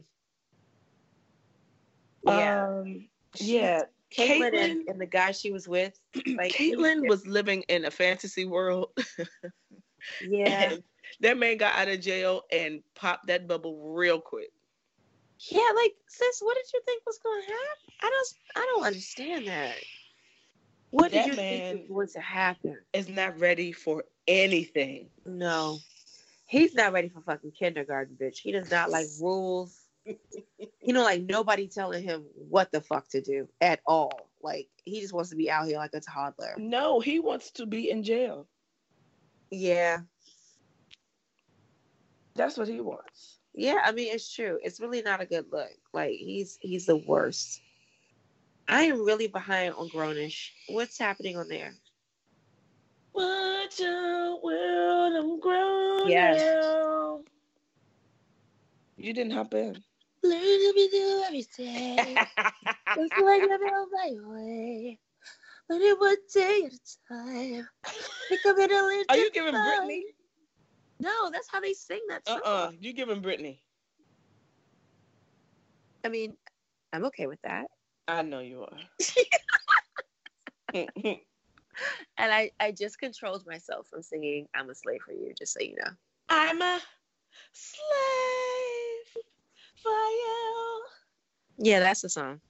Yeah, 2.25 2.67
Um, 2.69 3.09
yeah. 3.39 3.83
Caitlyn, 4.15 4.55
and, 4.55 4.89
and 4.89 5.01
the 5.01 5.07
guy 5.07 5.33
she 5.33 5.53
was 5.53 5.67
with, 5.67 5.99
like 6.37 6.53
Caitlyn 6.53 7.09
was 7.09 7.27
living 7.27 7.63
in 7.69 7.87
a 7.87 7.91
fantasy 7.91 8.45
world. 8.45 8.91
yeah, 10.29 10.73
and 10.73 10.83
that 11.21 11.39
man 11.39 11.57
got 11.57 11.75
out 11.77 11.89
of 11.89 12.01
jail 12.01 12.43
and 12.53 12.83
popped 12.95 13.29
that 13.29 13.49
bubble 13.49 13.95
real 13.95 14.21
quick. 14.21 14.51
yeah. 15.51 15.71
Like, 15.75 15.95
sis, 16.09 16.41
what 16.43 16.57
did 16.57 16.67
you 16.75 16.81
think 16.85 17.03
was 17.07 17.19
going 17.19 17.41
to 17.41 17.47
happen? 17.47 17.95
I 18.03 18.11
don't, 18.11 18.29
I 18.57 18.73
don't 18.75 18.87
understand 18.87 19.47
that. 19.47 19.77
What 20.91 21.13
That 21.13 21.25
did 21.25 21.31
you 21.31 21.37
man- 21.43 21.77
think 21.79 21.89
was 21.89 22.13
going 22.13 22.23
to 22.23 22.29
happen? 22.29 22.77
Is 22.93 23.09
not 23.09 23.41
ready 23.41 23.73
for 23.73 24.05
anything. 24.29 25.09
No, 25.25 25.79
he's 26.47 26.75
not 26.75 26.93
ready 26.93 27.09
for 27.09 27.23
fucking 27.23 27.53
kindergarten, 27.53 28.15
bitch. 28.21 28.37
He 28.39 28.53
does 28.53 28.71
not 28.71 28.91
like 28.91 29.07
rules. 29.19 29.79
he 30.05 30.93
don't 30.93 31.05
like 31.05 31.23
nobody 31.23 31.67
telling 31.69 32.03
him 32.03 32.25
what 32.49 32.71
the 32.73 32.81
fuck 32.81 33.09
to 33.11 33.21
do 33.21 33.49
at 33.61 33.81
all. 33.87 34.29
Like 34.43 34.69
he 34.85 35.01
just 35.01 35.13
wants 35.13 35.31
to 35.31 35.37
be 35.37 35.51
out 35.51 35.67
here 35.67 35.79
like 35.79 35.95
a 35.95 36.01
toddler. 36.01 36.55
No, 36.59 37.01
he 37.01 37.21
wants 37.21 37.51
to 37.53 37.67
be 37.67 37.91
in 37.91 38.03
jail. 38.03 38.47
Yeah, 39.51 39.99
That's 42.35 42.57
what 42.57 42.69
he 42.69 42.81
wants. 42.81 43.39
yeah. 43.55 43.79
I 43.85 43.93
mean, 43.93 44.13
it's 44.13 44.33
true. 44.33 44.59
It's 44.63 44.81
really 44.81 45.03
not 45.03 45.21
a 45.21 45.27
good 45.27 45.47
look. 45.53 45.69
Like 45.93 46.13
he's 46.13 46.59
he's 46.61 46.87
the 46.87 46.97
worst. 46.97 47.61
I 48.69 48.83
am 48.85 49.05
really 49.05 49.27
behind 49.27 49.75
on 49.75 49.89
Grownish. 49.91 50.49
What's 50.69 50.99
happening 50.99 51.37
on 51.37 51.49
there? 51.49 51.75
Watch 53.15 53.81
out, 53.83 54.41
world, 54.43 55.13
I'm 55.15 55.39
grown 55.41 56.09
Yes. 56.09 56.41
now. 56.41 57.21
You 58.97 59.13
didn't 59.13 59.33
hop 59.33 59.53
in. 59.53 59.83
Learn 60.25 60.41
to 60.41 60.73
be 60.75 60.89
do 60.93 61.23
everything. 61.27 62.17
Just 62.97 63.13
like 63.19 63.43
I 63.43 63.57
know 63.57 63.87
my 63.93 64.13
way. 64.35 64.99
But 65.69 65.81
it 65.81 65.99
one 65.99 66.17
day 66.35 66.63
at 66.67 66.73
a 66.73 66.79
time. 67.09 67.69
Think 68.29 68.45
of 68.47 68.59
it 68.59 68.71
a 68.71 68.87
little 68.87 69.05
Are 69.09 69.17
you 69.17 69.31
giving 69.31 69.53
different. 69.53 69.79
Brittany? 69.79 70.05
No, 71.01 71.31
that's 71.33 71.49
how 71.51 71.61
they 71.61 71.73
sing 71.73 72.01
that 72.09 72.23
Uh 72.27 72.35
song. 72.35 72.41
uh 72.45 72.71
You 72.81 72.93
giving 72.93 73.21
Brittany. 73.21 73.63
I 76.05 76.09
mean, 76.09 76.37
I'm 76.93 77.05
okay 77.07 77.27
with 77.27 77.41
that. 77.43 77.67
I 78.09 78.23
know 78.23 78.41
you 78.41 78.65
are. 78.65 78.79
And 82.19 82.31
I, 82.33 82.51
I 82.61 82.73
just 82.73 82.99
controlled 82.99 83.47
myself 83.47 83.87
from 83.89 84.03
singing 84.03 84.47
I'm 84.55 84.69
a 84.69 84.75
slave 84.75 85.01
for 85.05 85.13
you, 85.13 85.33
just 85.37 85.55
so 85.55 85.61
you 85.61 85.75
know. 85.77 85.91
I'm 86.29 86.61
a 86.61 86.81
slave 87.53 88.92
you. 89.91 90.85
Yeah, 91.59 91.81
that's 91.81 92.01
the 92.01 92.09
song. 92.09 92.41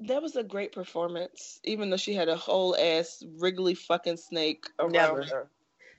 That 0.00 0.22
was 0.22 0.36
a 0.36 0.44
great 0.44 0.72
performance, 0.72 1.58
even 1.64 1.90
though 1.90 1.96
she 1.96 2.14
had 2.14 2.28
a 2.28 2.36
whole 2.36 2.76
ass 2.76 3.22
wriggly 3.38 3.74
fucking 3.74 4.16
snake 4.16 4.64
around 4.78 4.92
Never. 4.92 5.24
her. 5.24 5.50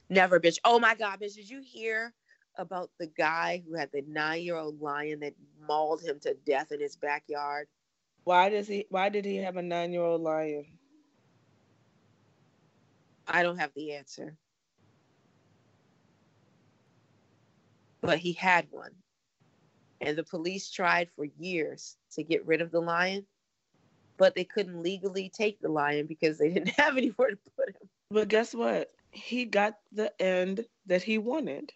Never, 0.10 0.40
bitch. 0.40 0.58
Oh 0.64 0.80
my 0.80 0.96
God, 0.96 1.20
bitch. 1.20 1.36
Did 1.36 1.50
you 1.50 1.62
hear 1.62 2.14
about 2.58 2.90
the 3.00 3.08
guy 3.08 3.62
who 3.66 3.76
had 3.76 3.92
the 3.92 4.04
nine 4.08 4.42
year 4.42 4.56
old 4.56 4.82
lion 4.82 5.20
that 5.20 5.34
mauled 5.68 6.02
him 6.02 6.20
to 6.22 6.34
death 6.46 6.72
in 6.72 6.80
his 6.80 6.96
backyard? 6.96 7.68
Why 8.24 8.50
does 8.50 8.68
he? 8.68 8.86
Why 8.90 9.10
did 9.10 9.26
he 9.26 9.38
have 9.38 9.58
a 9.58 9.62
nine 9.62 9.92
year 9.92 10.04
old 10.04 10.22
lion? 10.22 10.66
I 13.28 13.44
don't 13.44 13.58
have 13.60 13.72
the 13.76 13.94
answer. 13.94 14.36
But 18.02 18.18
he 18.18 18.34
had 18.34 18.68
one. 18.72 18.92
And 20.02 20.18
the 20.18 20.24
police 20.24 20.70
tried 20.72 21.10
for 21.16 21.26
years 21.26 21.98
to 22.14 22.24
get 22.24 22.46
rid 22.46 22.62
of 22.62 22.72
the 22.72 22.80
lion, 22.80 23.26
but 24.18 24.36
they 24.36 24.44
couldn't 24.44 24.82
legally 24.82 25.30
take 25.30 25.60
the 25.60 25.70
lion 25.70 26.06
because 26.08 26.38
they 26.38 26.50
didn't 26.54 26.70
have 26.70 26.98
anywhere 26.98 27.32
to 27.32 27.38
put 27.58 27.70
him. 27.70 27.90
But 28.12 28.28
guess 28.28 28.54
what? 28.54 28.92
He 29.12 29.46
got 29.46 29.76
the 29.92 30.12
end 30.22 30.66
that 30.86 31.04
he 31.04 31.18
wanted. 31.18 31.72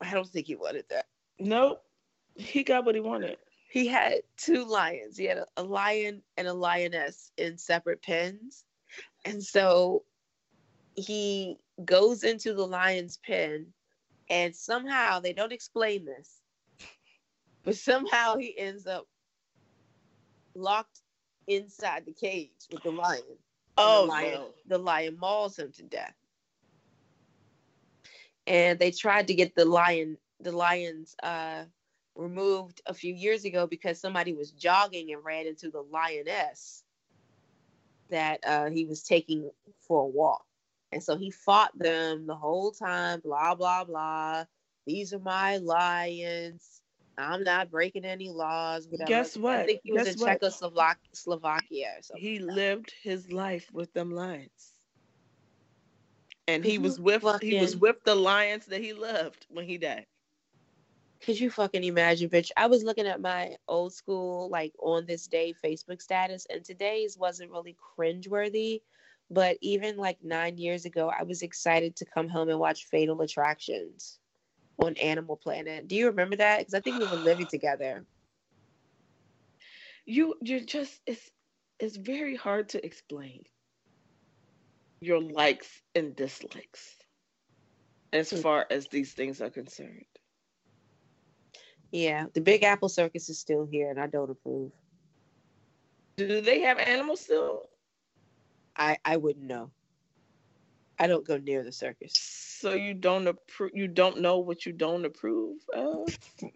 I 0.00 0.10
don't 0.12 0.28
think 0.28 0.46
he 0.46 0.56
wanted 0.56 0.84
that. 0.90 1.06
Nope. 1.38 1.82
He 2.34 2.62
got 2.62 2.84
what 2.84 2.94
he 2.94 3.00
wanted. 3.00 3.38
He 3.68 3.86
had 3.86 4.22
two 4.36 4.64
lions. 4.64 5.16
He 5.16 5.24
had 5.24 5.38
a, 5.38 5.46
a 5.56 5.62
lion 5.62 6.22
and 6.36 6.46
a 6.46 6.52
lioness 6.52 7.32
in 7.36 7.58
separate 7.58 8.02
pens. 8.02 8.64
And 9.24 9.42
so 9.42 10.04
he 10.94 11.58
goes 11.84 12.24
into 12.24 12.54
the 12.54 12.66
lion's 12.66 13.18
pen 13.18 13.66
and 14.30 14.54
somehow 14.54 15.20
they 15.20 15.32
don't 15.32 15.52
explain 15.52 16.04
this. 16.04 16.40
But 17.66 17.74
somehow 17.74 18.36
he 18.36 18.56
ends 18.56 18.86
up 18.86 19.08
locked 20.54 21.00
inside 21.48 22.06
the 22.06 22.12
cage 22.12 22.52
with 22.72 22.84
the 22.84 22.92
lion. 22.92 23.22
Oh, 23.76 24.02
the 24.02 24.08
lion, 24.08 24.32
no. 24.32 24.48
the 24.68 24.78
lion 24.78 25.18
mauls 25.18 25.58
him 25.58 25.72
to 25.72 25.82
death. 25.82 26.14
And 28.46 28.78
they 28.78 28.92
tried 28.92 29.26
to 29.26 29.34
get 29.34 29.56
the 29.56 29.64
lion, 29.64 30.16
the 30.40 30.52
lions, 30.52 31.16
uh, 31.24 31.64
removed 32.14 32.80
a 32.86 32.94
few 32.94 33.12
years 33.12 33.44
ago 33.44 33.66
because 33.66 34.00
somebody 34.00 34.32
was 34.32 34.52
jogging 34.52 35.12
and 35.12 35.24
ran 35.24 35.48
into 35.48 35.68
the 35.68 35.82
lioness 35.82 36.84
that 38.10 38.38
uh, 38.46 38.70
he 38.70 38.84
was 38.84 39.02
taking 39.02 39.50
for 39.80 40.02
a 40.02 40.06
walk. 40.06 40.44
And 40.92 41.02
so 41.02 41.16
he 41.16 41.32
fought 41.32 41.76
them 41.76 42.28
the 42.28 42.36
whole 42.36 42.70
time, 42.70 43.20
blah, 43.24 43.56
blah, 43.56 43.82
blah. 43.82 44.44
These 44.86 45.12
are 45.12 45.18
my 45.18 45.56
lions. 45.56 46.80
I'm 47.18 47.44
not 47.44 47.70
breaking 47.70 48.04
any 48.04 48.30
laws. 48.30 48.86
Whatever. 48.88 49.08
Guess 49.08 49.36
what? 49.36 49.60
I 49.60 49.66
think 49.66 49.80
he 49.82 49.92
was 49.92 50.04
Guess 50.04 50.14
in 50.14 50.20
what? 50.20 50.32
Czechoslovakia 50.40 51.08
Slovakia 51.12 51.94
or 51.98 52.02
something. 52.02 52.22
He 52.22 52.38
lived 52.38 52.92
his 53.02 53.32
life 53.32 53.68
with 53.72 53.92
them 53.92 54.12
lions. 54.12 54.72
And 56.48 56.64
he 56.64 56.78
was 56.78 57.00
with 57.00 57.24
he 57.42 57.58
was 57.58 57.76
with 57.76 57.96
the 58.04 58.14
lions 58.14 58.66
that 58.66 58.80
he 58.80 58.92
loved 58.92 59.46
when 59.48 59.66
he 59.66 59.78
died. 59.78 60.06
Could 61.20 61.40
you 61.40 61.50
fucking 61.50 61.82
imagine, 61.82 62.28
bitch? 62.28 62.50
I 62.56 62.66
was 62.66 62.84
looking 62.84 63.06
at 63.06 63.20
my 63.20 63.56
old 63.66 63.94
school, 63.94 64.48
like 64.50 64.72
on 64.78 65.06
this 65.06 65.26
day 65.26 65.54
Facebook 65.64 66.00
status, 66.02 66.46
and 66.50 66.64
today's 66.64 67.16
wasn't 67.18 67.50
really 67.50 67.74
cringeworthy. 67.98 68.82
But 69.28 69.56
even 69.60 69.96
like 69.96 70.18
nine 70.22 70.56
years 70.56 70.84
ago, 70.84 71.10
I 71.10 71.24
was 71.24 71.42
excited 71.42 71.96
to 71.96 72.04
come 72.04 72.28
home 72.28 72.48
and 72.48 72.60
watch 72.60 72.84
Fatal 72.84 73.20
Attractions 73.22 74.20
on 74.78 74.96
Animal 74.96 75.36
Planet. 75.36 75.88
Do 75.88 75.96
you 75.96 76.06
remember 76.08 76.36
that? 76.36 76.58
Because 76.58 76.74
I 76.74 76.80
think 76.80 76.98
we 76.98 77.06
were 77.06 77.16
living 77.16 77.46
together. 77.46 78.06
You 80.06 80.36
you're 80.42 80.60
just 80.60 81.00
it's 81.06 81.30
it's 81.78 81.96
very 81.96 82.36
hard 82.36 82.70
to 82.70 82.84
explain 82.84 83.44
your 85.00 85.20
likes 85.20 85.82
and 85.94 86.14
dislikes 86.16 86.96
as 88.12 88.32
Hmm. 88.32 88.42
far 88.42 88.66
as 88.70 88.88
these 88.88 89.14
things 89.14 89.40
are 89.40 89.50
concerned. 89.50 90.06
Yeah, 91.92 92.26
the 92.34 92.40
Big 92.40 92.62
Apple 92.64 92.88
Circus 92.88 93.28
is 93.28 93.38
still 93.40 93.66
here, 93.66 93.90
and 93.90 94.00
I 94.00 94.06
don't 94.06 94.30
approve. 94.30 94.72
Do 96.18 96.40
they 96.40 96.60
have 96.60 96.78
animals 96.78 97.20
still? 97.22 97.70
I 98.76 98.98
I 99.04 99.16
wouldn't 99.16 99.46
know. 99.46 99.72
I 100.98 101.06
don't 101.06 101.26
go 101.26 101.36
near 101.36 101.62
the 101.62 101.72
circus. 101.72 102.12
So 102.14 102.72
you 102.72 102.94
don't 102.94 103.26
approve 103.26 103.72
you 103.74 103.86
don't 103.86 104.20
know 104.20 104.38
what 104.38 104.64
you 104.64 104.72
don't 104.72 105.04
approve 105.04 105.58
of? 105.74 106.08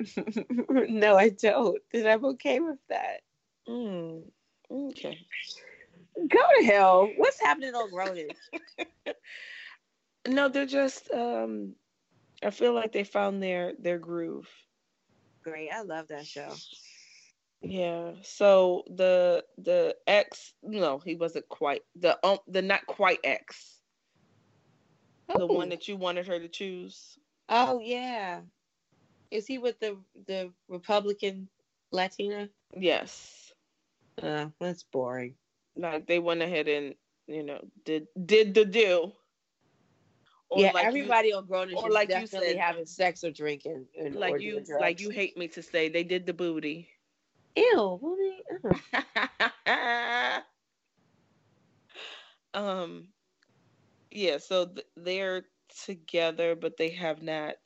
no, 0.88 1.16
I 1.16 1.28
don't. 1.28 1.78
And 1.92 2.08
I'm 2.08 2.24
okay 2.24 2.60
with 2.60 2.78
that. 2.88 3.20
Mm, 3.68 4.22
okay. 4.70 5.18
Go 6.16 6.38
to 6.58 6.64
hell. 6.64 7.10
What's 7.16 7.40
happening 7.40 7.74
on 7.74 7.90
Grownish? 7.90 8.36
No, 10.28 10.48
they're 10.48 10.66
just 10.66 11.10
um 11.12 11.74
I 12.42 12.50
feel 12.50 12.74
like 12.74 12.92
they 12.92 13.04
found 13.04 13.42
their 13.42 13.72
their 13.78 13.98
groove. 13.98 14.48
Great. 15.42 15.70
I 15.72 15.82
love 15.82 16.08
that 16.08 16.26
show. 16.26 16.52
Yeah. 17.62 18.12
So 18.22 18.84
the 18.88 19.44
the 19.58 19.96
ex 20.06 20.52
no, 20.62 20.98
he 20.98 21.16
wasn't 21.16 21.48
quite 21.48 21.82
the 21.98 22.18
um 22.26 22.38
the 22.46 22.62
not 22.62 22.86
quite 22.86 23.20
ex. 23.24 23.79
The 25.36 25.46
one 25.46 25.68
that 25.70 25.88
you 25.88 25.96
wanted 25.96 26.26
her 26.26 26.38
to 26.38 26.48
choose. 26.48 27.18
Oh 27.48 27.80
yeah. 27.80 28.40
Is 29.30 29.46
he 29.46 29.58
with 29.58 29.78
the 29.80 29.96
the 30.26 30.52
Republican 30.68 31.48
Latina? 31.92 32.48
Yes. 32.76 33.52
Uh, 34.20 34.46
that's 34.60 34.82
boring. 34.82 35.34
Like 35.76 36.06
they 36.06 36.18
went 36.18 36.42
ahead 36.42 36.68
and, 36.68 36.94
you 37.26 37.42
know, 37.42 37.60
did 37.84 38.06
did 38.26 38.54
the 38.54 38.64
do. 38.64 39.12
Or 40.48 40.60
yeah, 40.60 40.72
like 40.72 40.82
you- 40.84 40.88
everybody 40.88 41.32
on 41.32 41.46
Grownish 41.46 41.74
or 41.74 41.90
like 41.90 42.10
you 42.10 42.26
said- 42.26 42.56
having 42.56 42.86
sex 42.86 43.22
or 43.22 43.30
drinking. 43.30 43.86
And, 43.96 44.16
or 44.16 44.18
like 44.18 44.40
you 44.40 44.54
drugs. 44.54 44.70
like 44.80 45.00
you 45.00 45.10
hate 45.10 45.36
me 45.36 45.48
to 45.48 45.62
say 45.62 45.88
they 45.88 46.04
did 46.04 46.26
the 46.26 46.34
booty. 46.34 46.88
Ew. 47.56 48.00
You- 48.02 48.70
uh. 49.66 50.40
um 52.54 53.08
yeah 54.10 54.38
so 54.38 54.66
th- 54.66 54.86
they're 54.96 55.44
together 55.84 56.56
but 56.56 56.76
they 56.76 56.90
have 56.90 57.22
not 57.22 57.56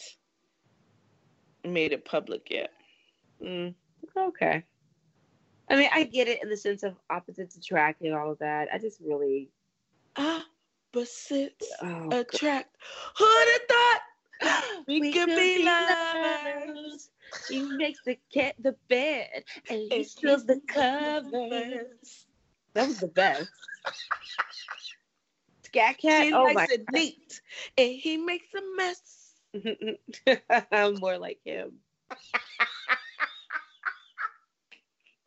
made 1.65 1.93
it 1.93 2.05
public 2.05 2.51
yet 2.51 2.71
Mm, 3.43 3.75
okay. 4.17 4.65
I 5.69 5.77
mean, 5.77 5.89
I 5.93 6.05
get 6.05 6.29
it 6.29 6.43
in 6.43 6.49
the 6.49 6.57
sense 6.57 6.83
of 6.83 6.95
opposites 7.11 7.57
attract 7.57 8.03
and 8.03 8.15
all 8.15 8.31
of 8.31 8.39
that. 8.39 8.69
I 8.73 8.79
just 8.79 9.01
really. 9.01 9.51
opposites 10.17 11.67
Oh, 11.83 12.09
God. 12.09 12.25
attract 12.25 12.77
who'd 13.17 13.49
have 13.53 13.61
thought 13.69 14.85
we, 14.89 15.13
could, 15.13 15.27
be, 15.27 15.65
lovers 15.65 17.11
She 17.49 17.63
makes 17.63 18.01
the 18.05 18.19
cat 18.33 18.55
the 18.61 18.77
bed 18.89 19.45
and 19.69 19.81
he 19.81 19.89
And 19.91 20.07
steals 20.07 20.45
the 20.47 20.61
covers. 20.69 22.27
That 22.75 22.89
was 22.89 23.01
the 23.01 23.09
best. 23.09 23.49
Skat 25.75 25.99
Kat. 25.99 26.27
she 26.27 26.33
oh 26.33 26.45
likes 26.45 26.73
it 26.73 26.85
neat 26.93 27.41
and 27.77 27.93
he 27.93 28.17
makes 28.17 28.47
a 28.55 28.63
mess 28.77 29.25
I'm 30.73 30.95
more 31.01 31.19
like 31.19 31.39
him. 31.45 31.73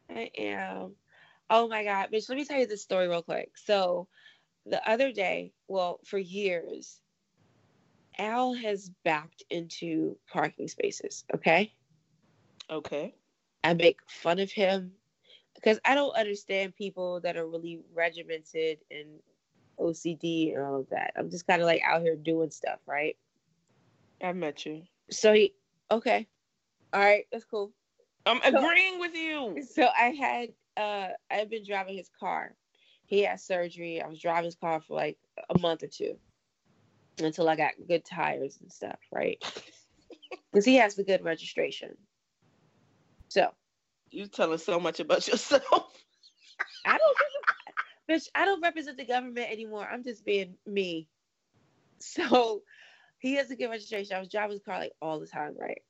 I 0.09 0.31
am. 0.37 0.93
Oh 1.49 1.67
my 1.67 1.83
God, 1.83 2.09
bitch. 2.11 2.29
Let 2.29 2.37
me 2.37 2.45
tell 2.45 2.59
you 2.59 2.67
this 2.67 2.81
story 2.81 3.07
real 3.07 3.21
quick. 3.21 3.51
So, 3.55 4.07
the 4.65 4.85
other 4.89 5.11
day, 5.11 5.53
well, 5.67 5.99
for 6.05 6.17
years, 6.17 6.99
Al 8.17 8.53
has 8.53 8.89
backed 9.05 9.43
into 9.49 10.17
parking 10.31 10.67
spaces. 10.67 11.23
Okay. 11.33 11.73
okay 12.69 13.15
I 13.63 13.73
make 13.73 13.99
fun 14.07 14.39
of 14.39 14.51
him 14.51 14.91
because 15.55 15.79
I 15.85 15.95
don't 15.95 16.15
understand 16.15 16.75
people 16.75 17.21
that 17.21 17.37
are 17.37 17.47
really 17.47 17.79
regimented 17.93 18.79
and 18.91 19.07
OCD 19.79 20.53
and 20.55 20.63
all 20.63 20.79
of 20.79 20.89
that. 20.89 21.13
I'm 21.15 21.29
just 21.29 21.47
kind 21.47 21.61
of 21.61 21.65
like 21.65 21.81
out 21.85 22.01
here 22.01 22.15
doing 22.15 22.51
stuff, 22.51 22.79
right? 22.85 23.15
i 24.23 24.33
met 24.33 24.65
you 24.65 24.81
So 25.11 25.31
he, 25.33 25.53
okay, 25.91 26.27
all 26.93 26.99
right, 27.01 27.25
that's 27.31 27.45
cool. 27.45 27.71
i'm 28.25 28.41
So- 28.41 28.57
agreeing 28.57 28.99
with 28.99 29.13
you 29.15 29.63
So 29.71 29.87
I 29.87 30.09
had, 30.09 30.49
uh, 30.75 31.09
I've 31.29 31.49
been 31.49 31.63
driving 31.65 31.95
his 31.97 32.09
car. 32.19 32.55
He 33.05 33.21
had 33.23 33.39
surgery. 33.39 34.01
I 34.01 34.07
was 34.07 34.19
driving 34.19 34.45
his 34.45 34.55
car 34.55 34.81
for 34.81 34.95
like 34.95 35.17
a 35.49 35.57
month 35.59 35.83
or 35.83 35.87
two 35.87 36.17
until 37.19 37.47
I 37.47 37.55
got 37.55 37.73
good 37.87 38.03
tires 38.05 38.57
and 38.61 38.71
stuff, 38.71 38.99
right? 39.11 39.37
Because 40.51 40.65
he 40.65 40.75
has 40.75 40.95
the 40.95 41.03
good 41.03 41.23
registration. 41.23 41.95
So 43.27 43.49
you're 44.09 44.27
telling 44.27 44.57
so 44.57 44.79
much 44.79 44.99
about 44.99 45.27
yourself 45.27 45.61
I 46.85 46.97
don't 46.97 47.17
bitch. 48.09 48.27
I 48.35 48.45
don't 48.45 48.61
represent 48.61 48.97
the 48.97 49.05
government 49.05 49.51
anymore. 49.51 49.87
I'm 49.91 50.03
just 50.03 50.25
being 50.25 50.55
me. 50.65 51.07
So 51.99 52.61
he 53.19 53.35
has 53.35 53.49
a 53.49 53.55
good 53.55 53.69
registration. 53.69 54.15
I 54.15 54.19
was 54.19 54.29
driving 54.29 54.51
his 54.51 54.61
car 54.61 54.79
like 54.79 54.93
all 55.01 55.19
the 55.19 55.27
time, 55.27 55.55
right? 55.59 55.81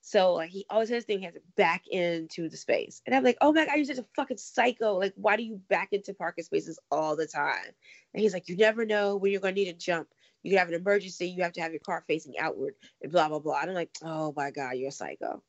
So 0.00 0.34
like 0.34 0.50
he 0.50 0.64
always 0.70 0.88
has 0.90 0.98
his 0.98 1.04
thing 1.04 1.18
he 1.18 1.24
has 1.24 1.34
to 1.34 1.40
back 1.56 1.82
into 1.90 2.48
the 2.48 2.56
space. 2.56 3.02
And 3.04 3.14
I'm 3.14 3.24
like, 3.24 3.38
oh 3.40 3.52
my 3.52 3.66
god, 3.66 3.76
you're 3.76 3.84
such 3.84 3.98
a 3.98 4.06
fucking 4.14 4.36
psycho. 4.36 4.98
Like, 4.98 5.14
why 5.16 5.36
do 5.36 5.42
you 5.42 5.60
back 5.68 5.88
into 5.92 6.14
parking 6.14 6.44
spaces 6.44 6.78
all 6.90 7.16
the 7.16 7.26
time? 7.26 7.74
And 8.14 8.22
he's 8.22 8.32
like, 8.32 8.48
you 8.48 8.56
never 8.56 8.84
know 8.84 9.16
when 9.16 9.32
you're 9.32 9.40
gonna 9.40 9.54
need 9.54 9.68
a 9.68 9.72
jump. 9.72 10.08
You 10.42 10.52
can 10.52 10.58
have 10.58 10.68
an 10.68 10.74
emergency, 10.74 11.28
you 11.28 11.42
have 11.42 11.52
to 11.54 11.60
have 11.60 11.72
your 11.72 11.80
car 11.80 12.04
facing 12.06 12.38
outward 12.38 12.74
and 13.02 13.10
blah 13.10 13.28
blah 13.28 13.40
blah. 13.40 13.60
And 13.60 13.70
I'm 13.70 13.74
like, 13.74 13.90
oh 14.02 14.32
my 14.36 14.50
god, 14.52 14.76
you're 14.76 14.88
a 14.88 14.92
psycho. 14.92 15.42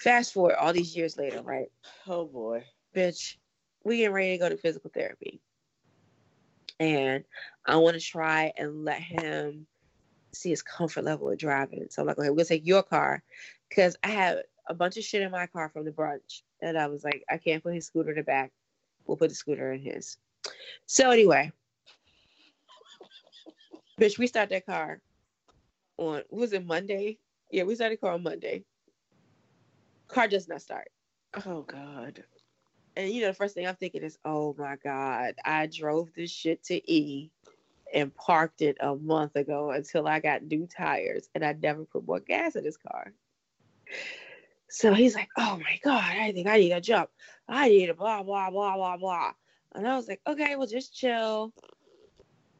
Fast 0.00 0.32
forward 0.32 0.54
all 0.54 0.72
these 0.72 0.96
years 0.96 1.18
later, 1.18 1.42
right? 1.42 1.70
oh 2.06 2.24
boy 2.24 2.64
bitch, 2.94 3.36
we 3.88 3.98
getting 3.98 4.12
ready 4.12 4.32
to 4.32 4.38
go 4.38 4.48
to 4.48 4.56
physical 4.56 4.90
therapy. 4.92 5.40
And 6.80 7.24
I 7.66 7.76
want 7.76 7.94
to 7.94 8.00
try 8.00 8.52
and 8.56 8.84
let 8.84 9.00
him 9.00 9.66
see 10.32 10.50
his 10.50 10.62
comfort 10.62 11.04
level 11.04 11.30
of 11.30 11.38
driving. 11.38 11.86
So 11.90 12.02
I'm 12.02 12.08
like, 12.08 12.18
okay, 12.18 12.30
we're 12.30 12.36
gonna 12.36 12.44
take 12.44 12.66
your 12.66 12.82
car 12.82 13.22
because 13.68 13.96
I 14.04 14.08
have 14.08 14.38
a 14.68 14.74
bunch 14.74 14.96
of 14.96 15.04
shit 15.04 15.22
in 15.22 15.30
my 15.30 15.46
car 15.46 15.70
from 15.70 15.84
the 15.84 15.90
brunch. 15.90 16.42
And 16.60 16.78
I 16.78 16.86
was 16.86 17.04
like, 17.04 17.24
I 17.30 17.38
can't 17.38 17.62
put 17.62 17.74
his 17.74 17.86
scooter 17.86 18.10
in 18.10 18.16
the 18.16 18.22
back. 18.22 18.52
We'll 19.06 19.16
put 19.16 19.30
the 19.30 19.34
scooter 19.34 19.72
in 19.72 19.80
his. 19.80 20.18
So 20.86 21.10
anyway, 21.10 21.50
bitch, 24.00 24.18
we 24.18 24.26
start 24.26 24.50
that 24.50 24.66
car 24.66 25.00
on 25.96 26.22
was 26.30 26.52
it 26.52 26.64
Monday 26.64 27.18
Yeah, 27.50 27.64
we 27.64 27.74
started 27.74 27.98
the 27.98 28.00
car 28.00 28.14
on 28.14 28.22
Monday. 28.22 28.64
Car 30.08 30.28
does 30.28 30.48
not 30.48 30.62
start. 30.62 30.88
Oh 31.46 31.62
God. 31.62 32.24
And 32.98 33.12
you 33.12 33.20
know, 33.20 33.28
the 33.28 33.34
first 33.34 33.54
thing 33.54 33.64
I'm 33.64 33.76
thinking 33.76 34.02
is, 34.02 34.18
oh 34.24 34.56
my 34.58 34.74
God, 34.82 35.34
I 35.44 35.66
drove 35.66 36.08
this 36.16 36.32
shit 36.32 36.64
to 36.64 36.92
E 36.92 37.30
and 37.94 38.12
parked 38.12 38.60
it 38.60 38.76
a 38.80 38.96
month 38.96 39.36
ago 39.36 39.70
until 39.70 40.08
I 40.08 40.18
got 40.18 40.42
new 40.42 40.66
tires 40.66 41.28
and 41.32 41.44
I 41.44 41.52
never 41.52 41.84
put 41.84 42.04
more 42.04 42.18
gas 42.18 42.56
in 42.56 42.64
this 42.64 42.76
car. 42.76 43.12
So 44.68 44.92
he's 44.94 45.14
like, 45.14 45.28
oh 45.36 45.60
my 45.62 45.78
God, 45.84 46.02
I 46.02 46.32
think 46.32 46.48
I 46.48 46.56
need 46.56 46.72
a 46.72 46.80
jump. 46.80 47.08
I 47.48 47.68
need 47.68 47.88
a 47.88 47.94
blah, 47.94 48.24
blah, 48.24 48.50
blah, 48.50 48.74
blah, 48.74 48.96
blah. 48.96 49.32
And 49.76 49.86
I 49.86 49.94
was 49.94 50.08
like, 50.08 50.20
okay, 50.26 50.56
well, 50.56 50.66
just 50.66 50.92
chill. 50.92 51.52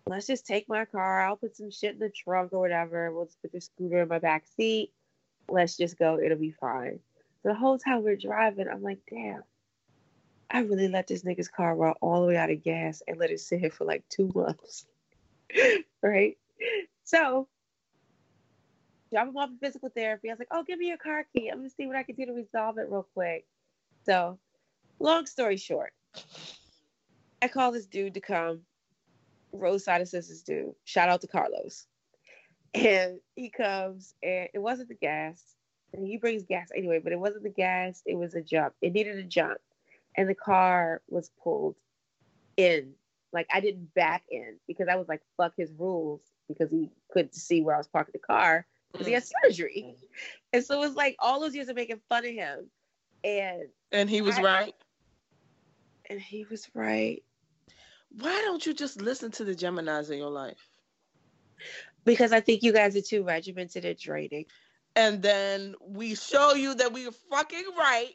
Let's 0.06 0.28
just 0.28 0.46
take 0.46 0.68
my 0.68 0.84
car. 0.84 1.26
I'll 1.26 1.36
put 1.36 1.56
some 1.56 1.72
shit 1.72 1.94
in 1.94 1.98
the 1.98 2.10
trunk 2.10 2.52
or 2.52 2.60
whatever. 2.60 3.12
We'll 3.12 3.26
just 3.26 3.42
put 3.42 3.50
the 3.50 3.60
scooter 3.60 4.02
in 4.02 4.08
my 4.08 4.20
back 4.20 4.44
seat. 4.56 4.92
Let's 5.48 5.76
just 5.76 5.98
go. 5.98 6.20
It'll 6.20 6.38
be 6.38 6.52
fine. 6.52 7.00
So 7.42 7.48
the 7.48 7.56
whole 7.56 7.76
time 7.76 8.04
we're 8.04 8.14
driving, 8.14 8.68
I'm 8.68 8.84
like, 8.84 9.00
damn, 9.10 9.42
I 10.50 10.60
really 10.60 10.88
let 10.88 11.06
this 11.06 11.22
nigga's 11.22 11.48
car 11.48 11.76
run 11.76 11.94
all 12.00 12.22
the 12.22 12.28
way 12.28 12.36
out 12.36 12.50
of 12.50 12.62
gas 12.62 13.02
and 13.06 13.18
let 13.18 13.30
it 13.30 13.40
sit 13.40 13.60
here 13.60 13.70
for 13.70 13.84
like 13.84 14.08
two 14.08 14.30
months. 14.34 14.86
right? 16.02 16.38
So 17.04 17.48
drop 19.10 19.28
him 19.28 19.36
off 19.36 19.50
in 19.50 19.58
physical 19.58 19.90
therapy. 19.90 20.28
I 20.28 20.32
was 20.32 20.38
like, 20.38 20.48
oh, 20.50 20.62
give 20.62 20.78
me 20.78 20.88
your 20.88 20.96
car 20.96 21.26
key. 21.34 21.48
I'm 21.48 21.58
gonna 21.58 21.70
see 21.70 21.86
what 21.86 21.96
I 21.96 22.02
can 22.02 22.14
do 22.14 22.26
to 22.26 22.32
resolve 22.32 22.78
it 22.78 22.88
real 22.90 23.06
quick. 23.14 23.46
So, 24.04 24.38
long 24.98 25.26
story 25.26 25.56
short, 25.56 25.92
I 27.42 27.48
call 27.48 27.72
this 27.72 27.86
dude 27.86 28.14
to 28.14 28.20
come, 28.20 28.60
roadside 29.52 30.00
assistance 30.00 30.42
dude. 30.42 30.74
Shout 30.84 31.08
out 31.08 31.20
to 31.22 31.26
Carlos. 31.26 31.86
And 32.74 33.20
he 33.34 33.48
comes, 33.50 34.14
and 34.22 34.48
it 34.52 34.58
wasn't 34.58 34.88
the 34.88 34.94
gas. 34.94 35.42
And 35.94 36.06
he 36.06 36.18
brings 36.18 36.42
gas 36.42 36.68
anyway, 36.76 37.00
but 37.02 37.12
it 37.12 37.18
wasn't 37.18 37.44
the 37.44 37.50
gas. 37.50 38.02
It 38.04 38.14
was 38.14 38.34
a 38.34 38.42
jump. 38.42 38.74
It 38.82 38.92
needed 38.92 39.16
a 39.16 39.22
jump, 39.22 39.58
and 40.18 40.28
the 40.28 40.34
car 40.34 41.00
was 41.08 41.30
pulled 41.42 41.76
in. 42.56 42.92
Like 43.32 43.46
I 43.52 43.60
didn't 43.60 43.94
back 43.94 44.24
in 44.30 44.58
because 44.66 44.88
I 44.88 44.96
was 44.96 45.08
like, 45.08 45.22
"Fuck 45.36 45.54
his 45.56 45.72
rules," 45.78 46.22
because 46.48 46.70
he 46.70 46.90
couldn't 47.10 47.34
see 47.34 47.62
where 47.62 47.74
I 47.74 47.78
was 47.78 47.86
parking 47.86 48.12
the 48.14 48.18
car 48.18 48.66
because 48.92 49.06
he 49.06 49.12
had 49.12 49.22
mm. 49.22 49.32
surgery. 49.44 49.96
And 50.52 50.64
so 50.64 50.76
it 50.76 50.86
was 50.86 50.96
like 50.96 51.14
all 51.18 51.40
those 51.40 51.54
years 51.54 51.68
of 51.68 51.76
making 51.76 52.00
fun 52.08 52.24
of 52.24 52.32
him, 52.32 52.70
and 53.22 53.68
And 53.92 54.08
he 54.10 54.22
was 54.22 54.38
I- 54.38 54.42
right. 54.42 54.74
and 56.08 56.18
he 56.18 56.46
was 56.50 56.66
right 56.74 57.22
Why 58.10 58.40
don't 58.46 58.64
you 58.64 58.72
just 58.72 59.02
listen 59.02 59.30
to 59.32 59.44
the 59.44 59.54
Geminis 59.54 60.10
in 60.10 60.18
your 60.18 60.30
life? 60.30 60.68
because 62.04 62.32
I 62.32 62.40
think 62.40 62.62
you 62.62 62.72
guys 62.72 62.96
are 62.96 63.02
too 63.02 63.22
regimented 63.22 63.84
at 63.84 63.98
draining. 63.98 64.46
And 64.96 65.22
then 65.22 65.74
we 65.80 66.14
show 66.14 66.54
you 66.54 66.74
that 66.74 66.92
we 66.92 67.06
are 67.06 67.12
fucking 67.30 67.64
right. 67.78 68.14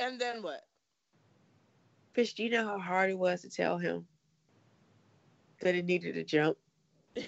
And 0.00 0.20
then 0.20 0.42
what? 0.42 0.60
Fish, 2.14 2.34
do 2.34 2.42
you 2.42 2.50
know 2.50 2.66
how 2.66 2.78
hard 2.78 3.10
it 3.10 3.18
was 3.18 3.42
to 3.42 3.50
tell 3.50 3.78
him 3.78 4.06
that 5.60 5.74
it 5.74 5.84
needed 5.84 6.14
to 6.14 6.24
jump? 6.24 6.56
and, 7.16 7.26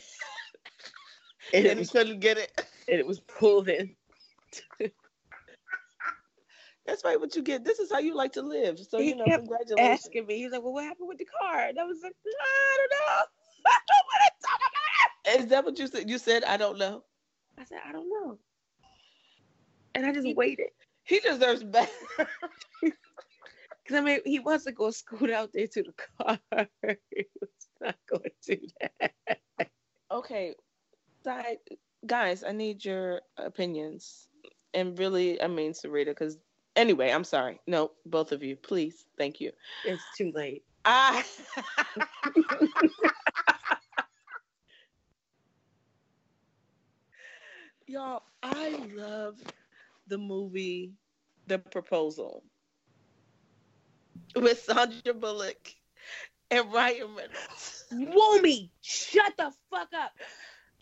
And 1.52 1.66
it 1.66 1.78
he 1.78 1.86
couldn't 1.86 2.20
get 2.20 2.38
it. 2.38 2.50
and 2.88 2.98
it 2.98 3.06
was 3.06 3.20
pulled 3.20 3.68
in. 3.68 3.94
That's 6.86 7.04
right. 7.04 7.20
What 7.20 7.36
you 7.36 7.42
get. 7.42 7.64
This 7.64 7.78
is 7.78 7.92
how 7.92 7.98
you 8.00 8.14
like 8.16 8.32
to 8.32 8.42
live. 8.42 8.78
So 8.80 8.98
He 8.98 9.10
you 9.10 9.16
know, 9.16 9.24
kept 9.24 9.40
congratulations. 9.44 10.04
Asking 10.06 10.26
me, 10.26 10.38
he's 10.38 10.50
like, 10.50 10.62
"Well, 10.62 10.72
what 10.72 10.84
happened 10.84 11.08
with 11.08 11.18
the 11.18 11.26
car?" 11.26 11.60
And 11.68 11.78
I 11.78 11.84
was 11.84 11.98
like, 12.02 12.14
"I 12.26 12.76
don't 12.78 12.90
know. 12.90 13.24
I 13.66 13.78
don't 13.88 14.06
want 14.08 14.22
to 14.24 14.46
talk 14.48 14.60
about 14.60 15.36
it." 15.36 15.40
Is 15.44 15.46
that 15.50 15.64
what 15.64 15.78
you 15.78 15.86
said? 15.86 16.10
You 16.10 16.18
said 16.18 16.42
I 16.44 16.56
don't 16.56 16.78
know. 16.78 17.04
I 17.58 17.64
said, 17.64 17.78
"I 17.86 17.92
don't 17.92 18.08
know," 18.08 18.38
and 19.94 20.04
I 20.06 20.12
just 20.12 20.26
He- 20.26 20.34
waited 20.34 20.68
He 21.04 21.20
deserves 21.20 21.64
better. 21.64 21.90
because 22.82 22.96
I 23.92 24.00
mean, 24.00 24.20
he 24.24 24.38
wants 24.38 24.64
to 24.64 24.72
go 24.72 24.90
scoot 24.90 25.30
out 25.30 25.50
there 25.52 25.66
to 25.66 25.82
the 25.82 25.92
car. 25.92 26.38
he 27.10 27.24
was 27.40 27.50
not 27.80 27.96
going 28.08 28.30
to 28.44 28.56
do 28.56 28.66
that. 28.80 29.12
okay, 30.10 30.54
side 31.24 31.58
guys, 32.06 32.44
I 32.44 32.52
need 32.52 32.84
your 32.84 33.22
opinions, 33.36 34.28
and 34.74 34.98
really, 34.98 35.40
I 35.42 35.46
mean 35.46 35.72
Sarita, 35.72 36.06
because 36.06 36.38
anyway, 36.76 37.10
I'm 37.10 37.24
sorry. 37.24 37.60
No, 37.66 37.92
both 38.06 38.32
of 38.32 38.42
you, 38.42 38.56
please, 38.56 39.04
thank 39.18 39.40
you. 39.40 39.52
It's 39.84 40.02
too 40.16 40.32
late. 40.34 40.64
I. 40.84 41.24
Ah. 42.24 42.34
Y'all, 47.86 48.22
I 48.42 48.70
love 48.94 49.38
the 50.06 50.18
movie 50.18 50.92
The 51.46 51.58
Proposal 51.58 52.42
with 54.36 54.62
Sandra 54.62 55.14
Bullock 55.14 55.74
and 56.50 56.72
Ryan 56.72 57.14
Reynolds. 57.14 57.84
Woomy, 57.92 58.70
shut 58.80 59.32
the 59.36 59.52
fuck 59.70 59.88
up. 59.94 60.12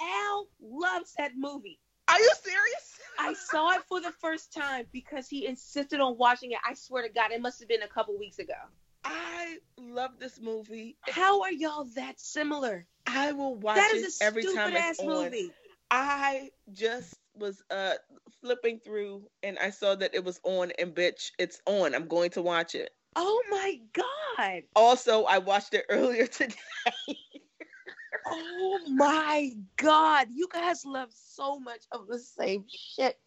Al 0.01 0.49
loves 0.61 1.15
that 1.19 1.33
movie. 1.37 1.79
Are 2.09 2.19
you 2.19 2.31
serious? 2.43 2.99
I 3.19 3.35
saw 3.35 3.73
it 3.73 3.83
for 3.89 4.01
the 4.01 4.13
first 4.21 4.53
time 4.53 4.87
because 4.93 5.29
he 5.29 5.47
insisted 5.47 6.01
on 6.01 6.17
watching 6.19 6.53
it. 6.53 6.59
I 6.69 6.75
swear 6.75 7.07
to 7.07 7.13
God, 7.13 7.31
it 7.31 7.41
must 7.41 7.61
have 7.61 7.69
been 7.69 7.83
a 7.83 7.89
couple 7.89 8.19
weeks 8.19 8.39
ago. 8.39 8.55
I 9.05 9.59
love 9.79 10.13
this 10.19 10.41
movie. 10.41 10.97
How 11.03 11.43
are 11.43 11.53
y'all 11.53 11.85
that 11.97 12.19
similar? 12.19 12.87
I 13.07 13.33
will 13.33 13.57
watch 13.57 13.77
That 13.77 13.93
it 13.95 13.99
is 13.99 14.21
a 14.21 14.25
every 14.25 14.43
stupid 14.43 14.57
time 14.57 14.77
ass 14.77 14.91
it's 14.93 15.01
on. 15.01 15.25
movie. 15.25 15.53
I 15.91 16.51
just 16.73 17.15
was 17.35 17.63
uh 17.71 17.95
flipping 18.41 18.79
through 18.79 19.23
and 19.43 19.59
I 19.59 19.71
saw 19.71 19.95
that 19.95 20.15
it 20.15 20.25
was 20.25 20.41
on 20.45 20.73
and 20.79 20.95
bitch, 20.95 21.31
it's 21.39 21.61
on. 21.67 21.95
I'm 21.95 22.09
going 22.09 22.31
to 22.31 22.43
watch 22.43 22.75
it. 22.75 22.91
Oh 23.17 23.43
my 23.51 23.81
God. 23.93 24.63
Also, 24.77 25.25
I 25.25 25.39
watched 25.39 25.75
it 25.75 25.85
earlier 25.91 26.27
today. 26.27 26.55
Oh 28.27 28.81
my 28.89 29.51
God. 29.77 30.29
You 30.33 30.49
guys 30.53 30.85
love 30.85 31.11
so 31.13 31.59
much 31.59 31.85
of 31.93 32.07
the 32.07 32.19
same 32.19 32.65
shit. 32.69 33.19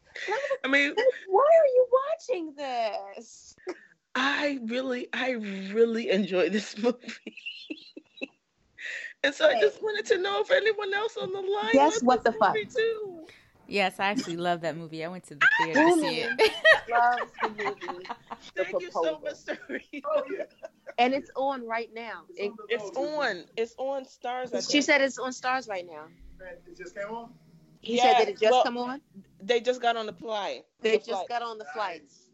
I 0.63 0.67
mean, 0.67 0.93
Why 1.27 1.43
are 1.43 1.67
you 1.67 1.87
watching 1.91 2.53
this? 2.55 3.55
I 4.15 4.59
really, 4.65 5.07
I 5.11 5.31
really 5.73 6.09
enjoy 6.11 6.49
this 6.49 6.77
movie. 6.81 7.37
and 9.23 9.33
so 9.33 9.49
I 9.49 9.59
just 9.59 9.81
wanted 9.81 10.05
to 10.07 10.19
know 10.19 10.41
if 10.41 10.51
anyone 10.51 10.93
else 10.93 11.17
on 11.17 11.31
the 11.31 11.41
line 11.41 11.73
Guess 11.73 12.03
what 12.03 12.23
the 12.23 12.31
fuck? 12.33 12.55
too. 12.73 13.25
Yes, 13.67 13.99
I 13.99 14.05
actually 14.07 14.37
love 14.37 14.61
that 14.61 14.75
movie. 14.77 15.03
I 15.03 15.07
went 15.07 15.23
to 15.25 15.35
the 15.35 15.41
ah! 15.41 15.57
theater 15.57 15.79
to 15.85 15.99
see 15.99 16.19
it. 16.21 16.29
Loves 16.89 17.31
the 17.41 17.49
movie. 17.49 18.07
The 18.55 18.65
Thank 18.65 18.81
you 18.81 18.91
so 18.91 19.19
Proposal. 19.19 19.21
much, 19.23 20.03
oh, 20.05 20.23
Sarita. 20.29 20.45
And 20.99 21.13
it's 21.15 21.31
on 21.35 21.65
right 21.65 21.89
now. 21.91 22.23
It- 22.37 22.51
It's 22.69 22.91
on. 22.95 23.45
It's 23.57 23.73
on 23.79 24.03
Starz. 24.03 24.53
I 24.53 24.59
she 24.59 24.73
think. 24.73 24.83
said 24.85 25.01
it's 25.01 25.17
on 25.17 25.31
Starz 25.31 25.67
right 25.67 25.85
now. 25.87 26.05
It 26.67 26.77
just 26.77 26.93
came 26.95 27.07
on. 27.09 27.31
He 27.81 27.95
Yeah, 27.97 28.03
said, 28.03 28.17
did 28.19 28.27
it 28.29 28.39
just 28.39 28.51
well, 28.51 28.63
come 28.63 28.77
on? 28.77 29.01
they 29.41 29.59
just 29.59 29.81
got 29.81 29.95
on 29.97 30.05
the 30.05 30.13
flight. 30.13 30.65
They 30.81 30.91
the 30.91 30.97
just 30.97 31.09
flight. 31.09 31.29
got 31.29 31.41
on 31.41 31.57
the 31.57 31.65
flights. 31.73 32.29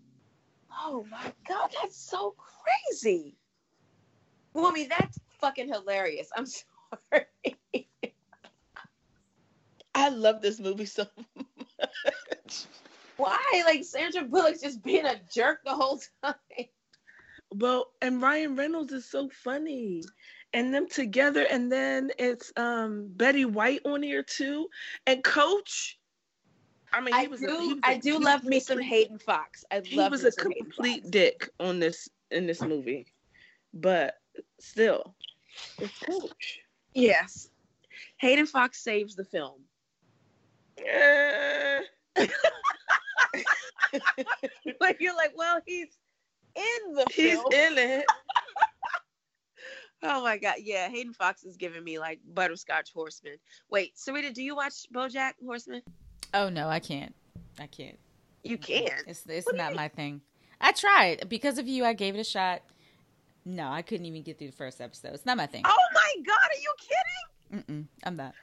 Oh 0.72 1.06
my 1.10 1.32
god, 1.48 1.70
that's 1.82 1.96
so 1.98 2.36
crazy. 2.38 3.38
Woman, 4.54 4.88
that's 4.90 5.18
fucking 5.40 5.70
hilarious. 5.70 6.30
I'm 6.36 6.46
sorry. 7.12 7.88
I 10.00 10.10
love 10.10 10.42
this 10.42 10.60
movie 10.60 10.86
so 10.86 11.06
much. 11.36 12.66
Why? 13.18 13.64
Like 13.66 13.84
Sandra 13.84 14.24
Bullock's 14.24 14.62
just 14.62 14.82
being 14.84 15.06
a 15.06 15.20
jerk 15.34 15.60
the 15.66 15.76
whole 15.76 16.00
time. 16.24 16.36
Well, 17.54 17.92
and 18.02 18.22
Ryan 18.22 18.56
Reynolds 18.56 18.94
is 18.94 19.10
so 19.10 19.30
funny. 19.30 20.04
And 20.54 20.74
them 20.74 20.88
together, 20.90 21.46
and 21.50 21.72
then 21.72 22.10
it's 22.18 22.52
um 22.58 23.08
Betty 23.16 23.46
White 23.46 23.82
on 23.86 24.02
here 24.02 24.24
too, 24.24 24.68
and 25.06 25.24
Coach. 25.24 26.00
I 26.92 27.02
mean, 27.02 27.14
he 27.14 27.26
I 27.26 27.28
was 27.28 27.40
do, 27.40 27.48
a, 27.56 27.62
he 27.62 27.74
was 27.74 27.80
I 27.84 27.92
a- 27.94 28.00
do 28.00 28.14
he 28.14 28.18
love 28.18 28.42
was 28.42 28.50
me 28.50 28.58
a 28.58 28.62
some 28.62 28.80
Hayden 28.80 29.20
Fox. 29.20 29.64
I 29.70 29.76
love. 29.76 29.86
He 29.86 30.00
was 30.10 30.24
a 30.26 30.32
complete 30.32 31.12
dick 31.12 31.50
on 31.60 31.80
this 31.80 32.10
in 32.32 32.48
this 32.48 32.62
movie, 32.64 33.06
but 33.76 34.16
still, 34.60 35.16
it's 35.78 36.00
Coach. 36.00 36.62
Yes. 36.96 37.50
Hayden 38.18 38.48
Fox 38.48 38.82
saves 38.84 39.16
the 39.16 39.26
film. 39.26 39.62
Like 44.80 44.98
you're 45.00 45.16
like, 45.16 45.34
well, 45.36 45.60
he's 45.66 45.98
in 46.56 46.94
the 46.94 47.06
He's 47.12 47.34
film. 47.34 47.46
in 47.54 47.78
it. 47.78 48.06
Oh 50.02 50.24
my 50.24 50.38
god, 50.38 50.56
yeah. 50.64 50.88
Hayden 50.88 51.12
Fox 51.14 51.44
is 51.44 51.58
giving 51.58 51.84
me 51.84 52.00
like 52.00 52.22
butterscotch 52.34 52.94
horseman. 52.94 53.36
Wait, 53.70 53.96
Sarita, 53.98 54.34
do 54.34 54.42
you 54.42 54.56
watch 54.56 54.86
BoJack 54.94 55.34
Horseman? 55.46 55.82
Oh 56.34 56.48
no, 56.48 56.70
I 56.70 56.80
can't. 56.80 57.14
I 57.60 57.68
can't. 57.68 58.00
You 58.46 58.58
can. 58.58 58.88
It's 59.08 59.26
it's 59.28 59.46
What 59.46 59.58
not 59.58 59.76
my 59.76 59.90
thing. 59.90 60.22
I 60.62 60.72
tried 60.72 61.28
because 61.28 61.58
of 61.58 61.68
you. 61.68 61.84
I 61.84 61.92
gave 61.92 62.16
it 62.16 62.20
a 62.20 62.24
shot. 62.24 62.62
No, 63.44 63.70
I 63.70 63.82
couldn't 63.82 64.06
even 64.06 64.22
get 64.24 64.38
through 64.38 64.52
the 64.52 64.56
first 64.56 64.80
episode. 64.80 65.14
It's 65.16 65.26
not 65.26 65.36
my 65.36 65.48
thing. 65.48 65.64
Oh 65.66 65.88
my 65.94 66.14
god, 66.26 66.38
are 66.50 66.62
you 66.62 66.74
kidding? 66.80 67.64
Mm-mm, 67.76 67.88
I'm 68.06 68.16
not. 68.16 68.34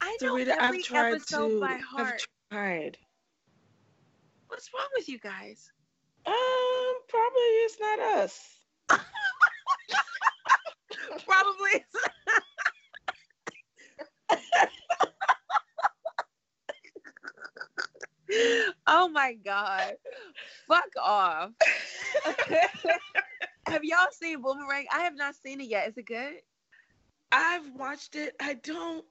I 0.00 0.16
know 0.22 0.34
Sarita, 0.34 0.56
every 0.58 0.78
I've 0.78 0.84
tried 0.84 1.14
episode 1.14 1.48
to. 1.50 1.60
by 1.60 1.76
heart. 1.78 2.26
I've 2.50 2.56
tried. 2.56 2.98
What's 4.48 4.70
wrong 4.74 4.88
with 4.96 5.08
you 5.08 5.18
guys? 5.18 5.70
Um, 6.26 6.34
probably 7.08 7.40
it's 7.40 7.78
not 7.80 7.98
us. 8.00 8.56
Probably. 11.26 11.84
oh 18.86 19.08
my 19.08 19.34
god. 19.34 19.94
Fuck 20.68 20.90
off. 21.00 21.50
have 23.66 23.84
y'all 23.84 24.06
seen 24.12 24.40
Boomerang? 24.42 24.86
I 24.92 25.00
have 25.00 25.16
not 25.16 25.34
seen 25.36 25.60
it 25.60 25.68
yet. 25.68 25.88
Is 25.88 25.96
it 25.96 26.06
good? 26.06 26.34
I've 27.32 27.70
watched 27.76 28.16
it. 28.16 28.34
I 28.40 28.54
don't 28.54 29.04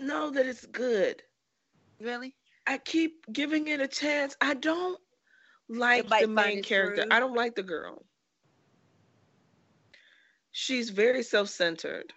know 0.00 0.30
that 0.30 0.46
it's 0.46 0.66
good. 0.66 1.22
Really? 2.00 2.34
I 2.66 2.78
keep 2.78 3.24
giving 3.32 3.68
it 3.68 3.80
a 3.80 3.88
chance. 3.88 4.36
I 4.40 4.54
don't 4.54 4.98
like 5.68 6.08
the 6.08 6.28
main 6.28 6.62
character. 6.62 7.04
I 7.10 7.20
don't 7.20 7.34
like 7.34 7.54
the 7.54 7.62
girl. 7.62 8.04
She's 10.52 10.90
very 10.90 11.22
self-centered. 11.22 12.12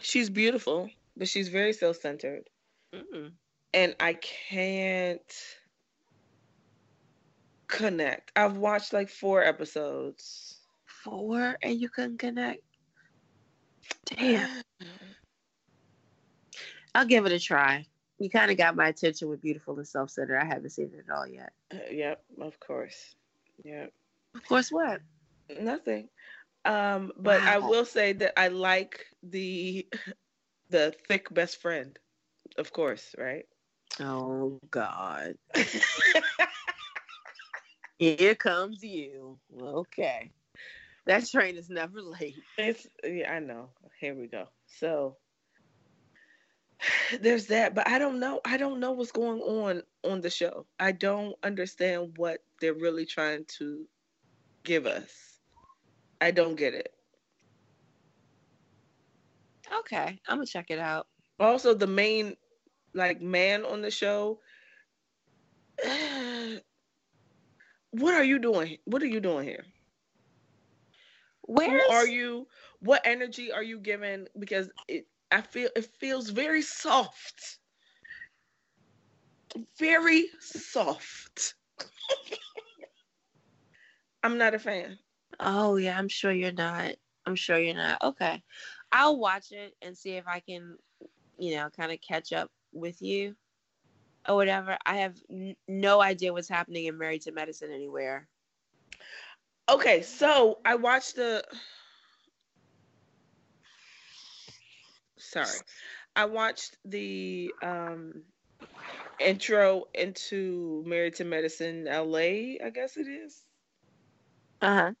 She's 0.00 0.30
beautiful, 0.30 0.88
but 1.16 1.28
she's 1.28 1.48
very 1.48 1.72
self-centered. 1.72 2.48
Mm. 2.92 3.30
and 3.72 3.94
I 4.00 4.14
can't 4.14 5.20
connect. 7.68 8.32
I've 8.34 8.56
watched 8.56 8.92
like 8.92 9.08
four 9.08 9.44
episodes. 9.44 10.58
Four 10.86 11.56
and 11.62 11.80
you 11.80 11.88
couldn't 11.88 12.18
connect. 12.18 12.62
Damn. 14.06 14.62
I'll 16.94 17.06
give 17.06 17.26
it 17.26 17.32
a 17.32 17.38
try. 17.38 17.86
You 18.18 18.28
kind 18.28 18.50
of 18.50 18.56
got 18.56 18.76
my 18.76 18.88
attention 18.88 19.28
with 19.28 19.40
Beautiful 19.40 19.76
and 19.76 19.86
Self 19.88 20.10
Centered. 20.10 20.38
I 20.38 20.44
haven't 20.44 20.70
seen 20.70 20.90
it 20.92 21.04
at 21.08 21.14
all 21.14 21.26
yet. 21.26 21.52
Uh, 21.72 21.90
yep, 21.90 22.22
of 22.40 22.58
course. 22.60 23.14
Yep. 23.64 23.92
Of 24.34 24.44
course, 24.46 24.70
what? 24.70 25.00
Nothing. 25.60 26.08
Um, 26.64 27.12
but 27.16 27.40
I 27.40 27.58
will 27.58 27.86
say 27.86 28.12
that 28.12 28.38
I 28.38 28.48
like 28.48 29.06
the 29.22 29.86
the 30.70 30.94
thick 31.08 31.32
best 31.32 31.60
friend, 31.60 31.98
of 32.58 32.72
course, 32.72 33.14
right? 33.16 33.46
Oh, 33.98 34.60
God. 34.70 35.36
Here 37.98 38.34
comes 38.34 38.82
you. 38.82 39.38
Okay. 39.60 40.30
That 41.06 41.28
train 41.28 41.56
is 41.56 41.68
never 41.68 42.00
late. 42.00 42.36
It's 42.56 42.86
yeah, 43.02 43.32
I 43.32 43.40
know. 43.40 43.70
Here 44.00 44.14
we 44.14 44.26
go. 44.26 44.46
So 44.78 45.16
there's 47.20 47.46
that, 47.46 47.74
but 47.74 47.88
I 47.88 47.98
don't 47.98 48.20
know. 48.20 48.40
I 48.44 48.56
don't 48.56 48.80
know 48.80 48.92
what's 48.92 49.12
going 49.12 49.40
on 49.40 49.82
on 50.04 50.20
the 50.20 50.30
show. 50.30 50.66
I 50.78 50.92
don't 50.92 51.34
understand 51.42 52.14
what 52.16 52.42
they're 52.60 52.74
really 52.74 53.06
trying 53.06 53.44
to 53.58 53.86
give 54.64 54.86
us. 54.86 55.38
I 56.20 56.30
don't 56.30 56.56
get 56.56 56.74
it. 56.74 56.92
Okay. 59.80 60.20
I'm 60.28 60.40
to 60.40 60.46
check 60.46 60.66
it 60.70 60.78
out. 60.78 61.06
Also, 61.38 61.74
the 61.74 61.86
main 61.86 62.36
like 62.94 63.20
man 63.20 63.64
on 63.64 63.82
the 63.82 63.90
show. 63.90 64.40
What 67.92 68.14
are 68.14 68.22
you 68.22 68.38
doing? 68.38 68.78
What 68.84 69.02
are 69.02 69.06
you 69.06 69.18
doing 69.18 69.44
here? 69.44 69.64
Where 71.42 71.80
are 71.90 72.06
you? 72.06 72.46
What 72.78 73.02
energy 73.04 73.50
are 73.50 73.64
you 73.64 73.80
giving? 73.80 74.28
Because 74.38 74.70
it, 74.86 75.06
I 75.30 75.42
feel 75.42 75.70
it 75.76 75.86
feels 76.00 76.30
very 76.30 76.62
soft, 76.62 77.58
very 79.78 80.28
soft. 80.40 81.54
I'm 84.22 84.38
not 84.38 84.54
a 84.54 84.58
fan. 84.58 84.98
Oh, 85.38 85.76
yeah. 85.76 85.98
I'm 85.98 86.08
sure 86.08 86.32
you're 86.32 86.52
not. 86.52 86.94
I'm 87.26 87.36
sure 87.36 87.58
you're 87.58 87.74
not. 87.74 88.02
Okay. 88.02 88.42
I'll 88.92 89.18
watch 89.18 89.52
it 89.52 89.74
and 89.82 89.96
see 89.96 90.12
if 90.12 90.26
I 90.26 90.40
can, 90.40 90.76
you 91.38 91.56
know, 91.56 91.70
kind 91.70 91.92
of 91.92 92.00
catch 92.00 92.32
up 92.32 92.50
with 92.72 93.00
you 93.00 93.36
or 94.28 94.36
whatever. 94.36 94.76
I 94.84 94.96
have 94.98 95.16
n- 95.30 95.56
no 95.68 96.00
idea 96.02 96.32
what's 96.32 96.48
happening 96.48 96.86
in 96.86 96.98
Married 96.98 97.22
to 97.22 97.32
Medicine 97.32 97.72
anywhere. 97.72 98.28
Okay, 99.68 100.02
so 100.02 100.58
I 100.64 100.74
watched 100.74 101.16
the. 101.16 101.44
Sorry, 105.30 105.60
I 106.16 106.24
watched 106.24 106.76
the 106.84 107.52
um, 107.62 108.22
intro 109.20 109.84
into 109.94 110.82
Married 110.86 111.14
to 111.16 111.24
Medicine 111.24 111.84
LA. 111.84 112.58
I 112.64 112.70
guess 112.74 112.96
it 112.96 113.06
is. 113.06 113.44
Uh 114.60 114.74
huh. 114.74 114.92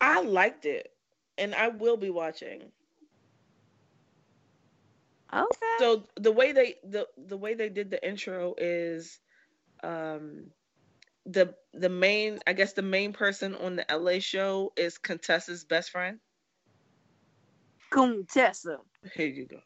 I 0.00 0.20
liked 0.22 0.66
it, 0.66 0.92
and 1.38 1.54
I 1.54 1.68
will 1.68 1.96
be 1.96 2.10
watching. 2.10 2.70
Okay. 5.32 5.76
So 5.78 6.04
the 6.16 6.32
way 6.32 6.52
they 6.52 6.74
the 6.84 7.06
the 7.16 7.36
way 7.36 7.54
they 7.54 7.70
did 7.70 7.90
the 7.90 8.06
intro 8.06 8.54
is, 8.58 9.18
um, 9.82 10.50
the 11.24 11.54
the 11.72 11.88
main 11.88 12.40
I 12.46 12.52
guess 12.52 12.74
the 12.74 12.82
main 12.82 13.14
person 13.14 13.54
on 13.54 13.76
the 13.76 13.86
LA 13.90 14.18
show 14.18 14.72
is 14.76 14.98
Contessa's 14.98 15.64
best 15.64 15.90
friend. 15.90 16.18
Contessa. 17.90 18.78
Here 19.14 19.26
you 19.26 19.46
go. 19.46 19.60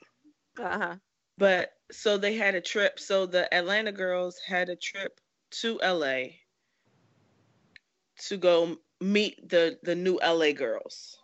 Uh 0.58 0.78
huh. 0.78 0.96
But 1.38 1.72
so 1.90 2.16
they 2.18 2.34
had 2.34 2.54
a 2.54 2.60
trip. 2.60 2.98
So 2.98 3.26
the 3.26 3.52
Atlanta 3.54 3.92
girls 3.92 4.38
had 4.38 4.68
a 4.68 4.76
trip 4.76 5.20
to 5.60 5.78
LA 5.82 6.24
to 8.28 8.36
go 8.36 8.76
meet 9.00 9.48
the 9.48 9.78
the 9.82 9.94
new 9.94 10.18
LA 10.20 10.52
girls. 10.52 11.18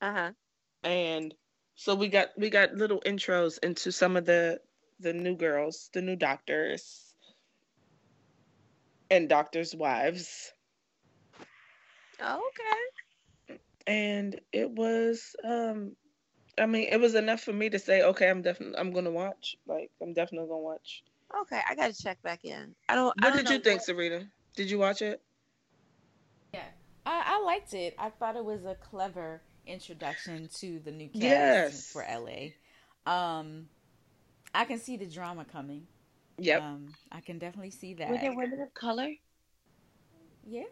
Uh 0.00 0.12
huh. 0.12 0.32
And 0.84 1.34
so 1.74 1.94
we 1.94 2.08
got 2.08 2.28
we 2.36 2.50
got 2.50 2.74
little 2.74 3.00
intros 3.02 3.58
into 3.62 3.92
some 3.92 4.16
of 4.16 4.24
the 4.24 4.60
the 5.00 5.12
new 5.12 5.36
girls, 5.36 5.90
the 5.92 6.02
new 6.02 6.16
doctors 6.16 7.14
and 9.10 9.28
doctors' 9.28 9.74
wives. 9.74 10.52
Okay. 12.20 13.58
And 13.86 14.40
it 14.52 14.70
was 14.70 15.34
um 15.44 15.96
I 16.58 16.66
mean, 16.66 16.88
it 16.90 17.00
was 17.00 17.14
enough 17.14 17.40
for 17.40 17.52
me 17.52 17.70
to 17.70 17.78
say, 17.78 18.02
okay, 18.02 18.28
I'm 18.28 18.42
definitely 18.42 18.78
I'm 18.78 18.92
gonna 18.92 19.10
watch. 19.10 19.56
Like 19.66 19.90
I'm 20.02 20.12
definitely 20.12 20.48
gonna 20.48 20.60
watch. 20.60 21.02
Okay. 21.42 21.60
I 21.68 21.74
gotta 21.74 21.94
check 21.94 22.20
back 22.22 22.44
in. 22.44 22.74
I 22.88 22.94
don't. 22.94 23.14
I 23.22 23.26
What 23.26 23.34
don't 23.34 23.36
did 23.38 23.44
know 23.46 23.52
you 23.52 23.58
think, 23.60 23.80
what- 23.88 23.96
Sarita? 23.96 24.28
Did 24.54 24.70
you 24.70 24.78
watch 24.78 25.00
it? 25.00 25.22
Yeah, 26.52 26.60
I, 27.06 27.22
I 27.38 27.42
liked 27.42 27.72
it. 27.72 27.94
I 27.98 28.10
thought 28.10 28.36
it 28.36 28.44
was 28.44 28.66
a 28.66 28.74
clever 28.74 29.40
introduction 29.66 30.48
to 30.56 30.78
the 30.80 30.90
new 30.90 31.08
cast 31.08 31.22
Yes. 31.22 31.90
for 31.90 32.02
LA. 32.04 32.50
Um, 33.10 33.68
I 34.54 34.66
can 34.66 34.78
see 34.78 34.98
the 34.98 35.06
drama 35.06 35.46
coming. 35.46 35.86
Yep. 36.36 36.60
Um, 36.62 36.88
I 37.10 37.20
can 37.22 37.38
definitely 37.38 37.70
see 37.70 37.94
that. 37.94 38.08
Were 38.08 38.16
that. 38.16 38.20
there 38.20 38.36
women 38.36 38.60
of 38.60 38.74
color? 38.74 39.08
Yeah, 40.46 40.62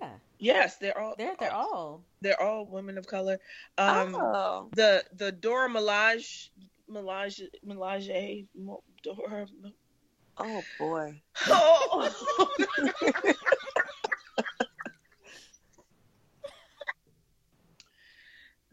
yes, 0.40 0.76
they're 0.78 0.98
all 0.98 1.14
they're 1.16 1.36
they're 1.38 1.52
all. 1.52 2.04
they're 2.20 2.40
all 2.40 2.66
women 2.66 2.98
of 2.98 3.06
color. 3.06 3.38
Um 3.78 4.14
oh. 4.14 4.68
the 4.74 5.04
the 5.14 5.30
Dora 5.32 5.68
Milaje 5.68 6.48
Milaje 6.90 7.48
Milaje 7.66 8.46
Dora 9.02 9.46
Oh 10.38 10.62
boy. 10.78 11.20
Oh. 11.48 12.10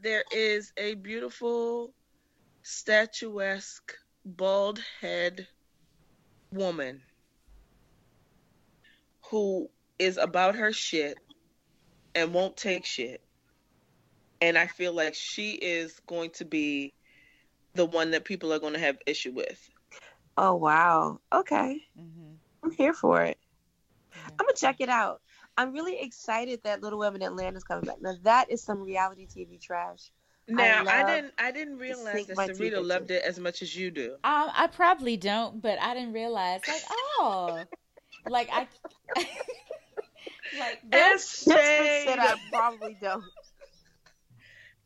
there 0.01 0.23
is 0.31 0.71
a 0.77 0.95
beautiful 0.95 1.93
statuesque 2.63 3.93
bald 4.23 4.79
head 5.01 5.47
woman 6.51 7.01
who 9.29 9.69
is 9.99 10.17
about 10.17 10.55
her 10.55 10.71
shit 10.71 11.17
and 12.17 12.33
won't 12.33 12.57
take 12.57 12.83
shit. 12.85 13.21
And 14.41 14.57
I 14.57 14.67
feel 14.67 14.91
like 14.93 15.13
she 15.13 15.51
is 15.51 15.99
going 16.07 16.31
to 16.31 16.45
be 16.45 16.93
the 17.75 17.85
one 17.85 18.11
that 18.11 18.25
people 18.25 18.51
are 18.53 18.59
going 18.59 18.73
to 18.73 18.79
have 18.79 18.97
issue 19.05 19.31
with. 19.31 19.69
Oh 20.35 20.55
wow. 20.55 21.19
Okay. 21.31 21.81
hmm 21.95 22.33
I'm 22.63 22.71
here 22.71 22.93
for 22.93 23.21
it. 23.21 23.37
I'm 24.15 24.45
gonna 24.45 24.53
check 24.55 24.77
it 24.79 24.89
out. 24.89 25.21
I'm 25.57 25.71
really 25.73 25.99
excited 25.99 26.59
that 26.63 26.81
Little 26.81 26.99
Women 26.99 27.21
Atlanta 27.21 27.57
is 27.57 27.63
coming 27.63 27.85
back. 27.85 28.01
Now 28.01 28.15
that 28.23 28.51
is 28.51 28.63
some 28.63 28.81
reality 28.81 29.27
TV 29.27 29.61
trash. 29.61 30.11
Now 30.47 30.83
I, 30.87 31.03
love 31.03 31.07
didn't 31.07 31.33
I 31.37 31.51
didn't 31.51 31.77
realize 31.77 32.13
sink 32.13 32.27
that 32.27 32.37
my 32.37 32.47
Sarita 32.47 32.85
loved 32.85 33.11
it. 33.11 33.15
it 33.15 33.23
as 33.23 33.39
much 33.39 33.61
as 33.61 33.75
you 33.75 33.91
do. 33.91 34.13
Um, 34.23 34.49
I 34.53 34.67
probably 34.71 35.17
don't, 35.17 35.61
but 35.61 35.79
I 35.79 35.93
didn't 35.93 36.13
realize. 36.13 36.61
Like, 36.67 36.83
oh, 37.19 37.65
like 38.27 38.49
I, 38.51 38.67
like 40.59 40.81
S 40.91 41.45
Just 41.45 41.45
said 41.45 42.19
I 42.19 42.35
probably 42.51 42.97
don't. 43.01 43.23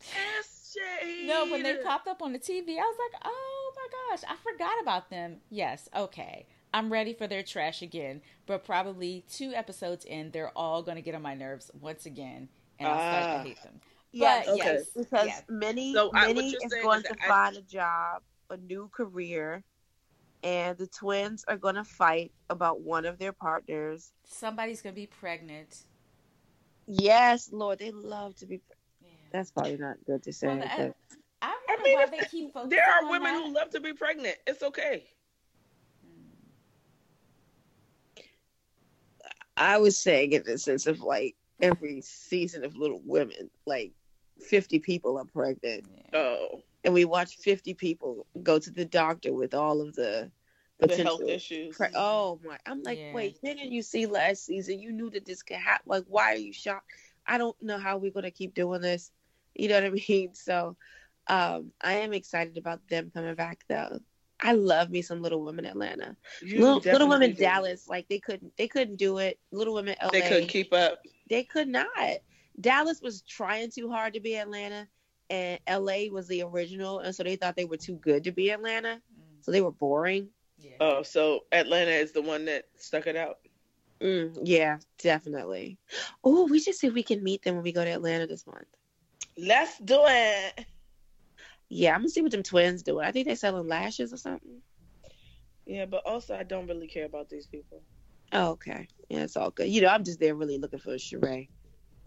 S 0.01 0.73
shade. 1.01 1.27
no, 1.27 1.45
when 1.51 1.63
they 1.63 1.75
popped 1.83 2.07
up 2.07 2.21
on 2.21 2.33
the 2.33 2.39
TV, 2.39 2.69
I 2.69 2.81
was 2.81 2.97
like, 3.11 3.21
oh 3.25 3.73
my 3.75 3.87
gosh, 4.17 4.23
I 4.29 4.35
forgot 4.51 4.81
about 4.81 5.09
them. 5.09 5.37
Yes, 5.49 5.87
okay. 5.95 6.47
I'm 6.73 6.91
ready 6.91 7.13
for 7.13 7.27
their 7.27 7.43
trash 7.43 7.81
again, 7.81 8.21
but 8.45 8.63
probably 8.63 9.25
two 9.29 9.51
episodes 9.53 10.05
in, 10.05 10.31
they're 10.31 10.57
all 10.57 10.81
going 10.81 10.95
to 10.95 11.01
get 11.01 11.13
on 11.15 11.21
my 11.21 11.33
nerves 11.33 11.69
once 11.81 12.05
again, 12.05 12.47
and 12.79 12.87
I'll 12.87 12.95
start 12.97 13.23
to 13.23 13.39
Ah. 13.39 13.43
hate 13.43 13.63
them. 13.63 13.81
Yes, 14.13 14.45
But, 14.45 14.53
okay. 14.55 14.63
yes, 14.73 14.85
because 14.95 15.27
yeah. 15.27 15.39
Minnie, 15.49 15.93
So, 15.93 16.11
I- 16.13 16.27
Minnie 16.27 16.51
is 16.51 16.73
going 16.81 16.99
is 16.99 17.03
to 17.07 17.15
I- 17.23 17.27
find 17.27 17.57
a 17.57 17.61
job, 17.61 18.23
a 18.49 18.57
new 18.57 18.89
career, 18.93 19.63
and 20.43 20.77
the 20.77 20.87
twins 20.87 21.43
are 21.47 21.57
going 21.57 21.75
to 21.75 21.83
fight 21.83 22.31
about 22.49 22.81
one 22.81 23.05
of 23.05 23.19
their 23.19 23.33
partners. 23.33 24.11
Somebody's 24.25 24.81
going 24.81 24.95
to 24.95 25.01
be 25.01 25.07
pregnant. 25.07 25.83
Yes, 26.87 27.49
Lord, 27.51 27.79
they 27.79 27.91
love 27.91 28.35
to 28.37 28.45
be. 28.45 28.61
Yeah. 29.01 29.09
That's 29.31 29.51
probably 29.51 29.77
not 29.77 29.97
good 30.05 30.23
to 30.23 30.33
say. 30.33 30.47
Well, 30.47 30.61
I, 30.63 30.77
but- 30.77 30.95
I 31.43 31.47
I 31.47 31.55
wonder 31.75 31.83
mean, 31.83 31.95
why 31.97 32.05
they 32.07 32.19
keep 32.29 32.53
focusing 32.53 32.69
there 32.69 32.85
are 32.91 33.03
on 33.05 33.09
women 33.09 33.33
that. 33.33 33.43
who 33.45 33.53
love 33.53 33.69
to 33.71 33.79
be 33.79 33.93
pregnant. 33.93 34.35
It's 34.45 34.61
okay. 34.61 35.05
Hmm. 36.05 36.31
I 39.57 39.77
was 39.77 39.99
saying 39.99 40.31
in 40.33 40.43
the 40.45 40.57
sense 40.57 40.87
of 40.87 41.01
like 41.01 41.35
every 41.61 42.01
season 42.01 42.63
of 42.63 42.75
Little 42.75 43.01
Women, 43.05 43.49
like 43.65 43.91
50 44.47 44.79
people 44.79 45.17
are 45.17 45.25
pregnant. 45.25 45.85
Yeah. 46.13 46.19
Oh, 46.19 46.61
And 46.83 46.93
we 46.93 47.05
watch 47.05 47.37
50 47.37 47.73
people 47.75 48.25
go 48.41 48.57
to 48.59 48.71
the 48.71 48.85
doctor 48.85 49.33
with 49.33 49.53
all 49.53 49.81
of 49.81 49.95
the 49.95 50.31
the 50.79 50.97
health 51.03 51.21
issues. 51.21 51.77
pre- 51.77 51.89
oh 51.95 52.39
my! 52.43 52.57
I'm 52.65 52.81
like, 52.81 52.97
Yeah. 52.97 53.13
wait, 53.13 53.39
didn't 53.43 53.71
you 53.71 53.83
see 53.83 54.07
last 54.07 54.45
season? 54.45 54.79
You 54.79 54.91
knew 54.91 55.11
that 55.11 55.25
this 55.25 55.43
could 55.43 55.57
happen. 55.57 55.83
Like, 55.85 56.05
why 56.07 56.33
are 56.33 56.37
you 56.37 56.51
shocked? 56.53 56.87
I 57.27 57.37
don't 57.37 57.55
know 57.61 57.77
how 57.77 57.97
we're 57.97 58.11
gonna 58.11 58.31
keep 58.31 58.55
doing 58.55 58.81
this. 58.81 59.11
You 59.53 59.69
know 59.69 59.75
what 59.75 59.85
I 59.85 59.89
mean? 60.09 60.33
So, 60.33 60.75
um, 61.27 61.71
I 61.81 61.93
am 61.97 62.13
excited 62.13 62.57
about 62.57 62.87
them 62.87 63.11
coming 63.13 63.35
back 63.35 63.63
though. 63.69 63.99
I 64.39 64.53
love 64.53 64.89
me 64.89 65.03
some 65.03 65.21
Little 65.21 65.43
Women 65.43 65.65
Atlanta. 65.65 66.17
Little, 66.41 66.79
Little 66.79 67.07
Women 67.09 67.33
do. 67.33 67.37
Dallas, 67.37 67.87
like 67.87 68.07
they 68.09 68.17
couldn't 68.17 68.57
they 68.57 68.67
couldn't 68.67 68.95
do 68.95 69.19
it. 69.19 69.37
Little 69.51 69.75
Women 69.75 69.95
LA, 70.01 70.09
They 70.09 70.21
couldn't 70.21 70.47
keep 70.47 70.73
up. 70.73 71.05
they 71.29 71.43
could 71.43 71.67
not. 71.67 71.85
Dallas 72.59 73.01
was 73.01 73.21
trying 73.21 73.69
too 73.69 73.89
hard 73.91 74.15
to 74.15 74.19
be 74.19 74.35
Atlanta, 74.35 74.87
and 75.31 75.59
LA 75.67 76.11
was 76.11 76.27
the 76.27 76.43
original, 76.43 76.99
and 76.99 77.15
so 77.15 77.23
they 77.23 77.37
thought 77.37 77.55
they 77.55 77.65
were 77.65 77.77
too 77.77 77.95
good 77.95 78.25
to 78.25 78.31
be 78.31 78.51
Atlanta, 78.51 79.01
Mm, 79.19 79.43
so 79.43 79.51
they 79.51 79.61
were 79.61 79.71
boring. 79.71 80.29
yeah. 80.59 80.75
Oh, 80.79 81.03
so 81.03 81.41
Atlanta 81.51 81.91
is 81.91 82.11
the 82.11 82.21
one 82.21 82.45
that 82.45 82.65
stuck 82.77 83.07
it 83.07 83.15
out. 83.15 83.37
Mm, 84.01 84.37
yeah, 84.43 84.77
definitely. 84.99 85.77
Oh, 86.23 86.47
we 86.47 86.59
should 86.59 86.75
see 86.75 86.87
if 86.87 86.93
we 86.93 87.03
can 87.03 87.23
meet 87.23 87.43
them 87.43 87.55
when 87.55 87.63
we 87.63 87.71
go 87.71 87.83
to 87.85 87.91
Atlanta 87.91 88.27
this 88.27 88.45
month. 88.45 88.67
Let's 89.37 89.77
do 89.79 90.01
it. 90.05 90.65
Yeah, 91.69 91.93
I'm 91.93 92.01
gonna 92.01 92.09
see 92.09 92.21
what 92.21 92.31
them 92.31 92.43
twins 92.43 92.83
doing. 92.83 93.05
I 93.05 93.11
think 93.11 93.27
they're 93.27 93.35
selling 93.35 93.67
lashes 93.67 94.11
or 94.11 94.17
something. 94.17 94.61
Yeah, 95.65 95.85
but 95.85 96.05
also 96.05 96.35
I 96.35 96.43
don't 96.43 96.67
really 96.67 96.87
care 96.87 97.05
about 97.05 97.29
these 97.29 97.47
people. 97.47 97.81
Oh, 98.33 98.51
okay. 98.51 98.87
Yeah, 99.09 99.23
it's 99.23 99.37
all 99.37 99.51
good. 99.51 99.69
You 99.69 99.81
know, 99.81 99.87
I'm 99.87 100.03
just 100.03 100.19
there 100.19 100.35
really 100.35 100.57
looking 100.57 100.79
for 100.79 100.93
a 100.93 100.99
charade. 100.99 101.49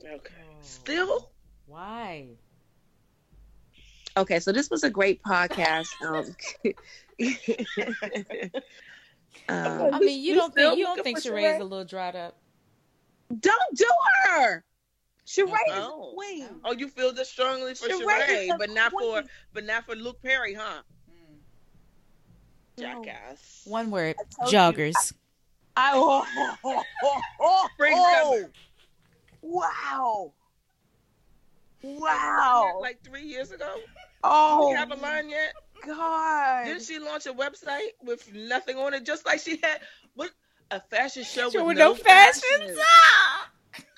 Okay. 0.04 0.34
Oh. 0.42 0.58
Still? 0.60 1.30
Why? 1.66 2.28
Okay, 4.16 4.38
so 4.38 4.52
this 4.52 4.70
was 4.70 4.84
a 4.84 4.90
great 4.90 5.22
podcast. 5.22 5.88
Um, 9.46 9.58
um, 9.88 9.94
I 9.94 9.98
mean, 10.00 10.20
you 10.22 10.32
You 10.32 10.34
don't 10.34 10.54
think 10.54 10.78
you 10.78 10.84
don't 10.84 11.02
think 11.02 11.20
for 11.22 11.30
Sheree's 11.30 11.60
a 11.60 11.64
little 11.64 11.84
dried 11.84 12.16
up? 12.16 12.36
don't 13.40 13.76
do 13.76 13.86
her. 14.26 14.64
Sheree 15.26 15.52
is 15.52 15.74
Oh. 15.74 16.10
a 16.10 16.14
queen. 16.14 16.48
Oh, 16.64 16.72
you 16.72 16.88
feel 16.88 17.12
this 17.12 17.30
strongly 17.30 17.74
for 17.74 17.88
Sheree 17.88 18.04
Sheree, 18.04 18.54
a 18.54 18.58
but 18.58 18.70
not 18.70 18.92
for 18.92 19.22
but 19.52 19.64
not 19.64 19.86
for 19.86 19.94
Luke 19.94 20.20
Perry, 20.22 20.54
huh? 20.54 20.82
No. 22.76 23.02
Jackass. 23.02 23.62
One 23.64 23.90
word: 23.90 24.16
told 24.38 24.52
you. 24.52 24.58
joggers. 24.58 25.12
I, 25.76 25.92
oh, 25.94 26.24
oh, 26.36 26.56
oh, 26.64 26.82
oh, 27.02 27.20
oh, 27.40 27.68
oh. 27.80 28.44
Wow. 29.42 30.32
Wow. 31.84 32.78
Like 32.80 33.02
three 33.04 33.24
years 33.24 33.50
ago. 33.50 33.76
Oh, 34.22 34.70
you 34.70 34.76
have 34.76 34.90
a 34.90 34.94
line 34.96 35.28
yet? 35.28 35.52
God. 35.86 36.64
Didn't 36.64 36.82
she 36.82 36.98
launch 36.98 37.26
a 37.26 37.32
website 37.32 37.90
with 38.02 38.32
nothing 38.32 38.76
on 38.78 38.94
it, 38.94 39.04
just 39.04 39.26
like 39.26 39.40
she 39.40 39.58
had 39.62 39.80
what 40.14 40.30
a 40.70 40.80
fashion 40.80 41.24
show 41.24 41.46
with 41.46 41.66
with 41.66 41.76
no 41.76 41.90
no 41.90 41.94
fashion. 41.94 42.40
fashion? 42.40 42.76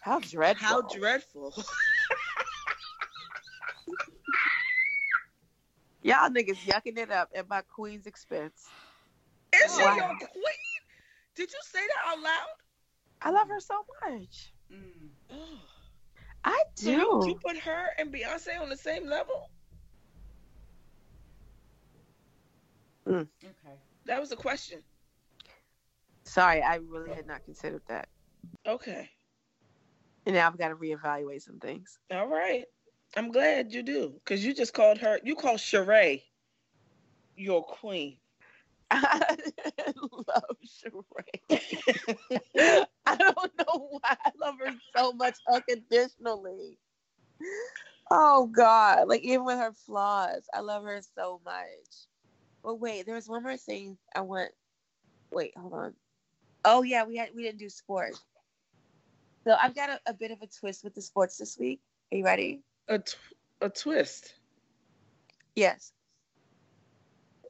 How 0.03 0.19
dreadful. 0.21 0.67
How 0.67 0.83
dreadful! 0.83 1.55
Y'all 6.03 6.29
niggas 6.31 6.59
yucking 6.67 6.99
it 6.99 7.11
up 7.11 7.31
at 7.35 7.49
my 7.49 7.63
queen's 7.63 8.07
expense. 8.07 8.71
Is 9.55 9.77
she 9.77 9.83
Wow. 9.83 9.97
your 9.97 10.09
queen? 10.19 10.81
Did 11.35 11.51
you 11.53 11.59
say 11.63 11.81
that 11.81 12.13
out 12.13 12.21
loud? 12.23 12.57
I 13.23 13.31
love 13.31 13.49
her 13.49 13.61
so 13.61 13.85
much. 14.09 14.53
Oh. 15.33 15.59
I 16.47 16.63
So 16.77 16.91
you, 16.91 16.97
do. 16.97 17.29
you 17.29 17.39
put 17.45 17.59
her 17.59 17.89
and 17.99 18.13
Beyonce 18.13 18.61
on 18.61 18.69
the 18.69 18.77
same 18.77 19.07
level? 19.07 19.51
Mm. 23.07 23.29
Okay. 23.45 23.77
That 24.07 24.21
was 24.21 24.33
a 24.33 24.37
question. 24.37 24.81
Sorry, 26.25 26.63
I 26.63 26.77
really 26.77 27.13
had 27.13 27.27
not 27.27 27.45
considered 27.45 27.83
that. 27.89 28.09
Okay. 28.67 29.11
And 30.25 30.35
now 30.35 30.47
I've 30.47 30.59
got 30.59 30.69
to 30.69 30.77
reevaluate 30.77 31.43
some 31.43 31.59
things. 31.59 31.99
All 32.13 32.29
right. 32.29 32.65
I'm 33.17 33.31
glad 33.31 33.73
you 33.73 33.83
do. 33.83 34.15
Because 34.25 34.45
you 34.45 34.55
just 34.55 34.73
called 34.73 34.99
her, 34.99 35.19
you 35.25 35.35
called 35.35 35.59
Sheree 35.59 36.23
your 37.37 37.65
queen. 37.65 38.19
I 38.91 39.37
love 40.13 40.57
Sheree. 40.65 41.51
I 43.07 43.17
don't 43.17 43.53
know 43.59 43.89
why 43.91 44.17
I 44.25 44.31
love 44.41 44.57
her 44.65 44.75
so 44.97 45.13
much 45.13 45.37
unconditionally. 45.53 46.79
Oh 48.11 48.47
God. 48.47 49.09
Like 49.09 49.23
even 49.23 49.45
with 49.45 49.59
her 49.59 49.73
flaws, 49.73 50.47
I 50.55 50.61
love 50.61 50.85
her 50.85 51.01
so 51.17 51.41
much. 51.45 52.07
But 52.63 52.81
wait, 52.81 53.07
there 53.07 53.15
was 53.15 53.29
one 53.29 53.43
more 53.43 53.57
thing 53.57 53.99
I 54.15 54.21
want 54.21 54.51
wait, 55.33 55.53
hold 55.57 55.73
on. 55.73 55.95
Oh 56.65 56.83
yeah, 56.83 57.05
we 57.05 57.17
had 57.17 57.31
we 57.35 57.43
didn't 57.43 57.59
do 57.59 57.69
sports. 57.69 58.23
So 59.47 59.55
I've 59.61 59.75
got 59.75 59.91
a, 59.91 60.01
a 60.07 60.15
bit 60.15 60.33
of 60.33 60.43
a 60.43 60.49
twist 60.49 60.83
with 60.83 60.95
the 60.95 61.03
sports 61.03 61.37
this 61.37 61.57
week. 61.59 61.81
Are 62.13 62.19
you 62.19 62.25
ready? 62.25 62.63
A, 62.89 62.99
tw- 62.99 63.17
a 63.61 63.69
twist. 63.69 64.35
Yes. 65.55 65.93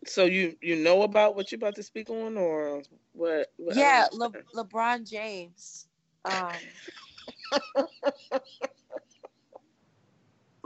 So 0.07 0.24
you 0.24 0.57
you 0.61 0.77
know 0.77 1.03
about 1.03 1.37
what 1.37 1.51
you're 1.51 1.59
about 1.59 1.74
to 1.77 1.83
speak 1.83 2.11
on, 2.11 2.37
or 2.37 2.83
what? 3.12 3.49
what 3.57 3.77
Yeah, 3.77 4.07
Le- 4.12 4.33
LeBron 4.55 5.09
James. 5.09 5.87
Um, 6.24 6.53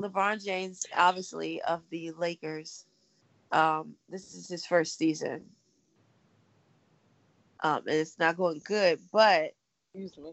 LeBron 0.01 0.45
James, 0.45 0.87
obviously 0.97 1.61
of 1.63 1.83
the 1.91 2.13
Lakers. 2.13 2.87
Um, 3.53 3.95
this 4.09 4.35
is 4.35 4.49
his 4.49 4.65
first 4.65 4.97
season, 4.97 5.45
um, 7.63 7.83
and 7.87 7.97
it's 7.97 8.19
not 8.19 8.37
going 8.37 8.61
good. 8.65 9.01
But 9.13 9.55
Excuse 9.95 10.17
me. 10.19 10.33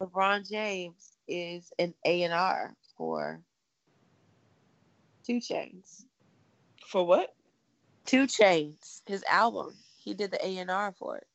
LeBron 0.00 0.48
James 0.48 1.12
is 1.26 1.72
an 1.78 1.94
A 2.04 2.22
and 2.22 2.32
R 2.32 2.74
for 2.96 3.40
2 5.26 5.40
Chainz. 5.40 6.04
For 6.86 7.04
what? 7.04 7.34
2 8.06 8.26
Chainz, 8.26 9.02
his 9.06 9.24
album. 9.28 9.74
He 9.98 10.14
did 10.14 10.30
the 10.30 10.44
A 10.44 10.58
and 10.58 10.70
R 10.70 10.92
for 10.92 11.16
it. 11.16 11.26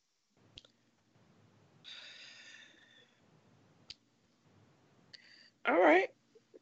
All 5.68 5.80
right. 5.80 6.10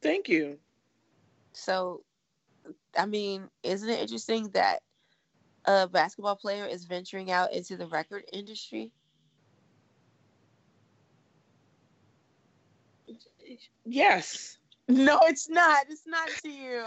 Thank 0.02 0.28
you. 0.28 0.58
So, 1.52 2.02
I 2.96 3.06
mean, 3.06 3.48
isn't 3.62 3.88
it 3.88 4.00
interesting 4.00 4.50
that 4.50 4.82
a 5.64 5.88
basketball 5.88 6.36
player 6.36 6.66
is 6.66 6.84
venturing 6.84 7.30
out 7.30 7.52
into 7.52 7.76
the 7.76 7.86
record 7.86 8.24
industry? 8.32 8.90
Yes. 13.84 14.58
No, 14.94 15.20
it's 15.24 15.48
not. 15.48 15.86
It's 15.88 16.06
not 16.06 16.28
to 16.42 16.50
you. 16.50 16.82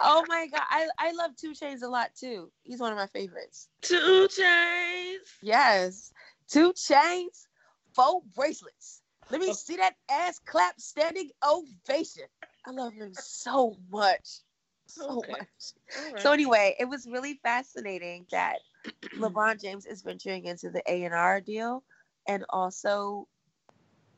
oh 0.00 0.24
my 0.28 0.46
god, 0.48 0.62
I 0.68 0.88
I 0.98 1.12
love 1.12 1.30
2 1.36 1.52
Chainz 1.52 1.82
a 1.82 1.88
lot 1.88 2.10
too. 2.14 2.50
He's 2.62 2.80
one 2.80 2.92
of 2.92 2.98
my 2.98 3.06
favorites. 3.06 3.68
2 3.82 4.28
Chainz. 4.28 5.16
Yes, 5.40 6.12
Two 6.48 6.72
Chains, 6.74 7.48
four 7.94 8.20
bracelets. 8.36 9.00
Let 9.30 9.40
me 9.40 9.54
see 9.54 9.76
that 9.76 9.94
ass 10.10 10.40
clap, 10.44 10.78
standing 10.78 11.30
ovation. 11.42 12.24
I 12.66 12.70
love 12.72 12.92
him 12.92 13.12
so 13.14 13.76
much, 13.90 14.40
so 14.86 15.18
Okay. 15.20 15.32
much. 15.32 16.12
Right. 16.12 16.20
So 16.20 16.32
anyway, 16.32 16.76
it 16.78 16.84
was 16.84 17.06
really 17.10 17.40
fascinating 17.42 18.26
that 18.30 18.58
LeBron 19.18 19.58
James 19.60 19.86
is 19.86 20.02
venturing 20.02 20.44
into 20.44 20.68
the 20.70 20.82
A 20.86 21.04
and 21.04 21.14
R 21.14 21.40
deal, 21.40 21.82
and 22.28 22.44
also 22.50 23.26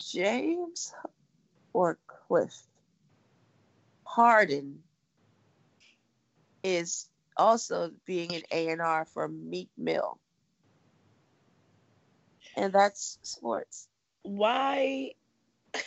James 0.00 0.92
or 1.72 1.98
Cliff 2.08 2.66
Harden 4.14 4.82
is 6.62 7.08
also 7.36 7.90
being 8.04 8.34
an 8.34 8.42
A 8.50 8.68
and 8.68 8.80
R 8.80 9.04
for 9.06 9.28
Meek 9.28 9.70
Mill, 9.76 10.18
and 12.56 12.72
that's 12.72 13.18
sports. 13.22 13.88
Why? 14.22 15.12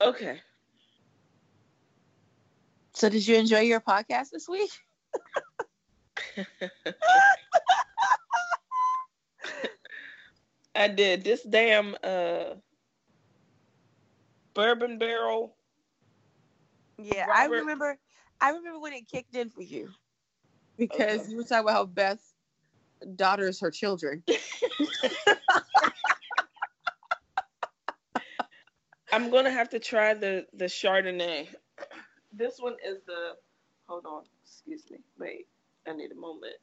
okay. 0.00 0.40
So, 2.94 3.08
did 3.08 3.26
you 3.26 3.36
enjoy 3.36 3.60
your 3.60 3.80
podcast 3.80 4.30
this 4.30 4.48
week? 4.48 4.70
I 10.74 10.88
did. 10.88 11.24
This 11.24 11.42
damn 11.42 11.96
uh 12.02 12.54
bourbon 14.56 14.98
barrel. 14.98 15.56
Yeah, 16.98 17.26
Robert- 17.26 17.36
I 17.36 17.44
remember. 17.46 17.98
I 18.40 18.50
remember 18.50 18.80
when 18.80 18.92
it 18.94 19.08
kicked 19.08 19.34
in 19.36 19.50
for 19.50 19.62
you 19.62 19.90
because 20.78 21.22
Okay. 21.22 21.30
you 21.30 21.36
were 21.38 21.44
talking 21.44 21.60
about 21.66 21.74
how 21.74 21.86
Beth 21.86 22.22
daughters 23.16 23.60
her 23.60 23.70
children. 23.70 24.22
I'm 29.12 29.30
gonna 29.30 29.50
have 29.50 29.68
to 29.70 29.78
try 29.80 30.14
the 30.14 30.46
the 30.54 30.66
Chardonnay. 30.66 31.48
This 32.32 32.58
one 32.58 32.76
is 32.84 32.98
the. 33.06 33.34
Hold 33.88 34.06
on. 34.06 34.24
Excuse 34.44 34.84
me. 34.90 34.98
Wait. 35.18 35.46
I 35.88 35.94
need 35.94 36.12
a 36.12 36.16
moment. 36.16 36.56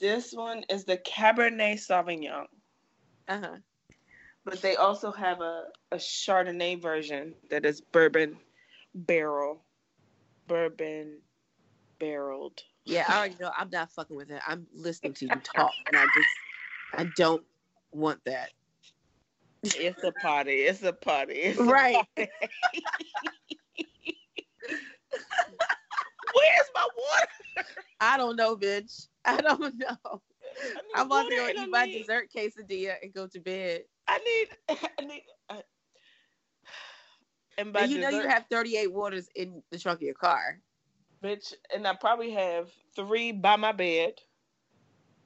This 0.00 0.32
one 0.32 0.64
is 0.70 0.84
the 0.84 0.96
Cabernet 0.98 1.74
Sauvignon, 1.76 2.46
Uh 3.28 3.40
huh. 3.40 3.56
But 4.44 4.60
they 4.62 4.76
also 4.76 5.12
have 5.12 5.40
a 5.40 5.64
a 5.92 5.96
Chardonnay 5.96 6.80
version 6.80 7.34
that 7.50 7.64
is 7.64 7.80
bourbon 7.80 8.36
barrel, 8.94 9.64
bourbon 10.46 11.20
barreled. 11.98 12.62
Yeah, 12.84 13.04
I 13.08 13.18
already 13.18 13.36
know. 13.40 13.50
I'm 13.56 13.70
not 13.70 13.92
fucking 13.92 14.16
with 14.16 14.30
it. 14.30 14.40
I'm 14.46 14.66
listening 14.74 15.14
to 15.14 15.26
you 15.26 15.40
talk, 15.42 15.74
and 15.86 15.96
I 15.96 16.04
just, 16.06 16.28
I 16.94 17.04
don't 17.16 17.44
want 17.92 18.20
that. 18.24 18.50
It's 19.62 20.02
a 20.02 20.12
party. 20.12 20.52
It's 20.62 20.82
a 20.82 20.92
party. 20.92 21.34
It's 21.34 21.58
a 21.60 21.64
Right. 21.64 21.94
party. 22.16 22.30
Where's 26.34 26.70
my 26.74 26.88
water? 26.96 27.66
I 28.00 28.16
don't 28.16 28.36
know, 28.36 28.56
bitch. 28.56 29.08
I 29.24 29.36
don't 29.40 29.76
know. 29.76 29.96
I 30.04 30.80
I'm 30.94 31.06
about 31.06 31.28
to 31.28 31.36
go 31.36 31.48
eat 31.48 31.70
my 31.70 31.86
dessert 31.86 32.30
quesadilla 32.34 32.94
and 33.02 33.12
go 33.12 33.26
to 33.26 33.40
bed. 33.40 33.82
I 34.10 34.18
need. 34.18 34.78
I 35.00 35.04
need. 35.06 35.24
I, 35.50 35.64
and 37.58 37.72
by 37.72 37.84
And 37.84 37.90
you 37.90 37.98
know 37.98 38.10
you 38.10 38.28
have 38.28 38.46
38 38.50 38.92
waters 38.92 39.28
in 39.34 39.62
the 39.70 39.78
trunk 39.78 39.98
of 40.00 40.02
your 40.04 40.14
car. 40.14 40.62
bitch, 41.24 41.54
and 41.74 41.86
I 41.86 41.94
probably 41.96 42.32
have 42.32 42.72
three 42.96 43.32
by 43.32 43.56
my 43.56 43.72
bed. 43.72 44.14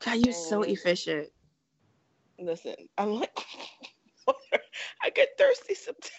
God, 0.00 0.18
you're 0.18 0.32
so 0.34 0.62
Mm. 0.62 0.64
efficient. 0.64 1.30
Listen, 2.38 2.76
I 2.98 3.04
like. 3.04 3.38
I 5.02 5.10
get 5.10 5.30
thirsty 5.38 5.74
sometimes. 5.74 6.12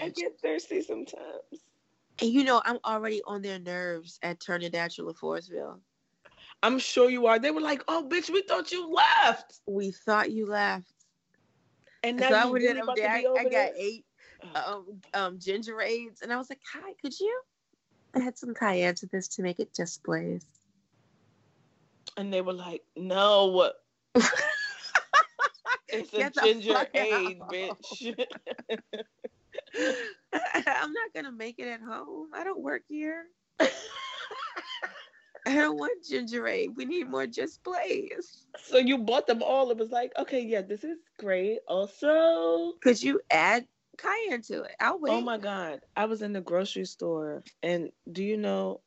I 0.00 0.10
get 0.10 0.40
thirsty 0.42 0.82
sometimes. 0.82 1.66
And 2.20 2.30
you 2.30 2.44
know, 2.44 2.62
I'm 2.64 2.78
already 2.84 3.22
on 3.26 3.42
their 3.42 3.58
nerves 3.60 4.18
at 4.22 4.40
Turner 4.40 4.70
Natural 4.70 5.10
of 5.10 5.18
Forestville. 5.18 5.82
I'm 6.62 6.78
sure 6.78 7.10
you 7.10 7.26
are. 7.26 7.38
They 7.38 7.50
were 7.50 7.60
like, 7.60 7.82
"Oh, 7.88 8.06
bitch, 8.08 8.30
we 8.30 8.42
thought 8.42 8.72
you 8.72 8.90
left," 8.90 9.60
We 9.66 9.90
thought 9.92 10.30
you 10.30 10.46
left. 10.46 10.92
and 12.02 12.18
so 12.18 12.30
now 12.30 12.36
I 12.36 12.44
you 12.46 12.52
went 12.52 12.64
really 12.64 12.80
about 12.80 12.88
over 12.88 12.96
to 12.96 13.02
there. 13.02 13.10
I, 13.10 13.40
I 13.40 13.44
got 13.44 13.50
there? 13.50 13.72
eight 13.76 14.04
um, 14.54 15.00
um, 15.14 15.38
ginger 15.38 15.80
ades, 15.80 16.22
and 16.22 16.32
I 16.32 16.36
was 16.36 16.48
like, 16.50 16.60
"Hi, 16.72 16.92
could 17.02 17.18
you?" 17.18 17.40
I 18.14 18.20
had 18.20 18.38
some 18.38 18.54
cayenne 18.54 18.94
to 18.96 19.06
this 19.06 19.28
to 19.28 19.42
make 19.42 19.60
it 19.60 19.74
just 19.74 20.02
blaze. 20.02 20.46
And 22.16 22.32
they 22.32 22.40
were 22.40 22.54
like, 22.54 22.82
"No, 22.96 23.70
it's 25.88 26.12
a 26.14 26.30
ginger 26.30 26.86
ade, 26.94 27.40
out. 27.40 27.52
bitch." 27.52 28.16
I'm 30.32 30.92
not 30.92 31.12
gonna 31.14 31.32
make 31.32 31.58
it 31.58 31.68
at 31.68 31.80
home. 31.80 32.28
I 32.34 32.44
don't 32.44 32.60
work 32.60 32.82
here. 32.88 33.26
I 35.48 35.54
don't 35.54 35.78
want 35.78 36.04
ginger 36.04 36.46
ale. 36.48 36.72
We 36.74 36.84
need 36.84 37.08
more 37.08 37.26
just 37.26 37.62
blaze. 37.62 38.46
so 38.58 38.78
you 38.78 38.98
bought 38.98 39.26
them 39.26 39.42
all. 39.42 39.70
It 39.70 39.78
was 39.78 39.92
like, 39.92 40.12
okay, 40.18 40.40
yeah, 40.40 40.62
this 40.62 40.82
is 40.84 40.98
great. 41.18 41.60
Also, 41.68 42.72
Could 42.82 43.02
you 43.02 43.20
add 43.30 43.66
cayenne 43.96 44.42
to 44.42 44.62
it? 44.62 44.74
I'll 44.80 44.94
oh 44.94 44.98
wait. 45.00 45.12
oh 45.12 45.20
my 45.20 45.38
god, 45.38 45.80
I 45.96 46.06
was 46.06 46.22
in 46.22 46.32
the 46.32 46.40
grocery 46.40 46.84
store, 46.84 47.44
and 47.62 47.90
do 48.10 48.24
you 48.24 48.36
know? 48.36 48.80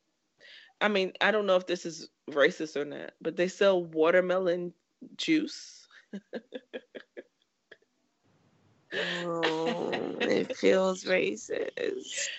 I 0.81 0.90
mean, 0.90 1.14
I 1.22 1.31
don't 1.31 1.45
know 1.45 1.56
if 1.56 1.65
this 1.68 1.86
is 1.86 2.10
racist 2.30 2.76
or 2.76 2.86
not, 2.86 3.11
but 3.22 3.36
they 3.38 3.48
sell 3.48 3.84
watermelon 3.84 4.73
juice. 5.18 5.88
Oh, 8.94 9.91
it 10.22 10.56
feels 10.56 11.03
racist. 11.03 12.30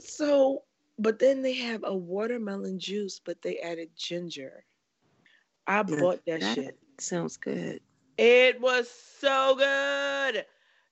So, 0.00 0.62
but 0.98 1.18
then 1.18 1.42
they 1.42 1.54
have 1.54 1.82
a 1.84 1.94
watermelon 1.96 2.78
juice, 2.78 3.20
but 3.24 3.42
they 3.42 3.58
added 3.58 3.90
ginger. 3.96 4.64
I 5.66 5.82
Yeah, 5.86 5.96
bought 6.00 6.24
that, 6.26 6.40
That 6.40 6.54
shit. 6.54 6.78
sounds 7.00 7.36
good. 7.36 7.80
It 8.16 8.60
was 8.60 8.90
so 8.90 9.54
good. 9.56 10.46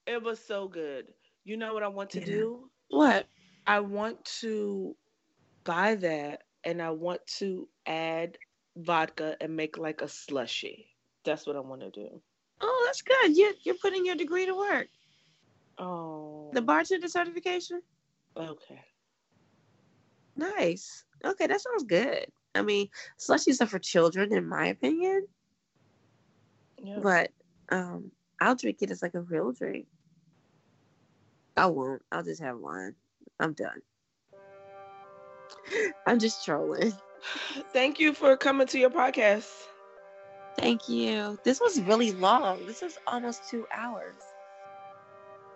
It 0.06 0.22
was 0.22 0.38
so 0.38 0.68
good. 0.68 1.12
You 1.44 1.56
know 1.56 1.74
what 1.74 1.82
I 1.82 1.88
want 1.88 2.10
to 2.10 2.20
Yeah. 2.20 2.26
do? 2.26 2.70
What? 2.88 3.26
I 3.66 3.80
want 3.80 4.24
to 4.40 4.96
buy 5.64 5.96
that 5.96 6.42
and 6.64 6.80
I 6.80 6.90
want 6.90 7.26
to 7.38 7.68
add 7.86 8.38
vodka 8.76 9.36
and 9.40 9.56
make 9.56 9.78
like 9.78 10.02
a 10.02 10.08
slushy. 10.08 10.96
That's 11.24 11.46
what 11.46 11.56
I 11.56 11.60
want 11.60 11.80
to 11.80 11.90
do. 11.90 12.22
Oh, 12.60 12.82
that's 12.86 13.02
good. 13.02 13.36
You 13.36 13.54
you're 13.64 13.74
putting 13.76 14.06
your 14.06 14.14
degree 14.16 14.46
to 14.46 14.54
work. 14.56 14.88
Oh. 15.78 16.50
The 16.52 16.62
bartender 16.62 17.08
certification. 17.08 17.82
Okay. 18.36 18.80
Nice. 20.36 21.04
Okay, 21.24 21.46
that 21.46 21.60
sounds 21.60 21.84
good. 21.84 22.26
I 22.54 22.62
mean, 22.62 22.88
slushies 23.18 23.60
are 23.60 23.66
for 23.66 23.78
children, 23.78 24.32
in 24.32 24.48
my 24.48 24.66
opinion. 24.66 25.26
Yeah. 26.82 26.98
But 27.02 27.30
um, 27.70 28.10
I'll 28.40 28.54
drink 28.54 28.78
it 28.80 28.90
as 28.90 29.02
like 29.02 29.14
a 29.14 29.20
real 29.20 29.52
drink. 29.52 29.86
I 31.56 31.66
won't. 31.66 32.02
I'll 32.12 32.22
just 32.22 32.42
have 32.42 32.58
wine. 32.58 32.94
I'm 33.40 33.54
done. 33.54 33.80
I'm 36.06 36.18
just 36.18 36.44
trolling. 36.44 36.92
Thank 37.72 37.98
you 37.98 38.12
for 38.12 38.36
coming 38.36 38.66
to 38.68 38.78
your 38.78 38.90
podcast. 38.90 39.50
Thank 40.58 40.88
you. 40.88 41.38
This 41.44 41.60
was 41.60 41.80
really 41.80 42.12
long. 42.12 42.64
This 42.66 42.82
was 42.82 42.98
almost 43.06 43.48
two 43.50 43.66
hours. 43.74 44.16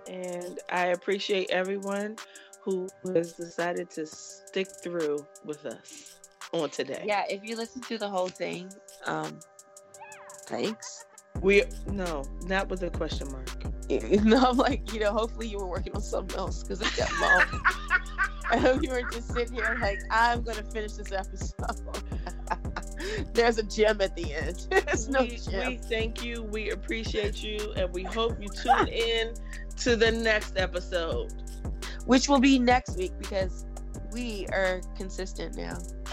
And 0.07 0.59
I 0.70 0.86
appreciate 0.86 1.51
everyone 1.51 2.16
who 2.62 2.89
has 3.15 3.32
decided 3.32 3.91
to 3.91 4.07
stick 4.07 4.69
through 4.82 5.27
with 5.45 5.65
us 5.66 6.16
on 6.53 6.70
today. 6.70 7.03
Yeah, 7.07 7.24
if 7.28 7.45
you 7.45 7.57
listen 7.57 7.81
to 7.82 7.99
the 7.99 8.09
whole 8.09 8.28
thing, 8.28 8.73
um, 9.07 9.39
thanks. 10.47 11.05
We 11.41 11.62
no, 11.87 12.24
not 12.47 12.69
with 12.69 12.82
a 12.82 12.91
question 12.91 13.31
mark. 13.31 13.51
No, 14.23 14.51
I'm 14.51 14.57
like, 14.57 14.93
you 14.93 15.01
know, 15.01 15.12
hopefully 15.12 15.49
you 15.49 15.59
were 15.59 15.66
working 15.66 15.97
on 15.97 16.01
something 16.01 16.39
else 16.39 16.62
because 16.62 16.81
it 16.81 16.97
got 16.97 17.11
long. 17.20 17.61
I 18.51 18.57
hope 18.57 18.85
you 18.85 18.91
were 18.91 19.03
just 19.11 19.32
sitting 19.32 19.55
here 19.55 19.77
like, 19.81 19.99
I'm 20.11 20.43
gonna 20.43 20.62
finish 20.62 20.93
this 20.93 21.11
episode. 21.11 22.03
There's 23.35 23.59
a 23.59 23.65
gem 23.65 24.01
at 24.01 24.15
the 24.15 24.32
end. 24.32 24.69
There's 24.70 25.09
no 25.09 25.23
we, 25.23 25.37
gem. 25.37 25.66
we 25.66 25.77
thank 25.78 26.24
you, 26.24 26.43
we 26.43 26.70
appreciate 26.70 27.43
you, 27.43 27.73
and 27.77 27.93
we 27.93 28.05
hope 28.05 28.41
you 28.41 28.49
tune 28.49 28.87
in 28.87 29.35
to 29.78 29.97
the 29.97 30.12
next 30.12 30.57
episode. 30.57 31.32
Which 32.11 32.28
will 32.28 32.41
be 32.41 32.59
next 32.59 32.97
week 32.97 33.12
because 33.20 33.65
we 34.11 34.45
are 34.49 34.81
consistent 34.97 35.57
now. 35.57 35.78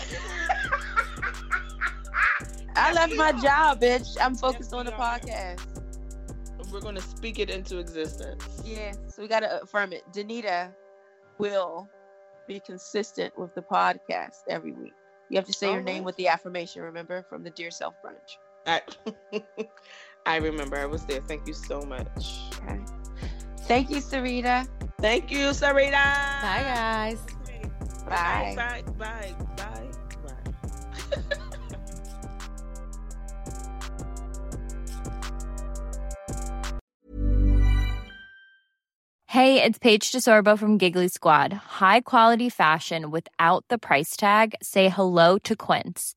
I 2.76 2.94
left 2.94 3.16
my 3.16 3.32
job, 3.32 3.82
bitch. 3.82 4.16
I'm 4.22 4.36
focused 4.36 4.70
Yes, 4.72 4.74
on 4.74 4.86
the 4.86 4.92
podcast. 4.92 5.60
We're 6.72 6.82
gonna 6.82 7.02
speak 7.02 7.40
it 7.40 7.50
into 7.50 7.80
existence. 7.80 8.62
Yeah, 8.64 8.92
so 9.08 9.24
we 9.24 9.28
gotta 9.28 9.60
affirm 9.64 9.92
it. 9.92 10.04
Danita 10.14 10.72
will 11.40 11.90
be 12.48 12.60
consistent 12.60 13.36
with 13.36 13.56
the 13.56 13.64
podcast 13.64 14.44
every 14.48 14.74
week. 14.74 14.94
You 15.30 15.38
have 15.38 15.48
to 15.48 15.54
say 15.54 15.72
your 15.74 15.82
name 15.82 16.04
with 16.04 16.16
the 16.18 16.28
affirmation, 16.28 16.84
remember, 16.84 17.26
from 17.28 17.44
the 17.44 17.50
Dear 17.50 17.72
Self 17.72 17.96
Brunch. 18.06 18.38
I, 18.68 18.84
I 20.28 20.36
remember 20.36 20.78
I 20.78 20.86
was 20.86 21.08
there. 21.08 21.22
Thank 21.22 21.48
you 21.48 21.56
so 21.56 21.82
much. 21.82 22.38
Okay. 22.62 22.84
Thank 23.68 23.90
you, 23.90 23.98
Sarita. 23.98 24.68
Thank 25.00 25.30
you, 25.30 25.48
Sarita. 25.50 25.92
Bye, 26.42 26.64
guys. 26.64 27.20
Bye. 28.08 28.54
Bye. 28.56 28.84
Bye. 28.98 29.36
Bye. 29.58 29.92
Bye. 30.24 31.38
Hey, 39.30 39.62
it's 39.62 39.78
Paige 39.78 40.12
DeSorbo 40.12 40.58
from 40.58 40.78
Giggly 40.78 41.10
Squad. 41.10 41.54
High 41.54 42.02
quality 42.02 42.50
fashion 42.50 43.12
without 43.12 43.66
the 43.68 43.78
price 43.78 44.16
tag. 44.16 44.56
Say 44.64 44.90
hello 44.90 45.38
to 45.40 45.56
Quince. 45.56 46.17